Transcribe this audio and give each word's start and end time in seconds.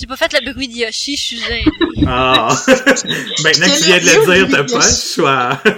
J'ai 0.00 0.06
pas 0.06 0.16
fait 0.16 0.32
le 0.32 0.52
bruit 0.54 0.66
de 0.66 0.76
Yoshi, 0.76 1.14
je 1.14 1.22
suis 1.22 1.38
gênée. 1.38 1.66
Ah! 2.06 2.48
Maintenant 3.44 3.66
que 3.66 3.78
tu 3.78 3.84
viens 3.84 3.98
de 3.98 4.04
le 4.04 4.34
dire, 4.34 4.48
t'as 4.50 4.64
pas 4.64 4.78
le 4.78 4.96
choix. 4.96 5.60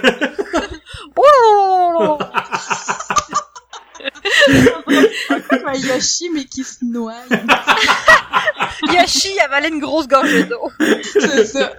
Un 5.67 5.73
Yoshi, 5.73 6.29
mais 6.29 6.45
qui 6.45 6.63
se 6.63 6.85
noie. 6.85 7.19
Yoshi 8.93 9.37
avalé 9.41 9.67
une 9.67 9.79
grosse 9.79 10.07
gorgée 10.07 10.45
d'eau. 10.45 10.71
C'est 10.79 11.45
ça. 11.45 11.73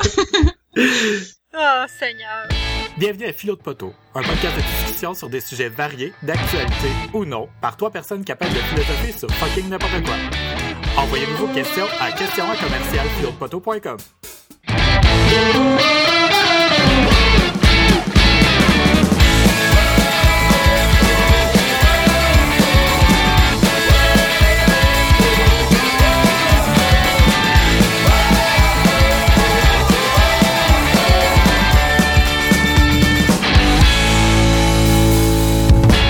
Oh, 1.66 1.86
Seigneur. 1.88 2.46
Bienvenue 2.98 3.24
à 3.24 3.32
Philo 3.32 3.56
de 3.56 3.62
Poteau, 3.62 3.94
un 4.14 4.20
podcast 4.20 4.54
de 4.54 4.60
discussion 4.60 5.14
sur 5.14 5.30
des 5.30 5.40
sujets 5.40 5.70
variés, 5.70 6.12
d'actualité 6.22 6.88
ou 7.14 7.24
non, 7.24 7.48
par 7.62 7.78
trois 7.78 7.90
personnes 7.90 8.22
capables 8.22 8.52
de 8.52 8.58
philosopher 8.58 9.12
sur 9.18 9.30
fucking 9.30 9.70
n'importe 9.70 10.04
quoi. 10.04 10.14
Envoyez-nous 10.98 11.36
vos 11.38 11.54
questions 11.54 11.86
à 12.00 12.12
questions 12.12 12.45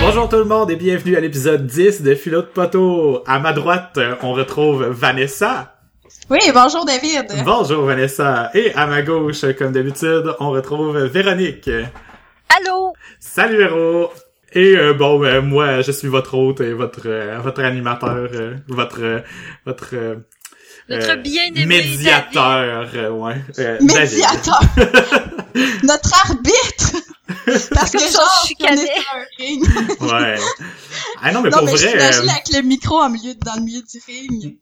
Bonjour 0.06 0.28
tout 0.28 0.36
le 0.36 0.44
monde 0.44 0.70
et 0.70 0.76
bienvenue 0.76 1.16
à 1.16 1.20
l'épisode 1.20 1.66
10 1.66 2.02
de 2.02 2.14
Philo 2.14 2.42
de 2.42 2.46
Poteau. 2.46 3.22
À 3.26 3.38
ma 3.38 3.54
droite, 3.54 3.94
euh, 3.96 4.14
on 4.22 4.32
retrouve 4.34 4.84
Vanessa. 4.84 5.76
Oui, 6.28 6.40
bonjour 6.52 6.84
David. 6.84 7.26
Bonjour 7.42 7.84
Vanessa. 7.86 8.50
Et 8.52 8.74
à 8.74 8.86
ma 8.86 9.00
gauche, 9.00 9.44
comme 9.58 9.72
d'habitude, 9.72 10.34
on 10.40 10.50
retrouve 10.50 10.98
Véronique. 11.06 11.68
Allô? 12.54 12.92
Salut 13.18 13.56
Véro. 13.56 14.12
Et 14.52 14.76
euh, 14.76 14.92
bon, 14.92 15.18
ben, 15.18 15.40
moi, 15.40 15.80
je 15.80 15.90
suis 15.90 16.08
votre 16.08 16.34
hôte 16.36 16.60
et 16.60 16.74
votre 16.74 17.06
euh, 17.06 17.38
votre 17.42 17.62
animateur, 17.62 18.28
euh, 18.34 18.54
votre 18.68 19.02
euh, 19.02 19.20
votre 19.64 19.94
euh, 19.94 20.16
Notre 20.90 21.12
euh, 21.12 21.16
bien-aimé 21.16 21.64
médiateur, 21.66 22.88
euh, 22.94 23.08
ouais. 23.10 23.36
euh. 23.58 23.78
Médiateur. 23.80 24.60
Notre 25.82 26.10
arbitre. 26.28 27.03
Parce 27.26 27.90
que 27.90 27.98
genre, 28.12 28.44
sur 28.46 28.56
un 28.68 29.24
ring. 29.38 29.64
Ouais. 30.00 30.36
Ah 31.22 31.32
non, 31.32 31.40
mais 31.42 31.50
non, 31.50 31.58
pour 31.58 31.66
mais 31.66 31.72
vrai. 31.74 31.88
j'imagine 31.90 32.28
euh, 32.28 32.32
avec 32.32 32.48
le 32.54 32.62
micro 32.62 32.98
en 33.00 33.08
milieu, 33.10 33.34
dans 33.34 33.54
le 33.56 33.62
milieu 33.62 33.80
du 33.82 34.00
ring. 34.06 34.56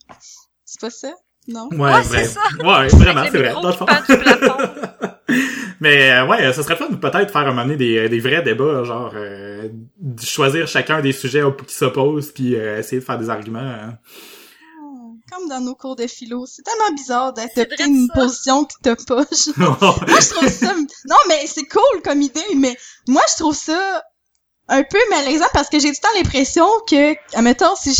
C'est 0.64 0.80
pas 0.80 0.90
ça? 0.90 1.12
Non? 1.48 1.68
Ouais, 1.72 2.02
c'est 2.04 2.24
ça. 2.26 2.40
Ouais, 2.60 2.86
vraiment, 2.88 3.24
c'est 3.30 3.38
vrai. 3.38 3.52
Dans 3.52 3.66
le 3.68 3.72
fond. 3.72 3.86
Mais 5.80 6.12
euh, 6.12 6.26
ouais, 6.26 6.52
ça 6.52 6.62
serait 6.62 6.76
fun 6.76 6.88
de 6.90 6.96
peut-être 6.96 7.32
faire 7.32 7.42
un 7.42 7.46
moment 7.46 7.62
donné 7.62 7.76
des, 7.76 8.08
des 8.08 8.20
vrais 8.20 8.42
débats, 8.42 8.84
genre 8.84 9.10
euh, 9.14 9.68
de 9.98 10.20
choisir 10.24 10.68
chacun 10.68 11.00
des 11.00 11.10
sujets 11.12 11.42
qui 11.66 11.74
s'opposent, 11.74 12.30
puis 12.30 12.54
euh, 12.54 12.78
essayer 12.78 13.00
de 13.00 13.04
faire 13.04 13.18
des 13.18 13.28
arguments. 13.30 13.58
hein. 13.58 13.98
Comme 15.34 15.48
dans 15.48 15.60
nos 15.60 15.74
cours 15.74 15.96
de 15.96 16.06
philo. 16.06 16.44
C'est 16.46 16.62
tellement 16.62 16.94
bizarre 16.94 17.32
d'adopter 17.32 17.84
une 17.84 18.06
ça. 18.08 18.20
position 18.20 18.64
que 18.64 18.74
t'as 18.82 18.96
pas. 18.96 19.24
moi, 19.56 20.20
je 20.20 20.28
trouve 20.34 20.48
ça... 20.50 20.74
Non, 21.08 21.16
mais 21.28 21.46
c'est 21.46 21.64
cool 21.64 22.02
comme 22.04 22.20
idée, 22.22 22.40
mais 22.56 22.76
moi, 23.08 23.22
je 23.30 23.36
trouve 23.36 23.56
ça 23.56 24.02
un 24.68 24.82
peu 24.84 24.98
malaisant 25.10 25.46
parce 25.52 25.68
que 25.68 25.78
j'ai 25.78 25.88
tout 25.90 25.96
le 26.02 26.08
temps 26.08 26.18
l'impression 26.18 26.66
que, 26.88 27.14
admettons, 27.36 27.74
si 27.76 27.92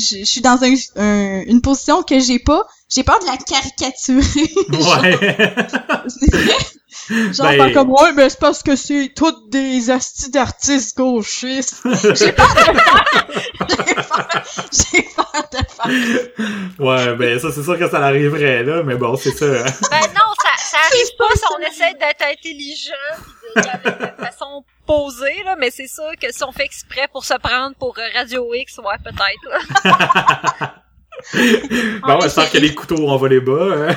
je 0.00 0.24
suis 0.24 0.40
dans 0.40 0.58
un, 0.64 0.74
un- 0.96 1.42
une 1.46 1.60
position 1.62 2.02
que 2.02 2.18
j'ai 2.18 2.38
pas, 2.38 2.66
j'ai 2.88 3.02
peur 3.04 3.18
de 3.20 3.26
la 3.26 3.36
caricaturer. 3.36 4.52
ouais. 4.72 5.56
Genre, 7.08 7.46
Ben- 7.48 7.72
comme, 7.72 7.90
ouais, 7.90 8.12
mais 8.14 8.28
c'est 8.30 8.38
parce 8.38 8.62
que 8.62 8.76
c'est 8.76 9.12
toutes 9.14 9.50
des 9.50 9.90
astis 9.90 10.30
d'artistes 10.30 10.96
gauchistes. 10.96 11.82
J'ai 12.14 12.32
peur 12.32 12.54
de 12.54 12.78
faire... 12.78 13.26
J'ai 13.68 13.94
peur... 13.94 14.42
J'ai 14.70 15.02
peur 15.16 15.44
de 15.52 15.58
faire... 15.68 16.78
ouais, 16.78 17.14
ben 17.16 17.38
ça 17.40 17.48
c'est 17.52 17.62
sûr 17.62 17.78
que 17.78 17.88
ça 17.90 17.98
l'arriverait 17.98 18.62
là, 18.62 18.82
mais 18.84 18.94
bon, 18.96 19.16
c'est 19.16 19.36
ça. 19.36 19.46
hein. 19.46 19.64
Ben 19.90 20.00
non, 20.14 20.32
ça, 20.42 20.50
ça 20.58 20.76
arrive 20.86 21.10
pas 21.18 21.34
si 21.34 21.42
on 21.56 21.60
essaie 21.66 21.94
d'être 21.94 22.22
intelligent 22.30 22.92
pis 23.56 23.60
de 23.62 24.24
façon 24.24 24.64
posée, 24.86 25.42
là, 25.44 25.56
mais 25.58 25.70
c'est 25.70 25.88
sûr 25.88 26.10
que 26.20 26.32
si 26.32 26.42
on 26.44 26.52
fait 26.52 26.64
exprès 26.64 27.08
pour 27.12 27.24
se 27.24 27.34
prendre 27.34 27.74
pour 27.78 27.96
euh, 27.98 28.02
Radio 28.14 28.52
X, 28.54 28.78
ouais, 28.78 28.96
peut-être, 29.04 29.44
là. 29.50 30.74
bon, 32.06 32.20
j'espère 32.20 32.50
que 32.50 32.58
les 32.58 32.74
couteaux 32.74 33.08
on 33.08 33.16
va 33.16 33.28
les 33.28 33.40
bas. 33.40 33.88
hein. 33.88 33.96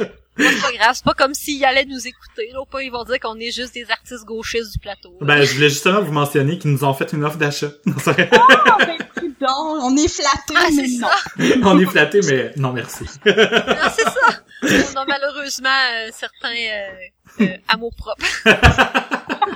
C'est 0.40 0.60
pas 0.60 0.72
grave, 0.72 0.90
c'est 0.94 1.04
pas 1.04 1.14
comme 1.14 1.34
s'ils 1.34 1.64
allaient 1.64 1.84
nous 1.84 2.06
écouter, 2.06 2.50
là, 2.52 2.60
ou 2.62 2.64
pas 2.64 2.82
ils 2.82 2.90
vont 2.90 3.04
dire 3.04 3.18
qu'on 3.20 3.36
est 3.38 3.50
juste 3.50 3.74
des 3.74 3.90
artistes 3.90 4.24
gauchistes 4.24 4.72
du 4.72 4.78
plateau. 4.78 5.16
là. 5.20 5.26
ben, 5.26 5.42
je 5.44 5.54
voulais 5.54 5.68
justement 5.68 6.00
vous 6.02 6.12
mentionner 6.12 6.58
qu'ils 6.58 6.70
nous 6.72 6.84
ont 6.84 6.94
fait 6.94 7.12
une 7.12 7.24
offre 7.24 7.36
d'achat. 7.38 7.68
Oh, 7.86 8.12
ben, 8.16 8.98
prudent, 9.14 9.78
on 9.82 9.96
est 9.96 10.08
flattés, 10.08 10.54
Ah, 10.56 10.66
mais 10.74 10.86
c'est 10.86 10.98
non. 10.98 11.08
ça! 11.08 11.54
on 11.64 11.78
est 11.78 11.86
flattés, 11.86 12.20
mais 12.26 12.52
non 12.56 12.72
merci. 12.72 13.04
Ah, 13.26 13.92
c'est 13.96 14.04
ça! 14.04 14.92
On 14.94 14.96
a 15.00 15.04
malheureusement 15.06 15.68
euh, 15.94 16.08
certains 16.12 16.54
euh, 16.54 17.42
euh, 17.42 17.56
amours 17.68 17.94
propres. 17.96 18.24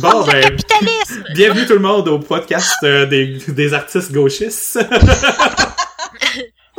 Bon, 0.00 0.24
ben, 0.24 0.40
Capitalisme! 0.40 1.24
bienvenue 1.34 1.66
tout 1.66 1.72
le 1.74 1.80
monde 1.80 2.08
au 2.08 2.18
podcast 2.18 2.76
euh, 2.84 3.06
des, 3.06 3.38
des 3.48 3.74
artistes 3.74 4.12
gauchistes. 4.12 4.78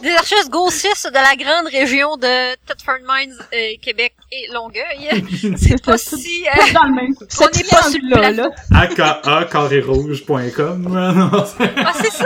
Des 0.02 0.12
artistes 0.16 0.50
gauchistes 0.50 1.08
de 1.08 1.14
la 1.14 1.36
grande 1.36 1.68
région 1.72 2.18
de 2.18 2.56
Thetford 2.66 3.00
Mines, 3.08 3.36
euh, 3.54 3.74
Québec 3.82 4.14
et 4.32 4.48
Longueuil. 4.52 5.24
C'est 5.58 5.84
pas 5.86 5.98
si... 5.98 6.46
euh, 6.48 6.74
dans 6.74 6.84
le 6.84 6.96
même. 6.96 7.14
On 7.20 7.48
est 7.48 7.70
pas 7.70 7.84
sur 7.84 8.00
le 8.02 8.16
plateau. 8.16 8.52
aka 8.74 9.46
carrérouge.com. 9.52 10.98
Ah, 10.98 11.94
c'est 12.02 12.12
ça! 12.12 12.26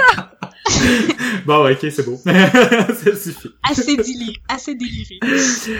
bon, 1.45 1.69
ok, 1.69 1.77
c'est 1.89 2.05
beau. 2.05 2.19
ça 2.25 3.15
suffit. 3.15 3.49
Assez 3.69 3.95
déliré. 3.95 4.33
Assez 4.47 4.75
déliré. 4.75 5.19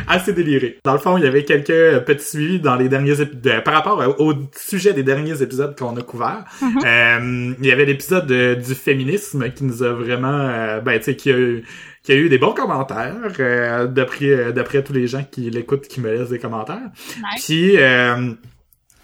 Assez 0.08 0.34
déliré. 0.34 0.80
Dans 0.84 0.94
le 0.94 1.00
fond, 1.00 1.18
il 1.18 1.24
y 1.24 1.28
avait 1.28 1.44
quelques 1.44 2.04
petits 2.06 2.26
suivis 2.26 2.60
dans 2.60 2.76
les 2.76 2.90
derniers 2.90 3.22
épisodes, 3.22 3.64
par 3.64 3.74
rapport 3.74 4.20
au, 4.20 4.34
sujet 4.56 4.94
des 4.94 5.04
derniers 5.04 5.42
épisodes 5.42 5.78
qu'on 5.78 5.96
a 5.98 6.02
couverts. 6.02 6.46
Euh, 6.64 7.54
il 7.60 7.66
y 7.66 7.72
avait 7.72 7.86
l'épisode 7.86 8.32
euh, 8.32 8.56
du 8.56 8.76
féminisme 8.76 9.52
qui 9.52 9.64
nous 9.64 9.84
a 9.84 9.94
vraiment, 9.94 10.28
euh, 10.28 10.80
ben, 10.80 10.98
tu 10.98 11.06
sais, 11.06 11.16
qui 11.16 11.32
a 11.32 11.38
eu 11.38 11.64
qui 12.08 12.14
a 12.14 12.16
eu 12.16 12.30
des 12.30 12.38
bons 12.38 12.54
commentaires 12.54 13.16
euh, 13.38 13.86
d'après 13.86 14.54
d'après 14.54 14.82
tous 14.82 14.94
les 14.94 15.08
gens 15.08 15.26
qui 15.30 15.50
l'écoutent 15.50 15.90
qui 15.90 16.00
me 16.00 16.10
laissent 16.10 16.30
des 16.30 16.40
commentaires. 16.40 16.90
Nice. 17.18 17.46
Puis 17.46 17.76
euh, 17.78 18.32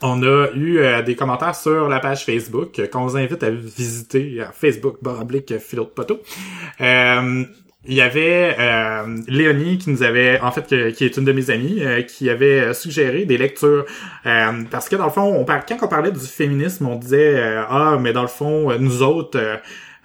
on 0.03 0.21
a 0.21 0.47
eu 0.53 0.77
euh, 0.77 1.01
des 1.01 1.15
commentaires 1.15 1.55
sur 1.55 1.87
la 1.89 1.99
page 1.99 2.25
Facebook 2.25 2.77
euh, 2.77 2.87
qu'on 2.87 3.05
vous 3.05 3.17
invite 3.17 3.41
à 3.41 3.49
visiter 3.49 4.37
euh, 4.41 4.45
Facebook 4.53 4.97
baroblique 5.01 5.57
philo 5.59 5.85
de 5.85 5.89
poteau. 5.89 6.21
Euh, 6.81 7.43
il 7.85 7.95
y 7.95 8.01
avait 8.01 8.55
euh, 8.59 9.17
Léonie 9.27 9.77
qui 9.77 9.89
nous 9.89 10.03
avait, 10.03 10.39
en 10.39 10.51
fait, 10.51 10.67
qui 10.93 11.03
est 11.03 11.17
une 11.17 11.25
de 11.25 11.33
mes 11.33 11.49
amies, 11.49 11.83
euh, 11.83 12.01
qui 12.01 12.29
avait 12.29 12.59
euh, 12.61 12.73
suggéré 12.73 13.25
des 13.25 13.37
lectures. 13.37 13.85
Euh, 14.25 14.51
parce 14.71 14.87
que 14.87 14.95
dans 14.95 15.05
le 15.05 15.11
fond, 15.11 15.23
on 15.23 15.43
par- 15.43 15.65
quand 15.65 15.77
on 15.81 15.87
parlait 15.89 16.11
du 16.11 16.19
féminisme, 16.19 16.87
on 16.87 16.95
disait 16.95 17.35
euh, 17.35 17.63
ah, 17.67 17.97
mais 17.99 18.13
dans 18.13 18.21
le 18.21 18.29
fond, 18.29 18.71
euh, 18.71 18.77
nous 18.79 19.01
autres. 19.01 19.39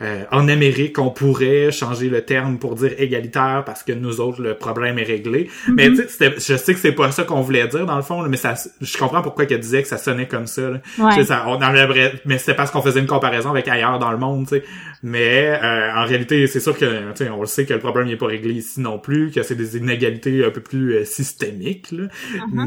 Euh, 0.01 0.25
en 0.31 0.49
Amérique, 0.49 0.99
on 0.99 1.11
pourrait 1.11 1.73
changer 1.73 2.09
le 2.09 2.23
terme 2.23 2.59
pour 2.59 2.75
dire 2.77 2.93
égalitaire 2.99 3.63
parce 3.67 3.83
que 3.83 3.93
nous 3.93 4.21
autres, 4.21 4.41
le 4.41 4.55
problème 4.55 4.99
est 4.99 5.03
réglé. 5.05 5.49
Mais 5.75 5.89
tu 5.91 5.97
sais, 5.97 6.09
c'était- 6.09 6.35
je 6.39 6.57
sais 6.57 6.75
que 6.75 6.81
c'est 6.81 6.93
pas 6.93 7.11
ça 7.11 7.25
qu'on 7.25 7.41
voulait 7.41 7.67
dire 7.67 7.85
dans 7.87 7.97
le 7.97 8.03
fond, 8.03 8.23
là, 8.23 8.29
mais 8.29 8.37
ça, 8.37 8.55
je 8.81 8.97
comprends 8.97 9.23
pourquoi 9.23 9.47
qu'elle 9.47 9.61
disait 9.61 9.83
que 9.83 9.89
ça 9.89 9.99
sonnait 9.99 10.29
comme 10.29 10.47
ça. 10.47 10.71
là. 10.71 10.81
Tu 11.11 11.21
sais, 11.23 11.25
ça- 11.25 11.45
on 11.49 11.61
aimerait- 11.61 12.15
mais 12.25 12.39
c'était 12.39 12.55
parce 12.55 12.71
qu'on 12.71 12.83
faisait 12.83 13.01
une 13.01 13.07
comparaison 13.07 13.51
avec 13.51 13.67
ailleurs 13.69 13.99
dans 13.99 14.13
le 14.13 14.19
monde, 14.19 14.45
tu 14.47 14.57
sais. 14.57 14.65
Mais 15.03 15.59
euh, 15.63 15.93
en 15.95 16.05
réalité, 16.05 16.47
c'est 16.47 16.61
sûr 16.61 16.77
que, 16.77 17.11
tu 17.13 17.25
sais, 17.25 17.31
on 17.31 17.41
le 17.41 17.47
sait 17.47 17.67
que 17.67 17.75
le 17.75 17.81
problème 17.81 18.07
n'est 18.09 18.17
pas 18.17 18.27
réglé 18.27 18.55
ici 18.55 18.81
non 18.81 18.99
plus, 18.99 19.31
que 19.31 19.43
c'est 19.43 19.55
des 19.57 19.77
inégalités 19.77 20.45
un 20.45 20.51
peu 20.51 20.61
plus 20.61 20.95
euh, 20.95 21.05
systémiques. 21.05 21.91
Là. 21.93 22.05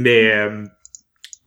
Mais 0.01 0.31
euh, 0.33 0.63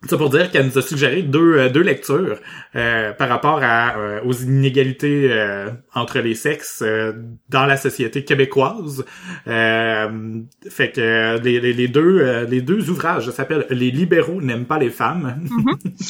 ça 0.08 0.16
pour 0.16 0.30
dire 0.30 0.50
qu'elle 0.50 0.66
nous 0.66 0.78
a 0.78 0.82
suggéré 0.82 1.22
deux, 1.22 1.58
euh, 1.58 1.68
deux 1.68 1.80
lectures 1.82 2.38
euh, 2.76 3.12
par 3.12 3.28
rapport 3.28 3.60
à, 3.62 3.96
euh, 3.96 4.20
aux 4.24 4.32
inégalités 4.32 5.28
euh, 5.30 5.70
entre 5.94 6.18
les 6.20 6.34
sexes 6.34 6.82
euh, 6.82 7.12
dans 7.48 7.66
la 7.66 7.76
société 7.76 8.24
québécoise. 8.24 9.04
Euh, 9.46 10.40
fait 10.68 10.92
que 10.92 11.40
les, 11.42 11.60
les, 11.60 11.72
les 11.72 11.88
deux 11.88 12.20
euh, 12.20 12.44
les 12.44 12.60
deux 12.60 12.90
ouvrages 12.90 13.30
s'appellent 13.30 13.66
Les 13.70 13.90
libéraux 13.90 14.40
n'aiment 14.40 14.66
pas 14.66 14.78
les 14.78 14.90
femmes 14.90 15.40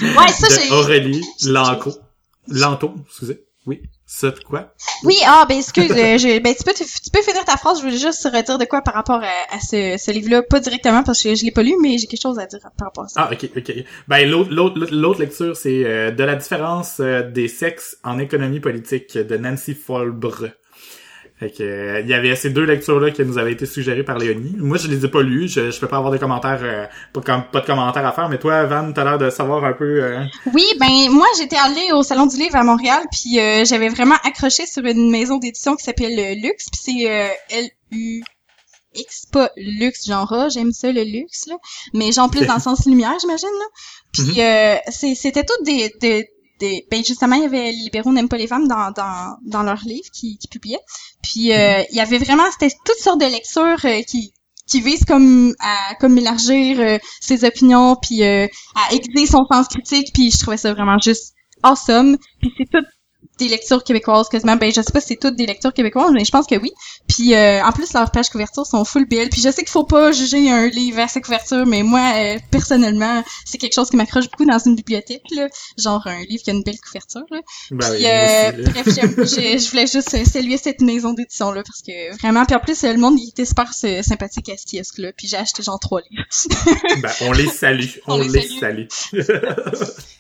Ouais, 0.00 0.28
ça, 0.28 0.48
de 0.48 0.72
Aurélie 0.72 1.22
Lanco. 1.46 1.92
Lanto, 2.48 2.94
excusez. 3.06 3.40
Oui. 3.66 3.82
Ça 4.06 4.30
de 4.30 4.38
quoi? 4.40 4.74
Oui, 5.04 5.16
ah, 5.26 5.46
ben 5.48 5.56
excuse, 5.56 5.90
euh, 5.90 6.18
je, 6.18 6.38
ben 6.38 6.54
tu 6.54 6.62
peux, 6.62 6.74
tu 6.74 7.10
peux 7.10 7.22
finir 7.22 7.44
ta 7.46 7.56
phrase, 7.56 7.78
je 7.78 7.84
voulais 7.84 7.96
juste 7.96 8.22
redire 8.24 8.58
de 8.58 8.64
quoi 8.66 8.82
par 8.82 8.92
rapport 8.92 9.22
à, 9.22 9.54
à 9.54 9.60
ce, 9.60 9.96
ce 9.98 10.10
livre-là, 10.10 10.42
pas 10.42 10.60
directement 10.60 11.02
parce 11.02 11.22
que 11.22 11.34
je 11.34 11.42
l'ai 11.44 11.50
pas 11.50 11.62
lu, 11.62 11.74
mais 11.80 11.96
j'ai 11.96 12.06
quelque 12.06 12.20
chose 12.20 12.38
à 12.38 12.44
dire 12.44 12.60
par 12.76 12.88
rapport 12.88 13.04
à 13.04 13.08
ça. 13.08 13.22
Ah, 13.22 13.32
ok, 13.32 13.48
ok. 13.56 13.72
Ben, 14.06 14.28
l'autre, 14.28 14.50
l'autre, 14.52 14.94
l'autre 14.94 15.20
lecture, 15.20 15.56
c'est 15.56 15.84
euh, 15.84 16.10
De 16.10 16.22
la 16.22 16.36
différence 16.36 17.00
euh, 17.00 17.22
des 17.22 17.48
sexes 17.48 17.96
en 18.04 18.18
économie 18.18 18.60
politique 18.60 19.16
de 19.16 19.36
Nancy 19.38 19.74
Folbre. 19.74 20.50
Fait 21.36 21.50
que 21.50 21.62
euh, 21.64 22.00
il 22.00 22.08
y 22.08 22.14
avait 22.14 22.36
ces 22.36 22.50
deux 22.50 22.62
lectures-là 22.64 23.10
qui 23.10 23.24
nous 23.24 23.38
avaient 23.38 23.50
été 23.52 23.66
suggérées 23.66 24.04
par 24.04 24.18
Léonie. 24.18 24.54
Moi, 24.56 24.76
je 24.78 24.86
les 24.86 25.04
ai 25.04 25.08
pas 25.08 25.20
lues. 25.22 25.48
Je, 25.48 25.72
je 25.72 25.80
peux 25.80 25.88
pas 25.88 25.96
avoir 25.96 26.12
des 26.12 26.20
commentaires, 26.20 26.60
euh, 26.62 26.86
pas, 27.12 27.20
de, 27.20 27.50
pas 27.50 27.60
de 27.60 27.66
commentaires 27.66 28.06
à 28.06 28.12
faire. 28.12 28.28
Mais 28.28 28.38
toi, 28.38 28.64
Van, 28.66 28.92
t'as 28.92 29.02
l'air 29.02 29.18
de 29.18 29.30
savoir 29.30 29.64
un 29.64 29.72
peu. 29.72 29.84
euh, 30.04 30.22
Oui, 30.52 30.64
ben 30.78 31.10
moi 31.10 31.26
j'étais 31.38 31.56
allée 31.56 31.90
au 31.92 32.04
salon 32.04 32.26
du 32.26 32.36
livre 32.36 32.54
à 32.54 32.62
Montréal, 32.62 33.02
puis 33.10 33.40
euh, 33.40 33.64
j'avais 33.64 33.88
vraiment 33.88 34.14
accroché 34.24 34.64
sur 34.66 34.84
une 34.84 35.10
maison 35.10 35.38
d'édition 35.38 35.74
qui 35.74 35.82
s'appelle 35.84 36.16
euh, 36.18 36.34
Lux, 36.36 36.70
puis 36.70 36.80
c'est 36.80 37.10
euh, 37.10 37.28
L 37.50 37.68
U 37.90 38.22
X, 38.94 39.26
pas 39.32 39.50
luxe 39.56 40.06
genre 40.06 40.32
j'aime 40.50 40.70
ça 40.70 40.92
le 40.92 41.02
luxe 41.02 41.46
là, 41.48 41.56
mais 41.94 42.12
genre 42.12 42.30
plus 42.30 42.46
dans 42.46 42.54
le 42.54 42.60
sens 42.60 42.86
lumière, 42.86 43.14
j'imagine 43.20 43.48
là. 43.48 43.66
Puis 44.12 44.40
euh, 44.40 44.76
c'est- 44.92 45.16
c'était 45.16 45.42
toutes 45.42 45.66
des, 45.66 45.92
des 46.00 46.28
ben 46.60 47.04
justement 47.04 47.36
il 47.36 47.42
y 47.42 47.46
avait 47.46 47.72
les 47.72 47.84
libéraux 47.84 48.12
n'aiment 48.12 48.28
pas 48.28 48.36
les 48.36 48.46
femmes 48.46 48.68
dans 48.68 48.90
dans 48.92 49.36
dans 49.44 49.62
leurs 49.62 49.84
livres 49.84 50.10
qui, 50.12 50.38
qui 50.38 50.48
publiaient. 50.48 50.80
Puis 51.22 51.52
euh, 51.52 51.82
il 51.90 51.96
y 51.96 52.00
avait 52.00 52.18
vraiment 52.18 52.44
c'était 52.52 52.74
toutes 52.84 52.98
sortes 52.98 53.20
de 53.20 53.26
lectures 53.26 53.84
euh, 53.84 54.02
qui 54.02 54.32
qui 54.66 54.80
visent 54.80 55.04
comme 55.04 55.54
à 55.60 55.94
comme 55.96 56.16
élargir 56.18 56.80
euh, 56.80 56.98
ses 57.20 57.44
opinions 57.44 57.96
puis 58.00 58.22
euh, 58.22 58.46
à 58.74 58.94
aiguiser 58.94 59.26
son 59.26 59.44
sens 59.50 59.68
critique 59.68 60.12
puis 60.14 60.30
je 60.30 60.38
trouvais 60.38 60.56
ça 60.56 60.72
vraiment 60.72 60.98
juste 60.98 61.34
awesome 61.62 62.16
puis 62.40 62.52
c'est 62.56 62.70
toutes 62.70 62.86
des 63.38 63.48
lectures 63.48 63.82
québécoises 63.82 64.28
quasiment 64.28 64.56
ben 64.56 64.72
je 64.74 64.80
sais 64.80 64.92
pas 64.92 65.00
si 65.00 65.08
c'est 65.08 65.16
toutes 65.16 65.36
des 65.36 65.46
lectures 65.46 65.72
québécoises 65.72 66.12
mais 66.12 66.24
je 66.24 66.30
pense 66.30 66.46
que 66.46 66.56
oui 66.56 66.72
puis 67.08 67.34
euh, 67.34 67.62
en 67.64 67.72
plus 67.72 67.92
leurs 67.92 68.10
pages 68.10 68.30
couvertures 68.30 68.66
sont 68.66 68.84
full 68.84 69.06
belles 69.06 69.28
puis 69.30 69.40
je 69.40 69.50
sais 69.50 69.62
qu'il 69.62 69.70
faut 69.70 69.84
pas 69.84 70.12
juger 70.12 70.50
un 70.50 70.68
livre 70.68 71.00
à 71.00 71.08
sa 71.08 71.20
couverture 71.20 71.66
mais 71.66 71.82
moi 71.82 72.12
euh, 72.16 72.38
personnellement 72.50 73.22
c'est 73.44 73.58
quelque 73.58 73.74
chose 73.74 73.90
qui 73.90 73.96
m'accroche 73.96 74.30
beaucoup 74.30 74.44
dans 74.44 74.58
une 74.58 74.76
bibliothèque 74.76 75.22
là 75.32 75.48
genre 75.78 76.06
un 76.06 76.22
livre 76.24 76.42
qui 76.42 76.50
a 76.50 76.52
une 76.52 76.62
belle 76.62 76.80
couverture 76.80 77.24
là. 77.30 77.40
Ben 77.70 77.90
Puis, 77.90 77.98
oui, 77.98 78.06
euh, 78.06 78.12
moi 78.12 78.82
aussi, 78.82 79.00
là. 79.00 79.06
bref, 79.06 79.24
je 79.64 79.70
voulais 79.70 79.86
juste 79.86 80.14
euh, 80.14 80.24
saluer 80.24 80.56
cette 80.56 80.80
maison 80.80 81.12
d'édition 81.12 81.50
là 81.52 81.62
parce 81.64 81.82
que 81.82 82.16
vraiment 82.18 82.44
puis 82.44 82.56
en 82.56 82.60
plus 82.60 82.82
le 82.82 82.96
monde 82.96 83.18
il 83.18 83.28
était 83.28 83.44
super 83.44 83.70
euh, 83.84 84.02
sympathique 84.02 84.48
à 84.48 84.56
ce 84.56 84.64
kiosque 84.64 84.98
là 84.98 85.12
puis 85.12 85.26
j'ai 85.26 85.36
acheté 85.36 85.62
genre 85.62 85.80
trois 85.80 86.00
livres. 86.10 86.24
Ben, 87.02 87.10
on 87.22 87.32
les 87.32 87.48
salue. 87.48 87.84
On, 88.06 88.14
On 88.14 88.18
les 88.18 88.28
les 88.28 88.60
salue. 88.60 88.86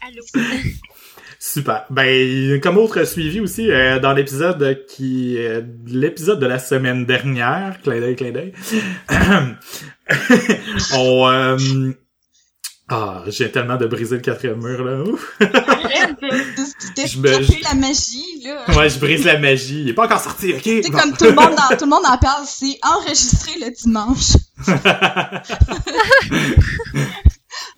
Allô? 0.00 0.22
Super. 1.46 1.84
Ben, 1.90 2.58
comme 2.62 2.78
autre 2.78 3.04
suivi 3.04 3.38
aussi, 3.38 3.70
euh, 3.70 3.98
dans 4.00 4.14
l'épisode 4.14 4.86
qui... 4.88 5.36
euh, 5.36 5.60
l'épisode 5.86 6.40
de 6.40 6.46
la 6.46 6.58
semaine 6.58 7.04
dernière, 7.04 7.76
clin 7.82 8.00
d'œil, 8.00 8.16
clin 8.16 8.30
d'œil, 8.30 8.54
on... 10.94 11.28
euh, 11.28 11.58
ah, 12.88 13.22
j'ai 13.26 13.50
tellement 13.50 13.76
de 13.76 13.86
briser 13.86 14.16
le 14.16 14.22
quatrième 14.22 14.58
mur, 14.62 14.84
là. 14.84 15.04
Je 17.06 17.18
me- 17.18 17.62
la 17.62 17.74
magie 17.74 18.42
là. 18.44 18.64
Ouais, 18.78 18.88
je 18.88 18.98
brise 18.98 19.24
la 19.26 19.38
magie. 19.38 19.82
Il 19.82 19.88
est 19.90 19.94
pas 19.94 20.04
encore 20.06 20.20
sorti, 20.20 20.52
ok? 20.54 20.62
C'est 20.64 20.90
Bon. 20.90 20.98
comme 20.98 21.14
tout 21.16 21.24
le 21.24 21.32
monde 21.32 21.54
dans, 21.56 21.76
tout 21.76 21.84
le 21.84 21.90
monde 21.90 22.04
en 22.06 22.16
parle, 22.18 22.44
c'est 22.46 22.78
enregistré 22.82 23.52
le 23.60 23.70
dimanche. 23.70 24.32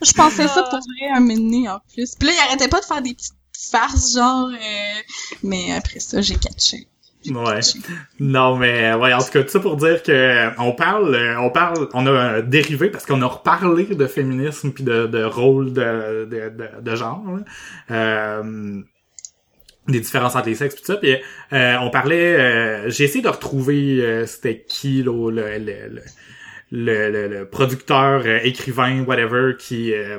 Je 0.02 0.12
pensais 0.12 0.46
ça 0.48 0.62
pour 0.62 0.78
vrai 0.78 1.08
un 1.16 1.20
minute 1.20 1.68
en 1.68 1.78
plus. 1.92 2.14
Puis 2.18 2.28
là, 2.28 2.34
il 2.34 2.40
arrêtait 2.48 2.68
pas 2.68 2.80
de 2.80 2.84
faire 2.84 3.02
des 3.02 3.14
petites 3.14 3.34
farces 3.70 4.14
genre 4.14 4.48
euh, 4.48 5.00
mais 5.42 5.72
après 5.72 6.00
ça, 6.00 6.20
j'ai 6.20 6.36
catché. 6.36 6.86
Ouais. 7.28 7.60
Non, 8.20 8.56
mais 8.56 8.94
ouais, 8.94 9.12
en 9.12 9.18
tout 9.18 9.32
cas, 9.32 9.42
tout 9.42 9.48
ça 9.48 9.58
pour 9.60 9.76
dire 9.76 10.02
que 10.02 10.12
euh, 10.12 10.50
on 10.58 10.72
parle, 10.72 11.14
euh, 11.14 11.40
on 11.40 11.50
parle, 11.50 11.88
on 11.92 12.06
a 12.06 12.10
un 12.12 12.40
dérivé 12.40 12.88
parce 12.88 13.04
qu'on 13.04 13.20
a 13.22 13.26
reparlé 13.26 13.84
de 13.84 14.06
féminisme 14.06 14.70
puis 14.70 14.84
de, 14.84 15.06
de 15.06 15.24
rôle 15.24 15.72
de, 15.72 16.24
de, 16.30 16.50
de, 16.50 16.80
de 16.80 16.96
genre, 16.96 17.24
là. 17.26 17.44
Euh, 17.90 18.80
des 19.88 20.00
différences 20.00 20.34
entre 20.34 20.48
les 20.48 20.54
sexes 20.56 20.74
pis 20.74 20.82
tout 20.82 20.92
ça. 20.92 20.96
Puis 20.98 21.16
euh, 21.52 21.76
on 21.80 21.90
parlait, 21.90 22.36
euh, 22.36 22.90
j'ai 22.90 23.04
essayé 23.04 23.22
de 23.22 23.28
retrouver 23.28 24.00
euh, 24.02 24.26
c'était 24.26 24.64
qui 24.68 25.02
là, 25.02 25.30
le, 25.30 25.58
le, 25.58 26.02
le, 26.72 27.28
le, 27.28 27.48
producteur, 27.48 28.22
euh, 28.26 28.40
écrivain, 28.42 29.04
whatever, 29.04 29.52
qui 29.58 29.94
euh, 29.94 30.18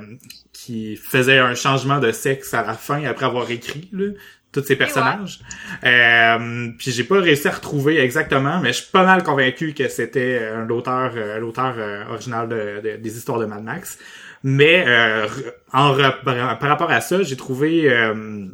qui 0.68 0.98
faisait 0.98 1.40
un 1.40 1.56
changement 1.56 2.00
de 2.00 2.12
sexe 2.12 2.54
à 2.54 2.62
la 2.66 2.74
fin 2.74 3.04
après 3.06 3.26
avoir 3.26 3.50
écrit 3.50 3.88
là, 3.94 4.08
tous 4.52 4.64
ces 4.64 4.76
personnages. 4.76 5.40
Euh, 5.84 6.70
puis 6.78 6.92
j'ai 6.92 7.04
pas 7.04 7.20
réussi 7.22 7.48
à 7.48 7.52
retrouver 7.52 8.00
exactement, 8.00 8.60
mais 8.62 8.70
je 8.74 8.82
suis 8.84 8.92
pas 8.92 9.06
mal 9.06 9.24
convaincu 9.24 9.74
que 9.74 9.88
c'était 9.88 10.40
euh, 10.42 10.66
l'auteur 10.66 11.12
euh, 11.16 11.40
l'auteur 11.40 11.74
euh, 11.78 12.04
original 12.10 12.48
de, 12.50 12.82
de- 12.84 12.98
des 12.98 13.18
histoires 13.18 13.40
de 13.40 13.46
Mad 13.46 13.64
Max. 13.64 13.98
Mais 14.44 14.84
euh, 14.88 15.26
en 15.74 15.96
par 16.24 16.70
rapport 16.70 16.92
à 16.92 17.02
ça, 17.02 17.24
j'ai 17.24 17.36
trouvé 17.38 17.90
euh, 17.92 18.46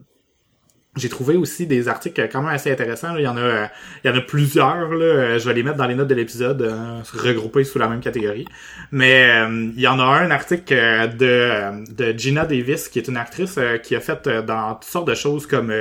j'ai 0.96 1.10
trouvé 1.10 1.36
aussi 1.36 1.66
des 1.66 1.88
articles 1.88 2.30
quand 2.32 2.42
même 2.42 2.54
assez 2.54 2.72
intéressants. 2.72 3.14
là. 3.14 3.20
Il 3.20 3.24
y 3.24 3.28
en 3.28 3.38
a, 3.38 3.70
il 4.04 4.08
y 4.08 4.14
en 4.14 4.16
a 4.16 4.22
plusieurs. 4.22 4.90
Là. 4.94 5.06
Euh, 5.06 5.40
Je 5.40 5.48
vais 5.48 5.54
les 5.56 5.64
mettre 5.64 5.78
dans 5.78 5.88
les 5.88 5.96
notes 5.96 6.08
de 6.08 6.16
l'épisode, 6.16 6.62
euh, 6.62 7.02
regroupés 7.14 7.64
sous 7.64 7.80
la 7.80 7.88
même 7.88 8.00
catégorie. 8.00 8.46
Mais 8.92 9.30
euh, 9.30 9.72
il 9.76 9.82
y 9.82 9.88
en 9.88 10.00
a 10.00 10.04
un 10.04 10.30
article 10.30 10.76
de, 11.18 11.94
de 11.94 12.18
Gina 12.18 12.46
Davis, 12.46 12.90
qui 12.90 13.00
est 13.00 13.08
une 13.08 13.18
actrice 13.18 13.60
qui 13.84 13.96
a 13.96 14.00
fait 14.00 14.28
dans 14.46 14.76
toutes 14.76 14.84
sortes 14.84 15.08
de 15.08 15.16
choses 15.16 15.48
comme 15.48 15.72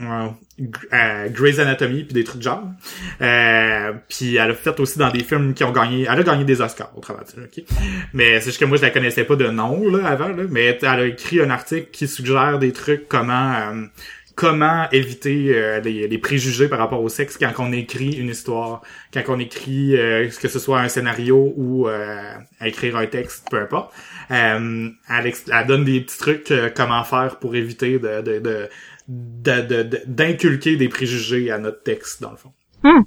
euh, 0.00 1.28
Grey's 1.28 1.58
Anatomy 1.58 2.04
puis 2.04 2.14
des 2.14 2.24
trucs 2.24 2.38
de 2.38 2.44
genre. 2.44 2.64
Euh, 3.20 3.92
puis 4.08 4.36
elle 4.36 4.50
a 4.50 4.54
fait 4.54 4.78
aussi 4.80 4.98
dans 4.98 5.10
des 5.10 5.24
films 5.24 5.54
qui 5.54 5.64
ont 5.64 5.72
gagné. 5.72 6.06
Elle 6.10 6.20
a 6.20 6.22
gagné 6.22 6.44
des 6.44 6.60
Oscars 6.60 6.92
au 6.96 7.00
travers 7.00 7.22
ok? 7.22 7.64
Mais 8.12 8.40
c'est 8.40 8.46
juste 8.46 8.60
que 8.60 8.64
moi 8.64 8.76
je 8.76 8.82
la 8.82 8.90
connaissais 8.90 9.24
pas 9.24 9.36
de 9.36 9.46
nom 9.46 9.88
là 9.90 10.08
avant 10.08 10.28
là. 10.28 10.44
Mais 10.48 10.78
elle 10.80 10.86
a 10.86 11.06
écrit 11.06 11.40
un 11.40 11.50
article 11.50 11.88
qui 11.90 12.06
suggère 12.06 12.58
des 12.58 12.72
trucs 12.72 13.08
comment 13.08 13.54
euh, 13.54 13.86
comment 14.38 14.88
éviter 14.92 15.50
euh, 15.52 15.80
les, 15.80 16.18
préjugés 16.18 16.68
par 16.68 16.78
rapport 16.78 17.02
au 17.02 17.08
sexe 17.08 17.36
quand 17.36 17.50
on 17.58 17.72
écrit 17.72 18.12
une 18.12 18.28
histoire, 18.28 18.82
quand 19.12 19.24
on 19.26 19.40
écrit 19.40 19.96
euh, 19.96 20.28
que 20.28 20.46
ce 20.46 20.60
soit 20.60 20.78
un 20.78 20.88
scénario 20.88 21.52
ou 21.56 21.88
euh, 21.88 22.34
écrire 22.64 22.96
un 22.96 23.06
texte, 23.06 23.48
peu 23.50 23.60
importe. 23.60 23.92
Euh, 24.30 24.90
elle, 25.10 25.32
elle 25.52 25.66
donne 25.66 25.82
des 25.82 26.02
petits 26.02 26.18
trucs 26.18 26.52
comment 26.76 27.02
faire 27.02 27.40
pour 27.40 27.56
éviter 27.56 27.98
de, 27.98 28.20
de, 28.20 28.38
de 28.38 28.68
de- 29.08 29.60
de- 29.62 29.82
de- 29.82 30.02
d'inculquer 30.06 30.76
des 30.76 30.88
préjugés 30.88 31.50
à 31.50 31.58
notre 31.58 31.82
texte, 31.82 32.20
dans 32.22 32.30
le 32.30 32.36
fond. 32.36 32.52
Hmm. 32.84 33.02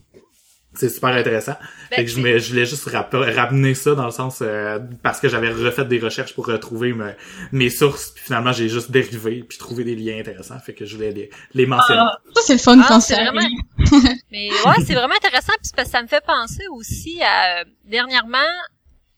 C'est 0.74 0.88
super 0.88 1.10
intéressant. 1.10 1.58
Ben, 1.90 1.98
fait 1.98 2.06
que 2.06 2.12
je, 2.12 2.20
me- 2.22 2.40
je 2.40 2.50
voulais 2.50 2.66
juste 2.66 2.86
rap- 2.88 3.14
ramener 3.14 3.74
ça 3.74 3.94
dans 3.94 4.06
le 4.06 4.12
sens 4.12 4.40
euh, 4.42 4.80
parce 5.04 5.20
que 5.20 5.28
j'avais 5.28 5.50
refait 5.50 5.84
des 5.84 6.00
recherches 6.00 6.34
pour 6.34 6.46
retrouver 6.48 6.94
me- 6.94 7.14
mes 7.52 7.70
sources, 7.70 8.12
puis 8.12 8.24
finalement 8.24 8.54
j'ai 8.54 8.70
juste 8.70 8.90
dérivé 8.90 9.44
puis 9.44 9.58
trouvé 9.58 9.84
des 9.84 9.98
liens 9.98 10.18
intéressants, 10.18 10.58
fait 10.60 10.74
que 10.74 10.86
je 10.86 10.96
voulais 10.96 11.12
les, 11.12 11.30
les 11.54 11.66
mentionner. 11.66 12.00
Ça 12.36 12.42
c'est 12.46 12.54
le 12.54 12.60
fun 12.60 12.80
Ah, 12.82 12.86
quand 12.88 13.00
c'est 13.02 13.16
ça 13.16 13.22
vraiment-. 13.22 13.50
Mais 14.32 14.50
ouais, 14.50 14.76
c'est 14.86 14.94
vraiment 14.94 15.14
intéressant 15.16 15.52
puis 15.58 15.64
c'est 15.64 15.76
parce 15.76 15.90
que 15.90 15.92
ça 15.92 16.02
me 16.04 16.08
fait 16.08 16.24
penser 16.26 16.64
aussi 16.72 17.22
à 17.22 17.66
dernièrement 17.84 18.38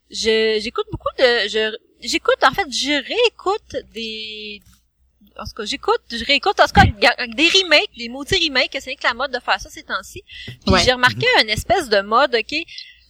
je 0.10 0.60
j'écoute 0.62 0.86
beaucoup 0.92 1.10
de 1.20 1.48
je 1.50 1.76
j'écoute 2.02 2.38
en 2.44 2.52
fait 2.52 2.66
je 2.72 2.94
réécoute 3.08 3.76
des 3.94 4.60
en 5.40 5.44
tout 5.46 5.54
cas, 5.56 5.66
j'écoute, 5.66 6.02
je 6.12 6.24
réécoute 6.26 6.60
en 6.60 6.66
tout 6.66 6.74
cas 6.74 6.86
des 6.86 7.48
remakes, 7.50 7.90
des 7.98 8.10
maudits 8.10 8.48
remakes, 8.48 8.78
c'est 8.80 8.96
que 8.96 9.04
la 9.04 9.14
mode 9.14 9.32
de 9.32 9.40
faire 9.40 9.60
ça 9.60 9.70
ces 9.70 9.84
temps-ci. 9.84 10.24
Puis 10.46 10.58
Ouais. 10.68 10.82
j'ai 10.84 10.94
remarqué 10.94 11.26
une 11.42 11.50
espèce 11.50 11.90
de 11.90 12.02
mode, 12.02 12.36
ok. 12.36 12.56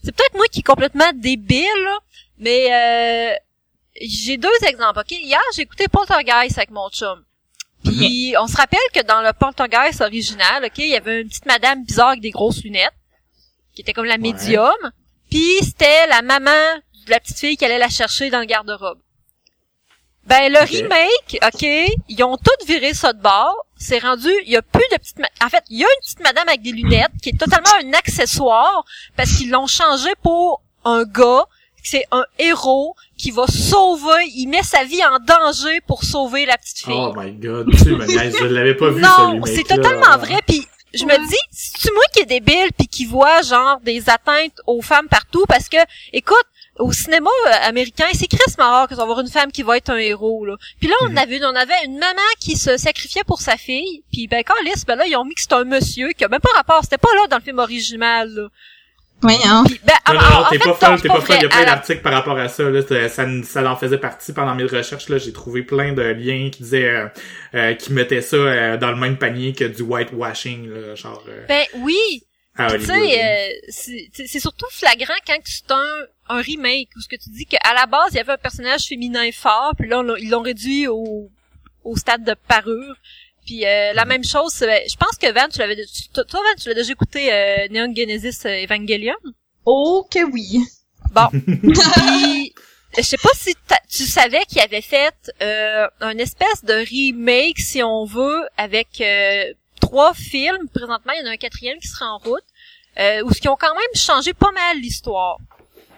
C'est 0.03 0.12
peut-être 0.12 0.34
moi 0.36 0.46
qui 0.51 0.60
est 0.60 0.63
complètement 0.63 1.12
débile, 1.15 1.65
là, 1.84 1.98
mais 2.38 2.74
euh, 2.74 3.36
j'ai 4.01 4.38
deux 4.38 4.50
exemples, 4.68 5.00
ok. 5.00 5.12
Hier, 5.12 5.39
j'ai 5.56 5.62
écouté 5.63 5.88
Poltergeist 5.88 6.58
avec 6.58 6.72
mon 6.72 6.89
chum. 6.89 7.24
Puis 7.84 8.34
on 8.39 8.48
se 8.48 8.56
rappelle 8.56 8.80
que 8.94 9.01
dans 9.03 9.22
le 9.22 9.34
Poltergeist 9.34 10.01
original, 10.01 10.63
ok, 10.65 10.77
il 10.77 10.88
y 10.89 10.96
avait 10.96 11.22
une 11.22 11.27
petite 11.27 11.46
madame 11.46 11.84
bizarre 11.84 12.10
avec 12.10 12.22
des 12.22 12.32
grosses 12.32 12.63
lunettes, 12.63 12.94
qui 13.75 13.82
était 13.82 13.94
comme 13.94 14.06
la 14.06 14.18
médium. 14.18 14.74
Puis 15.30 15.58
c'était 15.62 16.08
la 16.08 16.22
maman 16.22 16.51
de 17.06 17.10
la 17.12 17.20
petite 17.20 17.38
fille 17.39 17.58
qui 17.58 17.65
allait 17.65 17.77
la 17.80 17.89
chercher 17.89 18.30
dans 18.30 18.39
le 18.39 18.46
garde-robe. 18.46 19.00
Ben 20.25 20.51
le 20.51 20.60
remake, 20.60 21.38
ok, 21.46 21.63
ils 22.08 22.24
ont 22.24 22.38
tout 22.38 22.65
viré 22.65 22.94
ça 22.94 23.12
de 23.12 23.22
bord. 23.22 23.65
C'est 23.77 24.00
rendu, 24.00 24.30
il 24.46 24.51
y 24.51 24.56
a 24.56 24.62
plus 24.62 24.86
de 24.92 24.98
petite, 24.98 25.18
en 25.44 25.50
fait, 25.50 25.63
il 25.70 25.80
y 25.80 25.84
a 25.84 25.88
une 25.88 26.01
petite 26.01 26.22
madame 26.22 26.48
avec 26.48 26.62
des 26.62 26.72
lunettes 26.72 27.12
qui 27.22 27.30
est 27.30 27.38
totalement 27.38 27.70
un 27.84 27.94
accessoire 27.94 28.86
parce 29.18 29.34
qu'ils 29.34 29.50
l'ont 29.50 29.68
changé 29.68 30.10
pour 30.22 30.62
un 30.86 31.03
gars. 31.03 31.46
C'est 31.86 32.06
un 32.12 32.24
héros 32.39 32.96
qui 33.18 33.32
va 33.32 33.46
sauver, 33.46 34.25
il 34.34 34.48
met 34.48 34.63
sa 34.63 34.86
vie 34.86 35.03
en 35.03 35.20
danger 35.20 35.82
pour 35.82 36.06
sauver 36.06 36.46
la 36.46 36.58
petite 36.58 36.80
fille. 36.80 36.94
Oh 36.96 37.13
my 37.13 37.34
god, 37.34 37.70
tu 37.72 37.89
je 37.89 38.46
l'avais 38.46 38.75
pas 38.75 38.89
vu 38.89 39.01
Non, 39.01 39.42
c'est 39.46 39.68
totalement 39.68 40.18
vrai. 40.18 40.39
Puis 40.48 40.65
je 40.94 41.03
me 41.03 41.27
dis, 41.27 41.36
c'est 41.51 41.92
moi 41.94 42.03
qui 42.13 42.22
est 42.22 42.25
débile 42.25 42.72
puis 42.77 42.88
qui 42.88 43.03
voit 43.06 43.42
genre 43.42 43.82
des 43.82 44.10
atteintes 44.10 44.62
aux 44.65 44.82
femmes 44.82 45.10
partout? 45.10 45.44
Parce 45.50 45.68
que, 45.68 45.77
écoute, 46.13 46.46
au 46.80 46.92
cinéma 46.92 47.30
euh, 47.48 47.51
américain, 47.68 48.06
c'est 48.13 48.27
crissement 48.27 48.70
rare 48.70 48.88
que 48.88 48.96
ça 48.96 49.00
va 49.00 49.03
avoir 49.03 49.20
une 49.20 49.30
femme 49.30 49.51
qui 49.51 49.62
va 49.63 49.77
être 49.77 49.89
un 49.92 49.98
héros, 49.98 50.46
là. 50.46 50.56
Puis 50.80 50.88
là, 50.89 50.96
on 51.01 51.10
Mhm. 51.10 51.18
avait, 51.18 51.46
on 51.46 51.56
avait 51.56 51.86
une 51.86 51.98
maman 52.00 52.22
qui 52.39 52.56
se 52.58 52.77
sacrifiait 52.77 53.24
pour 53.25 53.42
sa 53.42 53.58
fille, 53.58 54.03
puis 54.12 54.27
ben, 54.27 54.44
quand 54.46 54.56
ben 54.88 54.96
là, 54.96 55.06
ils 55.06 55.15
ont 55.15 55.25
mis 55.25 55.36
que 55.36 55.42
c'était 55.42 55.56
un 55.56 55.63
monsieur 55.65 56.10
qui 56.13 56.24
a 56.24 56.27
même 56.30 56.39
pas 56.42 56.50
rapport, 56.56 56.80
c'était 56.84 56.98
pas 56.98 57.13
là 57.15 57.27
dans 57.30 57.38
le 57.38 57.44
film 57.44 57.60
original, 57.60 58.30
là. 58.34 58.48
Voyons. 59.22 59.63
Puis, 59.65 59.80
ben, 59.86 59.94
Non, 60.10 60.15
non, 60.15 60.20
non, 60.20 60.46
t'es 60.50 60.60
pas 60.60 60.75
c'est 60.77 61.01
t'es 61.01 61.08
pas 61.08 61.22
folle. 61.22 61.38
Il 61.38 61.44
y 61.44 61.46
a 61.46 61.50
plein 61.50 61.60
la- 61.60 61.65
d'articles 61.65 62.01
par 62.01 62.12
rapport 62.12 62.38
à 62.38 62.50
ça. 62.50 62.63
Là, 62.63 62.82
ça, 62.82 63.08
ça, 63.08 63.25
ça 63.44 63.72
en 63.72 63.77
faisait 63.77 63.98
partie 63.98 64.34
pendant 64.34 64.53
mes 64.53 64.65
recherches. 64.65 65.08
Là, 65.08 65.18
j'ai 65.18 65.32
trouvé 65.32 65.62
plein 65.63 65.94
de 65.94 66.01
liens 66.01 66.50
qui 66.51 66.62
disaient, 66.63 66.89
euh, 66.89 67.08
euh, 67.56 67.74
qui 67.75 67.94
mettaient 67.94 68.22
ça 68.22 68.36
euh, 68.36 68.75
dans 68.75 68.89
le 68.92 68.98
même 68.98 69.15
panier 69.18 69.53
que 69.53 69.63
du 69.63 69.82
whitewashing, 69.82 70.68
là, 70.70 70.96
genre 70.96 71.24
euh, 71.30 71.46
Ben 71.48 71.63
oui, 71.75 71.96
tu 72.57 72.86
sais, 72.86 73.24
euh, 73.24 73.50
c'est 74.13 74.39
surtout 74.39 74.67
flagrant 74.72 75.13
quand 75.25 75.38
c'est 75.45 75.72
un, 75.72 76.05
un 76.29 76.41
remake 76.41 76.89
où 76.95 77.01
ce 77.01 77.07
que 77.07 77.15
tu 77.15 77.29
dis 77.31 77.45
qu'à 77.45 77.74
la 77.74 77.86
base 77.88 78.10
il 78.12 78.17
y 78.17 78.19
avait 78.19 78.33
un 78.33 78.38
personnage 78.38 78.83
féminin 78.86 79.31
fort, 79.31 79.74
puis 79.77 79.88
là 79.89 80.00
on 80.00 80.15
ils 80.15 80.29
l'ont 80.29 80.41
réduit 80.41 80.88
au, 80.88 81.29
au 81.83 81.95
stade 81.98 82.24
de 82.24 82.36
parure. 82.48 82.95
Puis 83.45 83.65
euh, 83.65 83.91
la 83.93 84.03
Mhm. 84.05 84.10
même 84.10 84.24
chose, 84.24 84.53
c'est- 84.53 84.88
je 84.88 84.95
pense 84.95 85.17
que 85.17 85.31
Van, 85.33 85.50
tu 85.51 85.60
l'avais, 85.60 85.75
tu- 85.75 86.07
toi 86.10 86.24
Van, 86.31 86.55
tu 86.62 86.69
l'as 86.69 86.75
déjà 86.75 86.91
écouté 86.93 87.33
euh, 87.33 87.67
Neon 87.72 87.93
Genesis 87.95 88.45
euh, 88.45 88.63
Evangelion? 88.63 89.15
Oh 89.65 90.07
que 90.10 90.24
oui. 90.24 90.60
Bon, 91.12 91.27
puis 91.33 92.53
je 92.98 93.01
sais 93.01 93.17
pas 93.17 93.29
si 93.36 93.53
t'as- 93.67 93.81
tu 93.89 94.03
savais 94.03 94.45
qu'il 94.45 94.62
avait 94.62 94.81
fait 94.81 95.13
euh, 95.41 95.88
un 96.00 96.17
espèce 96.19 96.63
de 96.63 96.74
remake, 96.74 97.60
si 97.60 97.83
on 97.83 98.05
veut, 98.05 98.48
avec 98.57 99.01
euh, 99.01 99.51
trois 99.86 100.13
films. 100.13 100.68
Présentement, 100.74 101.13
il 101.13 101.24
y 101.24 101.28
en 101.28 101.30
a 101.30 101.34
un 101.34 101.38
quatrième 101.38 101.80
qui 101.80 101.88
sera 101.88 102.08
en 102.12 102.18
route, 102.18 102.44
euh, 103.00 103.24
où 103.24 103.34
ce 103.34 103.42
qui 103.42 103.48
ont 103.48 103.58
quand 103.60 103.74
même 103.74 103.96
changé 103.96 104.34
pas 104.34 104.52
mal 104.52 104.78
l'histoire. 104.78 105.38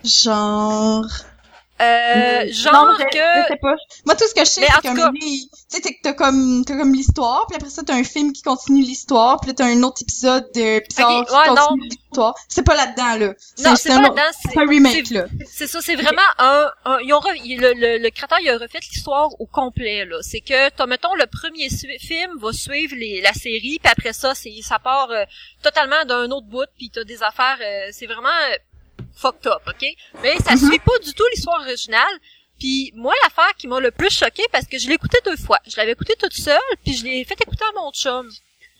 Genre? 0.03 1.05
Euh, 1.81 2.45
Non, 2.45 2.51
genre 2.53 2.97
je 2.99 3.03
que 3.05 3.47
sais 3.49 3.57
pas. 3.61 3.75
Moi, 4.05 4.15
tout 4.15 4.27
ce 4.27 4.33
que 4.33 4.39
je 4.41 4.45
sais, 4.49 4.61
c'est 4.61 4.81
cas- 4.95 5.11
tu 5.11 5.81
sais, 5.81 5.97
t'as 6.01 6.13
comme, 6.13 6.63
t'as 6.65 6.77
comme 6.77 6.93
l'histoire, 6.93 7.45
puis 7.47 7.57
après 7.57 7.69
ça, 7.69 7.83
t'as 7.85 7.95
un 7.95 8.03
film 8.05 8.31
qui 8.31 8.43
continue 8.43 8.81
l'histoire, 8.81 9.39
puis 9.41 9.49
là, 9.49 9.55
t'as 9.57 9.65
un 9.65 9.83
autre 9.83 10.01
épisode 10.01 10.49
de 10.55 10.77
Ok, 10.77 10.83
qui 10.87 10.95
continue 10.95 11.89
l'histoire. 11.89 12.33
C'est 12.47 12.63
pas 12.63 12.75
là-dedans, 12.75 13.17
là. 13.25 13.33
non, 13.63 13.75
c'est 13.75 13.91
un 13.91 13.97
pas 14.01 14.03
autre- 14.07 14.13
dedans, 14.13 14.37
c'est 14.41 14.57
un 14.57 14.67
remake, 14.69 15.07
c'est- 15.07 15.13
là. 15.13 15.25
C'est 15.51 15.67
ça, 15.67 15.81
c'est 15.81 15.95
vraiment 15.95 16.21
un, 16.37 16.71
un- 16.85 16.99
ils 17.01 17.13
ont 17.13 17.19
re- 17.19 17.41
il- 17.43 17.59
le, 17.59 17.73
le, 17.73 17.97
le 17.97 18.09
créateur 18.09 18.39
il 18.39 18.49
a 18.49 18.57
refait 18.57 18.79
l'histoire 18.79 19.29
au 19.41 19.45
complet 19.45 20.05
là. 20.05 20.17
C'est 20.21 20.39
que 20.39 20.69
t'as 20.69 20.85
mettons 20.85 21.13
le 21.15 21.25
premier 21.25 21.69
su- 21.69 21.97
film 21.99 22.37
va 22.39 22.53
suivre 22.53 22.95
les, 22.95 23.19
la 23.21 23.33
série 23.33 23.79
puis 23.83 23.91
après 23.91 24.13
ça 24.13 24.33
c'est 24.35 24.53
ça 24.61 24.79
part 24.79 25.09
euh, 25.11 25.23
totalement 25.61 26.03
d'un 26.05 26.29
autre 26.31 26.47
bout 26.47 26.65
puis 26.77 26.89
t'as 26.89 27.03
des 27.03 27.21
affaires 27.23 27.57
euh, 27.61 27.89
c'est 27.91 28.05
vraiment 28.05 28.29
euh, 28.29 28.55
fucked 29.15 29.47
up, 29.47 29.61
ok? 29.67 29.85
Mais 30.21 30.37
ça 30.39 30.55
Mhm. 30.55 30.69
suit 30.69 30.79
pas 30.79 30.97
du 30.99 31.13
tout 31.13 31.23
l'histoire 31.33 31.61
originale. 31.61 32.15
Puis 32.59 32.91
moi 32.95 33.13
l'affaire 33.23 33.53
qui 33.57 33.67
m'a 33.67 33.79
le 33.79 33.91
plus 33.91 34.09
choqué 34.11 34.43
parce 34.51 34.65
que 34.65 34.77
je 34.77 34.87
l'ai 34.87 34.93
écouté 34.95 35.17
deux 35.25 35.35
fois. 35.37 35.59
Je 35.67 35.75
l'avais 35.77 35.91
écouté 35.91 36.13
toute 36.17 36.33
seule 36.33 36.59
puis 36.83 36.93
je 36.95 37.03
l'ai 37.03 37.23
fait 37.25 37.39
écouter 37.41 37.65
à 37.69 37.79
mon 37.79 37.91
chum. 37.91 38.29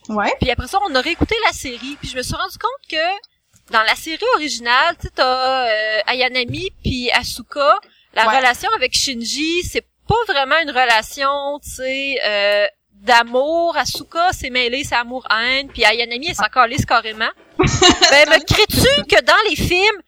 Ouais. 0.09 0.33
Puis 0.39 0.49
après 0.51 0.67
ça, 0.67 0.77
on 0.87 0.93
a 0.95 1.01
réécouté 1.01 1.35
la 1.45 1.51
série, 1.51 1.97
puis 1.99 2.07
je 2.09 2.15
me 2.15 2.21
suis 2.21 2.35
rendu 2.35 2.57
compte 2.59 2.89
que 2.89 3.71
dans 3.73 3.81
la 3.81 3.95
série 3.95 4.23
originale, 4.35 4.95
tu 5.01 5.07
sais, 5.07 5.13
t'as 5.15 5.67
euh, 5.67 5.99
Ayanami 6.07 6.69
puis 6.83 7.09
Asuka, 7.11 7.79
la 8.13 8.27
Ouais. 8.27 8.37
relation 8.37 8.69
avec 8.75 8.93
Shinji, 8.93 9.63
c'est 9.63 9.85
pas 10.07 10.23
vraiment 10.27 10.59
une 10.61 10.69
relation, 10.69 11.59
tu 11.63 11.69
sais, 11.71 12.19
euh, 12.23 12.67
d'amour. 12.91 13.75
Asuka, 13.77 14.29
c'est 14.31 14.51
mêlé, 14.51 14.83
c'est 14.83 14.95
amour-haine, 14.95 15.69
puis 15.69 15.83
Ayanami, 15.83 16.27
elle 16.29 16.35
s'en 16.35 16.43
carrément. 16.87 17.29
ben, 17.57 18.29
me 18.29 18.43
crées-tu 18.45 19.03
que 19.05 19.21
dans 19.23 19.49
les 19.49 19.55
films, 19.55 20.01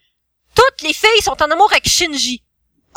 toutes 0.58 0.82
les 0.82 0.94
filles 0.94 1.22
sont 1.24 1.42
en 1.42 1.52
amour 1.52 1.70
avec 1.72 1.88
Shinji? 1.88 2.42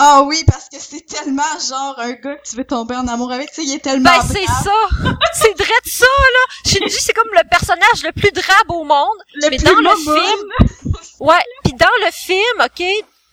Ah 0.02 0.22
oui, 0.26 0.42
parce 0.46 0.68
que 0.70 0.76
c'est 0.78 1.04
tellement 1.04 1.42
genre 1.68 1.94
un 1.98 2.12
gars 2.12 2.36
que 2.36 2.48
tu 2.48 2.56
veux 2.56 2.64
tomber 2.64 2.94
en 2.96 3.06
amour 3.06 3.30
avec, 3.32 3.50
tu 3.52 3.56
sais, 3.56 3.64
il 3.68 3.74
est 3.74 3.80
tellement 3.80 4.10
Ben, 4.10 4.22
c'est 4.26 4.46
ça! 4.46 4.72
c'est 5.34 5.52
vrai 5.62 5.74
de 5.84 5.90
ça, 5.90 6.06
là! 6.06 6.70
Shinji, 6.70 6.96
c'est 7.00 7.12
comme 7.12 7.28
le 7.34 7.46
personnage 7.50 8.02
le 8.02 8.12
plus 8.12 8.32
drabe 8.32 8.70
au 8.70 8.84
monde, 8.84 9.18
le 9.34 9.50
mais 9.50 9.56
plus 9.58 9.66
dans 9.66 9.78
le 9.78 9.96
film, 9.96 10.94
ouais, 11.20 11.34
puis 11.64 11.74
dans 11.74 11.86
le 12.06 12.10
film, 12.12 12.64
ok, 12.64 12.82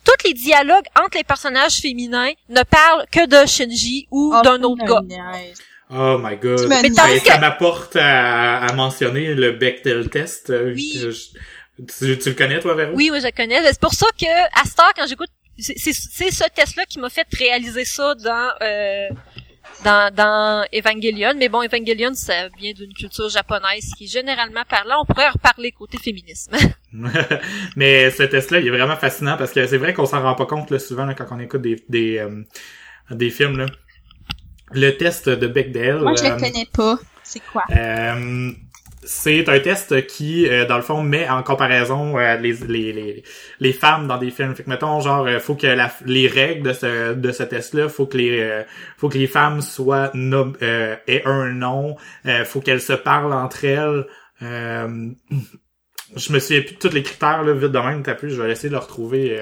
tous 0.04 0.28
les 0.28 0.34
dialogues 0.34 0.86
entre 1.00 1.18
les 1.18 1.24
personnages 1.24 1.78
féminins 1.78 2.32
ne 2.50 2.64
parlent 2.64 3.06
que 3.14 3.26
de 3.26 3.48
Shinji 3.48 4.08
ou 4.12 4.34
Ah, 4.36 4.42
d'un 4.42 4.62
autre 4.64 4.84
gars. 4.84 5.02
Oh 5.90 6.18
my 6.22 6.36
god. 6.36 6.68
Mais 6.68 6.82
Ben, 6.82 6.94
que- 7.20 7.26
ça 7.26 7.38
m'apporte 7.38 7.96
à, 7.96 8.58
à 8.66 8.74
mentionner 8.74 9.34
le 9.34 9.54
Bechdel 9.54 10.10
test. 10.10 10.50
euh, 10.50 10.74
Oui. 10.76 10.92
je- 11.02 11.38
tu, 11.78 12.18
tu 12.18 12.30
le 12.30 12.36
connais, 12.36 12.60
toi, 12.60 12.76
Véro? 12.76 12.94
Oui, 12.96 13.10
oui, 13.12 13.20
je 13.22 13.30
connais. 13.36 13.62
C'est 13.66 13.80
pour 13.80 13.94
ça 13.94 14.08
que 14.20 14.26
à 14.26 14.62
heure, 14.62 14.94
quand 14.96 15.08
j'écoute, 15.08 15.30
c'est 15.60 15.94
ce 15.94 16.50
test-là 16.54 16.86
qui 16.86 17.00
m'a 17.00 17.10
fait 17.10 17.28
réaliser 17.32 17.86
ça 17.86 18.16
dans 18.16 18.52
euh, 18.62 19.10
dans, 19.84 20.14
dans 20.14 20.66
Evangelion. 20.74 21.34
Mais 21.38 21.50
bon, 21.50 21.62
Evangelion, 21.62 22.14
ça 22.14 22.50
vient 22.58 22.74
d'une 22.74 22.94
culture 22.94 23.30
japonaise 23.30 23.92
qui 23.98 24.08
généralement 24.08 24.64
parlant. 24.70 25.02
On 25.02 25.06
pourrait 25.06 25.28
en 25.28 25.32
reparler 25.32 25.72
côté 25.72 25.98
féminisme. 25.98 26.56
Mais 27.76 28.10
ce 28.12 28.24
test-là, 28.24 28.60
il 28.60 28.68
est 28.68 28.72
vraiment 28.72 28.96
fascinant 28.96 29.38
parce 29.38 29.52
que 29.52 29.66
c'est 29.68 29.78
vrai 29.78 29.94
qu'on 29.94 30.06
s'en 30.06 30.22
rend 30.22 30.36
pas 30.36 30.46
compte 30.46 30.72
là, 30.72 30.80
souvent 30.80 31.06
là, 31.06 31.14
quand 31.14 31.28
on 31.32 31.40
écoute 31.40 31.62
des 31.62 31.84
des, 31.90 32.18
euh, 32.18 32.44
des 33.12 33.30
films. 33.30 33.58
Là. 33.58 33.66
Le 34.72 34.92
test 34.92 35.30
de 35.30 35.48
Bechdel. 35.48 36.00
Moi, 36.00 36.16
je 36.16 36.26
euh, 36.26 36.36
le 36.36 36.40
connais 36.40 36.68
pas. 36.74 36.98
C'est 37.24 37.42
quoi? 37.52 37.64
Euh, 37.72 38.52
c'est 39.08 39.48
un 39.48 39.60
test 39.60 40.06
qui, 40.06 40.50
euh, 40.50 40.66
dans 40.66 40.76
le 40.76 40.82
fond, 40.82 41.02
met 41.02 41.30
en 41.30 41.42
comparaison 41.42 42.18
euh, 42.20 42.36
les, 42.36 42.52
les, 42.54 42.92
les, 42.92 43.24
les 43.62 43.74
femmes 43.74 44.06
dans 44.06 44.18
des 44.18 44.32
films. 44.32 44.54
Fait 44.54 44.64
que, 44.64 44.70
mettons, 44.70 45.00
genre, 45.00 45.26
euh, 45.26 45.40
faut 45.40 45.56
que 45.56 45.66
la, 45.66 45.90
les 46.06 46.28
règles 46.28 46.68
de 46.68 46.74
ce, 46.74 47.14
de 47.14 47.32
ce 47.32 47.44
test-là, 47.44 47.88
faut 47.88 48.06
que 48.06 48.18
les, 48.18 48.42
euh, 48.42 48.64
faut 48.98 49.08
que 49.08 49.18
les 49.18 49.28
femmes 49.28 49.62
soient, 49.62 50.12
nom, 50.14 50.52
euh, 50.62 50.98
aient 51.08 51.24
un 51.26 51.54
nom, 51.54 51.96
euh, 52.26 52.44
faut 52.44 52.60
qu'elles 52.60 52.82
se 52.82 52.94
parlent 52.94 53.34
entre 53.34 53.64
elles. 53.64 54.06
Je 56.16 56.32
me 56.32 56.40
souviens 56.40 56.62
plus 56.62 56.76
tous 56.76 56.94
les 56.94 57.04
critères, 57.04 57.44
là, 57.44 57.54
vite 57.54 57.72
de 57.72 57.80
même, 57.80 58.02
t'as 58.02 58.14
plus, 58.14 58.30
je 58.32 58.42
vais 58.42 58.50
essayer 58.50 58.70
de 58.70 58.76
le 58.76 58.80
retrouver, 58.80 59.38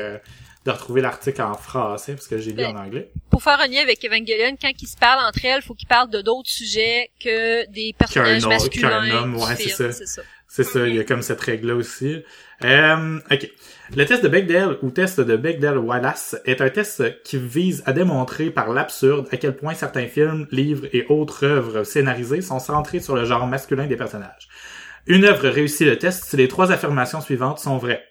de 0.66 0.72
retrouver 0.72 1.02
l'article 1.02 1.42
en 1.44 1.54
français, 1.54 2.14
parce 2.16 2.28
que 2.28 2.38
j'ai 2.40 2.50
lu 2.52 2.58
Ben, 2.58 2.76
en 2.76 2.80
anglais. 2.86 3.12
pour 3.30 3.44
faire 3.44 3.60
un 3.62 3.68
lien 3.68 3.82
avec 3.82 4.04
Evangelion, 4.04 4.58
quand 4.60 4.72
ils 4.82 4.88
se 4.88 4.98
parlent 4.98 5.24
entre 5.24 5.46
elles, 5.46 5.62
faut 5.62 5.76
qu'ils 5.76 5.88
parlent 5.88 6.10
de 6.10 6.22
d'autres 6.22 6.50
sujets 6.50 7.12
que 7.24 7.70
des 7.72 7.94
personnages 7.98 8.44
homme- 8.46 8.50
masculins. 8.52 8.90
qu'un 8.90 9.16
homme, 9.16 9.36
ouais, 9.36 9.44
c'est 9.56 9.64
film, 9.64 9.76
ça. 9.76 9.92
C'est 9.92 10.06
ça. 10.08 10.22
C'est 10.48 10.64
ça, 10.64 10.88
il 10.88 10.96
y 10.96 11.00
a 11.00 11.04
comme 11.04 11.22
cette 11.22 11.42
règle-là 11.42 11.76
aussi. 11.76 12.24
Euh, 12.64 13.20
ok. 13.30 13.50
Le 13.96 14.06
test 14.06 14.24
de 14.24 14.28
Bechdel 14.30 14.78
ou 14.82 14.90
test 14.90 15.20
de 15.20 15.36
Bechdel-Wallace 15.36 16.38
est 16.46 16.62
un 16.62 16.70
test 16.70 17.22
qui 17.24 17.38
vise 17.38 17.84
à 17.86 17.94
démontrer 17.94 18.50
par 18.50 18.70
l'absurde 18.72 19.28
à 19.32 19.38
quel 19.38 19.56
point 19.56 19.74
certains 19.74 20.08
films, 20.08 20.48
livres 20.52 20.88
et 20.94 21.06
autres 21.10 21.46
œuvres 21.46 21.84
scénarisées 21.84 22.42
sont 22.42 22.60
centrés 22.60 23.02
sur 23.02 23.16
le 23.16 23.26
genre 23.26 23.46
masculin 23.48 23.86
des 23.86 23.98
personnages. 23.98 24.48
Une 25.08 25.26
œuvre 25.26 25.50
réussit 25.50 25.86
le 25.86 25.98
test 26.00 26.24
si 26.24 26.38
les 26.38 26.48
trois 26.48 26.72
affirmations 26.72 27.22
suivantes 27.22 27.60
sont 27.60 27.78
vraies. 27.78 28.04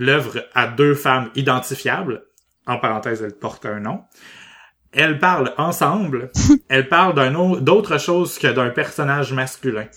L'œuvre 0.00 0.46
a 0.54 0.66
deux 0.66 0.94
femmes 0.94 1.28
identifiables. 1.34 2.24
En 2.66 2.78
parenthèse, 2.78 3.20
elle 3.22 3.34
porte 3.36 3.66
un 3.66 3.80
nom. 3.80 4.00
Elles 4.92 5.18
parlent 5.18 5.52
ensemble. 5.58 6.30
Elles 6.70 6.88
parlent 6.88 7.14
d'un 7.14 7.34
autre- 7.34 7.60
d'autre 7.60 7.98
chose 7.98 8.38
que 8.38 8.46
d'un 8.48 8.70
personnage 8.70 9.32
masculin. 9.32 9.84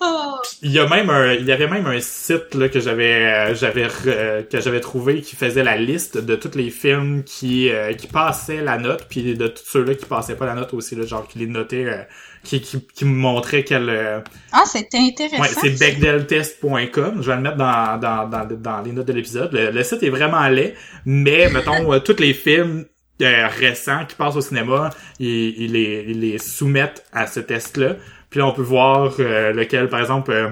Oh. 0.00 0.36
Il 0.62 0.70
y 0.70 0.78
a 0.78 0.86
même 0.86 1.10
un, 1.10 1.32
il 1.32 1.44
y 1.44 1.50
avait 1.50 1.66
même 1.66 1.86
un 1.86 1.98
site 2.00 2.54
là 2.54 2.68
que 2.68 2.78
j'avais, 2.78 3.26
euh, 3.50 3.54
j'avais, 3.56 3.88
euh, 4.06 4.44
que 4.44 4.60
j'avais 4.60 4.78
trouvé 4.80 5.22
qui 5.22 5.34
faisait 5.34 5.64
la 5.64 5.76
liste 5.76 6.18
de 6.18 6.36
tous 6.36 6.56
les 6.56 6.70
films 6.70 7.24
qui, 7.24 7.68
euh, 7.68 7.92
qui 7.94 8.06
passaient 8.06 8.62
la 8.62 8.78
note, 8.78 9.06
puis 9.10 9.34
de 9.34 9.48
tous 9.48 9.64
ceux-là 9.66 9.96
qui 9.96 10.06
passaient 10.06 10.36
pas 10.36 10.46
la 10.46 10.54
note 10.54 10.72
aussi, 10.72 10.94
là, 10.94 11.04
genre 11.04 11.26
qui 11.26 11.40
les 11.40 11.48
notaient, 11.48 12.06
qui, 12.48 12.60
qui, 12.60 12.80
qui 12.86 13.04
me 13.04 13.14
montraient 13.14 13.62
quel, 13.64 13.88
euh, 13.90 14.20
Ah, 14.52 14.62
c'était 14.66 14.98
intéressant. 14.98 15.42
ouais, 15.42 15.48
c'est 15.48 15.78
bechdelltest.com. 15.78 17.22
Je 17.22 17.26
vais 17.30 17.36
le 17.36 17.42
mettre 17.42 17.56
dans, 17.56 17.98
dans, 17.98 18.28
dans, 18.28 18.46
dans 18.46 18.80
les 18.82 18.92
notes 18.92 19.06
de 19.06 19.12
l'épisode. 19.12 19.52
Le, 19.52 19.70
le 19.70 19.82
site 19.82 20.02
est 20.02 20.10
vraiment 20.10 20.46
laid, 20.48 20.74
mais 21.04 21.48
mettons 21.52 21.92
euh, 21.92 21.98
tous 22.00 22.16
les 22.18 22.34
films 22.34 22.86
euh, 23.22 23.48
récents 23.48 24.04
qui 24.06 24.14
passent 24.16 24.36
au 24.36 24.40
cinéma, 24.40 24.90
ils, 25.18 25.28
ils 25.62 25.72
les, 25.72 26.04
ils 26.08 26.20
les 26.20 26.38
soumettent 26.38 27.04
à 27.12 27.26
ce 27.26 27.40
test-là. 27.40 27.96
Puis 28.30 28.40
là, 28.40 28.46
on 28.46 28.52
peut 28.52 28.62
voir 28.62 29.14
euh, 29.20 29.52
lequel, 29.52 29.88
par 29.88 30.00
exemple, 30.00 30.30
euh, 30.30 30.48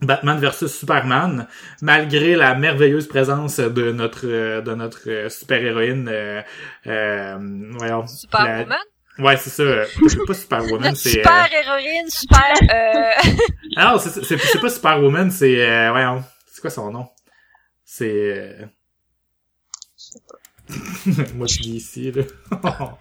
Batman 0.00 0.38
versus 0.40 0.72
Superman, 0.72 1.46
malgré 1.80 2.34
la 2.34 2.54
merveilleuse 2.56 3.06
présence 3.06 3.60
de 3.60 3.92
notre 3.92 4.22
euh, 4.26 4.60
de 4.60 4.74
notre 4.74 5.08
euh, 5.08 5.28
super 5.28 5.62
héroïne, 5.64 6.08
euh, 6.10 6.42
euh, 6.88 7.36
voyons, 7.78 8.00
la- 8.00 8.06
Superwoman. 8.08 8.78
Ouais 9.18 9.36
c'est 9.36 9.50
ça, 9.50 9.62
euh, 9.62 9.86
pas 10.26 10.34
Superwoman, 10.34 10.94
c'est 10.94 11.10
super 11.10 11.48
héroïne, 11.52 12.08
super... 12.08 12.54
Euh... 12.62 13.30
ah 13.76 13.92
non, 13.92 13.98
c'est 13.98 14.24
c'est 14.24 14.38
c'est 14.38 14.60
pas 14.60 14.70
Superwoman, 14.70 15.30
c'est 15.30 15.68
euh, 15.68 15.90
voyons, 15.90 16.24
c'est 16.46 16.60
quoi 16.60 16.70
son 16.70 16.90
nom? 16.90 17.08
C'est 17.84 18.10
euh, 18.10 18.66
Moi, 21.36 21.46
je 21.46 21.58
dis 21.58 21.76
ici, 21.76 22.12
là. 22.12 22.22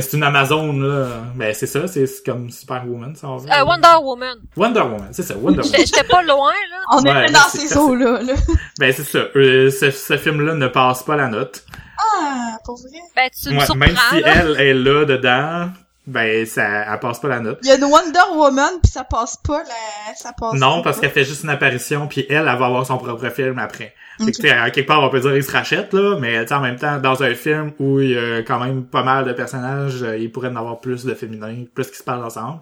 C'est 0.00 0.14
une 0.16 0.22
Amazon, 0.22 0.72
là? 0.72 1.06
Ben, 1.34 1.54
c'est 1.54 1.66
ça, 1.66 1.86
c'est 1.86 2.06
comme 2.24 2.50
Superwoman, 2.50 3.14
ça, 3.16 3.26
veut. 3.28 3.50
Euh, 3.50 3.64
Wonder 3.64 3.96
Woman. 4.02 4.38
Wonder 4.56 4.80
Woman, 4.80 5.08
c'est 5.12 5.22
ça, 5.22 5.34
Wonder 5.36 5.60
Woman. 5.62 5.80
J'étais 5.80 6.04
pas 6.04 6.22
loin, 6.22 6.52
là. 6.70 6.76
On 6.92 7.02
Ouais, 7.02 7.24
était 7.24 7.32
dans 7.32 7.48
ces 7.48 7.76
eaux-là, 7.76 8.22
là. 8.22 8.34
Ben, 8.78 8.92
c'est 8.96 9.04
ça. 9.04 9.26
Euh, 9.36 9.70
ce, 9.70 9.90
ce 9.90 10.16
film-là 10.16 10.54
ne 10.54 10.68
passe 10.68 11.02
pas 11.02 11.16
la 11.16 11.28
note. 11.28 11.64
Ah, 11.98 12.56
pour 12.64 12.78
vrai? 12.80 12.98
Ben, 13.14 13.28
tu 13.30 13.50
me 13.50 13.58
Ouais, 13.58 13.64
surprends, 13.64 13.78
même 13.78 13.96
si 14.10 14.20
là. 14.20 14.34
elle 14.44 14.60
est 14.60 14.74
là 14.74 15.04
dedans, 15.04 15.70
ben, 16.06 16.44
ça, 16.46 16.64
elle 16.92 16.98
passe 17.00 17.20
pas 17.20 17.28
la 17.28 17.40
note. 17.40 17.58
Il 17.62 17.68
y 17.68 17.72
a 17.72 17.76
une 17.76 17.84
Wonder 17.84 18.36
Woman, 18.36 18.72
puis 18.82 18.90
ça 18.90 19.04
passe 19.04 19.36
pas, 19.36 19.58
la... 19.62 20.14
ça 20.16 20.32
passe 20.32 20.54
Non, 20.54 20.82
parce 20.82 20.98
qu'elle 21.00 21.10
fait 21.12 21.24
juste 21.24 21.44
une 21.44 21.50
apparition, 21.50 22.08
puis 22.08 22.26
elle, 22.28 22.36
elle 22.38 22.44
va 22.58 22.66
avoir 22.66 22.86
son 22.86 22.98
propre 22.98 23.28
film 23.30 23.58
après. 23.58 23.94
Fait 24.18 24.24
que, 24.26 24.30
Ok. 24.30 24.34
tu 24.36 24.42
sais, 24.42 24.50
à 24.50 24.70
quelque 24.70 24.86
part, 24.86 25.02
on 25.02 25.08
peut 25.08 25.20
dire 25.20 25.36
il 25.36 25.42
se 25.42 25.52
rachète, 25.52 25.92
là, 25.94 26.16
mais 26.20 26.50
en 26.52 26.60
même 26.60 26.76
temps, 26.76 26.98
dans 26.98 27.22
un 27.22 27.34
film 27.34 27.72
où 27.78 28.00
il 28.00 28.10
y 28.10 28.18
a 28.18 28.42
quand 28.42 28.58
même 28.62 28.84
pas 28.84 29.02
mal 29.02 29.24
de 29.24 29.32
personnages, 29.32 30.02
euh, 30.02 30.16
il 30.16 30.30
pourrait 30.30 30.48
en 30.48 30.56
avoir 30.56 30.80
plus 30.80 31.04
de 31.04 31.14
féminins, 31.14 31.64
plus 31.74 31.90
qui 31.90 31.96
se 31.96 32.04
parlent 32.04 32.24
ensemble. 32.24 32.60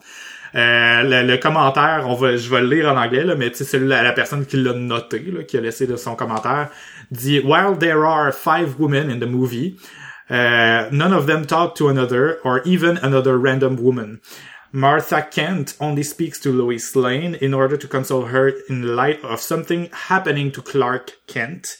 Euh, 0.54 1.02
le, 1.02 1.26
le 1.28 1.36
commentaire, 1.38 2.04
on 2.08 2.14
va, 2.14 2.36
je 2.36 2.50
vais 2.50 2.60
le 2.60 2.68
lire 2.68 2.88
en 2.92 2.96
anglais, 2.96 3.24
là, 3.24 3.34
mais 3.36 3.52
celui 3.52 3.86
la, 3.86 4.02
la 4.02 4.12
personne 4.12 4.46
qui 4.46 4.56
l'a 4.56 4.72
noté, 4.72 5.20
là, 5.20 5.42
qui 5.44 5.56
a 5.56 5.60
laissé 5.60 5.86
là, 5.86 5.96
son 5.96 6.14
commentaire, 6.16 6.68
dit 7.10 7.40
While 7.40 7.78
there 7.78 8.04
are 8.04 8.32
five 8.32 8.74
women 8.78 9.10
in 9.10 9.18
the 9.20 9.28
movie, 9.28 9.76
uh, 10.28 10.88
none 10.92 11.12
of 11.12 11.26
them 11.26 11.46
talk 11.46 11.74
to 11.76 11.88
another 11.88 12.38
or 12.44 12.62
even 12.64 12.98
another 13.02 13.36
random 13.36 13.76
woman. 13.80 14.18
Martha 14.72 15.22
Kent 15.22 15.74
only 15.80 16.02
speaks 16.04 16.38
to 16.40 16.52
Lois 16.52 16.94
Lane 16.94 17.36
in 17.40 17.54
order 17.54 17.76
to 17.76 17.88
console 17.88 18.26
her 18.26 18.52
in 18.68 18.94
light 18.94 19.18
of 19.24 19.40
something 19.40 19.88
happening 20.08 20.52
to 20.52 20.62
Clark 20.62 21.12
Kent. 21.26 21.76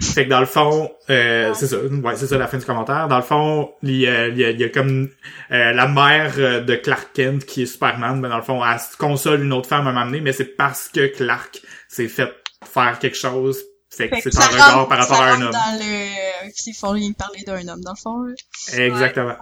Fait 0.00 0.24
que 0.24 0.30
dans 0.30 0.40
le 0.40 0.46
fond, 0.46 0.90
euh, 1.08 1.52
c'est 1.54 1.68
ça, 1.68 1.76
ouais, 1.78 2.16
c'est 2.16 2.26
ça 2.26 2.36
la 2.36 2.48
fin 2.48 2.58
du 2.58 2.64
commentaire. 2.64 3.06
Dans 3.06 3.16
le 3.18 3.22
fond, 3.22 3.70
il 3.82 3.96
y 3.96 4.08
a, 4.08 4.26
il 4.26 4.36
y 4.36 4.44
a- 4.44 4.50
il 4.50 4.60
y 4.60 4.64
a 4.64 4.68
comme 4.68 5.08
euh, 5.52 5.72
la 5.72 5.86
mère 5.86 6.32
euh, 6.38 6.60
de 6.60 6.74
Clark 6.74 7.10
Kent 7.14 7.44
qui 7.44 7.62
est 7.62 7.66
Superman, 7.66 8.18
mais 8.20 8.28
dans 8.28 8.38
le 8.38 8.42
fond, 8.42 8.60
elle 8.64 8.80
se 8.80 8.96
console 8.96 9.44
une 9.44 9.52
autre 9.52 9.68
femme 9.68 9.86
à 9.86 9.92
m'amener, 9.92 10.20
mais 10.20 10.32
c'est 10.32 10.56
parce 10.56 10.88
que 10.88 11.06
Clark 11.06 11.60
s'est 11.88 12.08
fait 12.08 12.28
faire 12.64 12.98
quelque 12.98 13.16
chose, 13.16 13.62
fait 13.88 14.08
que 14.08 14.16
c'est 14.20 14.36
un 14.36 14.46
regard 14.48 14.88
par 14.88 14.98
rapport 14.98 15.20
à 15.22 15.30
un 15.34 15.42
homme. 15.42 15.52
dans 15.52 15.78
le... 15.78 16.50
S'ils 16.52 16.74
font 16.74 16.92
lui 16.92 17.12
parler 17.12 17.42
d'un 17.46 17.68
homme, 17.68 17.80
dans 17.82 17.92
le 17.92 18.02
fond, 18.02 18.22
là. 18.22 18.34
Exactement. 18.84 19.36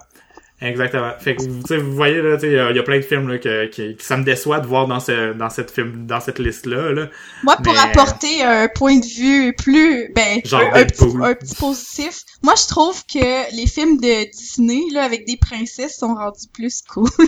Exactement. 0.62 1.12
Fait 1.18 1.34
que, 1.34 1.42
tu 1.42 1.50
sais, 1.66 1.76
vous 1.78 1.92
voyez, 1.94 2.22
là, 2.22 2.36
tu 2.36 2.42
sais, 2.42 2.46
il 2.46 2.52
y 2.52 2.58
a- 2.58 2.70
il 2.70 2.76
y 2.76 2.78
a 2.78 2.82
plein 2.82 2.98
de 2.98 3.02
films, 3.02 3.28
là, 3.28 3.38
que, 3.38 3.66
que, 3.66 3.92
que 3.92 4.02
ça 4.02 4.16
me 4.16 4.24
déçoit 4.24 4.60
de 4.60 4.66
voir 4.66 4.86
dans 4.86 5.00
ce, 5.00 5.32
dans 5.32 5.50
cette 5.50 5.70
film, 5.70 6.06
dans 6.06 6.20
cette 6.20 6.38
liste-là, 6.38 6.92
là. 6.92 7.08
Moi, 7.42 7.56
pour 7.64 7.72
Mais- 7.74 7.78
apporter 7.80 8.42
un 8.42 8.68
point 8.68 8.96
de 8.98 9.04
vue 9.04 9.54
plus, 9.54 10.10
ben, 10.14 10.40
Genre 10.44 10.60
un, 10.60 10.80
un 10.80 10.84
petit, 10.84 11.04
un 11.22 11.34
petit 11.34 11.54
positif, 11.56 12.20
moi, 12.42 12.54
je 12.56 12.66
trouve 12.68 13.02
que 13.12 13.54
les 13.56 13.66
films 13.66 13.98
de 13.98 14.30
Disney, 14.30 14.82
là, 14.92 15.02
avec 15.04 15.26
des 15.26 15.36
princesses, 15.36 15.96
sont 15.98 16.14
rendus 16.14 16.46
plus 16.52 16.82
cool. 16.92 17.08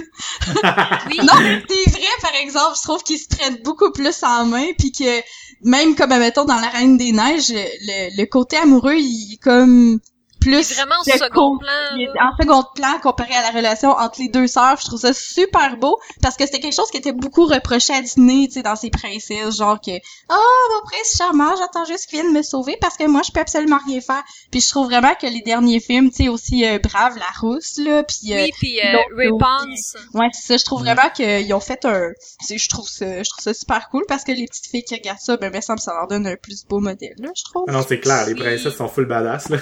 Oui. 1.11 1.19
non, 1.19 1.35
mais 1.43 1.63
c'est 1.69 1.91
vrai, 1.91 2.07
par 2.23 2.35
exemple, 2.41 2.77
je 2.77 2.83
trouve 2.83 3.03
qu'ils 3.03 3.19
se 3.19 3.29
prennent 3.29 3.59
beaucoup 3.65 3.91
plus 3.93 4.23
en 4.23 4.47
main, 4.47 4.67
puis 4.79 4.93
que 4.93 5.21
même 5.63 5.95
comme, 5.95 6.11
mettons, 6.19 6.45
dans 6.45 6.61
La 6.61 6.69
Reine 6.69 6.97
des 6.97 7.13
Neiges, 7.13 7.51
le, 7.53 8.17
le 8.21 8.25
côté 8.27 8.57
amoureux, 8.57 8.95
il 8.97 9.35
est 9.35 9.43
comme 9.43 9.99
plus... 10.45 10.71
est 10.71 10.75
vraiment 10.75 10.95
de 11.07 11.11
second 11.13 11.53
co- 11.53 11.59
plan, 11.59 11.97
il 11.97 12.03
est 12.03 12.07
là. 12.15 12.31
en 12.33 12.43
second 12.43 12.65
plan 12.75 12.99
comparé 13.03 13.35
à 13.35 13.43
la 13.43 13.51
relation 13.51 13.91
entre 13.91 14.21
les 14.21 14.29
deux 14.29 14.47
sœurs. 14.47 14.77
Je 14.81 14.87
trouve 14.87 15.01
ça 15.01 15.13
super 15.13 15.77
beau 15.77 15.99
parce 16.23 16.37
que 16.37 16.45
c'était 16.47 16.61
quelque 16.61 16.75
chose 16.75 16.91
qui 16.91 16.99
était 16.99 17.13
beaucoup 17.13 17.47
reproché 17.47 17.93
à 17.95 18.01
Disney, 18.01 18.47
tu 18.47 18.55
sais, 18.55 18.63
dans 18.63 18.77
ses 18.77 18.91
princesses, 18.91 19.57
genre 19.57 19.81
que 19.81 19.93
oh 20.31 20.69
mon 20.75 20.83
prince 20.89 21.17
charmant, 21.17 21.55
j'attends 21.57 21.85
juste 21.85 22.07
qu'il 22.07 22.21
vienne 22.21 22.33
me 22.33 22.43
sauver 22.43 22.77
parce 22.81 22.97
que 22.97 23.05
moi 23.07 23.23
je 23.27 23.33
peux 23.33 23.41
absolument 23.41 23.79
rien 23.87 24.01
faire. 24.01 24.23
Puis 24.51 24.61
je 24.61 24.69
trouve 24.69 24.87
vraiment 24.87 25.15
que 25.21 25.27
les 25.27 25.41
derniers 25.43 25.81
films, 25.81 26.11
tu 26.11 26.25
sais, 26.25 26.29
aussi 26.29 26.65
euh, 26.67 26.79
Brave 26.79 27.17
la 27.17 27.27
rousse 27.41 27.79
là, 27.79 28.03
puis 28.05 28.33
euh, 28.33 28.43
Oui, 28.45 28.51
puis 28.59 28.81
euh, 28.81 29.31
Pons. 29.39 30.19
ouais 30.19 30.29
c'est 30.33 30.47
ça. 30.53 30.57
Je 30.57 30.65
trouve 30.65 30.81
Mm. 30.83 30.85
vraiment 30.85 31.11
qu'ils 31.15 31.55
ont 31.55 31.61
fait 31.61 31.85
un, 31.85 32.11
c'est- 32.41 32.59
je 32.59 32.69
trouve 32.69 32.89
ça, 32.89 33.23
je 33.23 33.29
trouve 33.31 33.43
ça 33.43 33.55
super 33.55 33.89
cool 33.91 34.05
parce 34.09 34.25
que 34.25 34.33
les 34.33 34.47
petites 34.47 34.67
filles 34.67 34.85
qui 34.85 34.95
regardent 34.95 35.19
ça, 35.21 35.37
ben 35.37 35.53
me 35.55 35.61
semble 35.61 35.79
que 35.79 35.85
ça 35.85 35.93
leur 35.95 36.07
donne 36.09 36.27
un 36.27 36.37
plus 36.37 36.65
beau 36.69 36.79
modèle 36.81 37.15
là, 37.19 37.31
je 37.35 37.43
trouve. 37.45 37.65
Ah 37.69 37.73
non, 37.73 37.85
c'est 37.89 38.01
clair, 38.01 38.27
les 38.27 38.35
Oui. 38.35 38.41
princesses 38.41 38.77
sont 38.77 38.89
full 38.89 39.07
badass, 39.07 39.49
là. 39.51 39.59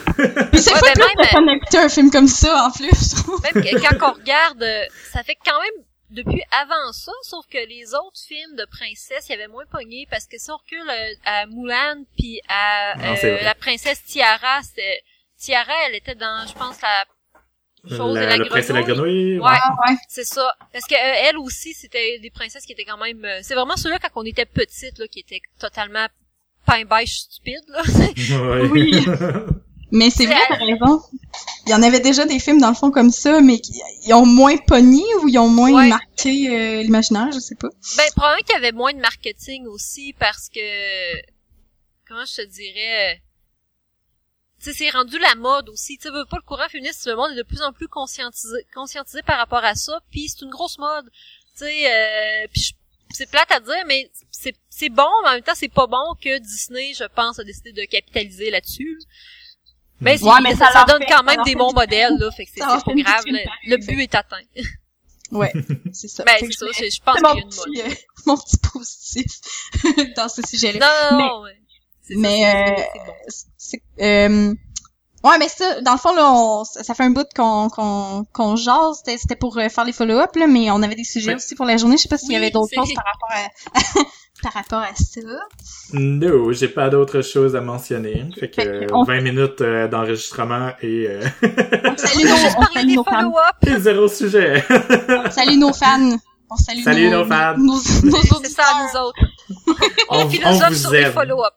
C'est 0.74 0.82
Ouais, 0.84 0.92
pas 0.92 1.00
ben 1.16 1.28
plus 1.30 1.44
même, 1.44 1.54
d'écouter 1.54 1.78
un 1.78 1.88
film 1.88 2.10
comme 2.10 2.28
ça 2.28 2.66
en 2.66 2.70
plus, 2.70 2.90
je 2.90 3.22
trouve. 3.22 3.40
Même 3.42 3.80
quand 3.98 4.10
on 4.10 4.12
regarde, 4.14 4.62
euh, 4.62 4.84
ça 5.12 5.22
fait 5.22 5.36
quand 5.44 5.60
même 5.60 5.84
depuis 6.10 6.42
avant 6.50 6.92
ça, 6.92 7.12
sauf 7.22 7.46
que 7.50 7.56
les 7.68 7.94
autres 7.94 8.20
films 8.26 8.54
de 8.56 8.66
princesse, 8.66 9.26
il 9.28 9.32
y 9.32 9.34
avait 9.34 9.48
moins 9.48 9.64
pogné 9.70 10.06
parce 10.10 10.26
que 10.26 10.36
si 10.38 10.50
on 10.50 10.56
recule 10.56 10.88
euh, 10.90 11.14
à 11.24 11.46
Mulan 11.46 12.04
puis 12.18 12.40
à 12.48 12.94
Non, 12.98 13.14
euh, 13.24 13.42
la 13.42 13.54
princesse 13.54 14.02
Tiara, 14.04 14.60
c'était 14.62 15.02
Tiara, 15.38 15.72
elle 15.88 15.94
était 15.96 16.14
dans, 16.14 16.46
je 16.46 16.52
pense, 16.52 16.80
la 16.82 17.04
chose 17.96 18.16
et 18.16 18.20
Le, 18.20 18.26
la 18.26 18.36
le 18.36 18.44
prince 18.44 18.70
et 18.70 18.72
la 18.74 18.82
grenouille. 18.82 19.38
Ouais. 19.38 19.50
Ah 19.50 19.74
ouais. 19.88 19.96
C'est 20.08 20.24
ça. 20.24 20.54
Parce 20.72 20.84
que 20.84 20.94
euh, 20.94 21.28
elle 21.28 21.38
aussi, 21.38 21.72
c'était 21.74 22.18
des 22.20 22.30
princesses 22.30 22.64
qui 22.64 22.72
étaient 22.72 22.84
quand 22.84 22.98
même. 22.98 23.24
euh, 23.24 23.38
c'est 23.42 23.54
vraiment 23.54 23.76
ceux-là 23.76 23.98
quand 23.98 24.10
on 24.16 24.24
était 24.24 24.44
petite, 24.46 24.98
là, 24.98 25.06
qui 25.08 25.20
étaient 25.20 25.40
totalement 25.58 26.06
pain 26.66 26.84
beige 26.84 27.22
stupide, 27.22 27.64
là. 27.68 27.82
Ouais. 27.86 28.68
Oui. 28.70 29.04
Mais 29.92 30.08
c'est 30.10 30.24
vrai, 30.26 30.40
t'as 30.48 30.56
raison. 30.56 31.02
Il 31.66 31.70
y 31.70 31.74
en 31.74 31.82
avait 31.82 32.00
déjà 32.00 32.24
des 32.24 32.38
films 32.38 32.60
dans 32.60 32.70
le 32.70 32.74
fond 32.74 32.90
comme 32.90 33.10
ça, 33.10 33.40
mais 33.42 33.58
qui 33.60 33.78
ils 34.04 34.14
ont 34.14 34.24
moins 34.26 34.56
pogné 34.56 35.04
ou 35.22 35.28
ils 35.28 35.38
ont 35.38 35.48
moins 35.48 35.72
Ouais. 35.72 35.88
marqué 35.88 36.48
euh, 36.48 36.82
l'imaginaire, 36.82 37.30
je 37.32 37.38
sais 37.38 37.54
pas. 37.54 37.68
Ben, 37.98 38.04
probablement 38.16 38.42
qu'il 38.44 38.54
y 38.54 38.58
avait 38.58 38.72
moins 38.72 38.92
de 38.94 38.98
marketing 39.00 39.66
aussi 39.66 40.14
parce 40.18 40.48
que, 40.48 40.60
comment 42.08 42.24
je 42.24 42.36
te 42.36 42.46
dirais, 42.46 43.22
tu 44.62 44.70
sais, 44.72 44.76
c'est 44.76 44.90
rendu 44.90 45.18
la 45.18 45.34
mode 45.34 45.68
aussi. 45.68 45.98
Tu 45.98 46.08
veux 46.08 46.24
pas 46.24 46.36
le 46.38 46.42
courant 46.46 46.68
féministe, 46.70 47.06
le 47.06 47.14
monde 47.16 47.32
est 47.32 47.36
de 47.36 47.42
plus 47.42 47.60
en 47.62 47.72
plus 47.72 47.88
conscientisé, 47.88 48.66
conscientisé 48.74 49.20
par 49.22 49.36
rapport 49.38 49.64
à 49.64 49.74
ça, 49.74 50.00
puis 50.10 50.28
c'est 50.28 50.42
une 50.44 50.50
grosse 50.50 50.78
mode. 50.78 51.10
Tu 51.58 51.64
sais, 51.66 51.92
euh, 51.92 52.46
c'est 53.10 53.30
plate 53.30 53.52
à 53.52 53.60
dire, 53.60 53.84
mais 53.86 54.10
c'est 54.30 54.54
c'est 54.70 54.88
bon, 54.88 55.06
mais 55.22 55.28
en 55.28 55.32
même 55.34 55.42
temps, 55.42 55.52
c'est 55.54 55.68
pas 55.72 55.86
bon 55.86 56.14
que 56.18 56.38
Disney, 56.38 56.92
je 56.94 57.04
pense, 57.14 57.38
a 57.38 57.44
décidé 57.44 57.72
de 57.72 57.84
capitaliser 57.84 58.50
là-dessus. 58.50 58.98
Mais, 60.02 60.18
c'est- 60.18 60.24
Ouais, 60.24 60.40
mais 60.42 60.54
ça, 60.54 60.70
ça 60.72 60.84
donne 60.84 61.02
fait- 61.02 61.12
quand 61.12 61.22
même 61.22 61.42
des 61.44 61.54
bons 61.54 61.72
modèles, 61.72 62.16
là, 62.18 62.30
fait 62.30 62.44
que 62.44 62.50
c'est 62.54 62.60
pas 62.60 62.78
grave, 62.84 63.24
le, 63.66 63.76
but 63.78 64.00
est 64.00 64.14
atteint. 64.14 64.36
Ouais, 65.30 65.50
c'est 65.94 66.08
ça. 66.08 66.24
Ben, 66.24 66.32
Fait 66.40 66.46
c'est 66.46 66.52
ça, 66.52 66.66
je- 66.66 67.00
pense 67.04 67.16
qu'il 67.16 67.24
y 67.24 67.30
a 67.30 67.34
mode. 67.34 67.48
petit, 67.48 67.80
euh, 67.80 67.94
mon 68.26 68.36
petit 68.36 68.58
positif 68.58 69.40
dans 70.16 70.28
ce 70.28 70.42
sujet-là. 70.46 71.12
Non, 71.12 71.42
ouais. 71.42 71.56
Mais, 72.10 72.74
c'est- 73.56 73.82
euh, 74.00 74.50
bon. 74.50 74.52
Euh, 75.24 75.28
ouais, 75.30 75.38
mais 75.38 75.48
ça, 75.48 75.80
dans 75.80 75.92
le 75.92 75.98
fond, 75.98 76.14
là, 76.14 76.30
on, 76.34 76.64
ça 76.64 76.92
fait 76.94 77.04
un 77.04 77.10
bout 77.10 77.26
qu'on 77.34 77.68
qu'on 77.70 78.26
qu'on 78.32 78.56
jase. 78.56 79.02
C'était 79.06 79.36
pour 79.36 79.56
euh, 79.56 79.68
faire 79.70 79.84
les 79.84 79.92
follow-up, 79.92 80.34
là, 80.36 80.46
mais 80.46 80.70
on 80.70 80.82
avait 80.82 80.96
des 80.96 81.04
sujets 81.04 81.30
Ouais. 81.30 81.36
aussi 81.36 81.54
pour 81.54 81.64
la 81.64 81.78
journée. 81.78 81.96
Je 81.96 82.02
sais 82.02 82.08
pas 82.08 82.18
s'il 82.18 82.32
y 82.32 82.36
avait 82.36 82.50
d'autres 82.50 82.74
choses 82.74 82.92
par 82.94 83.04
rapport 83.04 83.30
à 83.30 84.02
par 84.42 84.52
rapport 84.54 84.80
à 84.80 84.94
ça. 84.94 85.20
No, 85.92 86.52
j'ai 86.52 86.68
pas 86.68 86.88
d'autres 86.90 87.22
choses 87.22 87.54
à 87.56 87.60
mentionner. 87.60 88.24
Fait 88.38 88.48
que, 88.48 88.62
Fait 88.62 88.68
euh, 88.68 88.86
on- 88.92 89.04
20 89.04 89.20
minutes 89.20 89.60
euh, 89.60 89.88
d'enregistrement 89.88 90.70
et, 90.82 91.06
euh, 91.08 91.20
On 91.42 91.96
salue 91.96 92.24
nos, 92.26 92.34
on 92.34 92.66
salue 92.74 92.94
nos 92.96 93.04
fans. 93.04 93.32
et 93.66 93.76
zéro 93.78 94.08
sujet. 94.08 94.64
On 95.08 95.30
salue 95.30 95.58
nos 95.58 95.72
fans. 95.72 96.16
On 96.50 96.56
salue 96.56 96.82
Salut 96.82 97.08
nos, 97.08 97.18
nos 97.20 97.24
fans. 97.24 97.54
Nos, 97.56 97.74
nos 98.10 98.22
ça, 98.22 98.36
auditeurs. 98.36 98.76
nous 98.92 99.00
autres. 99.00 99.20
on, 100.10 100.18
On 100.20 100.24
vous 100.26 100.74
sur 100.74 100.90
les 100.90 100.98
aime. 101.00 101.12
follow-up. 101.12 101.54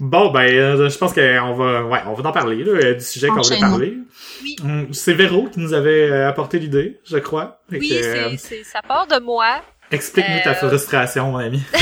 Bon, 0.00 0.32
ben, 0.32 0.40
euh, 0.52 0.88
je 0.90 0.98
pense 0.98 1.12
qu'on 1.12 1.54
va, 1.54 1.84
ouais, 1.84 2.00
on 2.06 2.14
va 2.14 2.28
en 2.28 2.32
parler, 2.32 2.64
là, 2.64 2.72
euh, 2.72 2.94
du 2.94 3.04
sujet 3.04 3.28
qu'on 3.28 3.40
voulait 3.42 3.60
parler. 3.60 3.98
Oui. 4.44 4.56
Hum, 4.62 4.92
C'est 4.92 5.14
Véro 5.14 5.48
qui 5.48 5.58
nous 5.58 5.72
avait 5.72 6.08
euh, 6.10 6.28
apporté 6.28 6.58
l'idée, 6.58 7.00
je 7.04 7.16
crois. 7.18 7.62
Fait 7.70 7.78
Oui, 7.78 7.88
que, 7.88 7.94
euh, 7.94 8.36
c'est, 8.38 8.62
ça 8.62 8.80
part 8.82 9.06
de 9.06 9.18
moi. 9.18 9.62
Explique-nous 9.90 10.40
ta 10.42 10.50
Euh, 10.50 10.68
frustration, 10.68 11.30
mon 11.32 11.38
ami. 11.38 11.62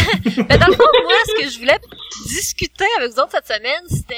Mais 0.48 0.58
dans 0.58 0.66
le 0.66 0.74
fond, 0.74 0.84
moi, 1.04 1.14
ce 1.26 1.42
que 1.44 1.48
je 1.50 1.58
voulais 1.58 1.78
discuter 2.26 2.84
avec 2.98 3.10
vous 3.12 3.18
autres 3.20 3.30
cette 3.32 3.46
semaine, 3.46 3.82
c'était 3.88 4.14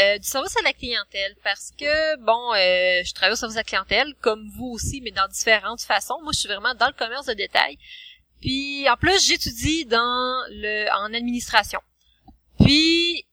euh, 0.00 0.18
du 0.18 0.26
service 0.26 0.56
à 0.56 0.62
la 0.62 0.72
clientèle. 0.72 1.34
Parce 1.44 1.70
que, 1.78 2.16
bon, 2.24 2.52
euh, 2.54 3.02
je 3.04 3.12
travaille 3.14 3.32
au 3.32 3.36
service 3.36 3.56
à 3.56 3.60
la 3.60 3.64
clientèle, 3.64 4.14
comme 4.20 4.48
vous 4.56 4.72
aussi, 4.74 5.00
mais 5.02 5.10
dans 5.12 5.26
différentes 5.28 5.80
façons. 5.82 6.16
Moi, 6.22 6.32
je 6.34 6.40
suis 6.40 6.48
vraiment 6.48 6.74
dans 6.74 6.86
le 6.86 6.92
commerce 6.92 7.26
de 7.26 7.34
détail. 7.34 7.78
Puis, 8.40 8.88
en 8.88 8.96
plus, 8.96 9.26
j'étudie 9.26 9.86
dans 9.86 10.44
le 10.50 10.88
en 10.96 11.12
administration. 11.14 11.80
Puis, 12.62 13.24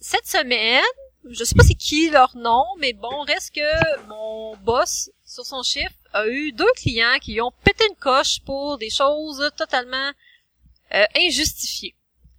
cette 0.00 0.26
semaine, 0.26 0.82
je 1.30 1.44
sais 1.44 1.54
pas 1.54 1.64
c'est 1.64 1.74
qui 1.74 2.10
leur 2.10 2.36
nom, 2.36 2.64
mais 2.78 2.92
bon, 2.92 3.22
reste 3.22 3.54
que 3.54 4.06
mon 4.08 4.56
boss, 4.58 5.10
sur 5.24 5.44
son 5.44 5.62
chiffre, 5.62 5.94
a 6.12 6.26
eu 6.28 6.52
deux 6.52 6.70
clients 6.76 7.18
qui 7.20 7.40
ont 7.40 7.52
pété 7.64 7.84
une 7.88 7.96
coche 7.96 8.40
pour 8.44 8.78
des 8.78 8.90
choses 8.90 9.50
totalement 9.56 10.10
euh, 10.94 11.04
injustifiées. 11.16 11.94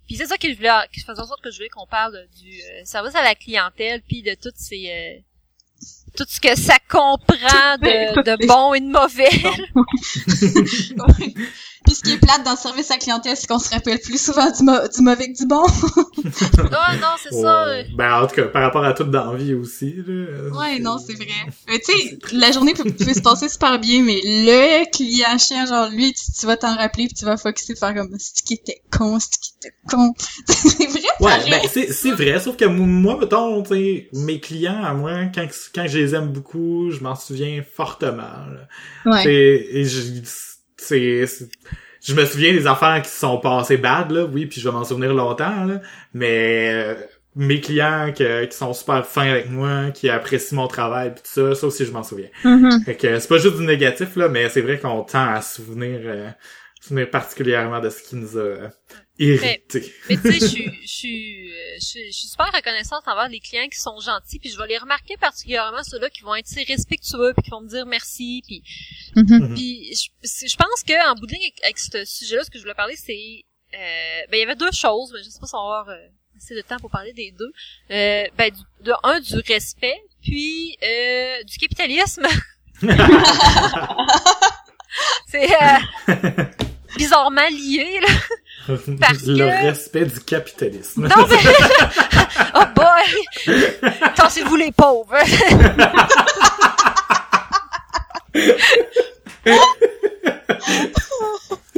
Puis 0.08 0.16
c'est 0.16 0.26
ça 0.26 0.38
que 0.38 0.50
je 0.50 0.56
voulais, 0.56 0.70
que 0.92 1.00
je 1.00 1.06
faisais 1.06 1.20
en 1.20 1.28
sorte 1.28 1.42
que 1.42 1.52
je 1.52 1.58
voulais 1.58 1.70
qu'on 1.70 1.86
parle 1.86 2.28
du 2.40 2.62
euh, 2.62 2.86
service 2.86 3.14
à 3.16 3.24
la 3.24 3.36
clientèle, 3.36 4.02
puis 4.08 4.24
de 4.24 4.36
toutes 4.42 4.58
ces 4.58 4.90
euh, 4.90 5.20
tout 6.16 6.26
ce 6.28 6.40
que 6.40 6.56
ça 6.56 6.78
comprend 6.90 7.78
de, 7.78 8.24
de 8.24 8.48
bon 8.48 8.74
et 8.74 8.80
de 8.80 8.88
mauvais. 8.88 9.30
Puis 11.88 11.96
ce 11.96 12.04
qui 12.04 12.12
est 12.12 12.18
plate 12.18 12.44
dans 12.44 12.52
le 12.52 12.58
service 12.58 12.92
à 12.92 12.96
la 12.96 13.00
clientèle, 13.00 13.38
c'est 13.38 13.48
qu'on 13.48 13.60
se 13.60 13.70
rappelle 13.70 14.00
plus 14.00 14.22
souvent 14.22 14.52
du, 14.52 14.62
mo- 14.64 14.88
du 14.94 15.02
mauvais 15.02 15.32
que 15.32 15.38
du 15.38 15.46
bon. 15.48 15.64
Ah 16.72 16.96
non, 16.98 17.08
c'est 17.22 17.34
ça. 17.34 17.68
euh. 17.68 17.84
Ben, 17.96 18.22
en 18.22 18.28
tout 18.28 18.36
cas, 18.36 18.44
par 18.44 18.62
rapport 18.64 18.84
à 18.84 18.94
tout 18.94 19.04
dans 19.06 19.32
la 19.32 19.38
vie 19.38 19.54
aussi, 19.54 19.96
là. 20.06 20.50
Ouais, 20.60 20.80
non, 20.80 20.98
c'est 20.98 21.14
vrai. 21.14 21.28
Mais 21.68 21.80
tu 21.86 21.92
sais, 21.94 22.18
la 22.34 22.52
journée 22.52 22.74
peut, 22.74 22.84
peut 22.84 23.14
se 23.14 23.22
passer 23.22 23.48
super 23.50 23.80
bien, 23.80 24.04
mais 24.04 24.20
le 24.24 24.90
client 24.92 25.38
chien, 25.38 25.66
genre 25.66 25.90
lui, 25.90 26.14
tu, 26.14 26.24
tu 26.40 26.46
vas 26.46 26.58
t'en 26.58 26.76
rappeler 26.76 27.06
puis 27.08 27.16
tu 27.16 27.26
vas 27.26 27.38
focuser 27.38 27.74
de 27.74 27.80
faire 27.80 27.94
comme 27.96 28.16
c'est 28.20 28.44
qui 28.46 28.56
était 28.56 28.82
con, 28.92 29.18
c'est 29.20 29.40
qui 29.40 29.54
était 29.62 29.76
con. 29.90 30.14
c'est 30.48 30.88
vrai, 30.88 31.02
Ouais, 31.20 31.32
pareil. 31.38 31.50
ben 31.52 31.62
c'est 31.72 31.92
c'est 31.94 32.12
vrai, 32.12 32.40
sauf 32.40 32.58
que 32.58 32.66
moi, 32.66 33.18
mettons, 33.20 33.64
tu 33.64 33.70
sais, 33.70 34.10
mes 34.14 34.40
clients, 34.40 34.84
à 34.84 34.94
moi, 34.94 35.26
quand, 35.34 35.48
quand 35.74 35.88
je 35.88 35.98
les 35.98 36.16
aime 36.16 36.28
beaucoup, 36.34 36.92
je 36.92 37.00
m'en 37.02 37.16
souviens 37.16 37.64
fortement. 37.76 38.22
là. 38.22 38.68
Ouais. 39.06 39.24
Et 39.28 39.86
je, 39.86 40.02
c'est, 40.78 41.26
je 42.04 42.14
me 42.14 42.26
souviens 42.26 42.54
des 42.54 42.68
affaires 42.68 43.02
qui 43.02 43.10
sont 43.10 43.40
passées 43.40 43.78
bad, 43.78 44.12
là, 44.12 44.26
oui, 44.26 44.46
puis 44.46 44.62
je 44.62 44.68
vais 44.70 44.74
m'en 44.74 44.84
souvenir 44.84 45.14
longtemps, 45.14 45.66
là, 45.66 45.82
mais 46.14 46.70
euh, 46.72 46.96
mes 47.36 47.60
clients 47.62 48.14
que- 48.18 48.46
qui 48.46 48.58
sont 48.58 48.74
super 48.74 49.06
fins 49.06 49.30
avec 49.30 49.50
moi, 49.50 49.92
qui 49.94 50.10
apprécient 50.10 50.56
mon 50.58 50.68
travail, 50.68 51.14
puis 51.14 51.24
tout 51.24 51.30
ça, 51.50 51.56
ça 51.56 51.68
aussi 51.68 51.86
je 51.86 51.92
m'en 51.92 52.04
souviens. 52.04 52.30
Mhm. 52.44 52.84
Fait 52.86 52.96
que 52.96 53.20
c'est 53.20 53.28
pas 53.28 53.38
juste 53.38 53.58
du 53.58 53.64
négatif, 53.66 54.16
là, 54.16 54.30
mais 54.30 54.50
c'est 54.50 54.62
vrai 54.62 54.80
qu'on 54.80 55.04
tend 55.04 55.26
à 55.28 55.42
se 55.42 55.56
souvenir, 55.62 56.00
euh, 56.06 56.30
se 56.82 56.88
souvenir 56.90 57.10
particulièrement 57.10 57.80
de 57.80 57.90
ce 57.90 58.02
qui 58.02 58.16
nous 58.16 58.38
a 58.38 58.70
Mais 59.20 59.64
tu 59.68 59.82
sais, 59.82 60.40
je 60.40 60.46
suis, 60.46 60.72
je 60.82 60.88
suis, 60.88 61.52
euh, 61.52 61.76
je 61.80 61.86
suis, 61.86 62.12
je 62.12 62.18
suis 62.18 62.28
super 62.28 62.52
reconnaissante 62.54 63.04
envers 63.08 63.30
les 63.30 63.40
clients 63.40 63.68
qui 63.68 63.80
sont 63.80 64.00
gentils, 64.00 64.40
puis 64.40 64.50
je 64.50 64.58
vais 64.58 64.68
les 64.68 64.78
remarquer 64.78 65.18
particulièrement 65.18 65.84
ceux-là 65.84 66.10
qui 66.10 66.22
vont 66.22 66.36
être 66.36 66.48
respectueux, 66.68 67.34
puis 67.34 67.44
qui 67.44 67.50
vont 67.50 67.62
me 67.62 67.70
dire 67.70 67.86
merci, 67.86 68.44
puis 68.46 68.64
puis 69.56 69.94
je, 69.94 70.56
pense 70.56 70.84
que 70.86 71.10
en 71.10 71.16
bout 71.16 71.26
de 71.26 71.34
ligne, 71.34 71.42
avec, 71.42 71.64
avec 71.64 71.80
ce 71.80 72.06
sujet-là, 72.06 72.44
ce 72.44 72.52
que 72.52 72.58
je 72.58 72.64
voulais 72.64 72.76
parler, 72.76 72.96
c'est 72.96 73.44
euh, 73.74 74.22
ben 74.30 74.38
il 74.38 74.40
y 74.40 74.44
avait 74.44 74.56
deux 74.56 74.72
choses, 74.72 75.12
mais 75.14 75.24
je 75.24 75.30
sais 75.30 75.40
pas 75.40 75.48
si 75.48 75.56
on 75.56 75.68
va 75.68 75.80
avoir 75.80 75.90
euh, 75.90 76.08
assez 76.38 76.56
de 76.56 76.62
temps 76.62 76.78
pour 76.78 76.90
parler 76.90 77.14
des 77.14 77.32
deux. 77.32 77.52
Euh, 77.92 78.24
ben 78.38 78.52
du, 78.52 78.62
de 78.84 78.94
un 79.04 79.20
du 79.20 79.36
respect, 79.48 80.02
puis 80.22 80.78
euh, 80.84 81.44
du 81.44 81.58
capitalisme. 81.58 82.26
c'est 85.28 85.52
euh, 85.52 85.80
bizarrement 86.96 87.48
lié 87.50 88.00
là. 88.02 88.08
Parce 89.00 89.24
le 89.24 89.38
que- 89.38 89.66
respect 89.68 90.06
du 90.06 90.20
capitalisme. 90.22 91.08
Non 91.08 91.28
mais 91.28 91.38
oh 92.56 92.64
boy, 92.76 93.56
tassez-vous 94.16 94.56
les 94.56 94.72
pauvres. 94.72 95.16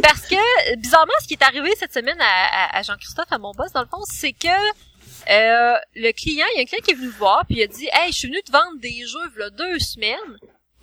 Parce 0.02 0.22
que, 0.28 0.76
bizarrement, 0.78 1.14
ce 1.22 1.28
qui 1.28 1.34
est 1.34 1.44
arrivé 1.44 1.70
cette 1.78 1.94
semaine 1.94 2.20
à, 2.20 2.26
à- 2.76 2.78
à 2.80 2.82
Jean-Christophe, 2.84 3.32
à 3.32 3.38
mon 3.38 3.52
boss, 3.52 3.72
dans 3.74 3.82
le 3.82 3.88
fond, 3.88 4.02
c'est 4.10 4.34
que 4.34 4.48
euh, 4.48 5.78
le 5.96 6.12
client, 6.14 6.46
il 6.54 6.58
y 6.58 6.60
a 6.60 6.62
un 6.62 6.66
client 6.66 6.82
qui 6.84 6.92
est 6.92 6.96
venu 6.96 7.08
me 7.08 7.12
voir, 7.14 7.46
puis 7.46 7.58
il 7.58 7.64
a 7.64 7.68
dit 7.68 7.88
«Hey, 7.94 8.12
je 8.12 8.18
suis 8.18 8.28
venu 8.30 8.42
te 8.42 8.52
vendre 8.52 8.80
des 8.80 9.06
jeux, 9.06 9.32
là, 9.38 9.50
deux 9.50 9.78
semaines, 9.80 10.38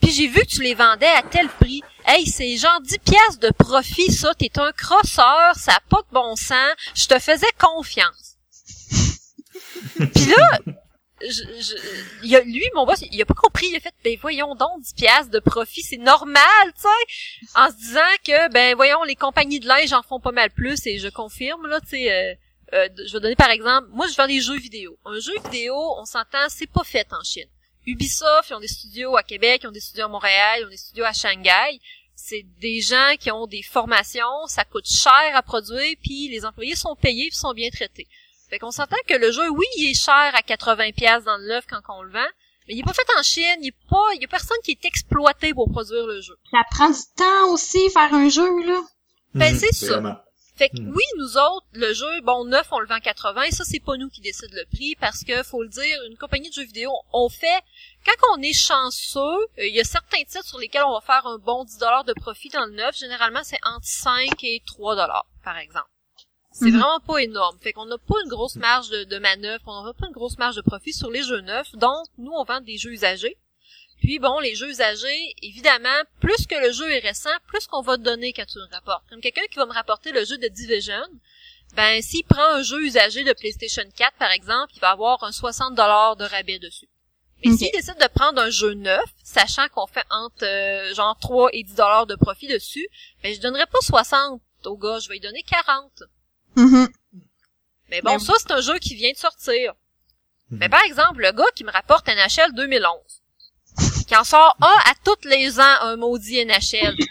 puis 0.07 0.15
j'ai 0.15 0.29
vu 0.29 0.41
que 0.43 0.47
tu 0.47 0.63
les 0.63 0.75
vendais 0.75 1.07
à 1.07 1.23
tel 1.23 1.49
prix. 1.49 1.83
Hey, 2.07 2.27
c'est 2.27 2.57
genre 2.57 2.81
10 2.81 2.99
piastres 2.99 3.41
de 3.41 3.51
profit, 3.51 4.13
ça, 4.13 4.33
t'es 4.35 4.57
un 4.57 4.71
crosseur, 4.71 5.57
ça 5.57 5.73
a 5.73 5.81
pas 5.91 6.01
de 6.03 6.13
bon 6.13 6.37
sens, 6.37 6.75
je 6.95 7.07
te 7.07 7.19
faisais 7.19 7.51
confiance.» 7.59 8.37
Puis 9.97 10.27
là, 10.27 10.59
je, 11.23 11.27
je, 11.29 11.75
il 12.23 12.37
a, 12.37 12.41
lui, 12.43 12.63
mon 12.77 12.87
boss, 12.87 13.03
il 13.11 13.21
a 13.21 13.25
pas 13.25 13.35
compris, 13.35 13.67
il 13.69 13.77
a 13.77 13.81
fait, 13.81 13.95
ben 14.05 14.17
voyons 14.21 14.55
donc, 14.55 14.81
10 14.81 14.93
piastres 14.95 15.31
de 15.33 15.41
profit, 15.41 15.83
c'est 15.83 15.97
normal, 15.97 16.43
tu 16.77 16.83
sais, 16.83 17.51
en 17.57 17.69
se 17.69 17.75
disant 17.75 18.01
que, 18.25 18.53
ben 18.53 18.77
voyons, 18.77 19.03
les 19.03 19.17
compagnies 19.17 19.59
de 19.59 19.67
linge 19.67 19.93
en 19.93 20.05
font 20.05 20.21
pas 20.21 20.31
mal 20.31 20.51
plus, 20.51 20.87
et 20.87 21.01
je 21.01 21.09
confirme, 21.09 21.67
là, 21.67 21.81
tu 21.81 21.89
sais, 21.89 22.13
euh, 22.13 22.35
euh, 22.75 22.89
je 23.05 23.13
vais 23.13 23.21
donner 23.21 23.37
par 23.37 23.51
exemple, 23.51 23.89
moi 23.91 24.07
je 24.07 24.17
vends 24.17 24.29
des 24.29 24.41
jeux 24.41 24.59
vidéo. 24.59 24.99
Un 25.05 25.19
jeu 25.19 25.35
vidéo, 25.45 25.75
on 25.99 26.05
s'entend, 26.05 26.49
c'est 26.49 26.71
pas 26.71 26.85
fait 26.85 27.09
en 27.13 27.25
Chine. 27.25 27.49
Ubisoft, 27.87 28.51
ils 28.51 28.55
ont 28.55 28.61
des 28.61 28.69
studios 28.69 29.17
à 29.17 29.23
Québec, 29.23 29.61
ils 29.63 29.69
ont 29.69 29.73
des 29.73 29.81
studios 29.81 30.05
à 30.07 30.09
Montréal, 30.09 30.61
ils 30.61 30.67
ont 30.67 30.71
des 30.71 30.77
studios 30.77 31.05
à 31.05 31.13
Shanghai. 31.13 31.81
C'est 32.15 32.45
des 32.61 32.81
gens 32.81 33.15
qui 33.21 33.31
ont 33.31 33.47
des 33.47 33.63
formations, 33.63 34.47
ça 34.47 34.65
coûte 34.65 34.87
cher 34.89 35.31
à 35.35 35.43
produire, 35.43 35.97
puis 36.03 36.29
les 36.29 36.45
employés 36.45 36.75
sont 36.75 36.97
payés 36.97 37.29
puis 37.29 37.37
sont 37.39 37.53
bien 37.53 37.69
traités. 37.71 38.07
Fait 38.49 38.59
qu'on 38.59 38.71
s'entend 38.71 38.97
que 39.07 39.15
le 39.15 39.31
jeu, 39.33 39.49
oui, 39.51 39.67
il 39.77 39.91
est 39.91 39.95
cher 40.03 40.31
à 40.35 40.43
80 40.43 40.93
pièces 40.93 41.25
dans 41.25 41.37
le 41.37 41.47
l'œuf 41.47 41.67
quand 41.69 41.81
on 41.95 42.03
le 42.03 42.11
vend, 42.11 42.27
mais 42.67 42.75
il 42.75 42.81
est 42.81 42.85
pas 42.85 42.95
fait 42.95 43.07
en 43.19 43.23
Chine, 43.23 43.59
il 43.61 43.69
est 43.69 43.89
pas, 43.91 44.15
il 44.15 44.23
y 44.23 44.25
a 44.25 44.29
personne 44.29 44.57
qui 44.65 44.73
est 44.73 44.85
exploité 44.85 45.53
pour 45.53 45.71
produire 45.71 46.07
le 46.07 46.21
jeu. 46.21 46.37
Ça 46.51 46.59
prend 46.71 46.89
du 46.91 46.97
temps 47.17 47.51
aussi, 47.53 47.91
faire 47.91 48.13
un 48.15 48.29
jeu, 48.29 48.49
là. 48.67 48.81
Ben, 49.35 49.53
Mhm, 49.53 49.59
c'est 49.59 49.75
ça. 49.75 49.93
vraiment. 49.95 50.17
Fait 50.57 50.71
que 50.71 50.79
Hmm. 50.81 50.93
oui, 50.95 51.03
nous 51.19 51.37
autres, 51.37 51.67
le 51.73 51.93
jeu, 51.93 52.21
bon, 52.23 52.45
neuf, 52.47 52.67
on 52.71 52.79
le 52.81 52.87
vend 52.87 52.99
80, 52.99 53.43
et 53.43 53.51
ça, 53.51 53.65
c'est 53.65 53.79
pas 53.81 53.97
nous 53.97 54.09
qui 54.09 54.21
décide 54.23 54.53
le 54.53 54.65
prix, 54.75 54.95
parce 54.97 55.23
que, 55.23 55.43
faut 55.43 55.63
le 55.63 55.69
dire, 55.69 55.99
une 56.09 56.17
compagnie 56.17 56.49
de 56.49 56.55
jeux 56.55 56.65
vidéo, 56.65 56.91
on 57.13 57.29
fait, 57.29 57.63
quand 58.07 58.37
on 58.37 58.41
est 58.43 58.55
chanceux, 58.55 59.21
euh, 59.21 59.67
il 59.67 59.75
y 59.75 59.81
a 59.81 59.85
certains 59.85 60.23
titres 60.25 60.45
sur 60.47 60.59
lesquels 60.59 60.85
on 60.87 60.95
va 60.95 61.01
faire 61.03 61.27
un 61.27 61.39
bon 61.39 61.65
10 61.65 61.79
de 61.79 62.13
profit 62.15 62.49
dans 62.49 62.65
le 62.65 62.73
neuf, 62.73 62.97
généralement, 62.97 63.45
c'est 63.45 63.59
entre 63.65 63.85
5 63.87 64.43
et 64.45 64.63
3 64.67 64.97
par 65.45 65.59
exemple. 65.59 65.89
C'est 66.53 66.71
Mhm. 66.71 66.79
vraiment 66.81 67.01
pas 67.01 67.19
énorme. 67.19 67.59
Fait 67.61 67.75
qu'on 67.75 67.85
n'a 67.85 67.99
pas 67.99 68.15
une 68.25 68.31
grosse 68.31 68.57
marge 68.57 68.89
de, 68.89 69.05
de 69.05 69.19
manœuvre, 69.19 69.63
on 69.67 69.85
n'a 69.85 69.93
pas 69.93 70.07
une 70.07 70.13
grosse 70.15 70.39
marge 70.39 70.57
de 70.57 70.63
profit 70.63 70.95
sur 70.95 71.11
les 71.11 71.23
jeux 71.23 71.43
neufs, 71.43 71.71
donc, 71.75 72.07
nous, 72.17 72.33
on 72.33 72.45
vend 72.45 72.63
des 72.63 72.79
jeux 72.79 72.93
usagés. 72.93 73.37
Puis 74.07 74.21
bon, 74.21 74.39
les 74.39 74.55
jeux 74.55 74.69
usagés, 74.71 75.35
évidemment, 75.43 76.01
plus 76.21 76.47
que 76.47 76.55
le 76.55 76.71
jeu 76.71 76.89
est 76.93 77.01
récent, 77.01 77.37
plus 77.49 77.67
qu'on 77.67 77.83
va 77.83 77.97
te 77.97 78.03
donner 78.03 78.33
quand 78.33 78.47
tu 78.47 78.59
le 78.59 78.69
rapportes. 78.71 79.03
Comme 79.11 79.21
quelqu'un 79.21 79.45
qui 79.51 79.57
va 79.57 79.67
me 79.67 79.73
rapporter 79.73 80.13
le 80.13 80.25
jeu 80.25 80.39
de 80.39 80.47
Division, 80.47 81.03
ben 81.75 82.01
s'il 82.01 82.23
prend 82.23 82.53
un 82.53 82.63
jeu 82.63 82.85
usagé 82.85 83.25
de 83.25 83.33
PlayStation 83.33 83.83
4 83.97 84.13
par 84.17 84.31
exemple, 84.31 84.73
il 84.77 84.79
va 84.79 84.91
avoir 84.91 85.25
un 85.25 85.33
60 85.33 85.75
de 85.75 86.23
rabais 86.23 86.61
dessus. 86.61 86.89
Mais 87.45 87.57
s'il 87.57 87.73
décide 87.73 87.99
de 88.01 88.07
prendre 88.07 88.41
un 88.41 88.49
jeu 88.49 88.75
neuf, 88.75 89.11
sachant 89.25 89.67
qu'on 89.71 89.89
fait 89.89 90.07
entre 90.11 90.45
euh, 90.45 90.95
genre 90.95 91.19
3 91.19 91.51
et 91.53 91.65
10 91.65 91.75
dollars 91.75 92.07
de 92.07 92.15
profit 92.15 92.47
dessus, 92.47 92.87
ben 93.25 93.35
je 93.35 93.41
donnerai 93.41 93.67
pas 93.67 93.81
60 93.81 94.41
au 94.67 94.77
gars, 94.77 95.01
je 95.01 95.09
vais 95.09 95.15
lui 95.15 95.21
donner 95.21 95.43
40. 95.43 96.05
Mhm. 96.55 96.89
Mais 97.91 98.03
bon, 98.03 98.13
Mais- 98.13 98.19
ça 98.21 98.35
c'est 98.39 98.53
un 98.53 98.61
jeu 98.61 98.79
qui 98.79 98.95
vient 98.95 99.11
de 99.11 99.19
sortir. 99.19 99.75
Mais 100.51 100.69
par 100.69 100.83
exemple, 100.85 101.23
le 101.23 101.33
gars 101.33 101.51
qui 101.57 101.65
me 101.65 101.73
rapporte 101.73 102.07
NHL 102.09 102.55
2011, 102.55 103.25
qui 104.07 104.17
en 104.17 104.25
sort 104.25 104.57
un 104.61 104.67
à 104.91 104.93
tous 105.05 105.29
les 105.29 105.59
ans 105.59 105.77
un 105.83 105.97
maudit 105.97 106.45
NHL, 106.45 106.95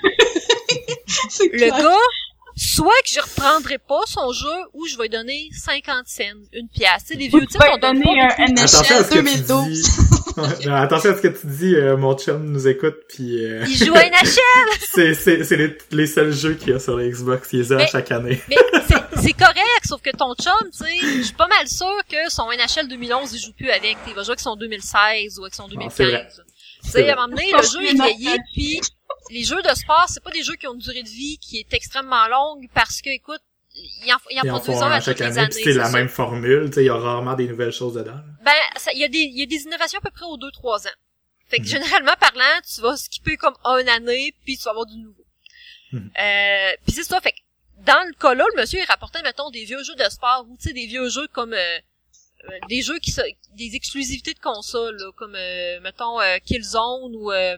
C'est 1.30 1.46
le 1.52 1.58
clair. 1.58 1.78
gars, 1.78 1.98
soit 2.58 2.94
que 3.04 3.10
je 3.14 3.20
reprendrai 3.22 3.78
pas 3.78 4.02
son 4.08 4.32
jeu 4.32 4.48
ou 4.74 4.88
je 4.88 4.96
vais 4.98 5.04
lui 5.04 5.10
donner 5.10 5.50
50 5.52 6.08
cents, 6.08 6.24
une 6.54 6.70
pièce. 6.70 7.04
Tu 7.08 7.14
sais, 7.14 7.20
les 7.20 7.28
vieux 7.28 7.46
titres, 7.46 7.66
on 7.74 7.78
donne 7.78 8.02
donner 8.02 8.18
pas 8.28 8.36
un 8.44 8.54
Attention 8.54 8.96
à 8.96 9.00
NHL 9.00 9.06
ce 9.06 9.10
que 9.10 9.14
tu 9.18 9.24
2012. 9.24 9.68
dis. 9.68 9.90
Ouais, 10.36 10.66
non, 10.66 10.76
attention 10.76 11.12
à 11.12 11.16
ce 11.16 11.22
que 11.22 11.30
tu 11.30 11.48
dis, 11.48 11.76
euh, 11.76 11.96
mon 11.96 12.14
chum 12.18 12.44
nous 12.52 12.68
écoute, 12.68 12.98
puis 13.08 13.46
euh, 13.46 13.64
Il 13.70 13.86
joue 13.86 13.96
à 13.96 14.04
NHL! 14.04 14.26
c'est 14.94 15.14
c'est 15.14 15.46
c'est 15.46 15.56
les, 15.56 15.78
les 15.92 16.08
seuls 16.08 16.34
jeux 16.34 16.56
qu'il 16.56 16.72
y 16.72 16.74
a 16.74 16.80
sur 16.82 16.98
la 16.98 17.08
Xbox, 17.08 17.48
il 17.54 17.60
les 17.60 17.72
a 17.72 17.78
Mais- 17.78 17.88
chaque 17.88 18.12
année. 18.12 18.42
Mais 18.50 18.58
c'est- 18.86 19.22
c'est 19.22 19.32
correct, 19.32 19.86
sauf 19.86 20.02
que 20.02 20.10
ton 20.10 20.34
chum, 20.36 20.70
tu 20.78 20.84
sais, 20.84 21.18
je 21.20 21.22
suis 21.22 21.34
pas 21.36 21.48
mal 21.48 21.66
sûr 21.70 21.88
que 22.12 22.30
son 22.30 22.52
NHL 22.52 22.90
2011, 22.90 23.32
il 23.34 23.40
joue 23.40 23.54
plus 23.54 23.70
avec. 23.70 23.96
Il 24.10 24.14
va 24.14 24.24
jouer 24.24 24.32
avec 24.32 24.42
son 24.42 24.58
2016 24.58 25.40
ou 25.40 25.44
avec 25.44 25.56
son 25.56 25.68
Ah, 25.80 25.88
c'est 25.90 26.04
vrai. 26.04 26.28
2015. 26.28 26.42
Tu 26.86 26.92
sais, 26.92 27.10
à 27.10 27.14
un 27.14 27.16
moment 27.16 27.28
donné, 27.36 27.52
le 27.52 27.62
je 27.64 27.68
jeu 27.72 27.84
est 27.86 27.94
vieilli, 27.94 28.38
puis 28.54 28.82
les 29.32 29.44
jeux 29.44 29.62
de 29.62 29.74
sport, 29.76 30.06
c'est 30.08 30.24
pas 30.24 30.32
des 30.32 30.44
jeux 30.44 30.56
qui 30.56 30.68
ont 30.68 30.74
une 30.74 30.80
durée 30.80 31.04
de 31.04 31.10
vie 31.10 31.38
qui 31.40 31.60
est 31.60 31.74
extrêmement 31.74 32.28
longue 32.28 32.68
parce 32.74 33.02
que, 33.02 33.10
écoute, 33.10 33.42
ils 33.76 34.14
en, 34.14 34.18
ils 34.32 34.40
en 34.40 34.44
Ils 34.44 34.52
en 34.52 34.60
produisent 34.60 34.82
un 34.82 34.92
à 34.92 35.02
chaque 35.02 35.18
toutes 35.18 35.26
les 35.28 35.38
année, 35.38 35.52
c'est 35.52 35.74
la 35.74 35.86
ça. 35.86 35.92
même 35.92 36.08
formule, 36.10 36.68
tu 36.70 36.76
sais, 36.76 36.84
il 36.84 36.88
y 36.88 36.90
a 36.90 36.96
rarement 36.96 37.34
des 37.34 37.48
nouvelles 37.48 37.72
choses 37.74 37.96
dedans. 37.96 38.20
Ben, 38.44 38.54
ça- 38.78 38.94
il 38.94 39.00
y 39.00 39.04
a 39.04 39.08
des, 39.10 39.18
il 39.20 39.38
y 39.38 39.44
a 39.44 39.46
des 39.46 39.64
innovations 39.64 40.00
à 40.00 40.02
peu 40.02 40.12
près 40.12 40.26
aux 40.26 40.38
2-3 40.38 40.88
ans. 40.88 40.92
Fait 41.48 41.58
que 41.58 41.64
Mhm. 41.64 41.68
généralement 41.70 42.14
parlant, 42.20 42.62
tu 42.74 42.82
vas 42.82 42.96
skipper 42.98 43.36
comme 43.38 43.56
une 43.66 43.90
année, 43.90 44.34
puis 44.46 44.58
tu 44.58 44.64
vas 44.64 44.72
avoir 44.72 44.86
du 44.86 44.98
nouveau. 44.98 45.26
Mhm. 45.92 46.10
Euh, 46.20 46.72
puis 46.86 46.96
c'est 46.96 47.04
ça, 47.04 47.20
fait 47.22 47.32
que 47.34 47.38
dans 47.86 48.08
le 48.08 48.14
cas 48.14 48.34
là, 48.34 48.46
le 48.56 48.62
monsieur 48.62 48.80
il 48.80 48.86
rapportait, 48.86 49.22
mettons, 49.24 49.50
des 49.52 49.66
vieux 49.66 49.84
jeux 49.84 49.96
de 49.96 50.10
sport, 50.10 50.46
ou 50.50 50.56
tu 50.58 50.70
sais, 50.70 50.74
des 50.74 50.88
vieux 50.88 51.10
jeux 51.10 51.28
comme 51.34 51.54
euh, 51.54 51.80
des 52.70 52.82
jeux 52.82 53.00
qui 53.00 53.12
sont 53.12 53.24
des 53.56 53.76
exclusivités 53.76 54.34
de 54.34 54.40
console, 54.40 54.96
là, 54.98 55.12
comme 55.16 55.36
euh, 55.36 55.80
mettons 55.82 56.20
euh, 56.22 56.38
Killzone 56.46 57.16
ou 57.16 57.32
euh, 57.32 57.58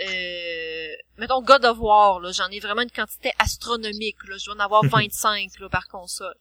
euh, 0.00 0.88
mettons 1.18 1.42
God 1.42 1.64
of 1.64 1.78
War, 1.78 2.20
là, 2.20 2.32
j'en 2.32 2.48
ai 2.48 2.60
vraiment 2.60 2.82
une 2.82 2.90
quantité 2.90 3.32
astronomique, 3.38 4.16
là, 4.28 4.36
je 4.38 4.46
dois 4.46 4.54
en 4.54 4.60
avoir 4.60 4.82
25 4.86 5.58
là, 5.60 5.68
par 5.68 5.86
console. 5.88 6.34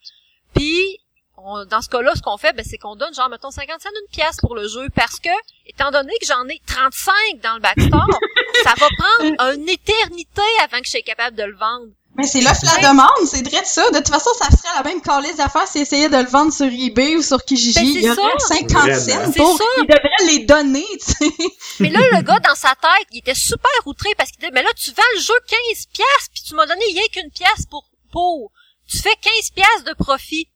Puis 0.55 0.99
on- 1.37 1.65
dans 1.65 1.81
ce 1.81 1.89
cas-là, 1.89 2.13
ce 2.15 2.21
qu'on 2.21 2.37
fait, 2.37 2.53
ben, 2.53 2.65
c'est 2.67 2.77
qu'on 2.77 2.95
donne 2.95 3.13
genre, 3.13 3.29
mettons, 3.29 3.51
50 3.51 3.81
cents 3.81 3.89
d'une 3.89 4.11
pièce 4.11 4.37
pour 4.41 4.55
le 4.55 4.67
jeu 4.67 4.87
parce 4.95 5.19
que, 5.19 5.29
étant 5.65 5.91
donné 5.91 6.13
que 6.19 6.25
j'en 6.27 6.45
ai 6.47 6.59
35 6.65 7.13
dans 7.41 7.55
le 7.55 7.59
backstore, 7.61 8.07
ça 8.63 8.73
va 8.77 8.87
prendre 8.97 9.53
une 9.57 9.69
éternité 9.69 10.41
avant 10.63 10.79
que 10.79 10.85
je 10.85 10.91
sois 10.91 11.01
capable 11.01 11.35
de 11.37 11.43
le 11.43 11.55
vendre. 11.55 11.87
Mais 12.15 12.25
c'est 12.27 12.41
l'offre 12.41 12.65
la 12.65 12.89
demande, 12.89 13.27
c'est 13.27 13.47
vrai 13.47 13.61
de 13.61 13.65
ça. 13.67 13.89
De 13.91 13.97
toute 13.97 14.09
façon, 14.09 14.29
ça 14.37 14.45
serait 14.49 14.75
la 14.75 14.83
même 14.83 15.01
calice 15.01 15.37
d'affaires 15.37 15.67
s'ils 15.67 15.81
essayaient 15.83 16.09
de 16.09 16.17
le 16.17 16.27
vendre 16.27 16.51
sur 16.51 16.65
eBay 16.65 17.15
ou 17.15 17.21
sur 17.21 17.43
Kijiji. 17.45 17.73
Ben, 17.79 17.85
c'est 17.85 17.99
Il 17.99 18.03
y 18.03 18.09
aurait 18.09 18.39
ça. 18.39 18.55
50 18.55 18.71
Vraiment. 18.71 18.99
cents 18.99 19.31
C'est 19.31 19.37
pour 19.37 19.57
ça. 19.57 19.63
ils 19.77 19.87
devraient 19.87 20.25
les 20.27 20.39
donner, 20.39 20.85
tu 20.99 21.13
sais. 21.13 21.33
Mais 21.79 21.89
là, 21.89 21.99
le 22.11 22.21
gars, 22.21 22.39
dans 22.39 22.55
sa 22.55 22.69
tête, 22.75 23.07
il 23.11 23.19
était 23.19 23.35
super 23.35 23.69
outré 23.85 24.09
parce 24.17 24.31
qu'il 24.31 24.39
disait, 24.39 24.51
mais 24.53 24.63
là, 24.63 24.69
tu 24.75 24.91
vends 24.91 25.03
le 25.15 25.21
jeu 25.21 25.33
15 25.47 25.85
piastres, 25.93 26.31
puis 26.33 26.43
tu 26.45 26.55
m'as 26.55 26.65
donné 26.65 26.83
rien 26.85 27.03
qu'une 27.13 27.31
pièce 27.31 27.65
pour, 27.69 27.85
pour. 28.11 28.51
Tu 28.87 28.97
fais 28.97 29.15
15 29.21 29.51
piastres 29.55 29.83
de 29.85 29.93
profit. 29.93 30.49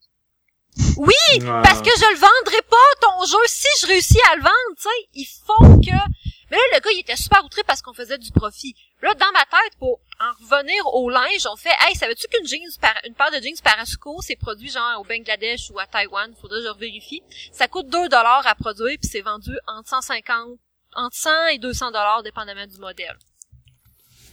Oui, 0.97 1.13
Ouais. 1.33 1.61
parce 1.63 1.81
que 1.81 1.89
je 1.95 2.09
le 2.13 2.17
vendrai 2.19 2.61
pas, 2.69 3.07
ton 3.07 3.25
jeu, 3.25 3.37
si 3.47 3.67
je 3.81 3.87
réussis 3.87 4.19
à 4.31 4.35
le 4.37 4.41
vendre, 4.41 4.75
tu 4.75 4.83
sais. 4.83 5.09
Il 5.13 5.27
faut 5.45 5.79
que... 5.79 5.95
Mais 6.53 6.59
là, 6.59 6.63
le 6.75 6.79
gars, 6.81 6.91
il 6.91 6.99
était 6.99 7.15
super 7.15 7.43
outré 7.43 7.63
parce 7.63 7.81
qu'on 7.81 7.95
faisait 7.95 8.19
du 8.19 8.31
profit. 8.31 8.75
Là, 9.01 9.15
dans 9.15 9.31
ma 9.33 9.39
tête, 9.39 9.75
pour 9.79 9.99
en 10.19 10.31
revenir 10.33 10.85
au 10.93 11.09
linge, 11.09 11.47
on 11.51 11.55
fait, 11.55 11.73
hey, 11.79 11.95
savais-tu 11.95 12.27
qu'une 12.27 12.45
jeans, 12.45 12.59
une 13.07 13.15
paire 13.15 13.31
de 13.31 13.41
jeans 13.41 13.59
Parasco, 13.63 14.21
c'est 14.21 14.35
produit 14.35 14.69
genre 14.69 15.01
au 15.01 15.03
Bangladesh 15.03 15.71
ou 15.71 15.79
à 15.79 15.87
Taïwan, 15.87 16.31
faudrait 16.39 16.59
que 16.59 16.67
je 16.67 16.77
vérifie. 16.77 17.23
Ça 17.51 17.67
coûte 17.67 17.87
2 17.87 18.07
dollars 18.07 18.45
à 18.45 18.53
produire 18.53 18.99
puis 19.01 19.09
c'est 19.11 19.21
vendu 19.21 19.57
entre 19.65 19.89
150, 19.89 20.59
entre 20.93 21.15
100 21.15 21.47
et 21.53 21.57
200 21.57 21.87
dollars 21.87 22.21
dépendamment 22.21 22.67
du 22.67 22.77
modèle. 22.77 23.17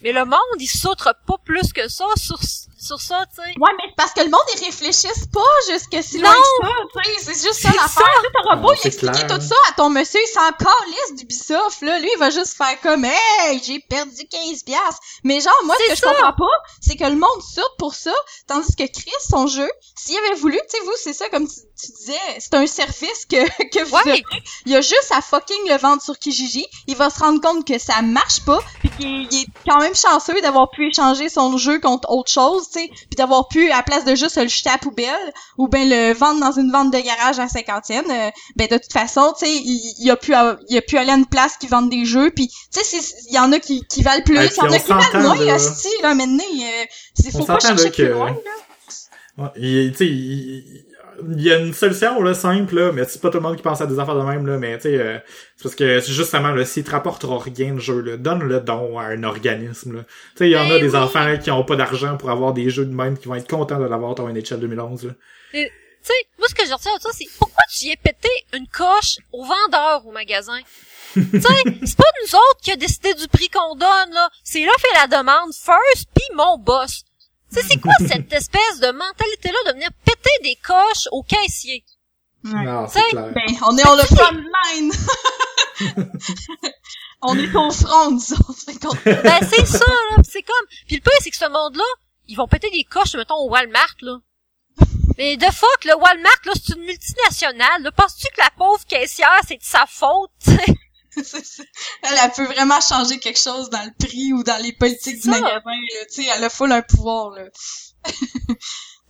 Mais 0.02 0.12
le 0.12 0.26
monde, 0.26 0.38
il 0.58 0.66
sautre 0.66 1.14
pas 1.26 1.38
plus 1.42 1.72
que 1.72 1.88
ça 1.88 2.04
sur, 2.18 2.38
sur 2.80 3.00
ça, 3.00 3.24
tu 3.34 3.36
sais. 3.36 3.48
Ouais, 3.58 3.70
mais 3.78 3.92
parce 3.96 4.12
que 4.12 4.20
le 4.20 4.30
monde, 4.30 4.40
ils 4.56 4.64
réfléchissent 4.64 5.26
pas 5.32 5.40
jusque 5.70 5.96
si 6.02 6.18
Non. 6.18 6.30
loin 6.30 6.34
que 6.34 6.66
ça, 6.66 6.72
tu 7.04 7.10
sais. 7.20 7.34
C'est 7.34 7.46
juste 7.46 7.60
ça 7.62 7.68
l'affaire. 7.68 8.22
T'auras 8.42 8.56
beau 8.56 8.68
Non, 8.68 8.74
y 8.74 8.78
c'est 8.78 8.88
expliquer 8.88 9.26
tout 9.26 9.40
ça 9.40 9.54
à 9.68 9.72
ton 9.72 9.90
monsieur, 9.90 10.20
il 10.20 10.32
s'en 10.32 10.50
calisse 10.52 11.14
d'Ubisoft, 11.16 11.82
là. 11.82 11.98
Lui, 11.98 12.08
il 12.14 12.18
va 12.18 12.30
juste 12.30 12.54
faire 12.56 12.80
comme, 12.80 13.04
hey, 13.04 13.62
j'ai 13.64 13.78
perdu 13.80 14.26
15 14.30 14.62
piastres. 14.64 15.00
Mais 15.24 15.40
genre, 15.40 15.52
moi, 15.64 15.76
ce 15.78 15.90
que 15.90 15.96
je 15.96 16.02
comprends 16.02 16.32
pas, 16.32 16.56
c'est 16.80 16.96
que 16.96 17.04
le 17.04 17.16
monde 17.16 17.42
saute 17.42 17.76
pour 17.78 17.94
ça, 17.94 18.14
tandis 18.46 18.74
que 18.74 18.84
Chris, 18.86 19.12
son 19.28 19.46
jeu, 19.46 19.70
s'il 19.96 20.16
avait 20.18 20.34
voulu, 20.36 20.58
tu 20.70 20.78
sais, 20.78 20.84
vous, 20.84 20.92
c'est 21.02 21.12
ça, 21.12 21.28
comme 21.28 21.46
tu, 21.46 21.54
tu 21.80 21.92
disais, 21.92 22.18
c'est 22.38 22.54
un 22.54 22.66
service 22.66 23.26
que, 23.30 23.44
que 23.70 23.84
vous 23.84 23.96
Ouais. 24.06 24.22
Il 24.66 24.74
a 24.76 24.80
juste 24.80 25.12
à 25.14 25.20
fucking 25.20 25.68
le 25.68 25.76
vendre 25.76 26.00
sur 26.00 26.18
Kijiji. 26.18 26.66
Il 26.86 26.96
va 26.96 27.10
se 27.10 27.18
rendre 27.20 27.40
compte 27.40 27.66
que 27.66 27.78
ça 27.78 28.00
marche 28.02 28.42
pas, 28.46 28.58
puis 28.78 28.90
qu'il 28.90 29.28
il 29.30 29.42
est 29.42 29.46
quand 29.68 29.78
même 29.78 29.94
chanceux 29.94 30.40
d'avoir 30.40 30.70
pu 30.70 30.88
échanger 30.88 31.28
son 31.28 31.56
jeu 31.58 31.78
contre 31.80 32.08
autre 32.10 32.30
chose, 32.30 32.69
tu 32.72 32.80
sais, 32.80 32.88
puis 32.88 33.16
d'avoir 33.16 33.48
pu, 33.48 33.70
à 33.70 33.76
la 33.78 33.82
place 33.82 34.04
de 34.04 34.14
juste 34.14 34.36
le 34.36 34.48
jeter 34.48 34.68
à 34.68 34.72
la 34.72 34.78
poubelle, 34.78 35.32
ou 35.58 35.68
ben 35.68 35.88
le 35.88 36.12
vendre 36.14 36.40
dans 36.40 36.52
une 36.52 36.70
vente 36.70 36.92
de 36.92 36.98
garage 37.00 37.38
à 37.38 37.48
cinquantaine, 37.48 38.04
euh, 38.10 38.30
ben 38.56 38.68
de 38.68 38.76
toute 38.76 38.92
façon, 38.92 39.32
tu 39.38 39.46
sais, 39.46 39.52
il, 39.56 39.94
il 39.98 40.10
a 40.10 40.16
pu 40.16 40.34
a- 40.34 40.58
il 40.68 40.76
a 40.78 40.82
pu 40.82 40.96
aller 40.98 41.10
à 41.10 41.16
une 41.16 41.26
place 41.26 41.56
qui 41.58 41.66
vend 41.66 41.82
des 41.82 42.04
jeux, 42.04 42.30
puis 42.30 42.48
tu 42.48 42.80
sais, 42.84 42.98
il 43.28 43.34
y 43.34 43.38
en 43.38 43.52
a 43.52 43.58
qui, 43.58 43.84
qui 43.86 44.02
valent 44.02 44.22
plus, 44.24 44.36
Ouais, 44.38 44.46
il 44.46 44.56
y 44.56 44.60
en 44.60 44.72
a 44.72 44.78
qui 44.78 44.88
valent 44.88 45.22
moins, 45.34 45.44
là. 45.44 45.54
hostie, 45.56 45.88
là, 46.02 46.14
maintenant, 46.14 46.44
euh, 46.44 46.84
c'est- 47.14 47.34
On 47.34 47.38
faut 47.40 47.44
pas 47.46 47.58
chercher 47.60 47.84
là, 47.84 47.90
plus 47.90 47.96
que- 48.04 48.08
loin, 48.12 48.30
là. 48.30 49.44
Ouais, 49.44 49.48
il, 49.56 49.94
il, 50.00 50.84
il 51.28 51.42
y 51.42 51.52
a 51.52 51.58
une 51.58 51.72
solution 51.72 52.20
là, 52.22 52.34
simple, 52.34 52.74
là, 52.74 52.92
mais 52.92 53.04
c'est 53.04 53.20
pas 53.20 53.30
tout 53.30 53.38
le 53.38 53.42
monde 53.42 53.56
qui 53.56 53.62
pense 53.62 53.80
à 53.80 53.86
des 53.86 53.98
affaires 53.98 54.14
de 54.14 54.22
même, 54.22 54.46
là, 54.46 54.58
mais 54.58 54.76
tu 54.76 54.82
sais, 54.82 54.98
euh, 54.98 55.18
c'est 55.56 55.62
parce 55.62 55.74
que 55.74 56.00
c'est 56.00 56.12
justement, 56.12 56.50
là, 56.52 56.64
s'il 56.64 56.84
te 56.84 56.90
rapportera 56.90 57.38
rien 57.38 57.74
le 57.74 57.80
jeu, 57.80 58.00
là, 58.00 58.16
donne 58.16 58.42
le 58.42 58.60
don 58.60 58.98
à 58.98 59.04
un 59.04 59.22
organisme. 59.24 59.96
là. 59.96 60.02
Tu 60.02 60.38
sais, 60.38 60.48
il 60.48 60.52
y 60.52 60.56
en 60.56 60.64
a 60.64 60.68
Ben 60.68 60.80
des 60.80 60.90
oui. 60.90 60.96
enfants 60.96 61.24
là, 61.24 61.36
qui 61.38 61.50
ont 61.50 61.64
pas 61.64 61.76
d'argent 61.76 62.16
pour 62.16 62.30
avoir 62.30 62.52
des 62.52 62.70
jeux 62.70 62.84
de 62.84 62.94
même 62.94 63.18
qui 63.18 63.28
vont 63.28 63.34
être 63.34 63.48
contents 63.48 63.78
de 63.78 63.84
l'avoir 63.86 64.14
ton 64.14 64.28
NHL 64.28 64.60
2011. 64.60 65.04
Là. 65.06 65.12
Tu 65.52 65.58
sais, 66.02 66.12
moi, 66.38 66.48
ce 66.48 66.54
que 66.54 66.66
je 66.66 66.72
retiens 66.72 66.96
de 66.96 67.02
ça, 67.02 67.10
c'est 67.12 67.26
pourquoi 67.38 67.62
tu 67.70 67.86
y 67.86 67.90
es 67.90 67.96
pété 67.96 68.30
une 68.54 68.66
coche 68.68 69.18
au 69.32 69.44
vendeur 69.44 70.06
au 70.06 70.12
magasin? 70.12 70.58
tu 71.14 71.20
sais, 71.20 71.48
c'est 71.84 71.96
pas 71.96 72.04
nous 72.22 72.34
autres 72.34 72.60
qui 72.62 72.72
a 72.72 72.76
décidé 72.76 73.12
du 73.14 73.28
prix 73.28 73.48
qu'on 73.48 73.74
donne, 73.74 74.12
là. 74.12 74.28
C'est 74.44 74.64
là 74.64 74.72
fait 74.78 74.98
la 74.98 75.18
demande 75.18 75.52
first, 75.52 76.08
puis 76.14 76.24
mon 76.36 76.56
boss. 76.58 77.02
Tu 77.52 77.60
sais, 77.60 77.66
c'est 77.68 77.80
quoi 77.80 77.92
cette 77.98 78.32
espèce 78.32 78.80
de 78.80 78.92
mentalité-là 78.92 79.58
de 79.66 79.72
venir 79.72 79.90
péter 80.22 80.42
des 80.42 80.56
coches 80.56 81.08
au 81.12 81.22
caissier? 81.22 81.84
Ouais. 82.44 82.64
Non, 82.64 82.86
c'est 82.88 83.02
clair. 83.10 83.32
Ben, 83.34 83.54
on 83.66 83.76
est 83.76 83.86
on 83.86 83.94
le 83.96 84.02
front 84.02 84.32
line. 84.74 84.92
on 87.22 87.38
est 87.38 87.54
au 87.54 87.70
front, 87.70 88.18
qu'on- 88.80 88.94
Ben, 89.04 89.40
c'est 89.48 89.66
ça, 89.66 89.84
là. 89.86 90.22
C'est 90.28 90.42
comme... 90.42 90.66
Puis 90.86 90.96
le 90.96 91.02
pire, 91.02 91.12
c'est 91.20 91.30
que 91.30 91.36
ce 91.36 91.48
monde-là, 91.48 91.84
ils 92.28 92.36
vont 92.36 92.48
péter 92.48 92.70
des 92.70 92.84
coches, 92.84 93.14
mettons, 93.14 93.36
au 93.36 93.50
Walmart, 93.50 93.96
là. 94.02 94.16
Mais 95.18 95.36
de 95.36 95.44
fuck, 95.46 95.84
le 95.84 95.94
Walmart, 95.96 96.40
là, 96.46 96.52
c'est 96.54 96.74
une 96.74 96.84
multinationale. 96.84 97.82
Là, 97.82 97.92
penses-tu 97.92 98.26
que 98.34 98.40
la 98.40 98.50
pauvre 98.56 98.84
caissière, 98.86 99.40
c'est 99.46 99.58
de 99.58 99.62
sa 99.62 99.84
faute, 99.86 100.30
ça. 100.38 100.52
elle, 102.04 102.18
elle 102.22 102.30
peut 102.30 102.46
vraiment 102.46 102.80
changer 102.80 103.18
quelque 103.18 103.38
chose 103.40 103.68
dans 103.68 103.82
le 103.84 103.90
prix 104.06 104.32
ou 104.32 104.42
dans 104.44 104.62
les 104.62 104.72
politiques 104.72 105.20
du 105.20 105.28
magasin, 105.28 105.60
là. 105.66 106.04
Tu 106.06 106.22
sais, 106.22 106.30
elle 106.34 106.44
a 106.44 106.48
full 106.48 106.72
un 106.72 106.80
pouvoir, 106.82 107.30
là. 107.30 107.42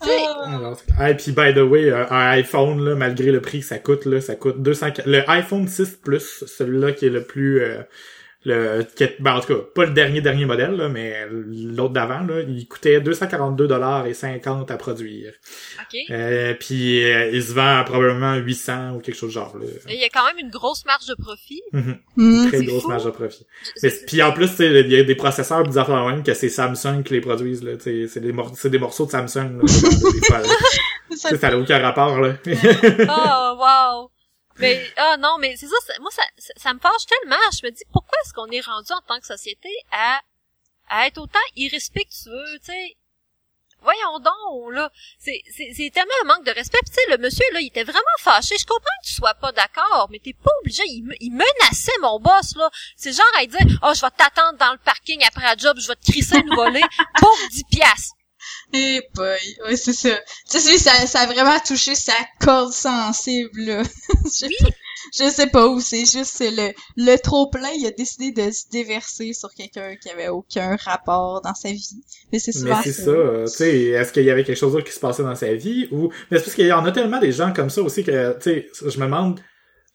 Ah. 0.01 0.07
Alors, 0.47 0.81
et 1.09 1.15
puis 1.15 1.33
by 1.33 1.53
the 1.55 1.59
way, 1.59 1.91
euh, 1.91 2.07
un 2.11 2.31
iPhone 2.31 2.85
là, 2.85 2.95
malgré 2.95 3.31
le 3.31 3.41
prix 3.41 3.61
que 3.61 3.67
ça 3.67 3.79
coûte 3.79 4.07
là, 4.07 4.21
ça 4.21 4.35
coûte 4.35 4.63
200 4.63 4.87
le 5.07 5.29
iPhone 5.29 5.69
6 5.69 5.99
Plus, 6.03 6.45
celui-là 6.47 6.93
qui 6.93 7.07
est 7.07 7.11
le 7.11 7.23
plus 7.25 7.61
euh, 7.63 7.83
le 8.45 8.85
qui 8.97 9.05
est- 9.05 9.17
ben, 9.21 9.35
en 9.35 9.41
tout 9.41 9.55
cas, 9.55 9.61
pas 9.75 9.85
le 9.85 9.93
dernier 9.93 10.21
dernier 10.23 10.47
modèle 10.47 10.75
là, 10.77 10.89
mais 10.89 11.27
l'autre 11.31 11.93
d'avant 11.93 12.21
là, 12.21 12.41
il 12.41 12.67
coûtait 12.67 13.01
242 13.01 13.67
dollars 13.69 14.07
et 14.07 14.15
50 14.15 14.71
à 14.71 14.77
produire. 14.79 15.33
OK. 15.81 15.99
Euh, 16.11 16.55
puis 16.59 17.05
euh, 17.05 17.31
il 17.33 17.43
se 17.43 17.53
vend 17.53 17.79
à 17.79 17.85
probablement 17.85 18.37
800 18.37 18.93
ou 18.95 19.01
quelque 19.01 19.15
chose 19.17 19.29
de 19.31 19.35
genre 19.35 19.57
là. 19.59 19.67
Il 19.89 20.01
y 20.01 20.05
a 20.05 20.09
quand 20.09 20.25
même 20.25 20.39
une 20.39 20.51
grosse 20.51 20.85
marge 20.87 21.07
de 21.07 21.15
profit. 21.15 21.63
Mhm. 21.73 21.99
Hmm. 22.17 22.49
Très 22.49 22.65
grosse 22.65 22.83
fou. 22.83 22.89
marge 22.89 23.05
de 23.05 23.11
profit. 23.11 23.47
Mais 23.83 23.91
puis 24.07 24.23
en 24.23 24.33
plus, 24.33 24.49
tu 24.49 24.57
sais, 24.57 24.81
il 24.81 24.91
y 24.91 24.97
a 24.99 25.05
des 25.05 25.15
processeurs 25.17 25.63
bizarres 25.65 25.89
de 26.07 26.11
même 26.11 26.23
que 26.23 26.33
c'est 26.35 26.49
Samsung 26.49 27.03
qui 27.05 27.13
les 27.15 27.21
produisent 27.21 27.63
là, 27.63 27.77
tu 27.77 27.83
sais, 27.83 28.07
c'est 28.09 28.21
des 28.21 28.33
mor- 28.33 28.53
c'est 28.57 28.71
des 28.71 28.79
morceaux 28.79 29.05
de 29.07 29.11
Samsung 29.11 29.59
là, 29.59 29.63
des 30.13 30.27
fois, 30.27 30.39
là. 30.39 30.45
Ça- 31.11 31.29
Tu 31.29 31.35
sais, 31.35 31.41
ça 31.41 31.51
n'a 31.51 31.59
aucun 31.59 31.79
rapport 31.81 32.21
là. 32.21 32.35
Oh, 32.47 32.51
wow. 34.09 34.11
Mais, 34.61 34.93
ah 34.97 35.17
non, 35.19 35.39
mais 35.39 35.57
c'est 35.57 35.67
ça, 35.67 35.77
moi, 36.01 36.11
ça, 36.11 36.23
ça, 36.57 36.75
me 36.75 36.79
fâche 36.79 37.07
tellement. 37.07 37.37
Je 37.53 37.67
me 37.67 37.71
dis, 37.71 37.85
pourquoi 37.93 38.19
est-ce 38.25 38.33
qu'on 38.33 38.51
est 38.51 38.61
rendu 38.61 38.93
en 38.93 39.01
tant 39.03 39.19
que 39.19 39.27
société 39.27 39.71
à, 39.91 40.21
à 40.89 41.07
être 41.07 41.19
autant 41.19 41.39
irrespectueux, 41.57 42.59
tu 42.61 42.67
sais? 42.67 42.97
Voyons 43.83 44.19
donc, 44.19 44.75
là. 44.75 44.91
C'est, 45.19 45.43
c'est, 45.57 45.91
tellement 45.91 46.13
un 46.23 46.27
manque 46.27 46.45
de 46.45 46.51
respect. 46.51 46.79
Tu 46.87 46.93
sais, 46.93 47.11
le 47.11 47.17
monsieur, 47.17 47.45
là, 47.55 47.61
il 47.61 47.69
était 47.69 47.85
vraiment 47.85 48.01
fâché. 48.19 48.55
Je 48.59 48.67
comprends 48.67 48.85
que 49.03 49.09
tu 49.09 49.15
sois 49.15 49.35
pas 49.35 49.53
d'accord, 49.53 50.09
mais 50.11 50.19
t'es 50.19 50.35
pas 50.35 50.51
obligé. 50.61 50.83
Il, 50.87 51.17
il 51.21 51.31
menaçait 51.31 51.99
mon 52.03 52.21
boss, 52.21 52.57
là. 52.57 52.71
C'est 52.97 53.13
genre 53.13 53.25
à 53.39 53.47
dire, 53.47 53.79
oh, 53.83 53.93
je 53.95 54.01
vais 54.03 54.11
t'attendre 54.11 54.59
dans 54.59 54.73
le 54.73 54.79
parking 54.79 55.25
après 55.25 55.45
la 55.45 55.57
job, 55.57 55.79
je 55.81 55.89
vais 55.89 55.97
te 55.97 56.11
crisser 56.11 56.37
une 56.37 56.55
volée 56.55 56.85
pour 57.19 57.37
10 57.53 57.65
piastres. 57.65 58.15
Eh 58.73 59.01
boy, 59.15 59.39
ouais, 59.67 59.77
c'est 59.77 59.93
ça. 59.93 60.17
Tu 60.51 60.59
sais, 60.59 60.71
lui, 60.71 60.79
ça, 60.79 60.93
ça 61.07 61.21
a 61.21 61.27
vraiment 61.27 61.59
touché 61.67 61.95
sa 61.95 62.13
corde 62.41 62.73
sensible, 62.73 63.61
là. 63.63 63.83
je, 64.25 64.47
je 65.19 65.31
sais 65.31 65.47
pas 65.47 65.67
où, 65.69 65.81
c'est 65.81 66.01
juste 66.01 66.33
c'est 66.37 66.51
le, 66.51 66.73
le 66.97 67.17
trop-plein, 67.17 67.71
il 67.77 67.87
a 67.87 67.91
décidé 67.91 68.33
de 68.33 68.51
se 68.51 68.69
déverser 68.71 69.33
sur 69.33 69.53
quelqu'un 69.55 69.97
qui 69.97 70.11
avait 70.11 70.29
aucun 70.29 70.77
rapport 70.77 71.41
dans 71.43 71.55
sa 71.55 71.71
vie. 71.71 72.03
Mais 72.33 72.39
c'est 72.39 72.55
Mais 72.55 72.61
souvent 72.61 72.81
c'est 72.83 72.93
ça, 72.93 73.11
euh, 73.11 73.47
tu 73.47 73.53
sais, 73.53 73.79
est-ce 73.89 74.13
qu'il 74.13 74.25
y 74.25 74.31
avait 74.31 74.45
quelque 74.45 74.59
chose 74.59 74.73
d'autre 74.73 74.87
qui 74.87 74.93
se 74.93 75.01
passait 75.01 75.23
dans 75.23 75.35
sa 75.35 75.55
vie 75.55 75.89
ou 75.91 76.11
mais 76.31 76.39
c'est 76.39 76.45
parce 76.45 76.55
qu'il 76.55 76.67
y 76.67 76.73
en 76.73 76.85
a 76.85 76.93
tellement 76.93 77.19
des 77.19 77.33
gens 77.33 77.53
comme 77.53 77.71
ça 77.71 77.83
aussi 77.83 78.05
que 78.05 78.37
tu 78.39 78.43
sais, 78.43 78.69
je 78.91 78.99
me 78.99 79.05
demande 79.05 79.41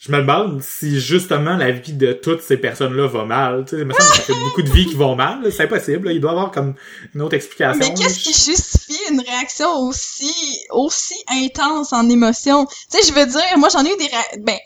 je 0.06 0.12
me 0.12 0.20
demande 0.20 0.62
si 0.62 1.00
justement 1.00 1.56
la 1.58 1.72
vie 1.72 1.94
de 1.94 2.13
toutes 2.13 2.41
ces 2.41 2.58
personnes-là 2.58 3.08
va 3.08 3.26
mal. 3.26 3.65
Tu 3.65 3.76
sais, 3.76 3.82
il 3.82 3.86
me 3.88 3.94
semble 3.94 4.10
que 4.12 4.15
ça 4.18 4.22
fait 4.24 4.34
beaucoup 4.44 4.62
de 4.62 4.70
vies 4.70 4.86
qui 4.86 4.94
vont 4.96 5.15
mal. 5.15 5.52
C'est 5.52 5.63
impossible. 5.63 6.08
là. 6.08 6.12
Il 6.13 6.22
doit 6.22 6.32
y 6.32 6.34
avoir 6.36 6.52
comme 6.52 6.76
une 7.15 7.22
autre 7.22 7.36
explication. 7.36 7.80
Mais 7.80 7.94
qu'est-ce 7.94 8.20
qui 8.20 8.34
justifie 8.34 9.00
une 9.12 9.22
réaction 9.22 9.70
aussi 9.80 10.34
aussi 10.72 11.15
intense 11.30 11.91
en 11.94 12.08
émotion? 12.10 12.65
Tu 12.91 13.00
sais, 13.00 13.08
je 13.08 13.13
veux 13.13 13.26
dire, 13.26 13.41
moi 13.58 13.70
j'en 13.70 13.84
ai 13.84 13.91
eu 13.94 13.98
des 13.98 14.06
ré- 14.06 14.39
ben 14.41 14.58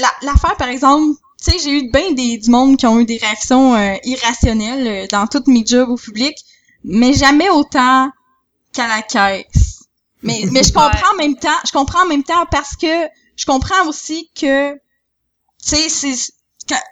la- 0.00 0.26
l'affaire 0.30 0.56
par 0.56 0.68
exemple, 0.68 1.16
tu 1.44 1.50
sais, 1.52 1.58
j'ai 1.58 1.70
eu 1.78 1.90
ben 1.90 2.14
des 2.14 2.38
du 2.38 2.50
monde 2.50 2.76
qui 2.76 2.86
ont 2.86 2.98
eu 3.00 3.04
des 3.04 3.16
réactions 3.18 3.74
euh, 3.76 3.94
irrationnelles 4.04 4.86
euh, 4.86 5.06
dans 5.10 5.26
tous 5.26 5.50
mes 5.50 5.64
jobs 5.66 5.88
au 5.90 5.96
public, 5.96 6.36
mais 6.84 7.12
jamais 7.14 7.48
autant 7.50 8.10
qu'à 8.72 8.86
la 8.88 9.02
caisse. 9.02 9.84
Mais 10.22 10.42
mais 10.52 10.62
je 10.62 10.72
comprends 10.72 11.12
en 11.14 11.16
même 11.16 11.36
temps, 11.36 11.58
je 11.66 11.72
comprends 11.72 12.02
en 12.04 12.08
même 12.08 12.24
temps 12.24 12.44
parce 12.50 12.76
que 12.76 13.06
je 13.38 13.46
comprends 13.46 13.86
aussi 13.86 14.30
que 14.34 14.74
tu 14.74 14.80
sais 15.60 15.88
c'est 15.88 16.14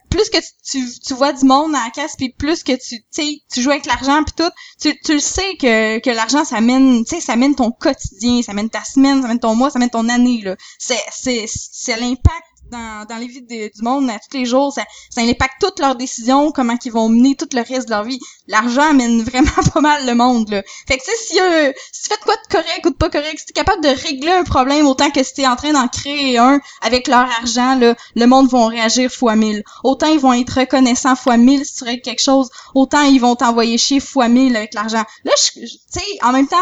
plus 0.09 0.30
que 0.30 0.38
tu, 0.64 1.00
tu, 1.00 1.12
vois 1.12 1.35
du 1.35 1.44
monde 1.44 1.74
à 1.74 1.85
la 1.85 1.90
caisse 1.90 2.16
puis 2.16 2.30
plus 2.30 2.62
que 2.62 2.72
tu 2.72 3.04
tu 3.12 3.61
joues 3.61 3.72
avec 3.72 3.85
l'argent 3.85 4.22
puis 4.24 4.35
tout 4.35 4.50
tu, 4.80 4.98
tu 5.00 5.14
le 5.14 5.20
sais 5.20 5.56
que, 5.56 5.98
que 5.98 6.11
l'argent 6.11 6.44
ça 6.44 6.62
mène 6.62 7.04
tu 7.04 7.16
sais 7.16 7.20
ça 7.20 7.37
mène 7.37 7.54
ton 7.54 7.70
quotidien 7.70 8.40
ça 8.42 8.54
mène 8.54 8.70
ta 8.70 8.82
semaine 8.85 9.20
ça 9.20 9.28
mène 9.28 9.40
ton 9.40 9.54
mois 9.54 9.68
ça 9.68 9.78
mène 9.78 9.90
ton 9.90 10.09
année 10.09 10.40
là. 10.42 10.56
C'est 10.78 11.02
c'est 11.11 11.44
c'est 11.46 11.98
l'impact 12.00 12.56
dans, 12.70 13.07
dans 13.09 13.16
les 13.16 13.26
vies 13.26 13.42
du 13.42 13.70
monde 13.83 14.09
à 14.11 14.18
tous 14.18 14.37
les 14.37 14.46
jours. 14.46 14.72
Ça, 14.72 14.83
ça 15.11 15.20
impacte 15.22 15.61
toutes 15.61 15.79
leurs 15.79 15.96
décisions, 15.96 16.52
comment 16.52 16.76
ils 16.85 16.92
vont 16.92 17.09
mener 17.09 17.35
tout 17.35 17.48
le 17.52 17.62
reste 17.62 17.87
de 17.87 17.92
leur 17.92 18.05
vie. 18.05 18.20
L'argent 18.46 18.90
amène 18.90 19.22
vraiment 19.31 19.50
pas 19.72 19.81
mal 19.81 20.07
le 20.07 20.14
monde, 20.14 20.50
là. 20.50 20.62
Fait 20.88 20.98
que, 20.98 21.05
tu 21.05 21.11
sais, 21.11 21.16
si, 21.16 21.40
euh, 21.40 21.72
si 21.92 22.02
tu 22.02 22.09
fais 22.09 22.16
de 22.16 22.24
quoi 22.24 22.35
de 22.37 22.52
correct 22.52 22.87
ou 22.87 22.90
de 22.90 22.96
pas 22.96 23.11
correct, 23.11 23.38
si 23.38 23.46
t'es 23.46 23.52
capable 23.52 23.83
de 23.83 23.88
régler 23.88 24.33
un 24.33 24.44
problème 24.44 24.87
autant 24.87 25.11
que 25.11 25.22
si 25.22 25.35
t'es 25.35 25.46
en 25.46 25.57
train 25.57 25.72
d'en 25.72 25.88
créer 25.88 26.38
un 26.38 26.61
avec 26.83 27.09
leur 27.09 27.29
argent, 27.40 27.76
là, 27.79 27.94
le 28.14 28.26
monde 28.26 28.48
vont 28.48 28.66
réagir 28.66 29.11
fois 29.11 29.37
mille. 29.37 29.62
Autant 29.85 30.09
ils 30.09 30.20
vont 30.20 30.33
être 30.33 30.61
reconnaissants 30.61 31.16
fois 31.16 31.37
mille 31.37 31.64
si 31.64 31.76
tu 31.76 31.85
règles 31.85 32.02
quelque 32.02 32.22
chose, 32.22 32.50
autant 32.74 33.02
ils 33.02 33.20
vont 33.20 33.37
t'envoyer 33.37 33.79
chier 33.79 34.00
fois 34.00 34.29
mille 34.29 34.57
avec 34.57 34.74
l'argent. 34.74 35.05
Là, 35.24 35.33
tu 35.52 35.66
sais, 35.90 36.00
en 36.22 36.33
même 36.33 36.48
temps, 36.48 36.57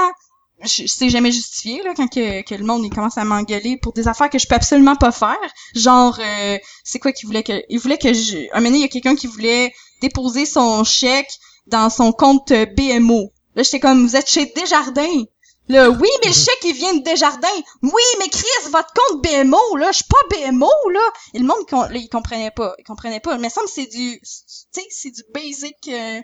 je, 0.66 0.86
c'est 0.86 1.10
jamais 1.10 1.32
justifié 1.32 1.82
là 1.82 1.92
quand 1.96 2.08
que, 2.08 2.42
que 2.42 2.54
le 2.54 2.64
monde 2.64 2.84
il 2.84 2.90
commence 2.90 3.18
à 3.18 3.24
m'engueuler 3.24 3.76
pour 3.76 3.92
des 3.92 4.08
affaires 4.08 4.30
que 4.30 4.38
je 4.38 4.46
peux 4.46 4.54
absolument 4.54 4.96
pas 4.96 5.12
faire 5.12 5.36
genre 5.74 6.18
euh, 6.20 6.58
c'est 6.82 6.98
quoi 6.98 7.12
qu'il 7.12 7.26
voulait 7.26 7.42
que 7.42 7.62
il 7.68 7.78
voulait 7.78 7.98
que 7.98 8.12
je 8.12 8.38
un 8.52 8.60
moment 8.60 8.74
il 8.74 8.82
y 8.82 8.84
a 8.84 8.88
quelqu'un 8.88 9.16
qui 9.16 9.26
voulait 9.26 9.72
déposer 10.00 10.46
son 10.46 10.84
chèque 10.84 11.38
dans 11.66 11.90
son 11.90 12.12
compte 12.12 12.52
BMO 12.52 13.32
là 13.56 13.62
j'étais 13.62 13.80
comme 13.80 14.06
vous 14.06 14.16
êtes 14.16 14.28
chez 14.28 14.52
Desjardins 14.54 15.24
Là, 15.68 15.88
oui, 15.88 16.08
mais 16.22 16.28
le 16.28 16.34
chèque, 16.34 16.62
il 16.64 16.74
vient 16.74 16.94
de 16.94 17.02
Desjardins. 17.02 17.62
Oui, 17.82 18.02
mais 18.18 18.28
Chris, 18.28 18.70
votre 18.70 18.92
compte 18.92 19.22
BMO, 19.22 19.76
là, 19.76 19.92
je 19.92 19.96
suis 19.96 20.04
pas 20.04 20.50
BMO, 20.50 20.68
là. 20.90 21.00
Et 21.32 21.38
le 21.38 21.46
monde, 21.46 21.64
là, 21.72 21.96
il 21.96 22.08
comprenait 22.10 22.50
pas. 22.50 22.74
Il 22.78 22.84
comprenait 22.84 23.20
pas. 23.20 23.38
Mais 23.38 23.48
ça 23.48 23.62
me 23.62 23.66
semble 23.66 23.86
que 23.86 23.90
c'est 23.90 23.98
du, 23.98 24.20
tu 24.20 24.26
sais, 24.72 24.86
c'est 24.90 25.10
du 25.10 25.22
basic, 25.32 25.76
euh, 25.88 26.20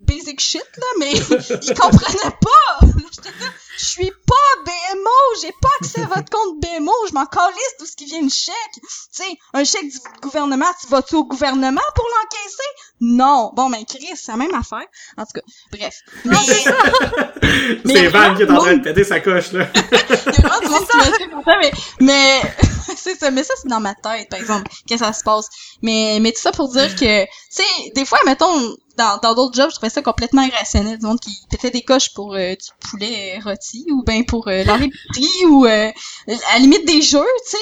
basic 0.00 0.40
shit, 0.40 0.64
là, 0.76 0.86
mais 0.98 1.12
il 1.62 1.74
comprenait 1.74 2.36
pas. 2.40 2.86
Là, 2.86 3.04
j'étais 3.12 3.30
là, 3.40 3.50
je 3.78 3.84
suis 3.84 4.12
pas 4.26 4.34
BMO, 4.64 5.40
j'ai 5.40 5.52
pas 5.60 5.68
accès 5.80 6.02
à 6.02 6.06
votre 6.06 6.30
compte 6.30 6.60
BMO, 6.60 6.92
je 7.08 7.14
m'en 7.14 7.26
calisse 7.26 7.74
d'où 7.78 7.86
ce 7.86 7.96
qui 7.96 8.04
vient 8.04 8.22
de 8.22 8.30
chèque. 8.30 8.54
Tu 8.74 8.88
sais, 9.12 9.38
un 9.54 9.64
chèque 9.64 9.90
du 9.90 9.98
gouvernement, 10.20 10.66
tu 10.80 10.86
vas-tu 10.88 11.14
au 11.14 11.24
gouvernement 11.24 11.80
pour 11.94 12.04
l'encaisser? 12.04 12.68
Non. 13.00 13.52
Bon, 13.56 13.70
ben, 13.70 13.84
Chris, 13.86 14.10
c'est 14.14 14.32
la 14.32 14.36
même 14.36 14.54
affaire. 14.54 14.84
En 15.16 15.24
tout 15.24 15.32
cas, 15.34 15.40
bref. 15.72 15.94
Mais, 16.24 16.36
Mais 17.84 17.94
C'est 17.94 18.08
Van 18.08 18.34
qui 18.34 18.42
est 18.42 18.50
en 18.50 18.58
train 18.58 18.76
de 18.76 18.82
péter 18.82 19.04
sa 19.04 19.20
coche, 19.20 19.52
là. 19.52 19.66
mais, 21.60 21.72
mais, 22.00 22.42
c'est 22.96 23.18
ça, 23.18 23.30
mais 23.30 23.44
ça, 23.44 23.54
c'est 23.60 23.68
dans 23.68 23.80
ma 23.80 23.94
tête, 23.94 24.28
par 24.28 24.38
exemple, 24.38 24.70
que 24.88 24.96
ça 24.96 25.12
se 25.12 25.24
passe. 25.24 25.48
Mais, 25.82 26.18
mais 26.20 26.32
tout 26.32 26.40
ça 26.40 26.52
pour 26.52 26.68
dire 26.70 26.94
que, 26.96 27.24
tu 27.24 27.30
sais, 27.48 27.90
des 27.94 28.04
fois, 28.04 28.18
mettons, 28.26 28.76
dans, 29.22 29.34
d'autres 29.34 29.54
jobs, 29.54 29.70
je 29.70 29.76
trouvais 29.76 29.90
ça 29.90 30.02
complètement 30.02 30.42
irrationnel, 30.42 30.98
du 30.98 31.06
monde 31.06 31.20
qui 31.20 31.38
pétait 31.48 31.70
des 31.70 31.82
coches 31.82 32.12
pour 32.14 32.34
euh, 32.34 32.54
du 32.54 32.88
poulet 32.90 33.36
euh, 33.36 33.50
rôti, 33.50 33.86
ou 33.90 34.02
ben 34.02 34.24
pour 34.24 34.48
euh, 34.48 34.64
ou 35.48 35.66
euh, 35.66 35.90
à 36.28 36.54
la 36.54 36.58
limite 36.58 36.86
des 36.86 37.02
jeux, 37.02 37.20
tu 37.44 37.50
sais. 37.50 37.58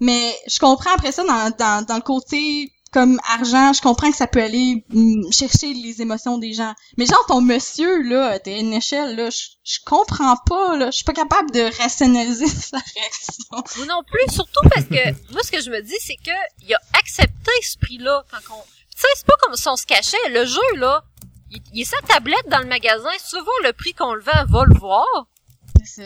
Mais 0.00 0.36
je 0.46 0.58
comprends 0.58 0.92
après 0.94 1.12
ça, 1.12 1.24
dans, 1.24 1.50
dans, 1.56 1.84
dans 1.84 1.96
le 1.96 2.02
côté 2.02 2.70
comme 2.92 3.20
argent, 3.28 3.72
je 3.72 3.82
comprends 3.82 4.10
que 4.10 4.16
ça 4.16 4.26
peut 4.26 4.42
aller 4.42 4.84
mm, 4.88 5.30
chercher 5.30 5.74
les 5.74 6.00
émotions 6.00 6.38
des 6.38 6.52
gens. 6.52 6.72
Mais 6.96 7.04
genre 7.04 7.24
ton 7.28 7.40
monsieur 7.40 8.02
là, 8.02 8.38
t'es 8.38 8.58
une 8.58 8.72
échelle 8.72 9.16
là, 9.16 9.28
je 9.30 9.38
je 9.64 9.78
comprends 9.84 10.36
pas 10.46 10.76
là, 10.76 10.86
je 10.86 10.96
suis 10.96 11.04
pas 11.04 11.12
capable 11.12 11.50
de 11.50 11.60
rationaliser 11.82 12.46
sa 12.70 12.78
réaction. 12.78 13.64
Vous 13.74 13.84
non 13.84 14.02
plus, 14.06 14.32
surtout 14.32 14.66
parce 14.72 14.86
que 14.86 15.32
moi 15.32 15.42
ce 15.42 15.50
que 15.50 15.60
je 15.60 15.70
me 15.70 15.82
dis 15.82 15.96
c'est 16.00 16.16
que 16.16 16.36
il 16.62 16.72
a 16.72 16.80
accepté 16.98 17.50
ce 17.62 17.76
prix-là 17.78 18.24
quand 18.30 18.54
on. 18.54 18.62
Tu 18.96 19.02
sais, 19.02 19.08
c'est 19.14 19.26
pas 19.26 19.36
comme 19.42 19.54
si 19.56 19.68
on 19.68 19.76
se 19.76 19.84
cachait. 19.84 20.28
Le 20.30 20.46
jeu 20.46 20.76
là, 20.76 21.04
il, 21.50 21.60
il 21.74 21.82
est 21.82 21.84
sa 21.84 22.00
tablette 22.00 22.48
dans 22.48 22.60
le 22.60 22.66
magasin. 22.66 23.10
Voir 23.32 23.56
le 23.64 23.72
prix 23.74 23.92
qu'on 23.92 24.14
le 24.14 24.22
vend, 24.22 24.44
va 24.48 24.64
le 24.64 24.78
voir. 24.78 25.26